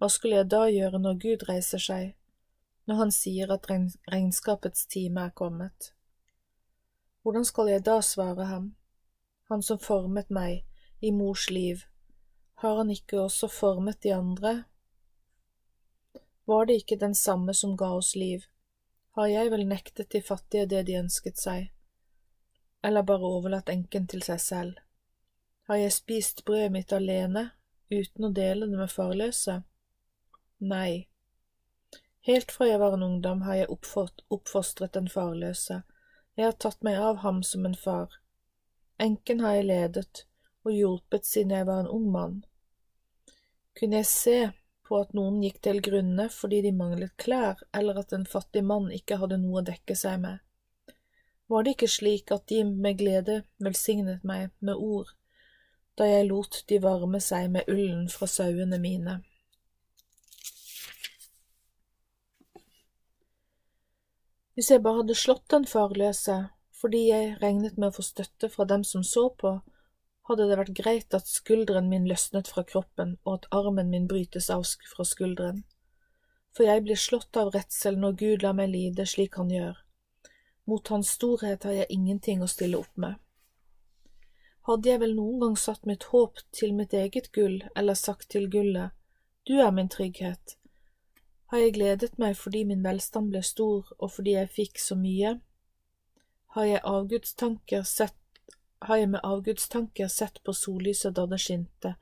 hva 0.00 0.08
skulle 0.08 0.38
jeg 0.40 0.48
da 0.54 0.62
gjøre 0.72 1.02
når 1.02 1.18
Gud 1.20 1.44
reiser 1.50 1.82
seg, 1.82 2.14
når 2.88 3.02
han 3.02 3.12
sier 3.14 3.52
at 3.52 3.68
regnskapets 3.68 4.88
time 4.94 5.28
er 5.28 5.36
kommet? 5.36 5.92
Hvordan 7.24 7.44
skal 7.48 7.70
jeg 7.72 7.84
da 7.86 7.98
svare 8.04 8.44
ham, 8.50 8.74
han 9.48 9.62
som 9.64 9.80
formet 9.80 10.28
meg 10.28 10.64
i 11.00 11.10
mors 11.10 11.48
liv, 11.50 11.86
har 12.60 12.76
han 12.76 12.90
ikke 12.92 13.22
også 13.22 13.48
formet 13.48 14.02
de 14.04 14.12
andre? 14.14 14.52
Var 16.44 16.66
det 16.68 16.82
ikke 16.82 17.00
den 17.00 17.14
samme 17.16 17.54
som 17.56 17.78
ga 17.80 17.94
oss 17.96 18.12
liv, 18.14 18.44
har 19.16 19.32
jeg 19.32 19.50
vel 19.50 19.64
nektet 19.66 20.12
de 20.12 20.20
fattige 20.22 20.66
det 20.68 20.84
de 20.86 21.00
ønsket 21.00 21.40
seg 21.40 21.70
eller 22.84 23.02
bare 23.02 23.24
overlatt 23.24 23.70
enken 23.72 24.06
til 24.06 24.22
seg 24.22 24.40
selv? 24.40 24.80
Har 25.64 25.80
jeg 25.80 25.92
spist 25.96 26.44
brødet 26.44 26.72
mitt 26.72 26.92
alene, 26.92 27.46
uten 27.88 28.28
å 28.28 28.32
dele 28.36 28.68
det 28.68 28.76
med 28.76 28.92
farløse? 28.92 29.62
Nei. 30.60 31.06
Helt 32.28 32.52
fra 32.52 32.68
jeg 32.68 32.80
var 32.82 32.96
en 32.96 33.06
ungdom 33.06 33.46
har 33.48 33.62
jeg 33.62 33.70
oppfostret 33.72 34.92
den 34.92 35.08
farløse, 35.08 35.80
jeg 36.34 36.46
har 36.48 36.56
tatt 36.58 36.82
meg 36.82 36.98
av 36.98 37.22
ham 37.22 37.42
som 37.46 37.66
en 37.66 37.76
far. 37.78 38.18
Enken 38.98 39.40
har 39.44 39.58
jeg 39.58 39.68
ledet 39.70 40.24
og 40.64 40.72
hjulpet 40.72 41.26
siden 41.28 41.52
jeg 41.54 41.66
var 41.68 41.82
en 41.84 41.90
ung 41.92 42.06
mann. 42.12 42.36
Kunne 43.78 44.00
jeg 44.00 44.10
se 44.10 44.38
på 44.86 44.98
at 45.00 45.14
noen 45.16 45.40
gikk 45.42 45.60
til 45.64 45.80
grunne 45.84 46.28
fordi 46.32 46.60
de 46.64 46.72
manglet 46.76 47.14
klær, 47.20 47.60
eller 47.74 48.00
at 48.02 48.12
en 48.16 48.26
fattig 48.28 48.64
mann 48.64 48.90
ikke 48.94 49.18
hadde 49.20 49.40
noe 49.42 49.60
å 49.60 49.66
dekke 49.66 49.96
seg 49.98 50.20
med? 50.22 50.40
Var 51.50 51.64
det 51.64 51.74
ikke 51.74 51.90
slik 51.90 52.32
at 52.32 52.46
de 52.48 52.62
med 52.64 52.98
glede 53.00 53.42
velsignet 53.62 54.24
meg 54.24 54.50
med 54.60 54.80
ord, 54.80 55.10
da 55.98 56.08
jeg 56.08 56.28
lot 56.30 56.62
de 56.68 56.80
varme 56.82 57.20
seg 57.20 57.50
med 57.52 57.68
ullen 57.68 58.08
fra 58.12 58.28
sauene 58.30 58.80
mine? 58.80 59.20
Hvis 64.54 64.70
jeg 64.70 64.82
bare 64.82 65.02
hadde 65.02 65.16
slått 65.18 65.48
den 65.50 65.66
farløse 65.66 66.44
fordi 66.78 67.06
jeg 67.08 67.36
regnet 67.40 67.78
med 67.78 67.88
å 67.90 67.96
få 67.96 68.02
støtte 68.04 68.50
fra 68.52 68.66
dem 68.68 68.82
som 68.84 69.02
så 69.06 69.28
på, 69.40 69.54
hadde 70.28 70.46
det 70.48 70.58
vært 70.60 70.74
greit 70.76 71.14
at 71.16 71.30
skulderen 71.30 71.88
min 71.88 72.06
løsnet 72.08 72.48
fra 72.52 72.64
kroppen 72.66 73.16
og 73.24 73.38
at 73.38 73.48
armen 73.56 73.90
min 73.92 74.08
brytes 74.10 74.50
av 74.52 74.66
fra 74.90 75.06
skulderen, 75.08 75.62
for 76.52 76.68
jeg 76.68 76.84
blir 76.84 77.00
slått 77.00 77.36
av 77.40 77.52
redsel 77.54 77.98
når 78.00 78.18
Gud 78.20 78.44
lar 78.44 78.56
meg 78.58 78.70
lide 78.72 79.06
slik 79.08 79.40
han 79.40 79.52
gjør. 79.52 79.80
Mot 80.70 80.92
hans 80.92 81.10
storhet 81.16 81.64
har 81.68 81.76
jeg 81.76 81.92
ingenting 81.92 82.44
å 82.44 82.48
stille 82.48 82.80
opp 82.80 83.00
med. 83.00 83.16
Hadde 84.64 84.88
jeg 84.88 85.00
vel 85.02 85.16
noen 85.16 85.40
gang 85.42 85.56
satt 85.60 85.84
mitt 85.88 86.06
håp 86.12 86.40
til 86.56 86.72
mitt 86.76 86.94
eget 86.96 87.32
gull, 87.36 87.58
eller 87.76 87.98
sagt 88.00 88.30
til 88.32 88.48
gullet, 88.52 88.92
du 89.44 89.58
er 89.60 89.72
min 89.76 89.90
trygghet, 89.92 90.56
har 91.54 91.62
jeg 91.62 91.74
gledet 91.78 92.18
meg 92.18 92.36
fordi 92.38 92.64
min 92.68 92.82
velstand 92.82 93.30
ble 93.30 93.42
stor 93.46 93.90
og 93.98 94.10
fordi 94.16 94.34
jeg 94.34 94.52
fikk 94.54 94.80
så 94.82 94.98
mye? 94.98 95.36
Har 96.54 96.66
jeg, 96.66 97.84
sett, 97.86 98.16
har 98.82 98.98
jeg 99.00 99.10
med 99.10 99.22
avgudstanker 99.26 100.08
sett 100.08 100.42
på 100.44 100.54
sollyset 100.54 101.14
da 101.14 101.26
det 101.30 101.40
skinte, 101.42 101.94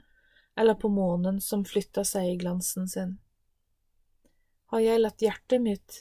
eller 0.56 0.74
på 0.74 0.88
månen 0.92 1.40
som 1.40 1.64
flytta 1.64 2.04
seg 2.04 2.30
i 2.30 2.38
glansen 2.40 2.88
sin? 2.88 3.18
Har 4.72 4.80
jeg 4.80 5.04
latt 5.04 5.24
hjertet 5.24 5.60
mitt 5.60 6.00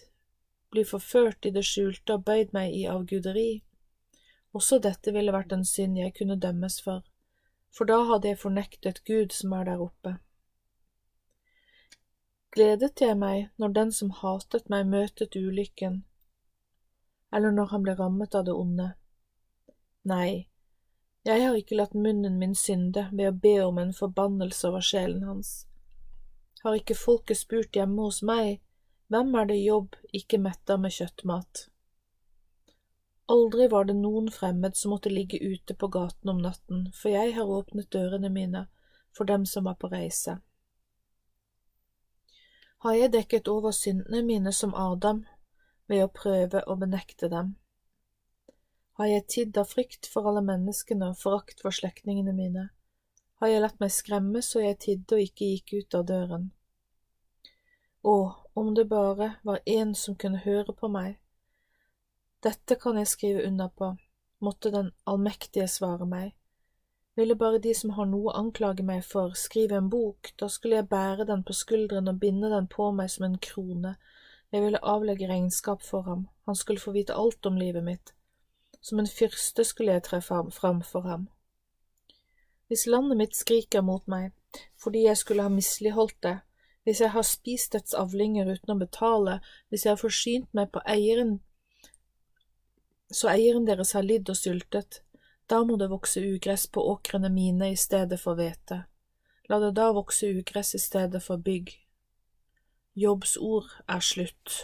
bli 0.71 0.85
forført 0.85 1.45
i 1.45 1.51
det 1.51 1.63
skjulte 1.67 2.15
og 2.15 2.25
bøyd 2.27 2.53
meg 2.55 2.73
i 2.75 2.87
avguderi. 2.89 3.61
Også 4.55 4.79
dette 4.83 5.11
ville 5.15 5.33
vært 5.35 5.53
en 5.55 5.65
synd 5.67 5.99
jeg 5.99 6.15
kunne 6.17 6.39
dømmes 6.39 6.79
for, 6.83 7.03
for 7.71 7.87
da 7.87 8.01
hadde 8.07 8.31
jeg 8.31 8.41
fornektet 8.41 9.03
Gud 9.07 9.35
som 9.35 9.53
er 9.57 9.67
der 9.67 9.83
oppe. 9.83 10.17
Gledet 12.51 12.99
jeg 12.99 13.15
meg 13.15 13.45
når 13.61 13.75
den 13.75 13.91
som 13.95 14.09
hatet 14.11 14.65
meg, 14.71 14.87
møtet 14.91 15.37
ulykken, 15.39 16.01
eller 17.31 17.53
når 17.55 17.69
han 17.71 17.85
ble 17.85 17.93
rammet 17.95 18.35
av 18.35 18.43
det 18.49 18.55
onde? 18.59 18.87
Nei, 20.11 20.47
jeg 21.23 21.45
har 21.45 21.55
ikke 21.55 21.77
latt 21.79 21.95
munnen 21.95 22.35
min 22.41 22.57
synde 22.57 23.05
ved 23.13 23.29
å 23.29 23.39
be 23.45 23.55
om 23.63 23.79
en 23.79 23.93
forbannelse 23.95 24.67
over 24.67 24.83
sjelen 24.83 25.23
hans. 25.29 25.53
Har 26.65 26.75
ikke 26.75 26.97
folket 26.97 27.39
spurt 27.39 27.77
hjemme 27.77 28.03
hos 28.09 28.19
meg, 28.25 28.59
hvem 29.07 29.31
er 29.39 29.47
det 29.47 29.61
jobb 29.61 29.95
ikke 30.11 30.41
metter 30.41 30.81
med 30.81 30.97
kjøttmat? 30.97 31.65
Aldri 33.31 33.71
var 33.71 33.87
det 33.87 33.95
noen 33.95 34.27
fremmed 34.33 34.75
som 34.75 34.91
måtte 34.91 35.11
ligge 35.13 35.39
ute 35.39 35.77
på 35.79 35.87
gaten 35.87 36.35
om 36.35 36.43
natten, 36.43 36.89
for 36.91 37.15
jeg 37.15 37.35
har 37.37 37.47
åpnet 37.47 37.93
dørene 37.95 38.27
mine 38.33 38.67
for 39.15 39.29
dem 39.29 39.47
som 39.47 39.71
var 39.71 39.79
på 39.79 39.87
reise. 39.91 40.41
Har 42.81 42.95
jeg 42.97 43.11
dekket 43.13 43.47
over 43.47 43.71
syndene 43.77 44.23
mine 44.25 44.51
som 44.57 44.71
Adam 44.73 45.19
ved 45.91 45.99
å 46.01 46.07
prøve 46.09 46.63
å 46.65 46.73
benekte 46.81 47.27
dem? 47.29 47.51
Har 48.97 49.05
jeg 49.05 49.27
tidd 49.29 49.59
av 49.61 49.69
frykt 49.69 50.09
for 50.09 50.25
alle 50.25 50.41
menneskene 50.41 51.11
og 51.11 51.19
forakt 51.21 51.61
for 51.61 51.77
slektningene 51.77 52.33
mine? 52.33 52.63
Har 53.37 53.53
jeg 53.53 53.61
latt 53.61 53.77
meg 53.83 53.93
skremme 53.93 54.41
så 54.41 54.63
jeg 54.63 54.79
tidde 54.81 55.19
og 55.19 55.21
ikke 55.27 55.51
gikk 55.51 55.75
ut 55.75 55.99
av 55.99 56.07
døren? 56.09 56.49
Å, 58.01 58.15
om 58.57 58.73
det 58.73 58.87
bare 58.89 59.35
var 59.45 59.61
en 59.77 59.93
som 59.93 60.17
kunne 60.17 60.41
høre 60.41 60.73
på 60.73 60.89
meg. 60.89 61.19
Dette 62.41 62.81
kan 62.81 62.97
jeg 62.97 63.13
skrive 63.13 63.45
under 63.45 63.69
på, 63.69 63.93
måtte 64.41 64.73
Den 64.73 64.89
allmektige 65.05 65.69
svare 65.69 66.09
meg. 66.09 66.33
Ville 67.15 67.35
bare 67.35 67.59
de 67.59 67.73
som 67.75 67.91
har 67.97 68.07
noe 68.07 68.31
å 68.31 68.37
anklage 68.39 68.83
meg 68.87 69.03
for, 69.03 69.33
skrive 69.35 69.75
en 69.77 69.89
bok, 69.91 70.31
da 70.39 70.47
skulle 70.49 70.79
jeg 70.79 70.89
bære 70.91 71.27
den 71.27 71.43
på 71.43 71.53
skulderen 71.53 72.07
og 72.07 72.21
binde 72.21 72.49
den 72.53 72.69
på 72.71 72.91
meg 72.95 73.11
som 73.11 73.27
en 73.27 73.37
krone, 73.37 73.97
jeg 74.51 74.63
ville 74.63 74.83
avlegge 74.93 75.27
regnskap 75.27 75.83
for 75.83 76.07
ham, 76.07 76.27
han 76.47 76.55
skulle 76.55 76.79
få 76.79 76.93
vite 76.95 77.15
alt 77.15 77.45
om 77.45 77.59
livet 77.59 77.83
mitt, 77.83 78.13
som 78.81 78.99
en 78.99 79.07
fyrste 79.07 79.63
skulle 79.67 79.97
jeg 79.97 80.05
tre 80.07 80.21
fram 80.21 80.81
for 80.87 81.07
ham. 81.07 81.27
Hvis 82.67 82.87
landet 82.87 83.19
mitt 83.19 83.35
skriker 83.35 83.83
mot 83.83 84.07
meg, 84.07 84.31
fordi 84.79 85.05
jeg 85.05 85.17
skulle 85.17 85.43
ha 85.43 85.51
misligholdt 85.51 86.19
det, 86.23 86.37
hvis 86.83 87.01
jeg 87.01 87.11
har 87.11 87.27
spist 87.27 87.75
dets 87.75 87.93
avlinger 87.93 88.47
uten 88.47 88.73
å 88.73 88.79
betale, 88.79 89.39
hvis 89.69 89.85
jeg 89.85 89.93
har 89.93 90.01
forsynt 90.01 90.53
meg 90.55 90.71
på 90.71 90.83
eieren 90.87 91.39
så 93.11 93.27
eieren 93.27 93.67
deres 93.67 93.91
har 93.95 94.05
lidd 94.07 94.29
og 94.31 94.37
sultet, 94.39 95.01
da 95.51 95.63
må 95.67 95.75
det 95.75 95.89
vokse 95.91 96.21
ugress 96.23 96.67
på 96.71 96.83
åkrene 96.93 97.29
mine 97.29 97.73
i 97.73 97.75
stedet 97.75 98.19
for 98.19 98.39
hvete. 98.39 98.85
La 99.51 99.59
det 99.59 99.73
da 99.75 99.89
vokse 99.91 100.29
ugress 100.31 100.75
i 100.75 100.79
stedet 100.79 101.19
for 101.23 101.41
bygg. 101.43 101.73
Jobbs 102.95 103.35
ord 103.37 103.67
er 103.87 103.99
slutt. 103.99 104.55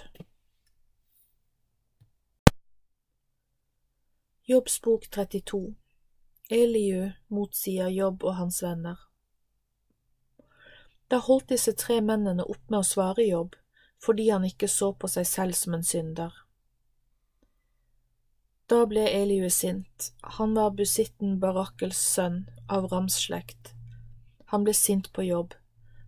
Jobbs 4.48 4.80
bok 4.82 5.10
32 5.12 5.76
Eliu 6.50 7.12
motsier 7.28 7.92
Jobb 7.92 8.24
og 8.24 8.38
hans 8.40 8.64
venner. 8.64 9.02
Da 11.12 11.20
holdt 11.20 11.50
disse 11.52 11.74
tre 11.76 12.00
mennene 12.00 12.48
opp 12.48 12.64
med 12.72 12.80
å 12.80 12.88
svare 12.88 13.28
Jobb, 13.28 13.60
fordi 14.00 14.30
han 14.30 14.48
ikke 14.48 14.72
så 14.72 14.94
på 14.96 15.12
seg 15.12 15.28
selv 15.28 15.60
som 15.60 15.76
en 15.76 15.84
synder. 15.84 16.32
Da 18.68 18.82
ble 18.86 19.06
Eliu 19.08 19.50
sint, 19.50 20.12
han 20.22 20.54
var 20.54 20.74
Busitten 20.76 21.38
Barakkels 21.40 22.00
sønn 22.04 22.42
av 22.68 22.90
ramsslekt. 22.92 23.70
Han 24.52 24.66
ble 24.68 24.74
sint 24.76 25.08
på 25.16 25.24
Jobb, 25.24 25.54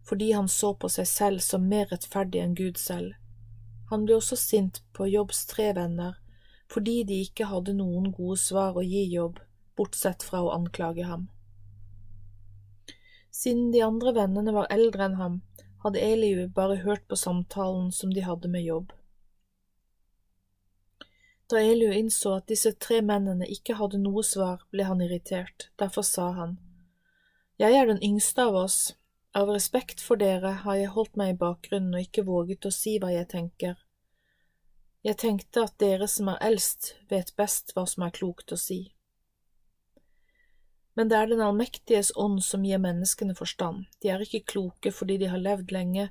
fordi 0.09 0.33
han 0.35 0.49
så 0.51 0.73
på 0.75 0.89
seg 0.91 1.07
selv 1.07 1.45
som 1.45 1.69
mer 1.71 1.87
rettferdig 1.87 2.41
enn 2.43 2.57
Gud 2.59 2.81
selv. 2.81 3.13
Han 3.93 4.03
ble 4.03 4.17
også 4.17 4.35
sint 4.35 4.81
på 4.91 5.07
Jobbs 5.07 5.45
tre 5.47 5.69
venner 5.77 6.19
fordi 6.69 6.97
de 7.07 7.21
ikke 7.29 7.47
hadde 7.49 7.73
noen 7.79 8.11
gode 8.13 8.35
svar 8.43 8.75
å 8.77 8.83
gi 8.85 9.07
Jobb, 9.09 9.39
bortsett 9.79 10.27
fra 10.27 10.43
å 10.43 10.51
anklage 10.53 11.07
ham. 11.07 11.29
Siden 13.31 13.71
de 13.71 13.81
andre 13.87 14.13
vennene 14.19 14.53
var 14.53 14.67
eldre 14.69 15.07
enn 15.07 15.17
ham, 15.17 15.41
hadde 15.81 16.03
Eliu 16.03 16.43
bare 16.59 16.81
hørt 16.83 17.07
på 17.07 17.17
samtalen 17.17 17.87
som 17.95 18.11
de 18.13 18.27
hadde 18.27 18.51
med 18.51 18.67
Jobb. 18.67 18.91
Da 21.49 21.59
Eliu 21.59 21.89
innså 21.93 22.35
at 22.37 22.49
disse 22.51 22.75
tre 22.77 22.99
mennene 23.01 23.47
ikke 23.49 23.79
hadde 23.79 23.97
noe 24.01 24.21
svar, 24.25 24.61
ble 24.69 24.85
han 24.85 25.01
irritert. 25.01 25.71
Derfor 25.81 26.05
sa 26.05 26.29
han, 26.37 26.59
Jeg 27.57 27.75
er 27.75 27.87
den 27.89 28.03
yngste 28.03 28.45
av 28.45 28.55
oss. 28.55 28.79
Av 29.33 29.49
respekt 29.49 30.01
for 30.01 30.17
dere 30.17 30.51
har 30.63 30.75
jeg 30.75 30.93
holdt 30.93 31.17
meg 31.17 31.33
i 31.33 31.37
bakgrunnen 31.37 31.97
og 31.97 32.05
ikke 32.05 32.25
våget 32.25 32.65
å 32.65 32.71
si 32.73 32.97
hva 33.01 33.09
jeg 33.13 33.27
tenker. 33.33 33.75
Jeg 35.03 35.17
tenkte 35.17 35.65
at 35.65 35.77
dere 35.79 36.07
som 36.07 36.29
er 36.29 36.39
eldst, 36.43 36.93
vet 37.09 37.35
best 37.39 37.73
hva 37.75 37.85
som 37.87 38.05
er 38.05 38.13
klokt 38.13 38.51
å 38.51 38.57
si. 38.57 38.79
Men 40.93 41.09
det 41.09 41.17
er 41.17 41.27
Den 41.27 41.41
allmektiges 41.41 42.11
ånd 42.15 42.43
som 42.43 42.65
gir 42.65 42.81
menneskene 42.83 43.35
forstand. 43.35 43.85
De 44.01 44.09
er 44.09 44.21
ikke 44.21 44.45
kloke 44.53 44.91
fordi 44.91 45.17
de 45.17 45.29
har 45.33 45.39
levd 45.39 45.71
lenge, 45.71 46.09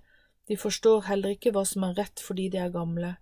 de 0.49 0.57
forstår 0.57 1.03
heller 1.11 1.37
ikke 1.37 1.53
hva 1.53 1.65
som 1.69 1.85
er 1.85 1.99
rett 1.99 2.21
fordi 2.25 2.49
de 2.49 2.59
er 2.59 2.73
gamle. 2.73 3.19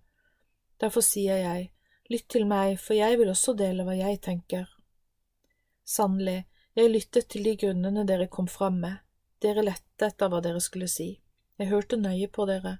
Derfor 0.79 1.03
sier 1.03 1.41
jeg, 1.41 1.71
Lytt 2.09 2.29
til 2.31 2.45
meg, 2.47 2.77
for 2.79 2.95
jeg 2.95 3.19
vil 3.19 3.29
også 3.33 3.53
dele 3.59 3.83
hva 3.83 3.95
jeg 3.97 4.21
tenker. 4.23 4.67
Sannelig, 5.87 6.45
jeg 6.77 6.91
lyttet 6.93 7.27
til 7.31 7.43
de 7.47 7.55
grunnene 7.59 8.05
dere 8.07 8.29
kom 8.31 8.47
fram 8.47 8.79
med, 8.83 8.99
dere 9.43 9.65
lette 9.65 10.07
etter 10.07 10.31
hva 10.31 10.39
dere 10.43 10.61
skulle 10.63 10.87
si, 10.91 11.15
jeg 11.57 11.71
hørte 11.71 11.99
nøye 11.99 12.29
på 12.31 12.45
dere. 12.47 12.77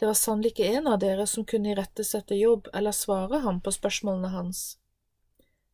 Det 0.00 0.08
var 0.08 0.16
sannelig 0.16 0.54
ikke 0.54 0.70
en 0.78 0.86
av 0.88 0.98
dere 1.02 1.26
som 1.28 1.44
kunne 1.44 1.74
irettesette 1.74 2.38
jobb 2.38 2.70
eller 2.74 2.96
svare 2.96 3.42
ham 3.44 3.60
på 3.60 3.74
spørsmålene 3.76 4.30
hans. 4.32 4.62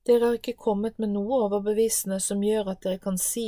Dere 0.07 0.29
har 0.29 0.39
ikke 0.39 0.57
kommet 0.59 0.99
med 0.99 1.13
noe 1.15 1.41
overbevisende 1.47 2.19
som 2.23 2.43
gjør 2.43 2.73
at 2.73 2.83
dere 2.83 2.99
kan 3.03 3.17
si 3.19 3.47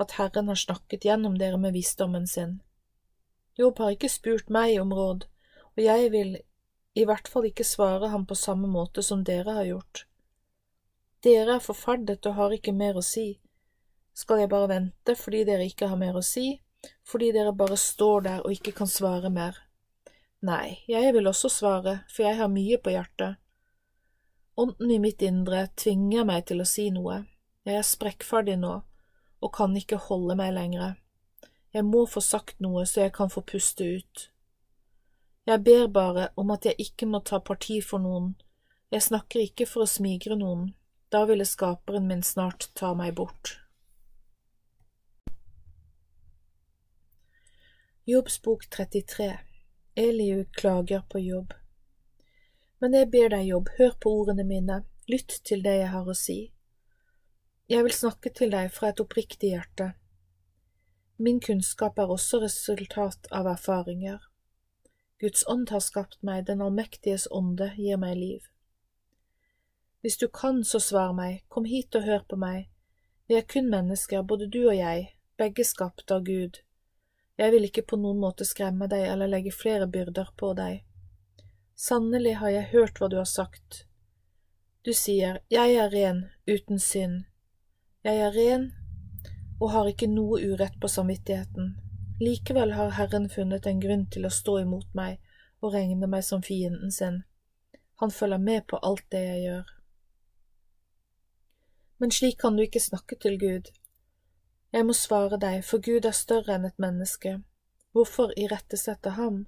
at 0.00 0.14
Herren 0.18 0.52
har 0.52 0.60
snakket 0.60 1.06
gjennom 1.08 1.38
dere 1.40 1.58
med 1.60 1.72
visdommen 1.76 2.28
sin. 2.28 2.58
Jobb 3.56 3.80
har 3.80 3.96
ikke 3.96 4.12
spurt 4.12 4.52
meg 4.52 4.78
om 4.80 4.92
råd, 4.96 5.26
og 5.76 5.82
jeg 5.84 6.12
vil 6.12 6.38
i 6.94 7.04
hvert 7.06 7.28
fall 7.28 7.46
ikke 7.48 7.66
svare 7.66 8.10
ham 8.10 8.26
på 8.26 8.34
samme 8.38 8.68
måte 8.70 9.02
som 9.06 9.22
dere 9.24 9.54
har 9.58 9.68
gjort. 9.68 10.04
Dere 11.22 11.58
er 11.58 11.64
forferdet 11.64 12.26
og 12.26 12.36
har 12.38 12.54
ikke 12.56 12.74
mer 12.74 12.98
å 12.98 13.04
si. 13.04 13.34
Skal 14.16 14.42
jeg 14.42 14.50
bare 14.52 14.70
vente 14.72 15.14
fordi 15.16 15.44
dere 15.48 15.68
ikke 15.68 15.90
har 15.90 16.00
mer 16.00 16.16
å 16.18 16.24
si, 16.24 16.60
fordi 17.06 17.30
dere 17.36 17.52
bare 17.56 17.76
står 17.78 18.24
der 18.26 18.44
og 18.44 18.56
ikke 18.56 18.74
kan 18.80 18.90
svare 18.90 19.30
mer? 19.30 19.58
Nei, 20.40 20.80
jeg 20.88 21.12
vil 21.12 21.28
også 21.28 21.50
svare, 21.52 22.00
for 22.08 22.24
jeg 22.24 22.38
har 22.38 22.48
mye 22.48 22.78
på 22.80 22.94
hjertet. 22.94 23.36
Ånden 24.60 24.90
i 24.90 24.98
mitt 25.00 25.22
indre 25.22 25.66
tvinger 25.76 26.24
meg 26.28 26.46
til 26.48 26.64
å 26.64 26.68
si 26.68 26.88
noe, 26.92 27.22
jeg 27.68 27.76
er 27.76 27.86
sprekkferdig 27.86 28.56
nå 28.60 28.80
og 29.40 29.52
kan 29.56 29.76
ikke 29.76 30.00
holde 30.08 30.36
meg 30.36 30.52
lenger. 30.56 30.96
Jeg 31.72 31.86
må 31.86 32.02
få 32.08 32.20
sagt 32.24 32.58
noe 32.60 32.82
så 32.88 33.04
jeg 33.04 33.14
kan 33.16 33.30
få 33.32 33.44
puste 33.46 33.86
ut. 34.00 34.26
Jeg 35.46 35.64
ber 35.64 35.86
bare 35.88 36.28
om 36.36 36.50
at 36.50 36.66
jeg 36.68 36.74
ikke 36.78 37.06
må 37.06 37.22
ta 37.24 37.40
parti 37.40 37.80
for 37.80 38.02
noen, 38.02 38.34
jeg 38.90 39.06
snakker 39.06 39.40
ikke 39.44 39.66
for 39.70 39.84
å 39.84 39.90
smigre 39.90 40.36
noen, 40.36 40.72
da 41.10 41.24
ville 41.26 41.46
skaperen 41.46 42.08
min 42.10 42.22
snart 42.26 42.68
ta 42.74 42.92
meg 42.94 43.14
bort. 43.18 43.56
Jobbs 48.10 48.40
bok 48.42 48.66
33 48.70 49.30
Eliu 49.94 50.44
klager 50.44 51.02
på 51.08 51.18
jobb. 51.18 51.52
Men 52.80 52.94
jeg 52.96 53.10
ber 53.12 53.28
deg, 53.34 53.44
Jobb, 53.50 53.68
hør 53.76 53.92
på 54.00 54.12
ordene 54.22 54.46
mine, 54.48 54.78
lytt 55.10 55.34
til 55.44 55.62
det 55.62 55.74
jeg 55.82 55.90
har 55.92 56.06
å 56.08 56.14
si. 56.16 56.38
Jeg 57.70 57.84
vil 57.84 57.94
snakke 57.94 58.32
til 58.34 58.54
deg 58.54 58.70
fra 58.72 58.90
et 58.90 59.02
oppriktig 59.02 59.52
hjerte. 59.52 59.90
Min 61.20 61.42
kunnskap 61.44 62.00
er 62.00 62.10
også 62.10 62.40
resultat 62.40 63.28
av 63.36 63.50
erfaringer. 63.52 64.29
Guds 65.20 65.44
ånd 65.48 65.70
har 65.70 65.82
skapt 65.84 66.22
meg, 66.24 66.46
den 66.46 66.62
allmektiges 66.64 67.28
ånde 67.30 67.74
gir 67.76 68.00
meg 68.00 68.16
liv. 68.16 68.46
Hvis 70.00 70.16
du 70.16 70.28
kan, 70.32 70.64
så 70.64 70.80
svar 70.80 71.12
meg, 71.12 71.42
kom 71.48 71.66
hit 71.68 71.94
og 71.94 72.06
hør 72.08 72.24
på 72.28 72.38
meg, 72.40 72.70
vi 73.28 73.36
er 73.36 73.44
kun 73.46 73.68
mennesker, 73.70 74.22
både 74.22 74.48
du 74.50 74.62
og 74.64 74.74
jeg, 74.74 75.10
begge 75.38 75.64
skapt 75.64 76.10
av 76.10 76.24
Gud. 76.24 76.62
Jeg 77.38 77.52
vil 77.52 77.66
ikke 77.68 77.84
på 77.92 77.98
noen 78.00 78.18
måte 78.18 78.44
skremme 78.48 78.88
deg 78.90 79.04
eller 79.06 79.30
legge 79.30 79.52
flere 79.54 79.86
byrder 79.86 80.32
på 80.40 80.50
deg. 80.58 80.80
Sannelig 81.78 82.34
har 82.40 82.50
jeg 82.56 82.70
hørt 82.72 82.98
hva 82.98 83.08
du 83.12 83.14
har 83.20 83.28
sagt. 83.28 83.84
Du 84.82 84.90
sier, 84.96 85.38
Jeg 85.48 85.76
er 85.76 85.92
ren, 85.92 86.24
uten 86.48 86.80
synd. 86.80 87.24
Jeg 88.02 88.18
er 88.18 88.34
ren 88.34 88.66
og 89.60 89.70
har 89.76 89.92
ikke 89.92 90.08
noe 90.08 90.40
urett 90.40 90.80
på 90.80 90.88
samvittigheten. 90.88 91.76
Likevel 92.20 92.72
har 92.72 92.90
Herren 92.90 93.28
funnet 93.32 93.66
en 93.66 93.78
grunn 93.80 94.02
til 94.12 94.26
å 94.28 94.30
stå 94.34 94.58
imot 94.60 94.90
meg 94.92 95.22
og 95.64 95.72
regne 95.72 96.04
meg 96.04 96.24
som 96.26 96.42
fienden 96.44 96.92
sin. 96.92 97.22
Han 98.02 98.12
følger 98.12 98.42
med 98.44 98.66
på 98.68 98.76
alt 98.76 99.06
det 99.14 99.22
jeg 99.24 99.40
gjør. 99.46 99.70
Men 101.96 102.12
slik 102.12 102.36
kan 102.44 102.56
du 102.56 102.66
ikke 102.66 102.84
snakke 102.84 103.16
til 103.24 103.40
Gud. 103.40 103.72
Jeg 104.72 104.84
må 104.84 104.92
svare 104.92 105.40
deg, 105.40 105.64
for 105.64 105.80
Gud 105.80 106.04
er 106.04 106.16
større 106.16 106.58
enn 106.58 106.68
et 106.68 106.76
menneske. 106.76 107.38
Hvorfor 107.96 108.36
irettesette 108.36 109.16
ham? 109.16 109.46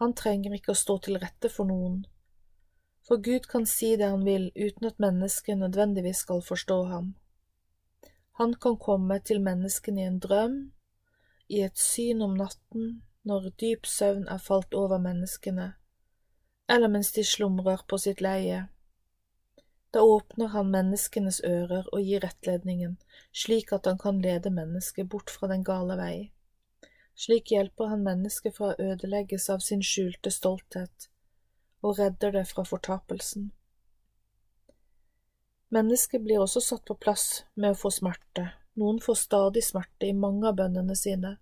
Han 0.00 0.16
trenger 0.16 0.56
ikke 0.56 0.72
å 0.72 0.82
stå 0.86 0.96
til 1.04 1.20
rette 1.20 1.52
for 1.52 1.68
noen. 1.68 2.06
For 3.04 3.20
Gud 3.20 3.52
kan 3.52 3.68
si 3.68 3.98
det 4.00 4.08
han 4.08 4.24
vil 4.24 4.48
uten 4.56 4.88
at 4.88 5.00
mennesket 5.02 5.60
nødvendigvis 5.60 6.24
skal 6.24 6.40
forstå 6.40 6.84
ham. 6.88 7.16
Han 8.40 8.56
kan 8.56 8.80
komme 8.80 9.20
til 9.20 9.44
menneskene 9.44 10.00
i 10.00 10.08
en 10.08 10.22
drøm 10.24 10.62
i 11.52 11.62
et 11.66 11.78
syn 11.78 12.22
om 12.24 12.34
natten 12.38 13.02
når 13.28 13.52
dyp 13.60 13.86
søvn 13.86 14.24
er 14.32 14.40
falt 14.42 14.74
over 14.74 15.02
menneskene, 15.02 15.72
eller 16.72 16.90
mens 16.90 17.12
de 17.12 17.24
slumrer 17.26 17.84
på 17.88 17.98
sitt 18.00 18.22
leie. 18.24 18.64
Da 19.92 20.00
åpner 20.00 20.54
han 20.54 20.70
menneskenes 20.72 21.42
ører 21.44 21.88
og 21.92 22.00
gir 22.00 22.24
rettledningen, 22.24 22.96
slik 23.32 23.74
at 23.76 23.86
han 23.86 24.00
kan 24.00 24.22
lede 24.24 24.50
mennesket 24.50 25.10
bort 25.12 25.30
fra 25.30 25.50
den 25.52 25.64
gale 25.68 25.98
vei. 26.00 26.16
Slik 27.14 27.52
hjelper 27.52 27.92
han 27.92 28.06
mennesket 28.06 28.56
fra 28.56 28.72
å 28.72 28.78
ødelegges 28.92 29.50
av 29.52 29.60
sin 29.60 29.84
skjulte 29.84 30.32
stolthet, 30.32 31.10
og 31.84 32.00
redder 32.00 32.32
det 32.38 32.46
fra 32.48 32.64
fortapelsen. 32.64 33.50
Mennesket 35.72 36.24
blir 36.24 36.40
også 36.40 36.64
satt 36.64 36.88
på 36.88 36.96
plass 36.96 37.44
med 37.54 37.74
å 37.74 37.78
få 37.84 37.92
smerte, 37.92 38.48
noen 38.78 39.00
får 39.00 39.14
stadig 39.14 39.64
smerte 39.64 40.08
i 40.08 40.16
mange 40.16 40.48
av 40.48 40.56
bønnene 40.56 40.96
sine. 40.96 41.36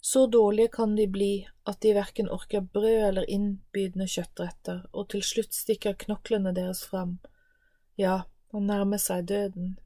Så 0.00 0.26
dårlige 0.26 0.68
kan 0.68 0.94
de 0.96 1.06
bli 1.06 1.32
at 1.68 1.80
de 1.84 1.92
verken 1.94 2.30
orker 2.32 2.60
brød 2.60 3.02
eller 3.08 3.30
innbydende 3.30 4.06
kjøttretter, 4.08 4.86
og 4.92 5.10
til 5.12 5.22
slutt 5.22 5.52
stikker 5.54 5.98
knoklene 6.06 6.54
deres 6.56 6.86
frem, 6.88 7.18
ja, 8.00 8.22
og 8.50 8.64
nærmer 8.64 9.02
seg 9.02 9.28
døden. 9.28 9.76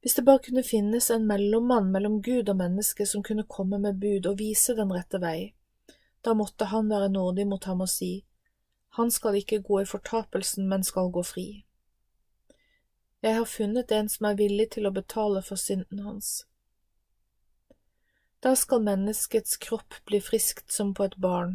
Hvis 0.00 0.14
det 0.14 0.24
bare 0.24 0.44
kunne 0.44 0.62
finnes 0.62 1.10
en 1.10 1.26
mellommann 1.26 1.90
mellom 1.90 2.20
Gud 2.22 2.48
og 2.52 2.56
menneske 2.60 3.06
som 3.08 3.22
kunne 3.24 3.46
komme 3.48 3.78
med 3.80 3.98
bud 4.00 4.26
og 4.28 4.38
vise 4.38 4.76
den 4.76 4.92
rette 4.92 5.18
vei, 5.18 5.54
da 6.24 6.34
måtte 6.36 6.68
han 6.68 6.90
være 6.92 7.08
nådig 7.08 7.46
mot 7.48 7.64
ham 7.64 7.80
og 7.80 7.88
si, 7.88 8.24
han 8.94 9.10
skal 9.10 9.40
ikke 9.40 9.62
gå 9.64 9.80
i 9.80 9.88
fortapelsen, 9.88 10.68
men 10.68 10.84
skal 10.84 11.10
gå 11.10 11.22
fri. 11.26 11.63
Jeg 13.24 13.38
har 13.38 13.44
funnet 13.48 13.92
en 13.96 14.08
som 14.12 14.26
er 14.28 14.34
villig 14.36 14.66
til 14.74 14.84
å 14.84 14.92
betale 14.92 15.40
for 15.42 15.56
synden 15.56 16.02
hans. 16.04 16.42
Da 18.44 18.52
skal 18.52 18.82
menneskets 18.84 19.56
kropp 19.64 19.96
bli 20.04 20.20
friskt 20.20 20.68
som 20.72 20.90
på 20.92 21.06
et 21.08 21.16
barn, 21.16 21.54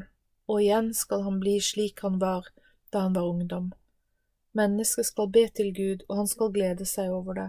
og 0.50 0.64
igjen 0.64 0.90
skal 0.98 1.22
han 1.28 1.38
bli 1.44 1.60
slik 1.62 2.02
han 2.02 2.18
var 2.24 2.48
da 2.90 3.04
han 3.06 3.14
var 3.14 3.30
ungdom. 3.30 3.68
Mennesket 4.58 5.06
skal 5.12 5.30
be 5.30 5.46
til 5.54 5.70
Gud, 5.78 6.08
og 6.10 6.24
han 6.24 6.32
skal 6.32 6.50
glede 6.58 6.90
seg 6.90 7.14
over 7.14 7.38
det. 7.38 7.48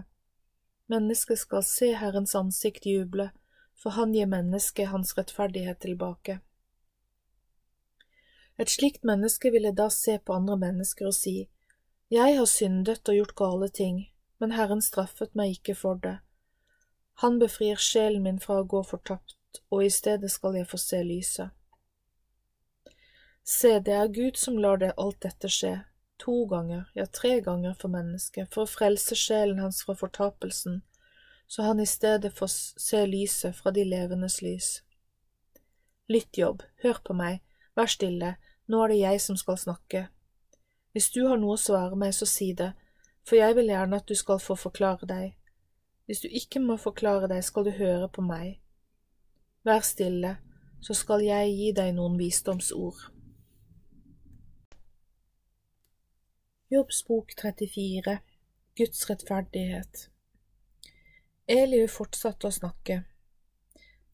Mennesket 0.93 1.41
skal 1.41 1.65
se 1.65 1.89
Herrens 1.97 2.35
ansikt 2.37 2.85
juble, 2.85 3.31
for 3.73 3.97
han 3.97 4.13
gir 4.13 4.29
mennesket 4.29 4.93
hans 4.93 5.17
rettferdighet 5.17 5.81
tilbake. 5.81 6.37
Et 8.61 8.69
slikt 8.69 9.01
menneske 9.01 9.49
ville 9.49 9.73
da 9.73 9.89
se 9.89 10.19
på 10.19 10.37
andre 10.37 10.61
mennesker 10.67 11.09
og 11.09 11.17
si, 11.17 11.49
Jeg 12.11 12.37
har 12.37 12.45
syndet 12.45 13.09
og 13.09 13.15
gjort 13.15 13.35
gale 13.35 13.69
ting, 13.69 14.10
men 14.41 14.55
Herren 14.57 14.81
straffet 14.81 15.35
meg 15.37 15.59
ikke 15.59 15.75
for 15.77 16.01
det. 16.01 16.17
Han 17.21 17.37
befrir 17.39 17.77
sjelen 17.77 18.23
min 18.25 18.39
fra 18.41 18.61
å 18.61 18.65
gå 18.65 18.81
fortapt, 18.89 19.61
og 19.69 19.85
i 19.85 19.91
stedet 19.93 20.31
skal 20.33 20.57
jeg 20.57 20.69
få 20.71 20.79
se 20.81 21.03
lyset. 21.05 21.51
Se, 23.45 23.77
det 23.79 23.93
er 23.93 24.13
Gud 24.15 24.39
som 24.41 24.57
lar 24.57 24.81
det 24.81 24.95
alt 24.97 25.19
dette 25.21 25.49
skje, 25.49 25.75
to 26.21 26.45
ganger, 26.49 26.87
ja 26.97 27.05
tre 27.05 27.39
ganger 27.45 27.77
for 27.77 27.93
mennesket, 27.93 28.49
for 28.53 28.65
å 28.65 28.73
frelse 28.73 29.17
sjelen 29.17 29.61
hans 29.61 29.83
fra 29.85 29.93
fortapelsen, 29.97 30.81
så 31.45 31.69
han 31.69 31.81
i 31.83 31.85
stedet 31.89 32.33
får 32.33 32.49
se 32.81 33.05
lyset 33.05 33.57
fra 33.57 33.73
de 33.75 33.85
levendes 33.85 34.41
lys. 34.41 34.69
Lytt, 36.09 36.37
Jobb, 36.37 36.63
hør 36.81 37.01
på 37.05 37.13
meg, 37.17 37.41
vær 37.77 37.89
stille, 37.93 38.35
nå 38.65 38.81
er 38.83 38.93
det 38.93 39.01
jeg 39.01 39.21
som 39.21 39.37
skal 39.37 39.61
snakke. 39.61 40.07
Hvis 40.91 41.11
du 41.13 41.25
har 41.27 41.37
noe 41.37 41.57
å 41.57 41.61
svare 41.61 41.97
meg, 41.99 42.13
så 42.17 42.25
si 42.25 42.53
det, 42.57 42.73
for 43.27 43.37
jeg 43.39 43.55
vil 43.55 43.71
gjerne 43.71 44.01
at 44.01 44.09
du 44.09 44.15
skal 44.15 44.39
få 44.39 44.55
forklare 44.55 45.07
deg. 45.07 45.33
Hvis 46.05 46.23
du 46.23 46.27
ikke 46.27 46.59
må 46.59 46.77
forklare 46.77 47.29
deg, 47.31 47.43
skal 47.43 47.65
du 47.65 47.71
høre 47.77 48.09
på 48.09 48.23
meg. 48.25 48.59
Vær 49.63 49.83
stille, 49.85 50.37
så 50.81 50.93
skal 50.97 51.23
jeg 51.23 51.53
gi 51.55 51.71
deg 51.77 51.93
noen 51.95 52.17
visdomsord. 52.19 53.11
Jobbs 56.71 57.03
bok 57.03 57.33
34 57.41 58.17
Guds 58.79 59.09
rettferdighet 59.09 60.07
Eliu 61.51 61.87
fortsatte 61.91 62.47
å 62.47 62.53
snakke. 62.55 63.01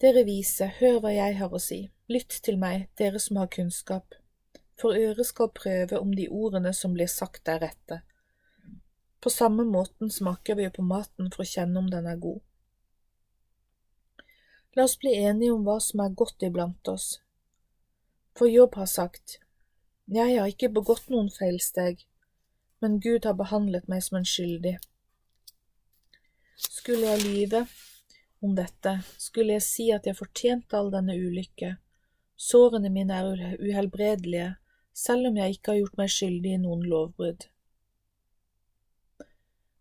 Dere 0.01 0.23
vise, 0.25 0.65
hør 0.79 0.99
hva 1.03 1.11
jeg 1.13 1.35
har 1.37 1.53
å 1.53 1.59
si, 1.61 1.83
lytt 2.09 2.39
til 2.45 2.57
meg, 2.57 2.87
dere 2.97 3.21
som 3.21 3.37
har 3.37 3.51
kunnskap, 3.53 4.15
for 4.79 4.97
øret 4.97 5.29
skal 5.29 5.51
prøve 5.53 5.99
om 6.01 6.15
de 6.17 6.25
ordene 6.33 6.73
som 6.73 6.95
blir 6.97 7.09
sagt 7.11 7.49
er 7.53 7.61
rette. 7.61 7.99
På 9.19 9.29
samme 9.29 9.63
måten 9.65 10.11
smaker 10.11 10.55
vi 10.55 10.67
jo 10.67 10.73
på 10.77 10.85
maten 10.85 11.31
for 11.33 11.43
å 11.43 11.49
kjenne 11.49 11.81
om 11.81 11.89
den 11.89 12.05
er 12.09 12.19
god. 12.21 12.41
La 14.77 14.83
oss 14.85 14.97
bli 15.01 15.15
enige 15.15 15.55
om 15.55 15.63
hva 15.65 15.79
som 15.81 16.03
er 16.03 16.13
godt 16.13 16.43
iblant 16.45 16.91
oss. 16.91 17.07
For 18.37 18.45
Jobb 18.45 18.75
har 18.77 18.85
sagt, 18.85 19.39
Jeg 20.07 20.37
har 20.39 20.47
ikke 20.47 20.69
begått 20.69 21.09
noen 21.09 21.31
feilsteg, 21.33 22.05
men 22.79 22.99
Gud 23.01 23.25
har 23.25 23.33
behandlet 23.33 23.89
meg 23.89 24.03
som 24.05 24.19
en 24.19 24.29
skyldig. 24.29 24.77
Skulle 26.55 27.09
jeg 27.09 27.25
lyve 27.25 27.65
om 28.39 28.53
dette, 28.55 28.99
skulle 29.17 29.57
jeg 29.57 29.65
si 29.65 29.89
at 29.91 30.05
jeg 30.05 30.19
fortjente 30.19 30.77
all 30.77 30.93
denne 30.93 31.17
ulykke, 31.17 31.73
sårene 32.37 32.93
mine 32.93 33.17
er 33.17 33.57
uhelbredelige, 33.57 34.53
selv 34.93 35.31
om 35.31 35.41
jeg 35.41 35.57
ikke 35.57 35.73
har 35.73 35.81
gjort 35.81 35.97
meg 35.97 36.13
skyldig 36.13 36.53
i 36.53 36.61
noen 36.61 36.85
lovbrudd. 36.85 37.49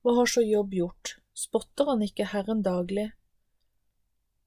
Hva 0.06 0.12
har 0.14 0.28
så 0.30 0.42
Jobb 0.42 0.74
gjort, 0.74 1.16
spotter 1.34 1.88
han 1.90 2.02
ikke 2.04 2.28
Herren 2.30 2.60
daglig? 2.62 3.08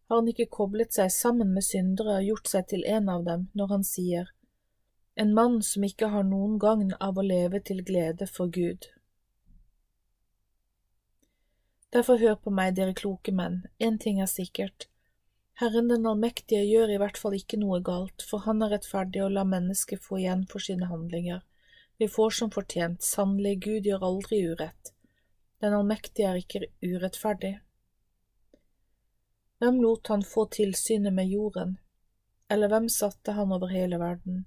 Har 0.07 0.21
han 0.21 0.27
ikke 0.31 0.45
koblet 0.55 0.95
seg 0.95 1.09
sammen 1.11 1.49
med 1.51 1.65
syndere 1.67 2.13
og 2.21 2.27
gjort 2.29 2.51
seg 2.51 2.67
til 2.71 2.85
en 2.87 3.09
av 3.11 3.25
dem 3.25 3.41
når 3.59 3.73
han 3.73 3.81
sier, 3.83 4.29
En 5.19 5.33
mann 5.35 5.57
som 5.69 5.83
ikke 5.83 6.07
har 6.13 6.23
noen 6.23 6.53
gagn 6.63 6.93
av 7.07 7.19
å 7.19 7.25
leve 7.25 7.59
til 7.59 7.81
glede 7.83 8.23
for 8.31 8.47
Gud? 8.47 8.87
Derfor 11.91 12.23
hør 12.23 12.37
på 12.39 12.53
meg, 12.55 12.77
dere 12.77 12.95
kloke 12.95 13.33
menn, 13.35 13.57
en 13.79 13.97
ting 13.99 14.21
er 14.23 14.31
sikkert. 14.31 14.87
Herren 15.59 15.91
den 15.91 16.07
allmektige 16.07 16.63
gjør 16.63 16.93
i 16.93 17.01
hvert 17.03 17.19
fall 17.19 17.35
ikke 17.35 17.59
noe 17.59 17.81
galt, 17.83 18.23
for 18.29 18.47
han 18.47 18.63
er 18.63 18.71
rettferdig 18.77 19.25
og 19.25 19.35
lar 19.35 19.51
mennesket 19.57 20.07
få 20.07 20.21
igjen 20.21 20.47
for 20.47 20.63
sine 20.63 20.87
handlinger. 20.87 21.43
Vi 21.99 22.07
får 22.07 22.37
som 22.39 22.55
fortjent, 22.55 23.03
sannelig, 23.03 23.57
Gud 23.67 23.91
gjør 23.91 24.07
aldri 24.13 24.41
urett. 24.53 24.93
Den 25.59 25.73
allmektige 25.73 26.29
er 26.29 26.39
ikke 26.39 26.67
urettferdig. 26.83 27.57
Hvem 29.59 29.81
lot 29.83 30.07
han 30.07 30.23
få 30.23 30.45
tilsynet 30.55 31.13
med 31.13 31.27
jorden, 31.27 31.77
eller 32.49 32.71
hvem 32.71 32.87
satte 32.89 33.35
han 33.35 33.51
over 33.51 33.67
hele 33.67 33.99
verden? 33.99 34.45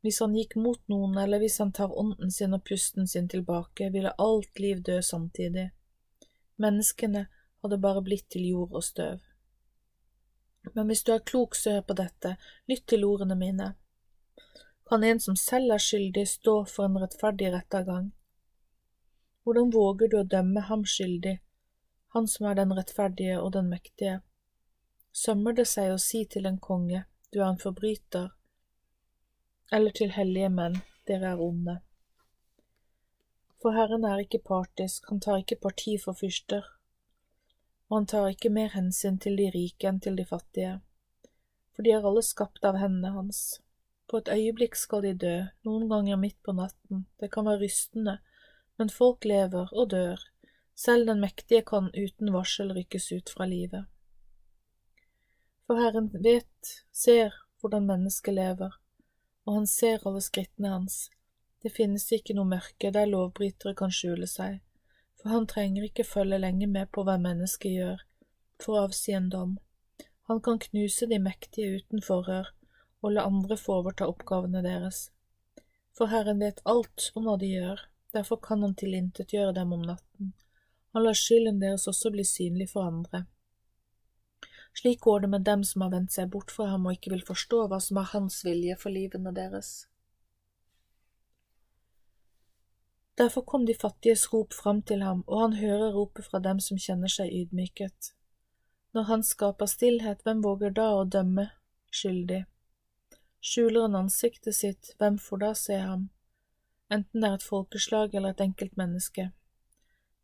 Hvis 0.00 0.20
han 0.22 0.36
gikk 0.38 0.54
mot 0.56 0.80
noen, 0.88 1.18
eller 1.18 1.42
hvis 1.42 1.58
han 1.58 1.72
tar 1.76 1.92
ånden 1.92 2.30
sin 2.32 2.54
og 2.56 2.64
pusten 2.64 3.08
sin 3.10 3.28
tilbake, 3.28 3.90
ville 3.92 4.14
alt 4.18 4.62
liv 4.62 4.80
dø 4.86 5.00
samtidig. 5.02 5.68
Menneskene 6.56 7.26
hadde 7.62 7.78
bare 7.82 8.02
blitt 8.02 8.30
til 8.30 8.46
jord 8.48 8.72
og 8.72 8.84
støv. 8.84 9.20
Men 10.72 10.86
hvis 10.88 11.02
du 11.04 11.12
er 11.12 11.24
klok, 11.24 11.56
så 11.56 11.76
hør 11.76 11.84
på 11.88 11.96
dette, 11.98 12.36
lytt 12.70 12.86
til 12.88 13.04
ordene 13.04 13.36
mine. 13.36 13.72
Kan 14.88 15.04
en 15.04 15.20
som 15.20 15.36
selv 15.36 15.74
er 15.74 15.82
skyldig, 15.82 16.24
stå 16.28 16.62
for 16.64 16.88
en 16.88 17.00
rettferdig 17.02 17.52
rettergang? 17.52 18.12
Hvordan 19.48 19.72
våger 19.72 20.12
du 20.12 20.18
å 20.20 20.26
dømme 20.28 20.60
ham 20.68 20.84
skyldig 20.84 21.38
han 22.08 22.28
som 22.28 22.46
er 22.46 22.54
den 22.54 22.72
rettferdige 22.72 23.40
og 23.40 23.52
den 23.52 23.68
mektige. 23.68 24.20
Sømmer 25.12 25.56
det 25.56 25.66
seg 25.68 25.92
å 25.92 26.00
si 26.00 26.24
til 26.30 26.46
en 26.48 26.58
konge, 26.62 27.04
du 27.32 27.40
er 27.40 27.50
en 27.50 27.60
forbryter, 27.60 28.30
eller 29.72 29.92
til 29.92 30.14
hellige 30.14 30.48
menn, 30.52 30.80
dere 31.08 31.34
er 31.34 31.42
onde. 31.42 31.78
For 33.60 33.74
Herren 33.76 34.06
er 34.06 34.22
ikke 34.22 34.40
partisk, 34.46 35.08
han 35.10 35.20
tar 35.20 35.42
ikke 35.42 35.60
parti 35.60 35.96
for 36.00 36.16
fyrster, 36.16 36.64
og 37.88 37.96
han 37.98 38.10
tar 38.12 38.28
ikke 38.32 38.52
mer 38.54 38.72
hensyn 38.72 39.18
til 39.20 39.36
de 39.40 39.50
rike 39.52 39.88
enn 39.90 40.00
til 40.00 40.16
de 40.16 40.24
fattige, 40.28 40.78
for 41.74 41.84
de 41.84 41.92
er 41.92 42.06
alle 42.06 42.24
skapt 42.24 42.64
av 42.64 42.78
hendene 42.80 43.12
hans. 43.16 43.60
På 44.08 44.22
et 44.22 44.30
øyeblikk 44.32 44.78
skal 44.78 45.04
de 45.04 45.12
dø, 45.20 45.36
noen 45.68 45.88
ganger 45.90 46.16
midt 46.16 46.38
på 46.46 46.54
natten, 46.56 47.04
det 47.20 47.28
kan 47.34 47.44
være 47.48 47.66
rystende, 47.66 48.18
men 48.78 48.90
folk 48.94 49.26
lever 49.26 49.70
og 49.74 49.90
dør, 49.90 50.22
selv 50.78 51.08
den 51.10 51.20
mektige 51.20 51.64
kan 51.66 51.90
uten 51.94 52.32
varsel 52.32 52.70
rykkes 52.76 53.10
ut 53.12 53.32
fra 53.34 53.46
livet. 53.50 53.88
For 55.66 55.80
Herren 55.82 56.12
vet, 56.24 56.74
ser 56.92 57.34
hvordan 57.60 57.88
mennesket 57.90 58.34
lever, 58.34 58.76
og 59.44 59.54
han 59.54 59.66
ser 59.66 60.06
alle 60.06 60.22
skrittene 60.22 60.70
hans. 60.72 61.08
Det 61.62 61.74
finnes 61.74 62.06
ikke 62.14 62.36
noe 62.38 62.46
mørke 62.46 62.92
der 62.94 63.10
lovbrytere 63.10 63.74
kan 63.76 63.92
skjule 63.92 64.28
seg, 64.30 64.60
for 65.18 65.34
han 65.34 65.48
trenger 65.50 65.88
ikke 65.88 66.06
følge 66.06 66.38
lenge 66.38 66.70
med 66.70 66.92
på 66.94 67.02
hva 67.02 67.18
mennesket 67.20 67.74
gjør, 67.74 68.04
for 68.62 68.76
å 68.76 68.86
avsi 68.86 69.16
en 69.18 69.28
dom. 69.34 69.58
Han 70.30 70.40
kan 70.44 70.62
knuse 70.62 71.08
de 71.10 71.18
mektige 71.18 71.80
uten 71.80 72.04
forhør 72.04 72.52
og 73.02 73.14
la 73.14 73.26
andre 73.26 73.56
få 73.58 73.80
overta 73.82 74.06
oppgavene 74.10 74.62
deres. 74.62 75.08
For 75.96 76.10
Herren 76.12 76.42
vet 76.42 76.62
alt 76.64 77.10
om 77.18 77.26
hva 77.26 77.36
de 77.40 77.50
gjør, 77.50 77.87
derfor 78.14 78.40
kan 78.42 78.62
han 78.64 78.76
tilintetgjøre 78.78 79.54
dem 79.56 79.72
om 79.76 79.84
natten 79.84 80.32
han 80.98 81.04
lar 81.04 81.14
skylden 81.14 81.60
deres 81.60 81.86
også 81.90 82.10
bli 82.10 82.24
synlig 82.24 82.70
for 82.72 82.88
andre. 82.88 83.24
Slik 84.74 85.00
går 85.00 85.20
det 85.20 85.28
med 85.30 85.44
dem 85.46 85.64
som 85.64 85.84
har 85.84 85.92
vendt 85.92 86.14
seg 86.14 86.30
bort 86.32 86.50
fra 86.54 86.68
ham 86.72 86.86
og 86.86 86.96
ikke 86.96 87.12
vil 87.12 87.24
forstå 87.26 87.66
hva 87.68 87.78
som 87.82 88.00
er 88.00 88.10
hans 88.12 88.40
vilje 88.46 88.74
for 88.80 88.94
livene 88.94 89.32
deres. 89.36 89.70
Derfor 93.18 93.42
kom 93.42 93.64
de 93.66 93.74
fattiges 93.74 94.28
rop 94.32 94.54
fram 94.54 94.82
til 94.82 95.02
ham, 95.02 95.24
og 95.26 95.40
han 95.40 95.56
hører 95.58 95.94
ropet 95.94 96.26
fra 96.26 96.38
dem 96.42 96.60
som 96.62 96.78
kjenner 96.78 97.10
seg 97.10 97.32
ydmyket. 97.34 98.12
Når 98.94 99.08
han 99.08 99.24
skaper 99.26 99.66
stillhet, 99.66 100.22
hvem 100.22 100.42
våger 100.42 100.70
da 100.74 100.92
å 100.94 101.02
dømme 101.04 101.48
skyldig? 101.90 102.44
Skjuler 103.42 103.88
han 103.88 103.98
ansiktet 104.04 104.54
sitt, 104.54 104.94
hvem 104.98 105.18
får 105.18 105.42
da 105.42 105.50
se 105.58 105.80
ham, 105.82 106.06
enten 106.92 107.22
det 107.22 107.28
er 107.28 107.36
et 107.38 107.44
folkeslag 107.44 108.14
eller 108.14 108.34
et 108.34 108.44
enkelt 108.44 108.76
menneske? 108.80 109.30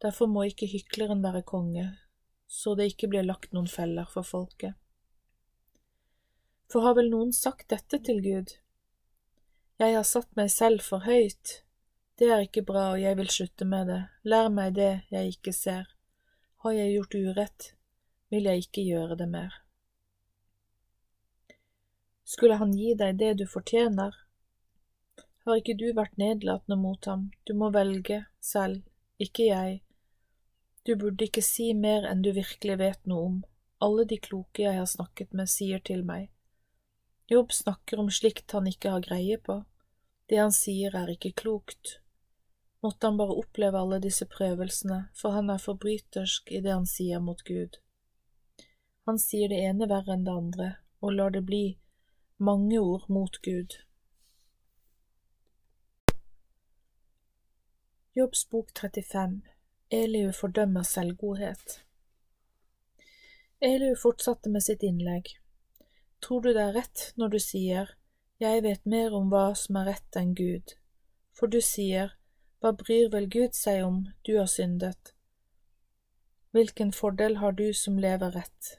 Derfor 0.02 0.28
må 0.28 0.44
ikke 0.48 0.68
hykleren 0.68 1.22
være 1.24 1.42
konge, 1.42 1.86
så 2.46 2.74
det 2.74 2.90
ikke 2.92 3.08
blir 3.12 3.26
lagt 3.26 3.52
noen 3.52 3.68
feller 3.70 4.08
for 4.10 4.26
folket. 4.26 4.74
For 6.72 6.84
har 6.84 6.96
vel 6.98 7.10
noen 7.12 7.32
sagt 7.32 7.68
dette 7.72 8.00
til 8.04 8.22
Gud? 8.24 8.56
Jeg 9.78 9.96
har 9.96 10.06
satt 10.06 10.30
meg 10.38 10.50
selv 10.52 10.84
for 10.86 11.04
høyt, 11.04 11.60
det 12.18 12.28
er 12.30 12.44
ikke 12.46 12.62
bra 12.62 12.92
og 12.92 13.00
jeg 13.02 13.18
vil 13.18 13.30
slutte 13.30 13.66
med 13.66 13.88
det, 13.90 14.02
lær 14.22 14.48
meg 14.54 14.76
det 14.76 14.92
jeg 15.10 15.34
ikke 15.34 15.52
ser. 15.56 15.88
Har 16.62 16.76
jeg 16.76 16.92
gjort 16.94 17.16
urett, 17.18 17.70
vil 18.30 18.46
jeg 18.48 18.66
ikke 18.66 18.84
gjøre 18.86 19.18
det 19.18 19.26
mer. 19.28 19.56
Skulle 22.24 22.56
han 22.60 22.72
gi 22.72 22.94
deg 22.98 23.18
det 23.18 23.32
du 23.40 23.44
fortjener? 23.50 24.14
Har 25.44 25.60
ikke 25.60 25.76
du 25.76 25.90
vært 25.96 26.16
nedlatende 26.20 26.78
mot 26.80 27.10
ham, 27.10 27.30
du 27.44 27.52
må 27.58 27.68
velge 27.74 28.24
selv, 28.40 28.80
ikke 29.20 29.50
jeg, 29.50 29.82
du 30.84 30.96
burde 30.96 31.24
ikke 31.24 31.42
si 31.42 31.70
mer 31.72 32.04
enn 32.04 32.22
du 32.24 32.30
virkelig 32.36 32.74
vet 32.80 33.06
noe 33.08 33.26
om, 33.26 33.36
alle 33.84 34.04
de 34.08 34.18
kloke 34.20 34.60
jeg 34.66 34.76
har 34.76 34.88
snakket 34.88 35.32
med, 35.32 35.48
sier 35.48 35.80
til 35.80 36.02
meg. 36.04 36.28
Jobb 37.32 37.54
snakker 37.56 38.02
om 38.02 38.10
slikt 38.12 38.52
han 38.52 38.68
ikke 38.68 38.92
har 38.92 39.04
greie 39.06 39.38
på, 39.40 39.62
det 40.28 40.40
han 40.42 40.52
sier 40.52 40.96
er 41.00 41.12
ikke 41.14 41.32
klokt. 41.40 41.98
Måtte 42.84 43.08
han 43.08 43.16
bare 43.16 43.36
oppleve 43.40 43.80
alle 43.80 44.00
disse 44.04 44.28
prøvelsene, 44.28 45.06
for 45.16 45.32
han 45.32 45.48
er 45.54 45.62
forbrytersk 45.62 46.52
i 46.52 46.60
det 46.60 46.74
han 46.74 46.84
sier 46.88 47.24
mot 47.24 47.40
Gud. 47.48 47.80
Han 49.08 49.20
sier 49.20 49.48
det 49.48 49.62
ene 49.64 49.88
verre 49.88 50.18
enn 50.18 50.28
det 50.28 50.36
andre, 50.36 50.68
og 51.00 51.16
lar 51.16 51.32
det 51.32 51.46
bli 51.48 51.64
mange 52.36 52.76
ord 52.80 53.08
mot 53.08 53.40
Gud. 53.40 53.80
Jobbs 58.16 58.48
bok 58.50 58.68
35 58.78 59.40
Eliu 59.90 60.32
fordømmer 60.32 60.82
selvgodhet. 60.86 61.80
Eliu 63.60 63.96
fortsatte 63.98 64.52
med 64.54 64.62
sitt 64.62 64.84
innlegg. 64.86 65.32
Tror 66.22 66.44
du 66.44 66.52
det 66.54 66.62
er 66.62 66.76
rett 66.76 67.02
når 67.18 67.34
du 67.34 67.38
sier, 67.42 67.90
Jeg 68.38 68.62
vet 68.62 68.86
mer 68.86 69.18
om 69.18 69.34
hva 69.34 69.56
som 69.58 69.80
er 69.82 69.90
rett 69.90 70.20
enn 70.22 70.30
Gud, 70.38 70.76
for 71.34 71.50
du 71.50 71.58
sier, 71.58 72.14
Hva 72.60 72.70
bryr 72.84 73.10
vel 73.10 73.26
Gud 73.26 73.58
seg 73.58 73.82
om, 73.82 74.00
du 74.22 74.38
har 74.38 74.46
syndet? 74.46 75.14
Hvilken 76.54 76.92
fordel 76.92 77.40
har 77.42 77.52
du 77.52 77.72
som 77.74 77.98
lever 77.98 78.30
rett? 78.30 78.76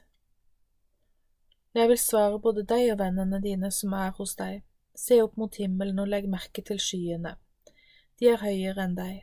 Jeg 1.74 1.88
vil 1.88 2.00
svare 2.00 2.40
både 2.40 2.64
deg 2.64 2.94
og 2.94 3.02
vennene 3.04 3.44
dine 3.44 3.70
som 3.70 3.92
er 3.92 4.16
hos 4.16 4.32
deg, 4.40 4.62
se 4.94 5.20
opp 5.20 5.36
mot 5.36 5.60
himmelen 5.60 6.00
og 6.00 6.08
legg 6.08 6.24
merke 6.24 6.64
til 6.64 6.80
skyene, 6.80 7.36
de 8.20 8.28
er 8.32 8.42
høyere 8.42 8.84
enn 8.84 8.94
deg. 8.96 9.16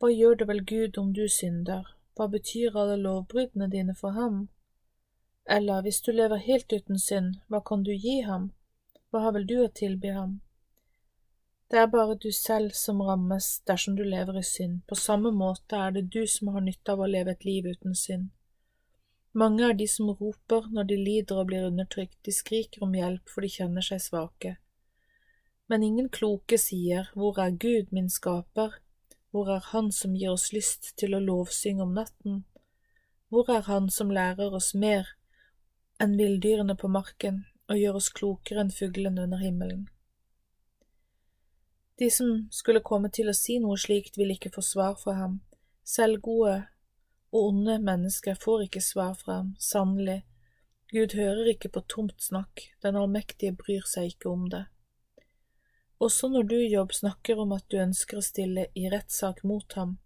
Hva 0.00 0.08
gjør 0.12 0.38
det 0.40 0.46
vel 0.48 0.62
Gud 0.72 0.98
om 1.00 1.10
du 1.16 1.26
synder, 1.28 1.88
hva 2.16 2.28
betyr 2.32 2.76
alle 2.82 2.96
lovbruddene 3.00 3.68
dine 3.72 3.94
for 3.96 4.16
ham? 4.16 4.46
Eller 5.56 5.82
hvis 5.84 6.00
du 6.04 6.12
lever 6.12 6.40
helt 6.46 6.72
uten 6.72 6.98
synd, 6.98 7.34
hva 7.48 7.60
kan 7.60 7.82
du 7.84 7.92
gi 7.92 8.20
ham, 8.28 8.50
hva 9.10 9.26
har 9.26 9.34
vel 9.36 9.46
du 9.50 9.58
å 9.64 9.68
tilby 9.82 10.14
ham? 10.16 10.38
Det 11.70 11.78
er 11.78 11.90
bare 11.92 12.16
du 12.18 12.32
selv 12.34 12.72
som 12.74 13.02
rammes 13.06 13.48
dersom 13.68 13.94
du 13.98 14.02
lever 14.02 14.40
i 14.40 14.44
synd, 14.46 14.80
på 14.88 14.96
samme 14.98 15.30
måte 15.30 15.78
er 15.78 15.92
det 15.94 16.08
du 16.14 16.24
som 16.26 16.50
har 16.54 16.64
nytte 16.66 16.96
av 16.96 17.04
å 17.04 17.10
leve 17.10 17.36
et 17.36 17.44
liv 17.46 17.68
uten 17.68 17.94
synd. 17.94 18.30
Mange 19.32 19.68
er 19.68 19.76
de 19.78 19.86
som 19.86 20.08
roper 20.10 20.66
når 20.74 20.88
de 20.90 20.96
lider 20.98 21.38
og 21.38 21.46
blir 21.52 21.68
undertrykt, 21.68 22.18
de 22.26 22.34
skriker 22.34 22.82
om 22.82 22.96
hjelp 22.98 23.30
for 23.30 23.46
de 23.46 23.52
kjenner 23.52 23.86
seg 23.86 24.02
svake. 24.02 24.56
Men 25.70 25.82
ingen 25.86 26.08
kloke 26.08 26.58
sier 26.58 27.12
Hvor 27.14 27.38
er 27.38 27.50
Gud, 27.50 27.92
min 27.94 28.08
skaper? 28.10 28.72
Hvor 29.30 29.50
er 29.54 29.62
Han 29.70 29.92
som 29.94 30.16
gir 30.18 30.32
oss 30.32 30.48
lyst 30.52 30.96
til 30.98 31.14
å 31.14 31.20
lovsynge 31.22 31.84
om 31.84 31.92
natten? 31.94 32.40
Hvor 33.30 33.46
er 33.54 33.62
Han 33.68 33.86
som 33.94 34.10
lærer 34.10 34.50
oss 34.58 34.72
mer 34.74 35.12
enn 36.02 36.16
villdyrene 36.18 36.74
på 36.74 36.90
marken 36.90 37.44
og 37.70 37.78
gjør 37.78 38.00
oss 38.00 38.08
klokere 38.10 38.64
enn 38.64 38.74
fuglene 38.74 39.28
under 39.28 39.38
himmelen? 39.38 39.86
De 42.02 42.10
som 42.10 42.48
skulle 42.50 42.82
komme 42.82 43.12
til 43.14 43.30
å 43.30 43.36
si 43.36 43.60
noe 43.62 43.78
slikt, 43.78 44.18
vil 44.18 44.34
ikke 44.34 44.50
få 44.50 44.64
svar 44.66 44.98
fra 44.98 45.14
ham. 45.20 45.40
selv 45.84 46.20
gode 46.22 46.66
og 47.30 47.46
onde 47.52 47.78
mennesker 47.78 48.34
får 48.34 48.62
ikke 48.66 48.80
svar 48.80 49.14
fra 49.14 49.38
ham, 49.40 49.54
sannelig, 49.58 50.24
Gud 50.90 51.14
hører 51.14 51.52
ikke 51.52 51.68
på 51.68 51.80
tomt 51.86 52.22
snakk, 52.22 52.72
den 52.82 52.96
allmektige 52.96 53.54
bryr 53.54 53.86
seg 53.86 54.14
ikke 54.14 54.30
om 54.30 54.48
det. 54.50 54.64
Også 56.00 56.28
når 56.28 56.42
du, 56.42 56.56
Jobb, 56.64 56.92
snakker 56.92 57.38
om 57.38 57.52
at 57.52 57.66
du 57.68 57.76
ønsker 57.76 58.18
å 58.18 58.24
stille 58.24 58.66
i 58.74 58.86
rettssak 58.88 59.42
mot 59.44 59.72
ham, 59.76 59.98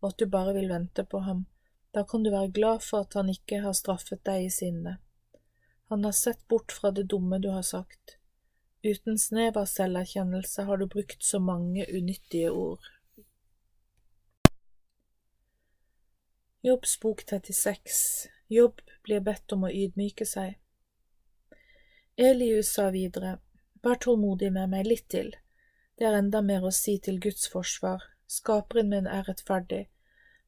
og 0.00 0.12
at 0.12 0.22
du 0.22 0.30
bare 0.32 0.54
vil 0.56 0.70
vente 0.72 1.04
på 1.04 1.20
ham, 1.26 1.44
da 1.92 2.06
kan 2.08 2.24
du 2.24 2.30
være 2.32 2.54
glad 2.56 2.80
for 2.80 3.04
at 3.04 3.18
han 3.18 3.28
ikke 3.28 3.60
har 3.60 3.76
straffet 3.76 4.22
deg 4.24 4.46
i 4.46 4.52
sinne. 4.54 4.96
Han 5.92 6.08
har 6.08 6.16
sett 6.16 6.40
bort 6.48 6.72
fra 6.72 6.90
det 6.90 7.04
dumme 7.12 7.36
du 7.38 7.50
har 7.52 7.66
sagt. 7.68 8.16
Uten 8.82 9.20
snev 9.20 9.58
av 9.60 9.68
selverkjennelse 9.68 10.64
har 10.64 10.80
du 10.80 10.86
brukt 10.88 11.22
så 11.22 11.38
mange 11.38 11.84
unyttige 11.84 12.48
ord. 12.50 12.88
Jobbs 16.64 16.96
bok 17.02 17.26
36 17.28 18.00
Jobb 18.48 18.80
blir 19.04 19.20
bedt 19.20 19.52
om 19.52 19.68
å 19.68 19.70
ydmyke 19.70 20.24
seg. 20.24 20.56
Elius 22.16 22.72
sa 22.72 22.88
videre, 22.94 23.36
Vær 23.82 23.98
tålmodig 23.98 24.52
med 24.54 24.70
meg 24.70 24.86
litt 24.86 25.08
til, 25.10 25.32
det 26.02 26.08
er 26.08 26.16
enda 26.18 26.40
mer 26.42 26.64
å 26.66 26.70
si 26.74 26.96
til 26.98 27.20
Guds 27.22 27.44
forsvar, 27.46 28.00
skaperen 28.26 28.88
min 28.90 29.04
er 29.06 29.22
rettferdig, 29.28 29.84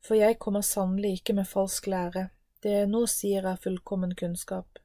for 0.02 0.18
jeg 0.18 0.40
kommer 0.42 0.64
sannelig 0.66 1.20
ikke 1.20 1.36
med 1.38 1.46
falsk 1.46 1.86
lære, 1.92 2.24
det 2.66 2.72
jeg 2.72 2.88
nå 2.90 3.04
sier 3.06 3.46
er 3.46 3.60
fullkommen 3.62 4.16
kunnskap. 4.18 4.80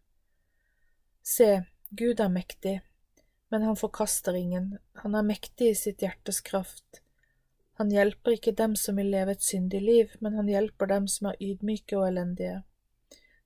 Se, 1.26 1.64
Gud 1.90 2.22
er 2.22 2.30
mektig, 2.30 2.76
men 3.50 3.66
han 3.66 3.82
forkaster 3.82 4.38
ingen, 4.38 4.76
han 5.02 5.18
er 5.18 5.26
mektig 5.26 5.72
i 5.72 5.80
sitt 5.80 6.06
hjertes 6.06 6.44
kraft, 6.46 7.02
han 7.82 7.90
hjelper 7.90 8.38
ikke 8.38 8.54
dem 8.62 8.78
som 8.78 9.02
vil 9.02 9.10
leve 9.10 9.34
et 9.34 9.50
syndig 9.50 9.82
liv, 9.82 10.14
men 10.22 10.38
han 10.38 10.54
hjelper 10.54 10.94
dem 10.94 11.10
som 11.10 11.32
er 11.32 11.42
ydmyke 11.50 11.98
og 11.98 12.12
elendige. 12.12 12.62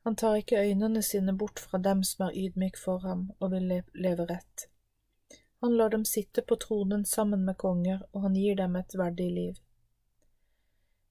Han 0.04 0.20
tar 0.20 0.44
ikke 0.44 0.60
øynene 0.60 1.08
sine 1.08 1.40
bort 1.40 1.64
fra 1.64 1.80
dem 1.80 2.04
som 2.04 2.28
er 2.28 2.36
ydmyk 2.44 2.84
for 2.84 3.08
ham 3.08 3.30
og 3.40 3.56
vil 3.56 3.78
leve 3.96 4.28
rett. 4.28 4.73
Han 5.64 5.78
lar 5.78 5.90
dem 5.90 6.06
sitte 6.06 6.42
på 6.42 6.56
tronen 6.56 7.06
sammen 7.06 7.46
med 7.46 7.56
konger, 7.58 8.02
og 8.12 8.22
han 8.22 8.34
gir 8.36 8.56
dem 8.60 8.74
et 8.76 8.96
verdig 9.00 9.30
liv. 9.32 9.60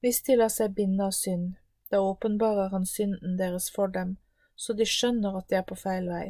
Hvis 0.05 0.19
de 0.27 0.35
lar 0.37 0.51
seg 0.53 0.75
binde 0.77 1.07
av 1.07 1.15
synd, 1.17 1.55
da 1.89 2.03
åpenbarer 2.05 2.69
han 2.75 2.85
synden 2.85 3.39
deres 3.39 3.71
for 3.73 3.89
dem, 3.95 4.11
så 4.57 4.77
de 4.77 4.85
skjønner 4.85 5.39
at 5.39 5.49
de 5.49 5.57
er 5.57 5.65
på 5.71 5.79
feil 5.81 6.11
vei. 6.13 6.27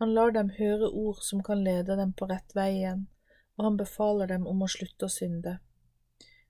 Han 0.00 0.14
lar 0.16 0.32
dem 0.32 0.54
høre 0.56 0.88
ord 0.88 1.20
som 1.28 1.42
kan 1.44 1.60
lede 1.66 1.98
dem 2.00 2.14
på 2.16 2.30
rett 2.30 2.56
vei 2.56 2.70
igjen, 2.78 3.04
og 3.58 3.68
han 3.68 3.76
befaler 3.84 4.32
dem 4.32 4.48
om 4.48 4.64
å 4.64 4.70
slutte 4.78 5.04
å 5.04 5.12
synde. 5.12 5.58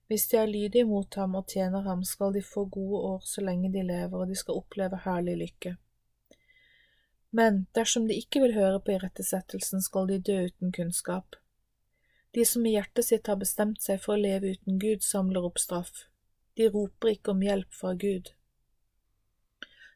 Hvis 0.07 0.29
de 0.31 0.39
er 0.39 0.47
lydige 0.47 0.87
mot 0.87 1.19
ham 1.19 1.35
og 1.35 1.51
tjener 1.51 1.83
ham, 1.83 2.07
skal 2.07 2.31
de 2.31 2.45
få 2.53 2.63
gode 2.63 3.03
år 3.11 3.27
så 3.27 3.43
lenge 3.43 3.73
de 3.75 3.83
lever, 3.83 4.15
og 4.15 4.31
de 4.31 4.39
skal 4.39 4.63
oppleve 4.63 5.03
herlig 5.03 5.35
lykke. 5.43 5.75
Men 7.31 7.65
dersom 7.75 8.07
de 8.07 8.17
ikke 8.17 8.41
vil 8.43 8.55
høre 8.55 8.79
på 8.79 8.95
irettesettelsen, 8.95 9.81
skal 9.83 10.07
de 10.07 10.19
dø 10.19 10.37
uten 10.47 10.71
kunnskap. 10.71 11.35
De 12.35 12.45
som 12.45 12.65
i 12.65 12.73
hjertet 12.75 13.07
sitt 13.07 13.27
har 13.27 13.39
bestemt 13.41 13.81
seg 13.83 14.01
for 14.03 14.15
å 14.15 14.21
leve 14.21 14.53
uten 14.55 14.79
Gud, 14.79 15.03
samler 15.03 15.47
opp 15.47 15.59
straff. 15.59 16.05
De 16.55 16.69
roper 16.73 17.15
ikke 17.15 17.33
om 17.33 17.43
hjelp 17.43 17.73
fra 17.73 17.93
Gud. 17.93 18.31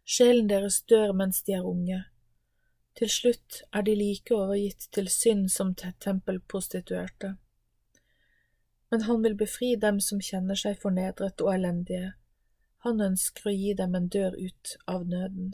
Sjelen 0.06 0.50
deres 0.50 0.82
dør 0.90 1.14
mens 1.16 1.42
de 1.48 1.56
er 1.58 1.68
unge. 1.68 2.04
Til 3.00 3.10
slutt 3.10 3.62
er 3.72 3.88
de 3.88 3.96
like 3.96 4.36
overgitt 4.36 4.90
til 4.92 5.08
synd 5.10 5.48
som 5.54 5.72
tempelprostituerte 5.78 7.36
men 8.92 9.02
han 9.02 9.24
vil 9.24 9.36
befri 9.40 9.76
dem 9.80 10.02
som 10.04 10.20
kjenner 10.20 10.60
seg 10.60 10.80
fornedret 10.84 11.42
og 11.42 11.54
elendige. 11.54 12.12
Han 12.84 13.00
ønsker 13.06 13.48
å 13.48 13.54
gi 13.56 13.74
dem 13.80 13.96
en 13.96 14.10
dør 14.12 14.36
ut 14.36 14.74
av 14.94 15.06
nøden. 15.08 15.54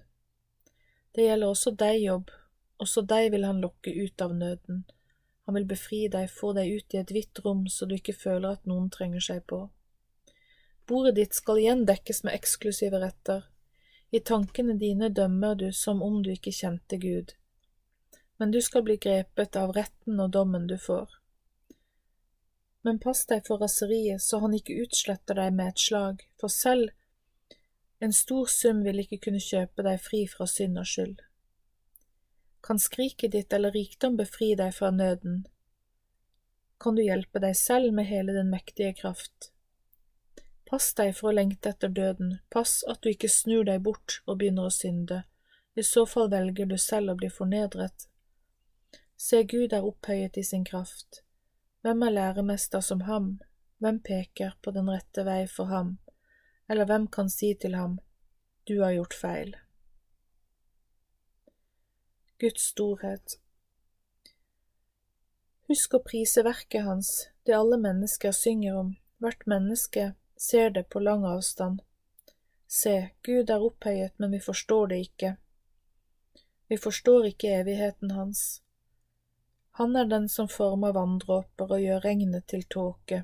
Det 1.18 1.26
gjelder 1.26 1.50
også 1.50 1.74
deg, 1.74 1.98
Jobb, 2.04 2.30
også 2.78 3.02
deg 3.10 3.32
vil 3.34 3.48
han 3.48 3.64
lokke 3.64 3.90
ut 3.90 4.22
av 4.22 4.36
nøden. 4.38 4.84
Han 5.50 5.58
vil 5.58 5.66
befri 5.66 6.04
deg, 6.14 6.30
få 6.30 6.52
deg 6.54 6.70
ut 6.78 6.94
i 6.94 7.02
et 7.02 7.14
hvitt 7.16 7.42
rom 7.46 7.66
så 7.74 7.88
du 7.90 7.96
ikke 7.98 8.14
føler 8.14 8.60
at 8.60 8.70
noen 8.70 8.92
trenger 8.94 9.24
seg 9.26 9.42
på. 9.50 9.64
Bordet 10.88 11.16
ditt 11.18 11.34
skal 11.34 11.60
igjen 11.64 11.86
dekkes 11.90 12.22
med 12.24 12.38
eksklusive 12.38 13.02
retter. 13.02 13.48
I 14.14 14.22
tankene 14.22 14.78
dine 14.80 15.10
dømmer 15.10 15.58
du 15.58 15.72
som 15.74 16.06
om 16.06 16.22
du 16.24 16.32
ikke 16.36 16.54
kjente 16.56 17.02
Gud. 17.02 17.34
Men 18.38 18.54
du 18.54 18.62
skal 18.62 18.86
bli 18.86 19.02
grepet 19.02 19.58
av 19.58 19.74
retten 19.76 20.22
og 20.22 20.36
dommen 20.38 20.70
du 20.70 20.78
får 20.78 21.18
men 22.88 23.00
pass 23.04 23.26
deg 23.28 23.44
for 23.48 23.60
raseriet 23.60 24.24
så 24.24 24.40
han 24.40 24.54
ikke 24.56 24.78
utsletter 24.86 25.36
deg 25.36 25.56
med 25.58 25.74
et 25.74 25.82
slag, 25.84 26.22
for 26.40 26.54
selv 26.54 26.94
en 28.00 28.14
stor 28.14 28.46
sum 28.46 28.84
vil 28.86 29.02
ikke 29.02 29.20
kunne 29.26 29.42
kjøpe 29.42 29.84
deg 29.86 30.02
fri 30.02 30.24
fra 30.30 30.46
synd 30.50 30.78
og 30.78 30.88
skyld. 30.90 31.20
Kan 32.66 32.80
skriket 32.82 33.34
ditt 33.34 33.54
eller 33.54 33.74
rikdom 33.74 34.18
befri 34.20 34.54
deg 34.60 34.74
fra 34.76 34.92
nøden? 34.92 35.46
Kan 36.78 36.98
du 36.98 37.02
hjelpe 37.02 37.42
deg 37.42 37.56
selv 37.58 37.94
med 37.94 38.06
hele 38.10 38.36
din 38.36 38.52
mektige 38.54 38.94
kraft? 38.94 39.52
Pass 40.70 40.92
deg 40.94 41.14
for 41.16 41.32
å 41.32 41.38
lengte 41.38 41.72
etter 41.72 41.90
døden, 41.90 42.38
pass 42.54 42.82
at 42.92 43.02
du 43.02 43.10
ikke 43.14 43.32
snur 43.32 43.64
deg 43.66 43.82
bort 43.86 44.20
og 44.26 44.42
begynner 44.42 44.68
å 44.68 44.74
synde, 44.74 45.24
i 45.80 45.84
så 45.86 46.04
fall 46.10 46.30
velger 46.34 46.68
du 46.68 46.76
selv 46.78 47.14
å 47.14 47.18
bli 47.18 47.30
fornedret. 47.32 48.10
Se, 49.18 49.42
Gud 49.44 49.74
er 49.74 49.88
opphøyet 49.88 50.38
i 50.38 50.44
sin 50.44 50.66
kraft. 50.68 51.24
Hvem 51.82 52.04
er 52.04 52.14
læremester 52.14 52.84
som 52.84 53.06
ham, 53.08 53.38
hvem 53.80 54.02
peker 54.04 54.58
på 54.62 54.74
den 54.76 54.92
rette 54.92 55.24
vei 55.26 55.46
for 55.50 55.72
ham, 55.72 55.96
eller 56.68 56.86
hvem 56.86 57.08
kan 57.08 57.30
si 57.30 57.54
til 57.56 57.76
ham, 57.76 58.00
du 58.68 58.82
har 58.82 58.92
gjort 58.92 59.16
feil? 59.16 59.56
Guds 62.40 62.70
storhet 62.74 63.40
Husk 65.68 65.98
å 65.98 66.04
prise 66.04 66.44
verket 66.48 66.86
hans, 66.86 67.10
det 67.44 67.56
alle 67.56 67.80
mennesker 67.82 68.32
synger 68.32 68.78
om, 68.80 68.94
hvert 69.20 69.44
menneske 69.52 70.14
ser 70.40 70.70
det 70.76 70.86
på 70.94 71.02
lang 71.04 71.26
avstand. 71.28 71.82
Se, 72.68 73.10
Gud 73.24 73.50
er 73.50 73.64
opphøyet, 73.64 74.14
men 74.20 74.32
vi 74.32 74.40
forstår 74.44 74.94
det 74.94 75.00
ikke. 75.08 75.34
Vi 76.68 76.78
forstår 76.80 77.30
ikke 77.32 77.56
evigheten 77.62 78.12
hans. 78.16 78.62
Han 79.80 79.96
er 79.96 80.08
den 80.08 80.28
som 80.30 80.48
former 80.52 80.96
vanndråper 80.96 81.72
og 81.72 81.84
gjør 81.84 82.04
regnet 82.04 82.48
til 82.52 82.64
tåke. 82.64 83.24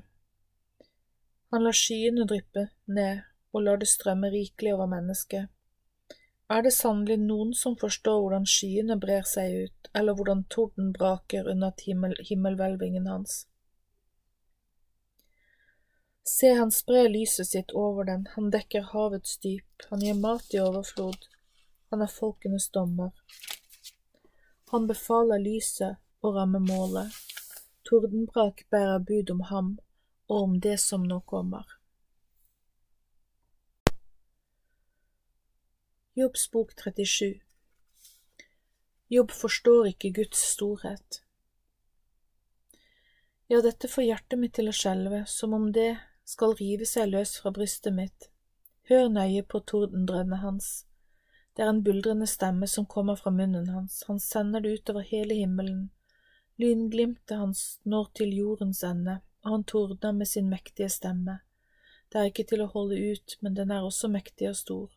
Han 1.52 1.64
lar 1.64 1.76
skyene 1.76 2.26
dryppe 2.28 2.68
ned 2.86 3.22
og 3.54 3.62
lar 3.62 3.78
det 3.80 3.88
strømme 3.88 4.30
rikelig 4.34 4.74
over 4.74 4.90
mennesket. 4.90 5.48
Er 6.50 6.62
det 6.66 6.74
sannelig 6.76 7.16
noen 7.22 7.54
som 7.56 7.76
forstår 7.80 8.18
hvordan 8.20 8.46
skyene 8.50 8.98
brer 9.00 9.24
seg 9.28 9.54
ut, 9.64 9.90
eller 9.96 10.16
hvordan 10.18 10.44
torden 10.52 10.92
braker 10.92 11.48
under 11.50 11.72
himmel 11.86 12.16
himmelhvelvingen 12.28 13.06
hans? 13.08 13.44
Se, 16.24 16.50
han 16.58 16.72
sprer 16.72 17.08
lyset 17.12 17.46
sitt 17.46 17.72
over 17.76 18.04
den, 18.08 18.26
han 18.34 18.50
dekker 18.52 18.90
havets 18.92 19.38
dyp, 19.38 19.88
han 19.90 20.04
gir 20.04 20.16
mat 20.20 20.54
i 20.56 20.60
overflod, 20.60 21.28
han 21.92 22.04
er 22.04 22.12
folkenes 22.12 22.68
dommer. 22.74 23.12
Han 24.72 24.88
befaler 24.88 25.38
lyset 25.38 26.00
og 26.24 26.36
ramme 26.36 26.58
målet. 26.64 27.12
Tordenbrak 27.84 28.64
bærer 28.70 28.98
bud 28.98 29.30
om 29.30 29.40
ham 29.50 29.68
og 30.28 30.42
om 30.42 30.60
det 30.60 30.78
som 30.80 31.04
nå 31.06 31.20
kommer. 31.28 31.68
Jobbs 36.16 36.50
bok 36.50 36.74
37 36.76 37.40
Jobb 39.08 39.32
forstår 39.34 39.88
ikke 39.88 40.12
Guds 40.14 40.44
storhet. 40.52 41.16
Ja, 43.50 43.58
dette 43.58 43.90
får 43.90 44.06
hjertet 44.06 44.38
mitt 44.38 44.54
til 44.54 44.70
å 44.70 44.76
skjelve, 44.78 45.24
som 45.26 45.58
om 45.58 45.66
det 45.74 45.88
skal 46.22 46.54
rive 46.60 46.86
seg 46.86 47.10
løs 47.10 47.34
fra 47.42 47.50
brystet 47.58 47.98
mitt. 47.98 48.28
Hør 48.86 49.10
nøye 49.10 49.42
på 49.42 49.64
tordendrømmet 49.66 50.44
hans. 50.44 50.70
Det 51.50 51.66
er 51.66 51.74
en 51.74 51.82
buldrende 51.82 52.30
stemme 52.30 52.70
som 52.70 52.86
kommer 52.86 53.18
fra 53.18 53.34
munnen 53.34 53.74
hans, 53.74 54.04
han 54.06 54.22
sender 54.22 54.62
det 54.62 54.78
utover 54.78 55.10
hele 55.10 55.42
himmelen. 55.42 55.88
Lynglimtet 56.62 57.40
hans 57.42 57.80
når 57.82 58.12
til 58.20 58.38
jordens 58.38 58.86
ende, 58.86 59.18
og 59.42 59.56
han 59.56 59.66
tordner 59.66 60.14
med 60.14 60.30
sin 60.30 60.46
mektige 60.46 60.94
stemme. 60.94 61.40
Det 62.06 62.22
er 62.22 62.30
ikke 62.30 62.46
til 62.54 62.62
å 62.62 62.70
holde 62.70 63.02
ut, 63.02 63.40
men 63.42 63.58
den 63.58 63.74
er 63.74 63.82
også 63.82 64.14
mektig 64.14 64.54
og 64.54 64.62
stor. 64.62 64.92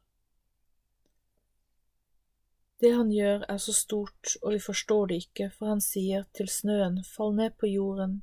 Det 2.78 2.92
han 2.94 3.10
gjør 3.10 3.46
er 3.50 3.58
så 3.58 3.74
stort, 3.74 4.36
og 4.44 4.54
vi 4.54 4.60
forstår 4.62 5.08
det 5.10 5.18
ikke, 5.24 5.50
for 5.56 5.74
han 5.74 5.82
sier 5.82 6.28
til 6.38 6.50
snøen, 6.52 7.00
fall 7.04 7.34
ned 7.36 7.56
på 7.58 7.70
jorden. 7.72 8.20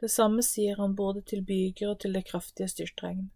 Det 0.00 0.10
samme 0.10 0.42
sier 0.42 0.80
han 0.82 0.96
både 0.98 1.22
til 1.22 1.44
byger 1.46 1.92
og 1.92 2.00
til 2.02 2.16
det 2.16 2.24
kraftige 2.26 2.68
styrtregn. 2.68 3.28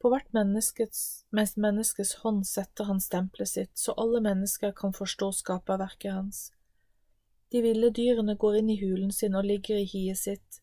På 0.00 0.08
hvert 0.08 0.32
menneskes, 0.32 1.26
mens 1.36 1.58
menneskets 1.60 2.14
hånd 2.22 2.46
setter 2.48 2.88
han 2.88 3.02
stempelet 3.04 3.52
sitt, 3.52 3.74
så 3.76 3.92
alle 4.00 4.22
mennesker 4.24 4.72
kan 4.72 4.96
forstå 4.96 5.28
skaperverket 5.42 6.16
hans. 6.16 6.40
De 7.52 7.60
ville 7.60 7.92
dyrene 7.92 8.38
går 8.40 8.62
inn 8.62 8.72
i 8.72 8.78
hulen 8.80 9.12
sin 9.12 9.36
og 9.36 9.44
ligger 9.44 9.76
i 9.76 9.84
hiet 9.84 10.22
sitt. 10.22 10.62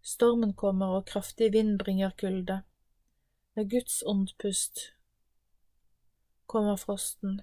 Stormen 0.00 0.56
kommer, 0.56 0.96
og 0.96 1.06
kraftig 1.12 1.52
vind 1.52 1.76
bringer 1.78 2.16
kulde. 2.16 2.62
Med 3.54 3.68
Guds 3.70 4.00
åndpust 4.08 4.88
kommer 6.48 6.80
frosten 6.80 7.42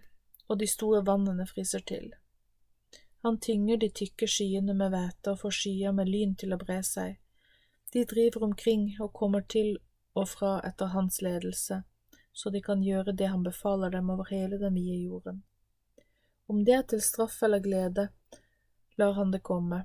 og 0.50 0.60
de 0.60 0.68
store 0.68 1.04
vannene 1.06 1.46
fryser 1.48 1.86
til. 1.92 2.10
Han 3.24 3.40
tynger 3.40 3.78
de 3.78 3.90
tykke 3.90 4.28
skyene 4.28 4.74
med 4.74 4.94
hvete 4.94 5.34
og 5.34 5.42
får 5.44 5.56
skyer 5.58 5.96
med 5.96 6.10
lyn 6.10 6.36
til 6.40 6.56
å 6.56 6.60
bre 6.62 6.80
seg. 6.88 7.18
De 7.94 8.06
driver 8.06 8.46
omkring 8.48 8.90
og 9.04 9.14
kommer 9.14 9.46
til 9.56 9.78
og 10.18 10.30
fra 10.30 10.58
etter 10.66 10.94
hans 10.96 11.22
ledelse, 11.26 11.82
så 12.34 12.50
de 12.50 12.62
kan 12.66 12.84
gjøre 12.84 13.16
det 13.18 13.30
han 13.34 13.44
befaler 13.44 13.94
dem 13.94 14.10
over 14.14 14.30
hele 14.32 14.60
den 14.62 14.78
vide 14.78 14.98
jorden. 15.04 15.44
Om 16.50 16.64
det 16.66 16.76
er 16.76 16.86
til 16.90 17.02
straff 17.06 17.42
eller 17.46 17.62
glede, 17.62 18.10
lar 18.98 19.14
han 19.20 19.32
det 19.32 19.44
komme. 19.46 19.84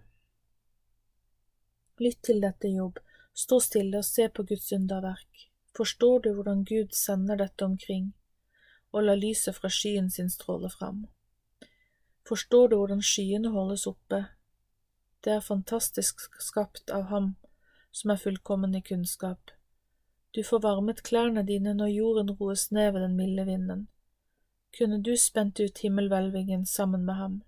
Lytt 2.01 2.23
til 2.27 2.41
dette, 2.43 2.71
jobb, 2.71 2.99
stå 3.35 3.61
stille 3.61 4.01
og 4.01 4.07
se 4.07 4.29
på 4.29 4.47
Guds 4.49 4.73
underverk. 4.73 5.49
Forstår 5.77 6.21
du 6.25 6.33
hvordan 6.35 6.65
Gud 6.65 6.95
sender 6.95 7.37
dette 7.37 7.67
omkring? 7.67 8.13
Og 8.95 9.09
la 9.09 9.17
lyset 9.19 9.59
fra 9.59 9.69
skyen 9.73 10.11
sin 10.11 10.31
stråle 10.31 10.71
fram. 10.71 11.05
Forstår 12.29 12.69
du 12.71 12.77
hvordan 12.79 13.03
skyene 13.03 13.51
holdes 13.53 13.87
oppe? 13.91 14.25
Det 15.25 15.33
er 15.35 15.45
fantastisk 15.45 16.29
skapt 16.41 16.93
av 16.95 17.11
ham 17.11 17.35
som 17.91 18.13
er 18.15 18.21
fullkommen 18.23 18.75
i 18.79 18.83
kunnskap. 18.83 19.51
Du 20.35 20.43
får 20.45 20.63
varmet 20.63 21.03
klærne 21.03 21.45
dine 21.47 21.75
når 21.75 21.93
jorden 21.95 22.31
roes 22.39 22.71
ned 22.71 22.93
ved 22.93 23.05
den 23.07 23.17
milde 23.17 23.45
vinden. 23.47 23.89
Kunne 24.79 25.03
du 25.03 25.17
spent 25.17 25.61
ut 25.61 25.79
himmelhvelvingen 25.79 26.67
sammen 26.67 27.05
med 27.05 27.15
ham? 27.15 27.43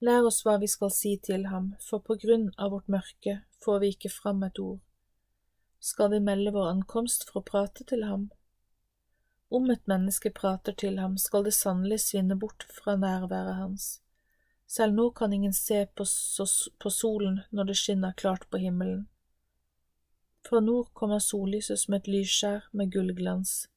Lær 0.00 0.26
oss 0.28 0.42
hva 0.46 0.58
vi 0.62 0.68
skal 0.70 0.92
si 0.94 1.16
til 1.24 1.48
ham, 1.50 1.72
for 1.80 2.04
på 2.04 2.18
grunn 2.22 2.50
av 2.58 2.74
vårt 2.74 2.90
mørke 2.92 3.40
får 3.64 3.80
vi 3.82 3.94
ikke 3.94 4.12
fram 4.12 4.44
et 4.46 4.58
ord. 4.62 4.78
Skal 5.80 6.12
vi 6.12 6.20
melde 6.20 6.52
vår 6.54 6.68
ankomst 6.74 7.26
for 7.26 7.40
å 7.40 7.48
prate 7.48 7.86
til 7.88 8.04
ham? 8.06 8.28
Om 9.50 9.70
et 9.70 9.86
menneske 9.88 10.30
prater 10.30 10.72
til 10.76 10.98
ham, 10.98 11.16
skal 11.18 11.46
det 11.46 11.54
sannelig 11.56 12.00
svinne 12.04 12.36
bort 12.38 12.66
fra 12.68 12.96
nærværet 12.96 13.54
hans. 13.56 14.00
Selv 14.68 14.92
nå 14.92 15.10
kan 15.10 15.32
ingen 15.32 15.52
se 15.56 15.86
på, 15.96 16.04
solen 16.90 17.40
når 17.50 17.70
det 17.70 17.76
skinner 17.76 18.12
klart 18.12 18.44
på 18.50 18.60
himmelen. 18.60 19.06
Fra 20.48 20.60
nord 20.60 20.90
kommer 20.94 21.18
sollyset 21.18 21.80
som 21.80 21.94
et 21.96 22.08
lysskjær 22.08 22.68
med 22.72 22.92
gullglans. 22.92 23.68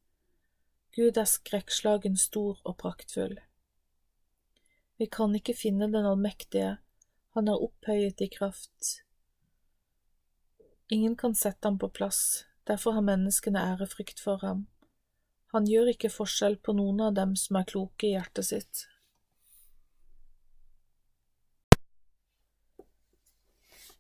Gud 0.96 1.18
er 1.18 1.28
skrekkslagen 1.28 2.18
stor 2.20 2.60
og 2.68 2.76
praktfull. 2.78 3.38
Vi 5.00 5.08
kan 5.08 5.36
ikke 5.36 5.56
finne 5.56 5.88
Den 5.88 6.06
allmektige, 6.06 6.78
han 7.34 7.48
er 7.48 7.64
opphøyet 7.64 8.22
i 8.22 8.28
kraft. 8.28 9.06
Ingen 10.92 11.16
kan 11.16 11.36
sette 11.36 11.68
ham 11.68 11.80
på 11.80 11.88
plass, 11.88 12.46
derfor 12.68 12.92
har 12.92 13.02
menneskene 13.02 13.60
ærefrykt 13.60 14.20
for 14.20 14.44
ham. 14.44 14.68
Han 15.52 15.68
gjør 15.68 15.92
ikke 15.92 16.12
forskjell 16.14 16.58
på 16.64 16.74
noen 16.78 17.02
av 17.04 17.16
dem 17.18 17.36
som 17.36 17.60
er 17.60 17.68
kloke 17.68 18.08
i 18.08 18.14
hjertet 18.16 18.48
sitt. 18.48 18.86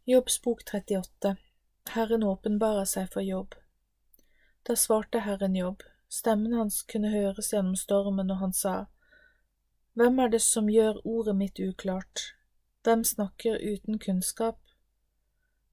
Jobbs 0.07 0.41
bok 0.41 0.64
38 0.65 1.36
Herren 1.90 2.23
åpenbarer 2.23 2.86
seg 2.86 3.10
for 3.14 3.22
Jobb. 3.22 3.56
Da 4.64 4.76
svarte 4.76 5.19
Herren 5.26 5.56
Jobb, 5.56 5.84
stemmen 6.10 6.53
hans 6.53 6.82
kunne 6.88 7.11
høres 7.11 7.52
gjennom 7.53 7.76
stormen, 7.76 8.32
og 8.32 8.40
han 8.40 8.53
sa, 8.53 8.76
Hvem 9.99 10.19
er 10.23 10.32
det 10.32 10.41
som 10.45 10.69
gjør 10.72 11.02
ordet 11.03 11.36
mitt 11.36 11.60
uklart? 11.60 12.32
Hvem 12.86 13.03
snakker 13.03 13.60
uten 13.60 13.99
kunnskap? 13.99 14.61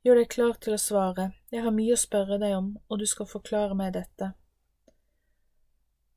Gjør 0.02 0.22
deg 0.22 0.30
klar 0.34 0.58
til 0.58 0.74
å 0.74 0.82
svare, 0.82 1.30
jeg 1.54 1.62
har 1.62 1.74
mye 1.74 1.94
å 1.94 2.02
spørre 2.02 2.40
deg 2.42 2.56
om, 2.56 2.72
og 2.88 2.98
du 2.98 3.06
skal 3.06 3.30
forklare 3.30 3.78
meg 3.78 3.94
dette. 3.94 4.32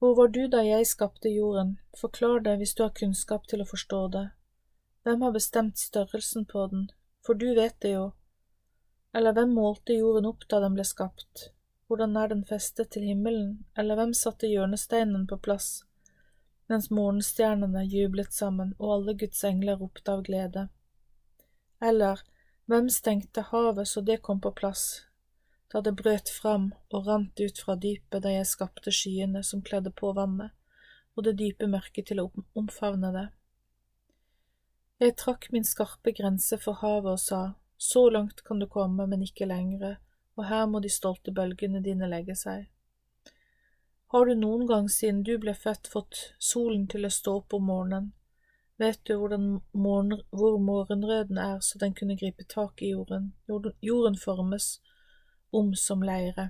Hvor 0.02 0.16
var 0.18 0.32
du 0.34 0.48
da 0.50 0.64
jeg 0.66 0.88
skapte 0.90 1.30
jorden, 1.30 1.76
forklar 1.94 2.40
det 2.42 2.56
hvis 2.58 2.72
du 2.74 2.80
har 2.82 2.94
kunnskap 2.98 3.44
til 3.50 3.62
å 3.62 3.68
forstå 3.70 4.00
det. 4.16 4.24
Hvem 5.06 5.22
har 5.22 5.36
bestemt 5.36 5.78
størrelsen 5.78 6.48
på 6.50 6.64
den, 6.72 6.88
for 7.22 7.38
du 7.38 7.52
vet 7.54 7.76
det 7.86 7.92
jo. 7.92 8.08
Eller 9.14 9.38
hvem 9.38 9.54
målte 9.54 9.94
jorden 9.94 10.26
opp 10.26 10.48
da 10.50 10.58
den 10.64 10.74
ble 10.74 10.88
skapt, 10.90 11.52
hvordan 11.86 12.18
er 12.18 12.34
den 12.34 12.42
festet 12.50 12.90
til 12.96 13.06
himmelen, 13.12 13.60
eller 13.78 14.00
hvem 14.00 14.18
satte 14.18 14.50
hjørnesteinen 14.50 15.28
på 15.30 15.38
plass, 15.38 15.70
mens 16.66 16.90
morgenstjernene 16.90 17.86
jublet 17.86 18.34
sammen 18.34 18.74
og 18.80 18.96
alle 18.96 19.18
Guds 19.22 19.46
engler 19.46 19.78
ropte 19.84 20.18
av 20.18 20.26
glede? 20.26 20.66
Eller 21.78 22.26
hvem 22.66 22.90
stengte 22.90 23.46
havet 23.54 23.94
så 23.94 24.02
det 24.02 24.24
kom 24.26 24.42
på 24.42 24.50
plass, 24.64 25.04
da 25.72 25.82
det 25.82 25.94
brøt 25.96 26.30
fram 26.30 26.72
og 26.92 27.08
rant 27.08 27.40
ut 27.40 27.62
fra 27.64 27.78
dypet 27.80 28.24
da 28.24 28.34
jeg 28.34 28.50
skapte 28.50 28.92
skyene 28.92 29.44
som 29.48 29.64
kledde 29.64 29.94
på 29.96 30.12
vannet, 30.18 30.52
og 31.16 31.24
det 31.28 31.38
dype 31.40 31.68
mørket 31.68 32.10
til 32.12 32.20
å 32.24 32.30
omfavne 32.60 33.12
det. 33.16 33.28
Jeg 35.02 35.16
trakk 35.18 35.48
min 35.52 35.66
skarpe 35.66 36.14
grense 36.14 36.60
for 36.62 36.78
havet 36.84 37.16
og 37.16 37.22
sa, 37.24 37.42
så 37.78 38.10
langt 38.14 38.44
kan 38.46 38.60
du 38.60 38.68
komme, 38.70 39.08
men 39.08 39.24
ikke 39.26 39.48
lengre, 39.50 39.96
og 40.38 40.46
her 40.52 40.68
må 40.70 40.84
de 40.84 40.92
stolte 40.92 41.34
bølgene 41.34 41.82
dine 41.82 42.10
legge 42.12 42.36
seg. 42.38 42.68
Har 44.12 44.28
du 44.28 44.36
noen 44.36 44.68
gang 44.68 44.90
siden 44.92 45.24
du 45.24 45.38
ble 45.40 45.56
født 45.56 45.88
fått 45.88 46.20
solen 46.38 46.84
til 46.92 47.08
å 47.08 47.14
stå 47.16 47.38
opp 47.40 47.56
om 47.56 47.70
morgenen? 47.72 48.12
Vet 48.82 49.00
du 49.06 49.14
morgen, 49.16 50.22
hvor 50.34 50.58
morgenrøden 50.60 51.38
er 51.38 51.60
så 51.64 51.80
den 51.80 51.94
kunne 51.94 52.18
gripe 52.20 52.44
tak 52.50 52.82
i 52.82 52.92
jorden? 52.92 53.32
Jorden 53.48 54.18
formes 54.18 54.80
om 55.52 55.76
som 55.76 56.04
leire. 56.04 56.50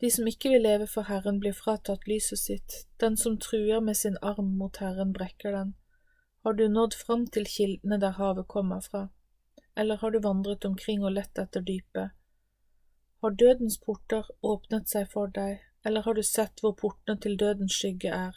De 0.00 0.10
som 0.10 0.26
ikke 0.28 0.50
vil 0.52 0.66
leve 0.66 0.86
for 0.90 1.08
Herren, 1.08 1.38
blir 1.40 1.54
fratatt 1.56 2.08
lyset 2.10 2.38
sitt, 2.38 2.74
den 3.00 3.16
som 3.16 3.38
truer 3.40 3.80
med 3.80 3.96
sin 3.96 4.18
arm 4.22 4.50
mot 4.58 4.76
Herren, 4.82 5.12
brekker 5.12 5.54
den. 5.54 5.74
Har 6.44 6.52
du 6.52 6.66
nådd 6.68 6.94
fram 6.94 7.26
til 7.26 7.46
kildene 7.48 7.96
der 8.02 8.18
havet 8.18 8.48
kommer 8.48 8.82
fra, 8.84 9.06
eller 9.76 9.96
har 10.02 10.10
du 10.10 10.20
vandret 10.20 10.64
omkring 10.68 11.04
og 11.04 11.14
lett 11.16 11.38
etter 11.40 11.64
dypet? 11.64 12.12
Har 13.24 13.38
dødens 13.40 13.78
porter 13.80 14.28
åpnet 14.42 14.90
seg 14.92 15.08
for 15.12 15.30
deg, 15.32 15.62
eller 15.84 16.04
har 16.04 16.14
du 16.14 16.22
sett 16.22 16.60
hvor 16.60 16.74
portene 16.76 17.16
til 17.20 17.38
dødens 17.40 17.78
skygge 17.78 18.12
er? 18.12 18.36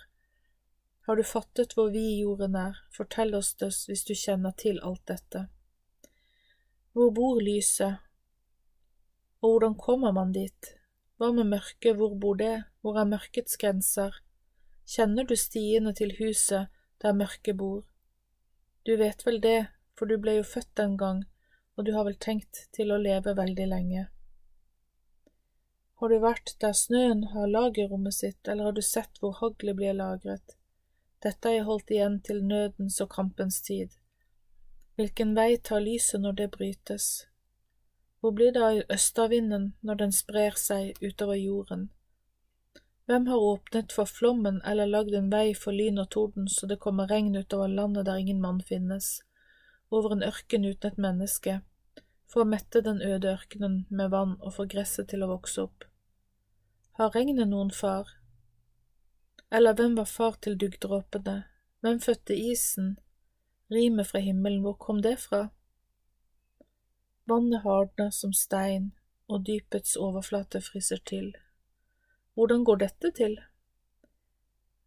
Har 1.07 1.15
du 1.15 1.23
fattet 1.23 1.75
hvor 1.75 1.91
vid 1.91 2.21
jorden 2.21 2.55
er, 2.55 2.79
fortell 2.95 3.35
oss 3.35 3.53
det 3.59 3.73
hvis 3.87 4.07
du 4.07 4.15
kjenner 4.15 4.55
til 4.55 4.79
alt 4.83 5.03
dette. 5.07 5.47
Hvor 6.97 7.11
bor 7.13 7.37
lyset, 7.37 7.99
og 9.41 9.49
hvordan 9.49 9.75
kommer 9.77 10.11
man 10.11 10.31
dit? 10.33 10.69
Hva 11.17 11.27
med 11.29 11.45
mørket, 11.51 11.93
hvor 11.99 12.15
bor 12.17 12.39
det, 12.39 12.63
hvor 12.81 12.97
er 12.97 13.05
mørkets 13.05 13.59
grenser? 13.61 14.15
Kjenner 14.89 15.27
du 15.29 15.35
stiene 15.37 15.93
til 15.93 16.15
huset 16.17 16.71
der 17.03 17.13
mørket 17.13 17.59
bor? 17.59 17.83
Du 18.81 18.95
vet 18.97 19.21
vel 19.27 19.37
det, 19.43 19.67
for 19.93 20.09
du 20.09 20.15
ble 20.17 20.39
jo 20.39 20.47
født 20.55 20.81
en 20.81 20.97
gang, 20.97 21.21
og 21.77 21.85
du 21.85 21.93
har 21.93 22.07
vel 22.09 22.17
tenkt 22.17 22.63
til 22.73 22.89
å 22.89 22.97
leve 23.03 23.35
veldig 23.43 23.69
lenge. 23.75 24.07
Har 26.01 26.09
du 26.09 26.17
vært 26.25 26.55
der 26.65 26.73
snøen 26.81 27.27
har 27.35 27.53
lagerrommet 27.53 28.17
sitt, 28.17 28.41
eller 28.47 28.71
har 28.71 28.73
du 28.73 28.81
sett 28.81 29.21
hvor 29.21 29.37
haglet 29.43 29.77
blir 29.77 29.93
lagret? 30.01 30.57
Dette 31.21 31.45
har 31.45 31.59
jeg 31.59 31.69
holdt 31.69 31.93
igjen 31.93 32.19
til 32.25 32.41
nødens 32.41 32.97
og 33.05 33.13
kampens 33.13 33.61
tid. 33.69 33.93
Hvilken 34.97 35.35
vei 35.35 35.57
tar 35.57 35.83
lyset 35.85 36.21
når 36.21 36.31
det 36.31 36.45
brytes? 36.55 37.27
Hvor 38.19 38.31
blir 38.33 38.53
det 38.53 38.63
av 38.65 38.79
østavinden 38.95 39.67
når 39.85 39.99
den 39.99 40.15
sprer 40.19 40.57
seg 40.57 40.97
utover 41.05 41.37
jorden? 41.37 41.83
Hvem 43.05 43.27
har 43.29 43.45
åpnet 43.51 43.93
for 43.93 44.09
flommen 44.09 44.57
eller 44.65 44.89
lagd 44.89 45.13
en 45.13 45.29
vei 45.29 45.53
for 45.53 45.77
lyn 45.77 46.01
og 46.01 46.09
torden 46.15 46.49
så 46.49 46.65
det 46.65 46.79
kommer 46.81 47.13
regn 47.13 47.37
utover 47.37 47.69
landet 47.69 48.09
der 48.09 48.17
ingen 48.17 48.41
mann 48.41 48.57
finnes, 48.71 49.21
over 49.93 50.17
en 50.17 50.25
ørken 50.25 50.65
uten 50.65 50.89
et 50.89 50.97
menneske, 50.97 51.59
for 52.25 52.41
å 52.41 52.49
mette 52.57 52.81
den 52.81 52.97
øde 53.05 53.35
ørkenen 53.37 53.83
med 53.89 54.09
vann 54.17 54.35
og 54.41 54.57
få 54.57 54.65
gresset 54.65 55.13
til 55.13 55.21
å 55.21 55.29
vokse 55.29 55.69
opp? 55.69 55.85
Har 56.97 57.13
regnet 57.13 57.53
noen 57.53 57.69
far? 57.69 58.17
Eller 59.53 59.77
hvem 59.77 59.93
var 60.01 60.09
far 60.09 60.41
til 60.41 60.57
duggdråpene, 60.57 61.43
hvem 61.85 62.01
fødte 62.01 62.33
isen, 62.33 62.95
rimet 63.71 64.07
fra 64.07 64.19
himmelen, 64.19 64.61
hvor 64.61 64.73
kom 64.73 65.01
det 65.01 65.17
fra? 65.19 65.49
Vannet 67.27 67.63
hardner 67.63 68.09
som 68.09 68.33
stein, 68.33 68.91
og 69.27 69.43
dypets 69.47 69.97
overflate 69.99 70.61
fryser 70.63 71.01
til. 71.05 71.33
Hvordan 72.33 72.63
går 72.63 72.75
dette 72.85 73.11
til? 73.11 73.39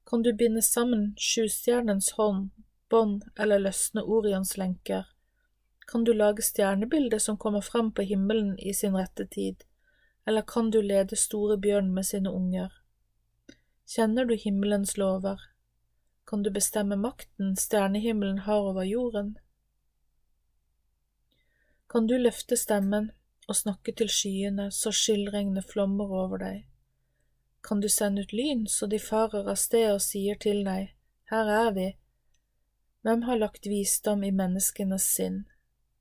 Kan 0.08 0.22
du 0.22 0.32
binde 0.36 0.62
sammen 0.62 1.14
sjustjernens 1.18 2.10
hånd, 2.16 2.50
bånd 2.88 3.22
eller 3.38 3.60
løsne 3.60 4.02
Orions 4.02 4.56
lenker? 4.56 5.04
Kan 5.90 6.04
du 6.04 6.12
lage 6.12 6.42
stjernebilder 6.42 7.18
som 7.18 7.36
kommer 7.36 7.60
fram 7.60 7.92
på 7.92 8.02
himmelen 8.02 8.58
i 8.58 8.72
sin 8.72 8.96
rette 8.96 9.26
tid, 9.26 9.64
eller 10.26 10.42
kan 10.42 10.70
du 10.70 10.80
lede 10.80 11.16
store 11.16 11.58
bjørn 11.58 11.92
med 11.94 12.06
sine 12.06 12.32
unger? 12.32 12.72
Kjenner 13.90 14.24
du 14.24 14.36
himmelens 14.38 14.96
lover? 14.96 15.49
Kan 16.30 16.42
du 16.42 16.50
bestemme 16.50 16.94
makten 16.96 17.56
stjernehimmelen 17.56 18.38
har 18.38 18.60
over 18.62 18.84
jorden? 18.86 19.38
Kan 21.88 22.06
du 22.06 22.14
løfte 22.18 22.54
stemmen 22.56 23.08
og 23.48 23.56
snakke 23.58 23.90
til 23.98 24.12
skyene 24.14 24.68
så 24.70 24.92
skyldregnet 24.94 25.66
flommer 25.72 26.12
over 26.20 26.38
deg? 26.38 26.60
Kan 27.66 27.82
du 27.82 27.88
sende 27.90 28.22
ut 28.22 28.32
lyn 28.32 28.62
så 28.70 28.86
de 28.86 29.02
farer 29.02 29.50
av 29.50 29.58
sted 29.58 29.88
og 29.90 30.04
sier 30.06 30.38
til 30.38 30.62
deg, 30.68 30.94
Her 31.34 31.50
er 31.56 31.74
vi. 31.74 31.88
Hvem 33.02 33.26
har 33.26 33.42
lagt 33.42 33.66
visdom 33.66 34.22
i 34.22 34.30
menneskenes 34.30 35.10
sinn? 35.16 35.44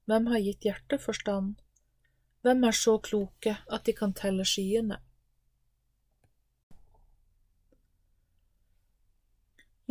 Hvem 0.06 0.30
har 0.30 0.46
gitt 0.46 0.70
hjertet 0.70 1.02
forstand? 1.02 1.56
Hvem 2.46 2.70
er 2.70 2.78
så 2.86 3.00
kloke 3.02 3.58
at 3.66 3.90
de 3.90 3.98
kan 3.98 4.14
telle 4.14 4.46
skyene? 4.46 5.02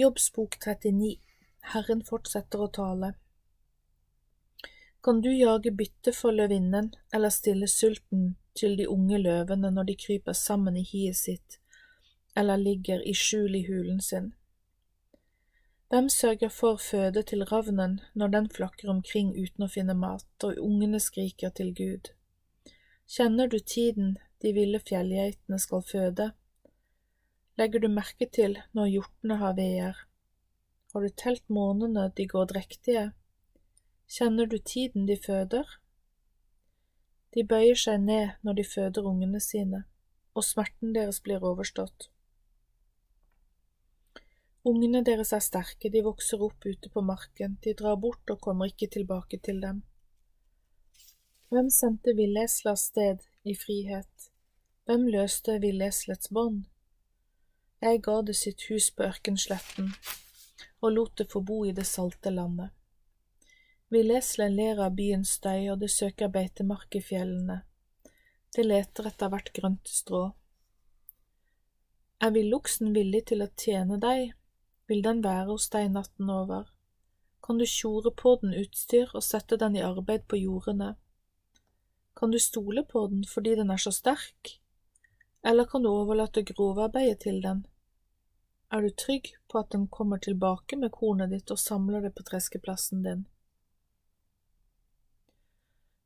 Jobbs 0.01 0.33
bok 0.33 0.59
39 0.61 1.17
Herren 1.73 2.05
fortsetter 2.07 2.61
å 2.63 2.69
tale. 2.71 3.09
Kan 5.03 5.19
du 5.25 5.33
jage 5.33 5.73
bytte 5.75 6.13
for 6.15 6.37
løvinnen 6.37 6.93
eller 7.15 7.35
stille 7.35 7.67
sulten 7.73 8.37
til 8.61 8.77
de 8.79 8.87
unge 8.87 9.19
løvene 9.19 9.73
når 9.75 9.89
de 9.91 9.97
kryper 10.05 10.39
sammen 10.39 10.79
i 10.79 10.85
hiet 10.87 11.19
sitt 11.19 11.59
eller 12.39 12.63
ligger 12.63 13.03
i 13.03 13.17
skjul 13.25 13.59
i 13.59 13.65
hulen 13.67 13.99
sin? 13.99 14.31
Hvem 15.91 16.15
sørger 16.15 16.55
for 16.61 16.79
føde 16.79 17.27
til 17.27 17.43
ravnen 17.51 17.99
når 18.15 18.35
den 18.39 18.51
flakker 18.55 18.95
omkring 18.95 19.35
uten 19.35 19.67
å 19.67 19.73
finne 19.73 19.99
mat 19.99 20.47
og 20.47 20.63
ungene 20.63 21.03
skriker 21.03 21.51
til 21.51 21.75
Gud? 21.75 22.13
Kjenner 23.11 23.51
du 23.51 23.59
tiden 23.59 24.15
de 24.47 24.55
ville 24.55 24.79
fjellgeitene 24.79 25.59
skal 25.59 25.83
føde? 25.83 26.37
Legger 27.59 27.83
du 27.83 27.89
merke 27.91 28.29
til 28.31 28.53
når 28.77 28.91
hjortene 28.93 29.37
har 29.41 29.57
veer? 29.59 29.97
Har 30.93 31.03
du 31.03 31.11
telt 31.11 31.43
månedene 31.51 32.05
de 32.15 32.27
går 32.31 32.53
drektige? 32.53 33.09
Kjenner 34.07 34.47
du 34.47 34.61
tiden 34.63 35.09
de 35.09 35.17
føder? 35.19 35.67
De 37.35 37.43
bøyer 37.43 37.81
seg 37.83 37.99
ned 38.05 38.39
når 38.47 38.61
de 38.61 38.65
føder 38.65 39.11
ungene 39.11 39.41
sine, 39.43 39.83
og 40.39 40.47
smerten 40.47 40.95
deres 40.95 41.19
blir 41.25 41.43
overstått. 41.45 42.09
Ungene 44.69 45.03
deres 45.03 45.35
er 45.35 45.43
sterke, 45.43 45.91
de 45.91 46.07
vokser 46.07 46.41
opp 46.45 46.63
ute 46.63 46.95
på 46.95 47.03
marken, 47.03 47.59
de 47.65 47.75
drar 47.75 47.99
bort 47.99 48.31
og 48.31 48.41
kommer 48.45 48.71
ikke 48.71 48.91
tilbake 49.01 49.43
til 49.43 49.59
dem. 49.67 49.83
Hvem 51.51 51.75
sendte 51.75 52.15
villesla 52.15 52.79
sted 52.79 53.27
i 53.43 53.59
frihet? 53.59 54.31
Hvem 54.87 55.11
løste 55.11 55.59
villeslets 55.63 56.31
bånd? 56.31 56.69
Jeg 57.81 58.01
ga 58.03 58.21
det 58.27 58.35
sitt 58.35 58.65
hus 58.71 58.91
på 58.91 59.07
ørkensletten 59.07 59.93
og 60.81 60.93
lot 60.95 61.19
det 61.19 61.29
få 61.33 61.43
bo 61.43 61.63
i 61.67 61.75
det 61.75 61.87
salte 61.87 62.31
landet. 62.31 62.71
Vi 63.89 64.03
Villeslet 64.03 64.53
ler 64.53 64.83
av 64.85 64.95
byens 64.95 65.31
støy, 65.39 65.71
og 65.73 65.79
det 65.81 65.91
søker 65.91 66.29
beitemark 66.29 66.95
i 66.95 67.01
fjellene. 67.01 67.63
Det 68.55 68.65
leter 68.67 69.09
etter 69.09 69.33
hvert 69.33 69.53
grønt 69.57 69.89
strå. 69.89 70.25
Er 72.21 72.35
villoksen 72.35 72.93
villig 72.95 73.25
til 73.31 73.43
å 73.45 73.49
tjene 73.57 73.97
deg, 74.03 74.35
vil 74.91 75.03
den 75.03 75.23
være 75.25 75.49
hos 75.55 75.69
deg 75.73 75.91
natten 75.95 76.31
over. 76.35 76.69
Kan 77.45 77.59
du 77.59 77.65
tjore 77.65 78.13
på 78.13 78.35
den 78.43 78.55
utstyr 78.59 79.15
og 79.15 79.25
sette 79.25 79.57
den 79.57 79.77
i 79.79 79.85
arbeid 79.87 80.27
på 80.29 80.37
jordene? 80.37 80.97
Kan 82.19 82.35
du 82.35 82.39
stole 82.43 82.85
på 82.85 83.07
den 83.09 83.25
fordi 83.25 83.55
den 83.57 83.71
er 83.71 83.81
så 83.81 83.93
sterk, 83.95 84.59
eller 85.43 85.65
kan 85.65 85.83
du 85.83 85.89
overlate 85.89 86.43
grovarbeidet 86.43 87.21
til 87.21 87.43
den? 87.43 87.67
Er 88.71 88.83
du 88.83 88.91
trygg 88.91 89.31
på 89.49 89.59
at 89.59 89.71
den 89.73 89.89
kommer 89.89 90.19
tilbake 90.19 90.77
med 90.77 90.93
kornet 90.93 91.31
ditt 91.33 91.51
og 91.51 91.59
samler 91.59 92.05
det 92.05 92.15
på 92.15 92.25
treskeplassen 92.27 93.03
din? 93.03 93.25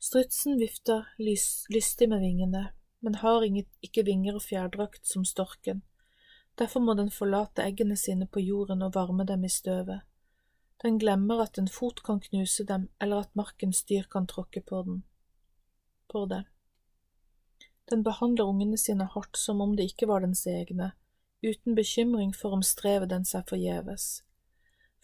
Strutsen 0.02 0.58
vifter 0.58 1.08
lystig 1.18 2.08
med 2.08 2.20
vingene, 2.20 2.68
men 3.00 3.14
har 3.22 3.44
ikke 3.46 4.04
vinger 4.06 4.38
og 4.38 4.42
fjærdrakt 4.42 5.06
som 5.06 5.24
storken. 5.24 5.82
Derfor 6.58 6.80
må 6.80 6.94
den 6.94 7.10
forlate 7.10 7.62
eggene 7.62 7.96
sine 7.96 8.26
på 8.26 8.42
jorden 8.42 8.82
og 8.82 8.94
varme 8.94 9.24
dem 9.26 9.44
i 9.44 9.50
støvet. 9.50 10.02
Den 10.82 10.98
glemmer 10.98 11.42
at 11.42 11.58
en 11.58 11.68
fot 11.68 12.02
kan 12.02 12.20
knuse 12.20 12.66
dem, 12.66 12.88
eller 13.00 13.22
at 13.22 13.36
markens 13.38 13.84
dyr 13.84 14.02
kan 14.10 14.26
tråkke 14.26 14.60
på 14.60 14.82
den. 14.82 15.04
På 16.10 16.26
det. 16.26 16.44
Den 17.92 18.02
behandler 18.06 18.48
ungene 18.48 18.78
sine 18.80 19.04
hardt 19.12 19.36
som 19.36 19.60
om 19.60 19.74
det 19.76 19.90
ikke 19.90 20.06
var 20.08 20.24
dens 20.24 20.46
egne, 20.48 20.94
uten 21.44 21.74
bekymring 21.76 22.30
for 22.32 22.56
om 22.56 22.62
strevet 22.64 23.10
den 23.10 23.26
seg 23.28 23.44
forgjeves. 23.50 24.22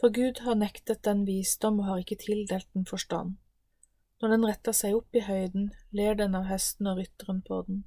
For 0.01 0.15
Gud 0.15 0.41
har 0.47 0.57
nektet 0.57 1.03
den 1.05 1.27
visdom 1.29 1.83
og 1.83 1.91
har 1.91 2.01
ikke 2.01 2.17
tildelt 2.23 2.69
den 2.73 2.87
forstand. 2.89 3.37
Når 4.23 4.33
den 4.33 4.47
retter 4.49 4.75
seg 4.75 4.97
opp 4.97 5.15
i 5.15 5.27
høyden, 5.27 5.69
ler 5.93 6.17
den 6.17 6.35
av 6.39 6.49
hesten 6.49 6.89
og 6.89 7.03
rytteren 7.03 7.43
på 7.45 7.61
den. 7.69 7.83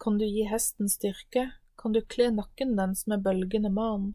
Kan 0.00 0.16
du 0.16 0.24
gi 0.24 0.46
hesten 0.48 0.88
styrke, 0.88 1.50
kan 1.76 1.92
du 1.92 2.00
kle 2.00 2.30
nakken 2.32 2.78
dens 2.80 3.04
med 3.10 3.22
bølgende 3.26 3.70
man, 3.70 4.14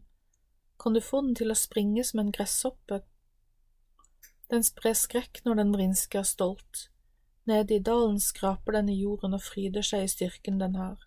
kan 0.82 0.96
du 0.96 1.00
få 1.00 1.20
den 1.22 1.36
til 1.38 1.54
å 1.54 1.58
springe 1.58 2.02
som 2.02 2.18
en 2.18 2.32
gresshoppe. 2.34 3.04
Den 4.50 4.66
sprer 4.66 4.98
skrekk 4.98 5.44
når 5.46 5.60
den 5.60 5.70
vrinsker 5.76 6.26
stolt. 6.26 6.88
Nede 7.46 7.74
i 7.74 7.78
dalen 7.82 8.20
skraper 8.20 8.78
den 8.78 8.88
i 8.88 9.00
jorden 9.00 9.34
og 9.34 9.42
fryder 9.42 9.82
seg 9.82 10.04
i 10.04 10.12
styrken 10.12 10.60
den 10.60 10.76
har. 10.78 11.00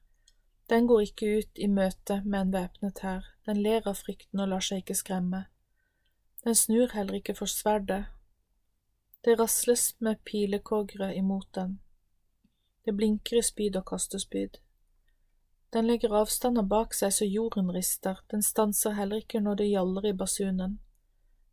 Den 0.70 0.88
går 0.88 1.06
ikke 1.07 1.30
ut 1.38 1.62
i 1.62 1.68
møte 1.68 2.22
med 2.26 2.40
en 2.41 2.53
væpnet 2.53 2.99
hær, 3.06 3.30
den 3.45 3.62
ler 3.62 3.88
av 3.88 4.02
frykten 4.02 4.41
og 4.41 4.52
lar 4.52 4.66
seg 4.66 4.84
ikke 4.84 4.98
skremme. 4.98 5.45
Den 6.44 6.56
snur 6.56 6.91
heller 6.94 7.22
ikke 7.22 7.38
for 7.38 7.49
sverdet 7.49 8.06
det 9.26 9.40
rasles 9.40 9.95
med 9.99 10.16
pilekogre 10.24 11.16
imot 11.16 11.48
den. 11.56 11.80
Det 12.86 12.94
blinker 12.94 13.40
i 13.40 13.41
spyd 13.41 13.78
og 13.80 13.86
kastespyd. 13.90 14.60
Den 15.74 15.88
legger 15.90 16.14
avstander 16.14 16.68
bak 16.70 16.94
seg 16.94 17.14
så 17.14 17.26
jorden 17.26 17.72
rister, 17.74 18.20
den 18.32 18.45
stanser 18.45 18.94
heller 18.94 19.24
ikke 19.24 19.41
når 19.41 19.57
det 19.62 19.68
gjaller 19.72 20.06
i 20.06 20.14
basunen. 20.14 20.78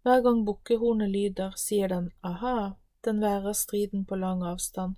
Hver 0.02 0.20
gang 0.20 0.44
bukkehornet 0.44 1.10
lyder, 1.10 1.56
sier 1.56 1.88
den 1.88 2.10
aha, 2.22 2.74
den 3.04 3.20
værer 3.20 3.52
striden 3.52 4.04
på 4.04 4.16
lang 4.16 4.42
avstand, 4.46 4.94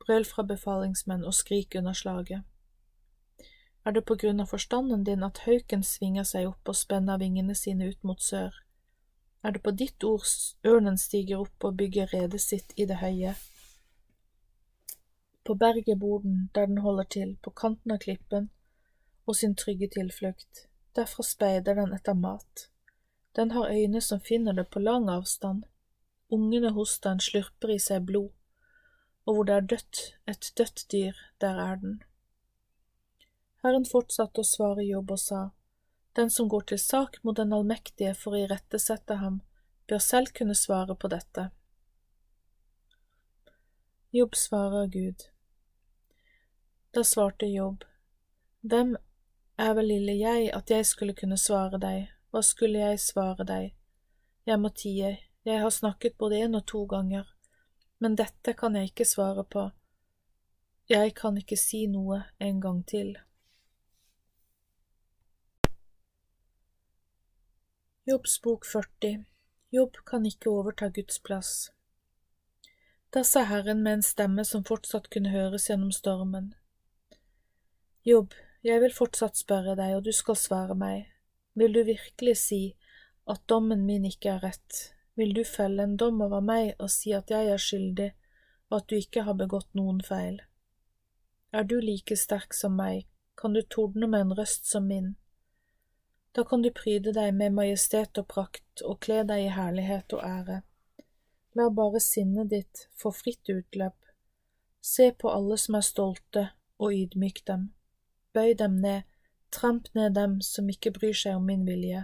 brøl 0.00 0.24
fra 0.24 0.42
befalingsmenn 0.42 1.24
og 1.24 1.34
skrik 1.34 1.74
under 1.78 1.92
slaget. 1.92 2.42
Er 3.84 3.92
det 3.92 4.04
på 4.04 4.16
grunn 4.16 4.40
av 4.40 4.48
forstanden 4.48 5.04
din 5.04 5.22
at 5.22 5.42
hauken 5.44 5.82
svinger 5.82 6.24
seg 6.24 6.48
opp 6.48 6.68
og 6.68 6.76
spenner 6.76 7.20
vingene 7.20 7.54
sine 7.54 7.88
ut 7.88 8.04
mot 8.04 8.22
sør? 8.22 8.64
er 9.44 9.50
det 9.52 9.62
på 9.62 9.72
ditt 9.76 10.04
ord 10.08 10.28
ørnen 10.64 10.96
stiger 10.98 11.42
opp 11.44 11.64
og 11.68 11.76
bygger 11.80 12.12
redet 12.14 12.40
sitt 12.40 12.72
i 12.80 12.86
det 12.88 12.96
høye. 13.02 13.34
På 15.44 15.56
berget 15.60 16.00
bor 16.00 16.22
den 16.24 16.46
der 16.54 16.70
den 16.70 16.80
holder 16.80 17.04
til, 17.16 17.34
på 17.44 17.50
kanten 17.50 17.92
av 17.92 18.00
klippen, 18.00 18.48
og 19.26 19.36
sin 19.36 19.52
trygge 19.54 19.90
tilflukt. 19.92 20.64
Derfra 20.96 21.26
speider 21.28 21.76
den 21.76 21.92
etter 21.92 22.16
mat. 22.16 22.68
Den 23.36 23.50
har 23.50 23.68
øyne 23.68 24.00
som 24.00 24.20
finner 24.20 24.56
det 24.56 24.70
på 24.70 24.80
lang 24.80 25.10
avstand. 25.12 25.64
Ungene 26.34 26.72
hos 26.74 26.96
den 27.04 27.20
slurper 27.22 27.74
i 27.74 27.78
seg 27.82 28.06
blod, 28.08 28.32
og 29.24 29.36
hvor 29.36 29.48
det 29.48 29.54
er 29.56 29.68
dødt, 29.72 30.00
et 30.30 30.50
dødt 30.58 30.86
dyr, 30.92 31.20
der 31.40 31.60
er 31.62 31.76
den. 31.82 31.98
Herren 33.62 33.86
fortsatte 33.88 34.42
å 34.42 34.48
svare 34.48 34.84
Jobb 34.84 35.14
og 35.14 35.20
sa, 35.22 35.42
den 36.18 36.30
som 36.30 36.48
går 36.50 36.66
til 36.70 36.80
sak 36.80 37.20
mot 37.22 37.36
den 37.38 37.54
allmektige 37.56 38.14
for 38.18 38.34
å 38.34 38.42
irettesette 38.44 39.18
ham, 39.22 39.40
bør 39.88 40.02
selv 40.02 40.34
kunne 40.36 40.56
svare 40.58 40.96
på 40.96 41.10
dette. 41.12 41.48
Jobb 44.14 44.36
svarer 44.38 44.86
Gud. 44.86 45.24
Da 46.94 47.02
svarte 47.02 47.46
Jobb, 47.50 47.82
Hvem 48.62 48.94
er 49.58 49.72
vel 49.76 49.90
lille 49.90 50.14
jeg 50.16 50.50
at 50.56 50.70
jeg 50.70 50.86
skulle 50.86 51.16
kunne 51.18 51.36
svare 51.36 51.80
deg, 51.82 52.06
hva 52.30 52.40
skulle 52.42 52.80
jeg 52.80 53.00
svare 53.02 53.44
deg? 53.44 53.72
Jeg 54.46 54.60
må 54.60 54.70
tie, 54.72 55.10
jeg 55.44 55.60
har 55.60 55.70
snakket 55.70 56.18
både 56.18 56.40
én 56.44 56.56
og 56.56 56.66
to 56.66 56.84
ganger, 56.88 57.28
men 58.00 58.16
dette 58.16 58.54
kan 58.56 58.76
jeg 58.76 58.90
ikke 58.90 59.06
svare 59.08 59.44
på, 59.44 59.68
jeg 60.88 61.14
kan 61.16 61.36
ikke 61.40 61.56
si 61.56 61.86
noe 61.88 62.22
en 62.40 62.60
gang 62.60 62.82
til. 62.84 63.14
Jobbs 68.04 68.40
bok 68.44 68.66
40 68.68 69.24
Jobb 69.72 69.96
kan 70.06 70.26
ikke 70.28 70.50
overta 70.52 70.90
Guds 70.92 71.16
plass. 71.24 71.52
Da 73.10 73.24
sa 73.24 73.46
Herren 73.48 73.80
med 73.82 73.98
en 73.98 74.04
stemme 74.04 74.44
som 74.44 74.64
fortsatt 74.64 75.08
kunne 75.10 75.32
høres 75.32 75.70
gjennom 75.70 75.90
stormen. 75.92 76.52
Jobb, 78.04 78.36
jeg 78.62 78.82
vil 78.84 78.92
fortsatt 78.94 79.40
spørre 79.40 79.74
deg, 79.80 79.96
og 79.96 80.04
du 80.04 80.12
skal 80.12 80.36
svare 80.36 80.76
meg. 80.78 81.08
Vil 81.56 81.72
du 81.72 81.80
virkelig 81.88 82.36
si 82.42 82.62
at 83.26 83.40
dommen 83.48 83.86
min 83.88 84.04
ikke 84.06 84.36
er 84.36 84.44
rett? 84.50 84.93
Vil 85.14 85.34
du 85.34 85.44
felle 85.44 85.82
en 85.82 85.96
dom 85.96 86.20
over 86.24 86.42
meg 86.42 86.74
og 86.78 86.90
si 86.90 87.12
at 87.14 87.30
jeg 87.30 87.50
er 87.50 87.60
skyldig, 87.60 88.10
og 88.70 88.80
at 88.80 88.88
du 88.90 88.96
ikke 88.98 89.22
har 89.26 89.38
begått 89.38 89.70
noen 89.78 90.00
feil? 90.02 90.40
Er 91.52 91.62
du 91.62 91.76
like 91.80 92.16
sterk 92.18 92.54
som 92.54 92.74
meg, 92.76 93.06
kan 93.38 93.54
du 93.54 93.62
tordne 93.62 94.08
med 94.10 94.26
en 94.26 94.36
røst 94.38 94.66
som 94.70 94.88
min. 94.90 95.14
Da 96.34 96.42
kan 96.44 96.62
du 96.62 96.70
pryde 96.74 97.14
deg 97.14 97.34
med 97.34 97.54
majestet 97.54 98.18
og 98.18 98.26
prakt 98.26 98.82
og 98.82 98.98
kle 99.06 99.22
deg 99.28 99.46
i 99.46 99.54
herlighet 99.54 100.16
og 100.16 100.24
ære. 100.26 100.60
La 101.54 101.68
bare 101.70 102.00
sinnet 102.02 102.50
ditt 102.50 102.88
få 102.98 103.14
fritt 103.14 103.48
utløp. 103.48 103.98
Se 104.82 105.12
på 105.12 105.30
alle 105.30 105.58
som 105.58 105.78
er 105.78 105.86
stolte, 105.86 106.48
og 106.82 106.90
ydmyk 106.90 107.44
dem. 107.46 107.68
Bøy 108.34 108.56
dem 108.58 108.80
ned 108.82 109.04
Tramp 109.54 109.94
ned 109.94 110.14
dem 110.14 110.40
som 110.42 110.66
ikke 110.68 110.90
bryr 110.90 111.14
seg 111.14 111.36
om 111.38 111.44
min 111.46 111.62
vilje, 111.62 112.00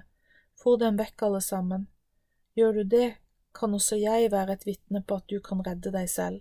få 0.62 0.77
dem 0.78 0.99
vekk 1.01 1.24
alle 1.27 1.41
sammen. 1.43 1.89
Gjør 2.59 2.73
du 2.73 2.83
det, 2.85 3.09
kan 3.55 3.75
også 3.75 3.97
jeg 3.97 4.31
være 4.33 4.53
et 4.53 4.67
vitne 4.67 5.03
på 5.03 5.19
at 5.21 5.27
du 5.31 5.41
kan 5.45 5.63
redde 5.67 5.93
deg 5.95 6.09
selv. 6.11 6.41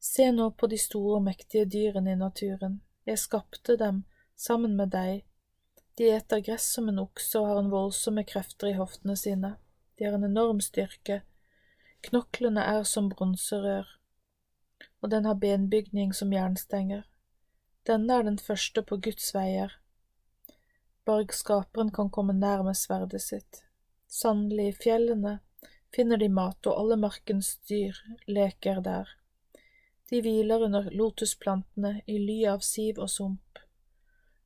Se 0.00 0.28
nå 0.32 0.50
på 0.50 0.68
de 0.70 0.78
store 0.78 1.18
og 1.18 1.24
mektige 1.26 1.66
dyrene 1.66 2.12
i 2.12 2.20
naturen, 2.20 2.80
jeg 3.06 3.18
skapte 3.18 3.76
dem 3.80 4.04
sammen 4.36 4.76
med 4.76 4.92
deg. 4.94 5.24
De 5.98 6.10
eter 6.12 6.42
gress 6.44 6.68
som 6.76 6.88
en 6.88 7.00
okse 7.02 7.40
og 7.40 7.48
har 7.48 7.60
en 7.62 7.72
voldsomme 7.72 8.24
krefter 8.28 8.70
i 8.70 8.78
hoftene 8.78 9.16
sine, 9.16 9.56
de 9.96 10.04
har 10.04 10.16
en 10.16 10.28
enorm 10.28 10.60
styrke, 10.60 11.22
knoklene 12.04 12.62
er 12.62 12.84
som 12.84 13.08
bronserør, 13.10 13.88
og 15.00 15.10
den 15.10 15.24
har 15.24 15.40
benbygning 15.40 16.14
som 16.14 16.32
jernstenger. 16.32 17.06
Denne 17.86 18.18
er 18.18 18.26
den 18.26 18.38
første 18.38 18.82
på 18.82 18.98
Guds 19.00 19.32
veier. 19.34 19.78
Bare 21.06 21.26
skaperen 21.32 21.92
kan 21.94 22.10
komme 22.10 22.34
nær 22.34 22.64
med 22.66 22.76
sverdet 22.76 23.22
sitt. 23.22 23.65
Sannelig, 24.16 24.68
i 24.68 24.76
fjellene 24.84 25.38
finner 25.92 26.16
de 26.16 26.28
mat, 26.32 26.64
og 26.64 26.78
alle 26.80 26.96
markens 26.96 27.56
dyr 27.68 27.98
leker 28.26 28.80
der. 28.84 29.10
De 30.08 30.20
hviler 30.24 30.62
under 30.64 30.86
lotusplantene 30.94 31.98
i 32.08 32.16
ly 32.22 32.36
av 32.48 32.62
siv 32.64 33.00
og 33.02 33.10
sump. 33.12 33.60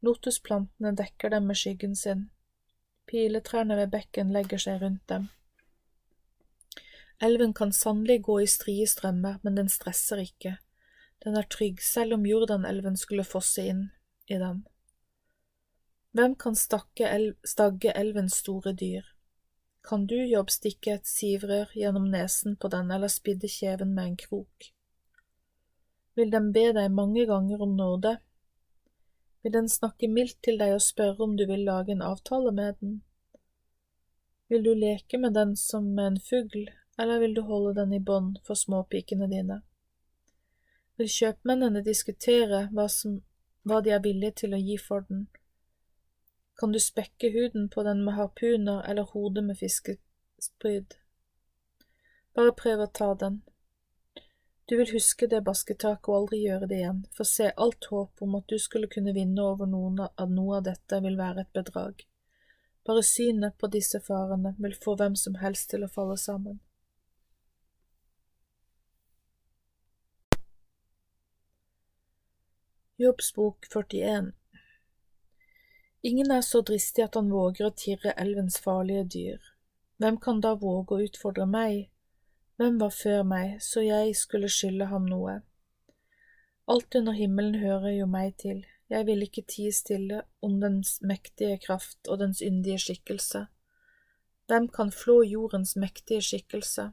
Lotusplantene 0.03 0.91
dekker 0.99 1.31
dem 1.35 1.47
med 1.47 1.61
skyggen 1.61 1.95
sin. 2.01 2.25
Piletrærne 3.07 3.77
ved 3.79 3.93
bekken 3.93 4.33
legger 4.35 4.63
seg 4.65 4.81
rundt 4.83 5.05
dem. 5.13 5.29
Elven 7.23 7.55
kan 7.55 7.75
sannelig 7.77 8.23
gå 8.27 8.41
i 8.41 8.49
strie 8.51 8.89
strømmer, 8.91 9.39
men 9.45 9.61
den 9.61 9.71
stresser 9.71 10.25
ikke. 10.25 10.57
Den 11.23 11.37
er 11.37 11.47
trygg 11.53 11.83
selv 11.85 12.17
om 12.17 12.27
Jordanelven 12.27 12.97
skulle 12.97 13.29
fosse 13.29 13.69
inn 13.71 13.87
i 14.27 14.41
den. 14.41 14.65
Hvem 16.17 16.35
kan 16.35 16.59
stagge 16.59 17.95
elvens 17.95 18.41
store 18.41 18.75
dyr? 18.75 19.05
Kan 19.83 20.07
du, 20.07 20.17
jobbstikke 20.17 20.95
et 20.99 21.07
sivrør 21.09 21.73
gjennom 21.75 22.09
nesen 22.13 22.57
på 22.61 22.69
den 22.73 22.91
eller 22.95 23.09
spidde 23.13 23.49
kjeven 23.49 23.95
med 23.95 24.11
en 24.11 24.19
krok? 24.21 24.71
Vil 26.19 26.33
den 26.35 26.51
be 26.53 26.67
deg 26.77 26.91
mange 26.93 27.25
ganger 27.27 27.63
om 27.65 27.77
nåde? 27.79 28.17
Vil 29.43 29.55
den 29.57 29.71
snakke 29.73 30.09
mildt 30.09 30.43
til 30.45 30.61
deg 30.61 30.75
og 30.75 30.85
spørre 30.85 31.25
om 31.25 31.39
du 31.39 31.47
vil 31.49 31.65
lage 31.65 31.95
en 31.97 32.05
avtale 32.05 32.53
med 32.53 32.77
den? 32.83 33.01
Vil 34.53 34.67
du 34.67 34.75
leke 34.75 35.19
med 35.19 35.35
den 35.39 35.57
som 35.57 35.89
med 35.97 36.07
en 36.13 36.21
fugl, 36.29 36.69
eller 36.99 37.25
vil 37.25 37.35
du 37.35 37.43
holde 37.49 37.75
den 37.81 37.97
i 37.97 38.05
bånd 38.05 38.39
for 38.45 38.59
småpikene 38.59 39.31
dine? 39.31 39.63
vil 41.01 41.09
kjøpmennene 41.09 41.83
diskutere 41.85 42.67
hva, 42.75 42.87
som, 42.93 43.21
hva 43.65 43.81
de 43.85 43.95
er 43.97 44.03
villige 44.05 44.43
til 44.43 44.57
å 44.57 44.61
gi 44.61 44.77
for 44.81 45.07
den. 45.09 45.27
Kan 46.61 46.73
du 46.73 46.81
spekke 46.81 47.31
huden 47.31 47.69
på 47.69 47.83
den 47.83 48.05
med 48.05 48.15
harpuner 48.15 48.83
eller 48.83 49.03
hodet 49.03 49.45
med 49.45 49.57
fiskespryd? 49.59 50.95
Bare 52.37 52.53
prøv 52.53 52.83
å 52.85 52.87
ta 52.99 53.15
den. 53.23 53.39
Du 54.69 54.75
vil 54.77 54.91
huske 54.93 55.25
det 55.27 55.39
basketaket 55.47 56.11
og 56.13 56.17
aldri 56.19 56.43
gjøre 56.43 56.67
det 56.69 56.83
igjen, 56.83 56.99
for 57.17 57.25
se, 57.25 57.47
alt 57.57 57.89
håp 57.89 58.21
om 58.27 58.37
at 58.37 58.53
du 58.53 58.59
skulle 58.61 58.91
kunne 58.93 59.15
vinne 59.17 59.41
over 59.41 59.71
noen 59.73 60.03
av 60.05 60.35
noe 60.35 60.59
av 60.59 60.67
dette 60.67 60.99
vil 61.01 61.17
være 61.17 61.47
et 61.47 61.53
bedrag. 61.57 62.05
Bare 62.85 63.07
synet 63.09 63.57
på 63.57 63.71
disse 63.73 64.01
farene 64.05 64.53
vil 64.59 64.77
få 64.85 64.99
hvem 65.01 65.17
som 65.17 65.39
helst 65.41 65.71
til 65.73 65.87
å 65.87 65.89
falle 65.95 66.19
sammen. 66.21 66.61
Jobbs 73.01 73.33
bok 73.33 73.65
41 73.73 74.35
Ingen 76.03 76.31
er 76.31 76.41
så 76.41 76.63
dristig 76.65 77.05
at 77.05 77.17
han 77.19 77.29
våger 77.33 77.67
å 77.69 77.75
tirre 77.77 78.15
elvens 78.17 78.57
farlige 78.65 79.05
dyr. 79.15 79.41
Hvem 80.01 80.17
kan 80.17 80.41
da 80.41 80.55
våge 80.57 80.97
å 80.97 81.05
utfordre 81.05 81.45
meg? 81.47 81.91
Hvem 82.57 82.79
var 82.81 82.93
før 82.97 83.23
meg, 83.25 83.59
så 83.61 83.83
jeg 83.85 84.15
skulle 84.17 84.49
skylde 84.49 84.89
ham 84.89 85.05
noe? 85.09 85.41
Alt 86.71 86.95
under 86.97 87.13
himmelen 87.13 87.61
hører 87.61 87.93
jo 87.99 88.07
meg 88.09 88.37
til, 88.41 88.63
jeg 88.89 89.07
vil 89.07 89.27
ikke 89.27 89.45
tie 89.47 89.73
stille 89.77 90.23
om 90.41 90.57
dens 90.63 90.97
mektige 91.05 91.59
kraft 91.61 92.09
og 92.09 92.21
dens 92.23 92.41
yndige 92.43 92.81
skikkelse. 92.81 93.45
Hvem 94.49 94.69
kan 94.73 94.89
flå 94.91 95.21
jordens 95.23 95.77
mektige 95.77 96.23
skikkelse? 96.25 96.91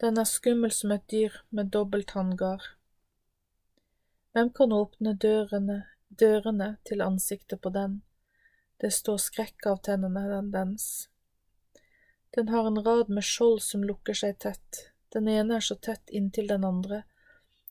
Den 0.00 0.18
er 0.18 0.26
skummel 0.26 0.72
som 0.74 0.90
et 0.96 1.04
dyr 1.10 1.36
med 1.50 1.70
dobbelt 1.76 2.16
hanngard. 2.16 2.64
Hvem 4.32 4.50
kan 4.56 4.72
åpne 4.72 5.12
dørene, 5.14 5.82
dørene 6.20 6.76
til 6.84 7.02
ansiktet 7.04 7.60
på 7.62 7.70
den? 7.74 8.00
Det 8.80 8.92
står 8.92 9.18
skrekk 9.22 9.66
av 9.70 9.80
tennene 9.86 10.40
dens. 10.52 11.08
Den 12.34 12.48
har 12.48 12.66
en 12.66 12.80
rad 12.84 13.08
med 13.08 13.24
skjold 13.24 13.60
som 13.62 13.84
lukker 13.84 14.16
seg 14.16 14.38
tett, 14.44 14.88
den 15.12 15.28
ene 15.28 15.58
er 15.58 15.64
så 15.64 15.76
tett 15.76 16.10
inntil 16.10 16.48
den 16.48 16.64
andre 16.64 17.02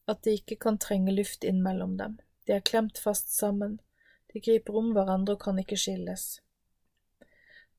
at 0.09 0.21
de 0.25 0.35
ikke 0.37 0.57
kan 0.65 0.77
trenge 0.81 1.13
luft 1.13 1.43
inn 1.47 1.61
mellom 1.63 1.95
dem, 1.97 2.19
de 2.45 2.53
er 2.57 2.65
klemt 2.65 2.99
fast 3.01 3.31
sammen, 3.33 3.79
de 4.33 4.41
griper 4.43 4.77
om 4.77 4.91
hverandre 4.95 5.37
og 5.37 5.43
kan 5.45 5.59
ikke 5.61 5.79
skilles. 5.79 6.41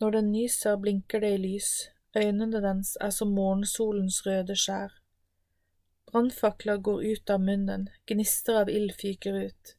Når 0.01 0.18
den 0.18 0.32
nyser, 0.32 0.78
blinker 0.82 1.22
det 1.22 1.34
i 1.36 1.43
lys, 1.43 1.70
øynene 2.16 2.62
dens 2.64 2.97
er 3.01 3.14
som 3.14 3.34
morgensolens 3.36 4.22
røde 4.26 4.56
skjær, 4.59 4.98
Brannfakler 6.12 6.76
går 6.76 7.05
ut 7.05 7.30
av 7.30 7.40
munnen, 7.40 7.86
gnister 8.05 8.59
av 8.60 8.68
ild 8.68 8.93
fyker 9.01 9.36
ut. 9.47 9.70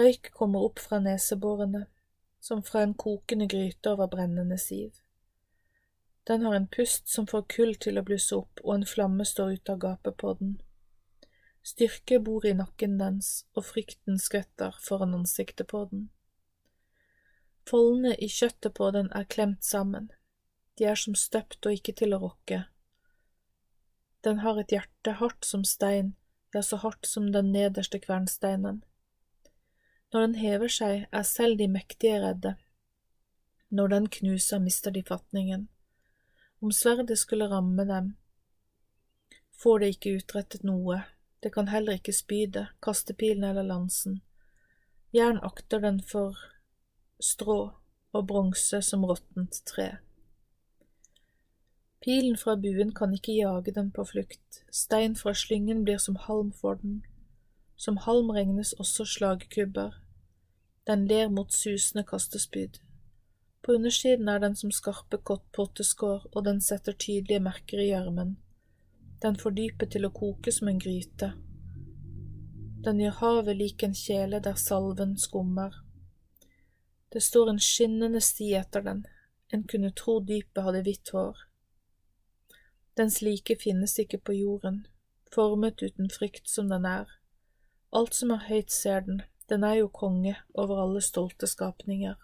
Røyk 0.00 0.30
kommer 0.32 0.64
opp 0.64 0.80
fra 0.80 0.98
neseborene, 1.04 1.84
som 2.40 2.62
fra 2.64 2.82
en 2.86 2.94
kokende 2.96 3.48
gryte 3.52 3.92
over 3.92 4.08
brennende 4.08 4.56
siv. 4.58 4.94
Den 6.28 6.46
har 6.46 6.56
en 6.56 6.68
pust 6.72 7.08
som 7.12 7.26
får 7.28 7.44
kull 7.52 7.74
til 7.84 8.00
å 8.00 8.04
blusse 8.06 8.36
opp, 8.36 8.62
og 8.64 8.74
en 8.74 8.88
flamme 8.88 9.26
står 9.28 9.58
ut 9.58 9.72
av 9.72 9.80
gapet 9.84 10.16
på 10.22 10.32
den. 10.40 10.56
Styrke 11.62 12.20
bor 12.24 12.46
i 12.48 12.54
nakken 12.56 12.96
dens, 13.00 13.44
og 13.52 13.66
frykten 13.68 14.16
skvetter 14.18 14.80
foran 14.80 15.14
ansiktet 15.20 15.68
på 15.68 15.84
den. 15.92 16.08
Foldene 17.68 18.16
i 18.16 18.28
kjøttet 18.32 18.72
på 18.80 18.90
den 18.96 19.12
er 19.12 19.28
klemt 19.28 19.64
sammen, 19.64 20.08
de 20.78 20.88
er 20.88 20.96
som 20.96 21.14
støpt 21.14 21.66
og 21.66 21.76
ikke 21.76 21.92
til 22.00 22.16
å 22.16 22.22
rokke, 22.24 22.64
den 24.20 24.38
har 24.38 24.58
et 24.60 24.72
hjerte 24.72 25.14
hardt 25.16 25.46
som 25.48 25.62
stein, 25.64 26.14
ja, 26.52 26.62
så 26.62 26.76
hardt 26.82 27.08
som 27.08 27.30
den 27.32 27.52
nederste 27.54 28.00
kvernsteinen. 28.02 28.82
Når 30.12 30.20
den 30.26 30.34
hever 30.34 30.68
seg, 30.68 31.04
er 31.12 31.22
selv 31.22 31.58
de 31.58 31.68
mektige 31.68 32.18
redde. 32.22 32.54
Når 33.70 33.92
den 33.92 34.08
knuser, 34.10 34.58
mister 34.58 34.90
de 34.90 35.02
fatningen. 35.06 35.68
Om 36.60 36.72
sverdet 36.72 37.18
skulle 37.18 37.48
ramme 37.48 37.84
dem, 37.88 38.16
får 39.62 39.78
det 39.78 39.88
ikke 39.94 40.16
utrettet 40.18 40.64
noe, 40.66 41.02
det 41.42 41.52
kan 41.54 41.68
heller 41.68 41.96
ikke 41.96 42.12
spydet, 42.12 42.72
kastepilen 42.82 43.44
eller 43.44 43.64
lansen. 43.64 44.20
Jern 45.14 45.38
akter 45.42 45.80
den 45.80 46.02
for 46.02 46.36
strå 47.20 47.60
og 48.12 48.26
bronse 48.26 48.82
som 48.82 49.04
råttent 49.04 49.62
tre. 49.66 49.88
Pilen 52.00 52.36
fra 52.40 52.56
buen 52.56 52.94
kan 52.96 53.12
ikke 53.14 53.36
jage 53.36 53.74
den 53.76 53.90
på 53.92 54.04
flukt, 54.08 54.62
stein 54.72 55.16
fra 55.16 55.34
slyngen 55.36 55.84
blir 55.84 55.98
som 55.98 56.16
halm 56.16 56.52
for 56.52 56.80
den. 56.80 57.02
Som 57.80 57.96
halm 58.04 58.28
regnes 58.36 58.74
også 58.76 59.06
slagkubber. 59.08 59.94
Den 60.86 61.06
ler 61.08 61.30
mot 61.32 61.52
susende 61.52 62.04
kastespyd. 62.04 62.76
På 63.62 63.72
undersiden 63.72 64.28
er 64.28 64.38
den 64.38 64.56
som 64.56 64.72
skarpe 64.72 65.16
potteskår, 65.56 66.26
og 66.32 66.44
den 66.44 66.60
setter 66.60 66.92
tydelige 66.92 67.40
merker 67.40 67.80
i 67.80 67.86
gjørmen. 67.88 68.34
Den 69.22 69.36
får 69.36 69.56
dypet 69.56 69.92
til 69.94 70.04
å 70.04 70.12
koke 70.12 70.52
som 70.52 70.68
en 70.68 70.80
gryte. 70.80 71.32
Den 72.84 73.00
gjør 73.00 73.16
havet 73.20 73.56
lik 73.56 73.84
en 73.84 73.96
kjele 73.96 74.40
der 74.44 74.60
salven 74.60 75.16
skummer. 75.20 75.74
Det 77.12 77.22
står 77.22 77.50
en 77.52 77.60
skinnende 77.60 78.20
sti 78.24 78.50
etter 78.60 78.84
den, 78.84 79.06
en 79.52 79.64
kunne 79.68 79.92
tro 79.96 80.18
dypet 80.20 80.64
hadde 80.64 80.84
hvitt 80.84 81.12
hår. 81.16 81.46
Dens 82.96 83.20
like 83.24 83.56
finnes 83.60 83.96
ikke 84.04 84.20
på 84.20 84.36
jorden, 84.36 84.84
formet 85.32 85.80
uten 85.80 86.12
frykt 86.12 86.48
som 86.48 86.68
den 86.68 86.84
er. 86.88 87.19
Alt 87.92 88.14
som 88.14 88.30
er 88.30 88.46
høyt 88.46 88.70
ser 88.70 89.00
den, 89.06 89.22
den 89.50 89.64
er 89.66 89.80
jo 89.80 89.88
konge 89.88 90.36
over 90.54 90.82
alle 90.82 91.00
stolte 91.02 91.46
skapninger. 91.50 92.14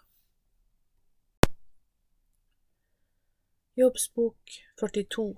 Jobbs 3.77 4.07
bok 4.15 4.57
42 4.79 5.35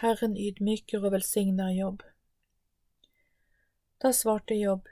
Herren 0.00 0.36
ydmyker 0.36 1.02
og 1.04 1.12
velsigner 1.12 1.72
jobb. 1.74 2.04
Da 4.00 4.12
svarte 4.16 4.56
Jobb, 4.56 4.86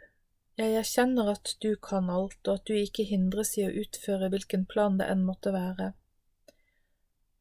jeg 0.59 0.74
erkjenner 0.77 1.31
at 1.32 1.55
du 1.62 1.70
kan 1.81 2.10
alt, 2.12 2.40
og 2.44 2.59
at 2.59 2.66
du 2.69 2.74
ikke 2.77 3.06
hindres 3.09 3.55
i 3.56 3.65
å 3.65 3.73
utføre 3.85 4.28
hvilken 4.32 4.66
plan 4.69 4.98
det 4.98 5.06
enn 5.09 5.23
måtte 5.24 5.52
være. 5.55 5.93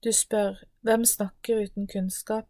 Du 0.06 0.14
spør, 0.16 0.62
hvem 0.86 1.04
snakker 1.10 1.66
uten 1.66 1.90
kunnskap? 1.92 2.48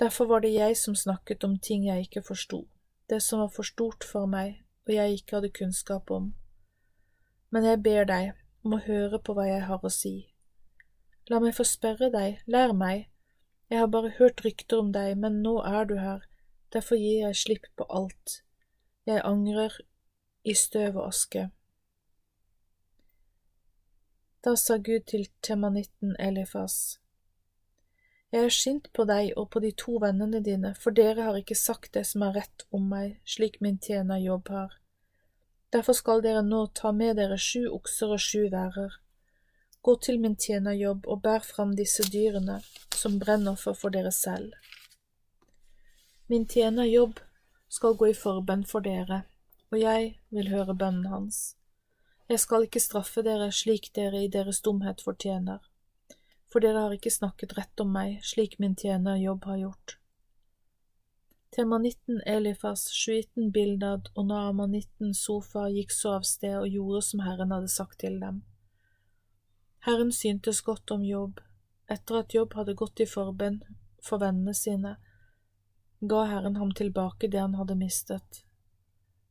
Derfor 0.00 0.26
var 0.32 0.42
det 0.42 0.54
jeg 0.56 0.78
som 0.80 0.96
snakket 0.96 1.44
om 1.46 1.58
ting 1.60 1.84
jeg 1.86 2.08
ikke 2.08 2.24
forsto, 2.26 2.64
det 3.10 3.20
som 3.24 3.42
var 3.42 3.50
for 3.54 3.66
stort 3.66 4.06
for 4.06 4.30
meg 4.30 4.60
og 4.90 4.94
jeg 4.94 5.12
ikke 5.18 5.36
hadde 5.36 5.52
kunnskap 5.54 6.10
om. 6.10 6.32
Men 7.50 7.66
jeg 7.66 7.82
ber 7.82 8.06
deg 8.08 8.32
om 8.64 8.74
å 8.74 8.82
høre 8.84 9.20
på 9.22 9.34
hva 9.36 9.46
jeg 9.46 9.62
har 9.68 9.84
å 9.86 9.92
si. 9.92 10.14
La 11.30 11.38
meg 11.42 11.54
få 11.54 11.66
spørre 11.68 12.10
deg, 12.10 12.40
lær 12.50 12.74
meg, 12.74 13.06
jeg 13.70 13.78
har 13.78 13.86
bare 13.86 14.10
hørt 14.18 14.42
rykter 14.44 14.80
om 14.82 14.90
deg, 14.92 15.14
men 15.18 15.42
nå 15.44 15.60
er 15.62 15.86
du 15.86 15.94
her, 16.02 16.24
derfor 16.74 16.98
gir 16.98 17.26
jeg 17.28 17.38
slipp 17.38 17.68
på 17.78 17.86
alt. 17.86 18.40
Jeg 19.06 19.22
angrer 19.24 19.76
i 20.42 20.54
støv 20.58 20.98
og 20.98 21.06
aske. 21.12 21.50
Da 24.42 24.56
sa 24.56 24.78
Gud 24.78 25.06
til 25.06 25.28
temanitten 25.42 26.16
Elifas, 26.18 26.98
Jeg 28.30 28.46
er 28.46 28.52
sint 28.54 28.84
på 28.94 29.04
deg 29.10 29.32
og 29.40 29.48
på 29.50 29.60
de 29.62 29.72
to 29.74 29.96
vennene 30.02 30.38
dine, 30.46 30.70
for 30.78 30.94
dere 30.94 31.24
har 31.26 31.38
ikke 31.38 31.58
sagt 31.58 31.96
det 31.96 32.04
som 32.06 32.22
er 32.22 32.36
rett 32.38 32.66
om 32.70 32.84
meg, 32.92 33.16
slik 33.26 33.58
min 33.60 33.80
tjener 33.82 34.22
Jobb 34.22 34.52
har. 34.54 34.76
Derfor 35.74 35.98
skal 35.98 36.22
dere 36.22 36.42
nå 36.46 36.64
ta 36.74 36.92
med 36.94 37.18
dere 37.18 37.38
sju 37.38 37.66
okser 37.74 38.14
og 38.14 38.22
sju 38.22 38.46
værer. 38.52 38.94
Gå 39.82 39.96
til 40.06 40.20
min 40.22 40.36
tjener 40.36 40.78
Jobb 40.78 41.08
og 41.10 41.22
bær 41.24 41.42
fram 41.46 41.74
disse 41.78 42.06
dyrene 42.06 42.60
som 42.94 43.18
brennoffer 43.18 43.74
for 43.74 43.90
dere 43.90 44.12
selv. 44.14 44.54
Min 46.30 46.46
tjener 46.46 46.86
Jobb 46.86 47.18
skal 47.70 47.96
gå 47.98 48.10
i 48.10 48.18
forbønn 48.18 48.62
for 48.66 48.86
dere, 48.86 49.24
og 49.70 49.78
jeg 49.80 50.12
vil 50.30 50.50
høre 50.50 50.74
bønnen 50.74 51.10
hans. 51.10 51.56
Jeg 52.30 52.38
skal 52.38 52.66
ikke 52.66 52.82
straffe 52.82 53.22
dere 53.26 53.50
slik 53.50 53.90
dere 53.94 54.22
i 54.22 54.30
deres 54.30 54.60
dumhet 54.62 55.02
fortjener, 55.02 55.58
for 56.52 56.62
dere 56.64 56.84
har 56.84 56.94
ikke 56.94 57.12
snakket 57.14 57.56
rett 57.58 57.82
om 57.82 57.92
meg 57.94 58.20
slik 58.26 58.58
min 58.58 58.76
tjener 58.76 59.18
Jobb 59.20 59.46
har 59.46 59.58
gjort. 59.64 59.96
Temanitten 61.50 62.20
Elifas, 62.26 62.88
sjuitten 62.94 63.50
Bildad 63.50 64.10
og 64.14 64.28
Naamanitten 64.28 65.14
Sofa 65.14 65.64
gikk 65.70 65.90
så 65.90 66.16
av 66.20 66.26
sted 66.28 66.54
og 66.60 66.68
gjorde 66.70 67.02
som 67.08 67.22
Herren 67.26 67.54
hadde 67.54 67.70
sagt 67.72 67.98
til 68.04 68.20
dem. 68.22 68.42
Herren 69.86 70.12
syntes 70.12 70.60
godt 70.62 70.90
om 70.94 71.02
Jobb. 71.04 71.40
Etter 71.90 72.20
at 72.20 72.34
Jobb 72.34 72.54
hadde 72.54 72.76
gått 72.78 73.02
i 73.02 73.08
forbønn 73.08 73.58
for 74.04 74.22
vennene 74.22 74.54
sine, 74.54 74.94
ga 76.00 76.22
Herren 76.30 76.56
ham 76.56 76.70
tilbake 76.76 77.28
det 77.28 77.40
han 77.40 77.58
hadde 77.58 77.74
mistet. 77.80 78.44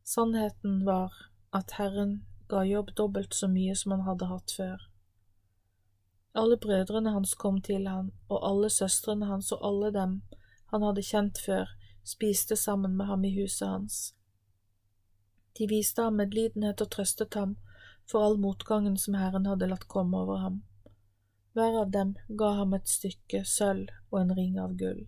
Sannheten 0.04 0.84
var 0.86 1.14
at 1.56 1.78
Herren 1.80 2.26
ga 2.50 2.66
Jobb 2.68 2.92
dobbelt 2.98 3.34
så 3.34 3.48
mye 3.48 3.76
som 3.80 3.96
han 3.96 4.08
hadde 4.10 4.28
hatt 4.28 4.52
før. 4.58 4.89
Alle 6.34 6.58
brødrene 6.58 7.12
hans 7.12 7.34
kom 7.34 7.62
til 7.62 7.88
han, 7.88 8.12
og 8.30 8.44
alle 8.46 8.70
søstrene 8.70 9.26
hans 9.26 9.52
og 9.52 9.66
alle 9.66 9.92
dem 9.94 10.22
han 10.70 10.86
hadde 10.86 11.04
kjent 11.04 11.42
før, 11.42 11.72
spiste 12.06 12.56
sammen 12.56 12.96
med 12.98 13.06
ham 13.06 13.26
i 13.26 13.34
huset 13.42 13.68
hans. 13.68 13.98
De 15.58 15.68
viste 15.68 16.02
ham 16.02 16.20
medlidenhet 16.22 16.82
og 16.82 16.92
trøstet 16.94 17.34
ham 17.34 17.58
for 18.10 18.24
all 18.26 18.38
motgangen 18.40 18.98
som 18.98 19.18
Herren 19.18 19.46
hadde 19.50 19.68
latt 19.70 19.88
komme 19.90 20.18
over 20.18 20.44
ham. 20.46 20.62
Hver 21.54 21.82
av 21.82 21.90
dem 21.92 22.14
ga 22.40 22.54
ham 22.62 22.76
et 22.78 22.90
stykke 22.90 23.42
sølv 23.46 23.90
og 24.12 24.22
en 24.22 24.36
ring 24.38 24.60
av 24.62 24.78
gull. 24.78 25.08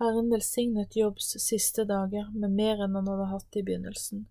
Herren 0.00 0.28
velsignet 0.30 0.96
Jobbs 0.96 1.32
siste 1.40 1.86
dager 1.88 2.28
med 2.34 2.52
mer 2.52 2.82
enn 2.84 2.96
han 2.98 3.08
hadde 3.08 3.30
hatt 3.32 3.56
i 3.56 3.64
begynnelsen. 3.64 4.26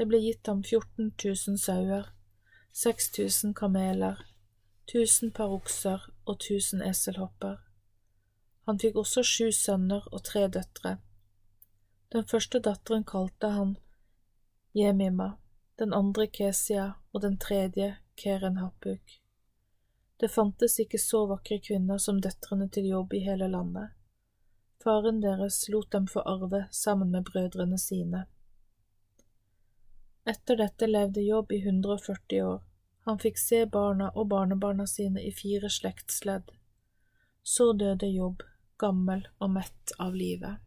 Det 0.00 0.06
ble 0.08 0.22
gitt 0.24 0.48
ham 0.48 0.62
14 0.64 1.12
000 1.12 1.60
sauer, 1.60 2.08
6000 2.72 3.52
kameler, 3.54 4.22
1000 4.94 5.32
par 5.34 5.52
okser 5.54 6.06
og 6.26 6.40
tusen 6.40 6.82
eselhopper. 6.82 7.58
Han 8.66 8.78
fikk 8.78 8.96
også 9.02 9.22
sju 9.26 9.50
sønner 9.54 10.06
og 10.10 10.24
tre 10.26 10.48
døtre. 10.48 10.96
Den 12.10 12.26
første 12.26 12.58
datteren 12.58 13.04
kalte 13.06 13.52
han 13.54 13.76
Jemima, 14.74 15.36
den 15.78 15.94
andre 15.94 16.26
Kesia 16.26 16.92
og 17.12 17.22
den 17.22 17.38
tredje 17.38 17.96
Keren 18.16 18.56
Happuk. 18.56 19.20
Det 20.20 20.28
fantes 20.30 20.78
ikke 20.82 20.98
så 20.98 21.24
vakre 21.26 21.60
kvinner 21.62 21.98
som 21.98 22.20
døtrene 22.20 22.68
til 22.68 22.90
jobb 22.90 23.14
i 23.14 23.22
hele 23.24 23.48
landet. 23.48 23.94
Faren 24.82 25.22
deres 25.22 25.68
lot 25.68 25.92
dem 25.92 26.06
få 26.08 26.22
arve 26.26 26.66
sammen 26.70 27.10
med 27.10 27.24
brødrene 27.30 27.78
sine. 27.78 28.26
Etter 30.28 30.56
dette 30.56 30.86
levde 30.86 31.22
Jobb 31.24 31.52
i 31.52 31.58
140 31.64 32.42
år. 32.44 32.60
Han 33.10 33.18
fikk 33.18 33.38
se 33.42 33.64
barna 33.66 34.12
og 34.14 34.28
barnebarna 34.30 34.84
sine 34.86 35.18
i 35.26 35.32
fire 35.34 35.66
slektsledd. 35.66 36.52
Så 37.42 37.72
døde 37.74 38.06
Jobb, 38.06 38.44
gammel 38.78 39.24
og 39.42 39.50
mett 39.50 39.90
av 39.98 40.14
livet. 40.14 40.60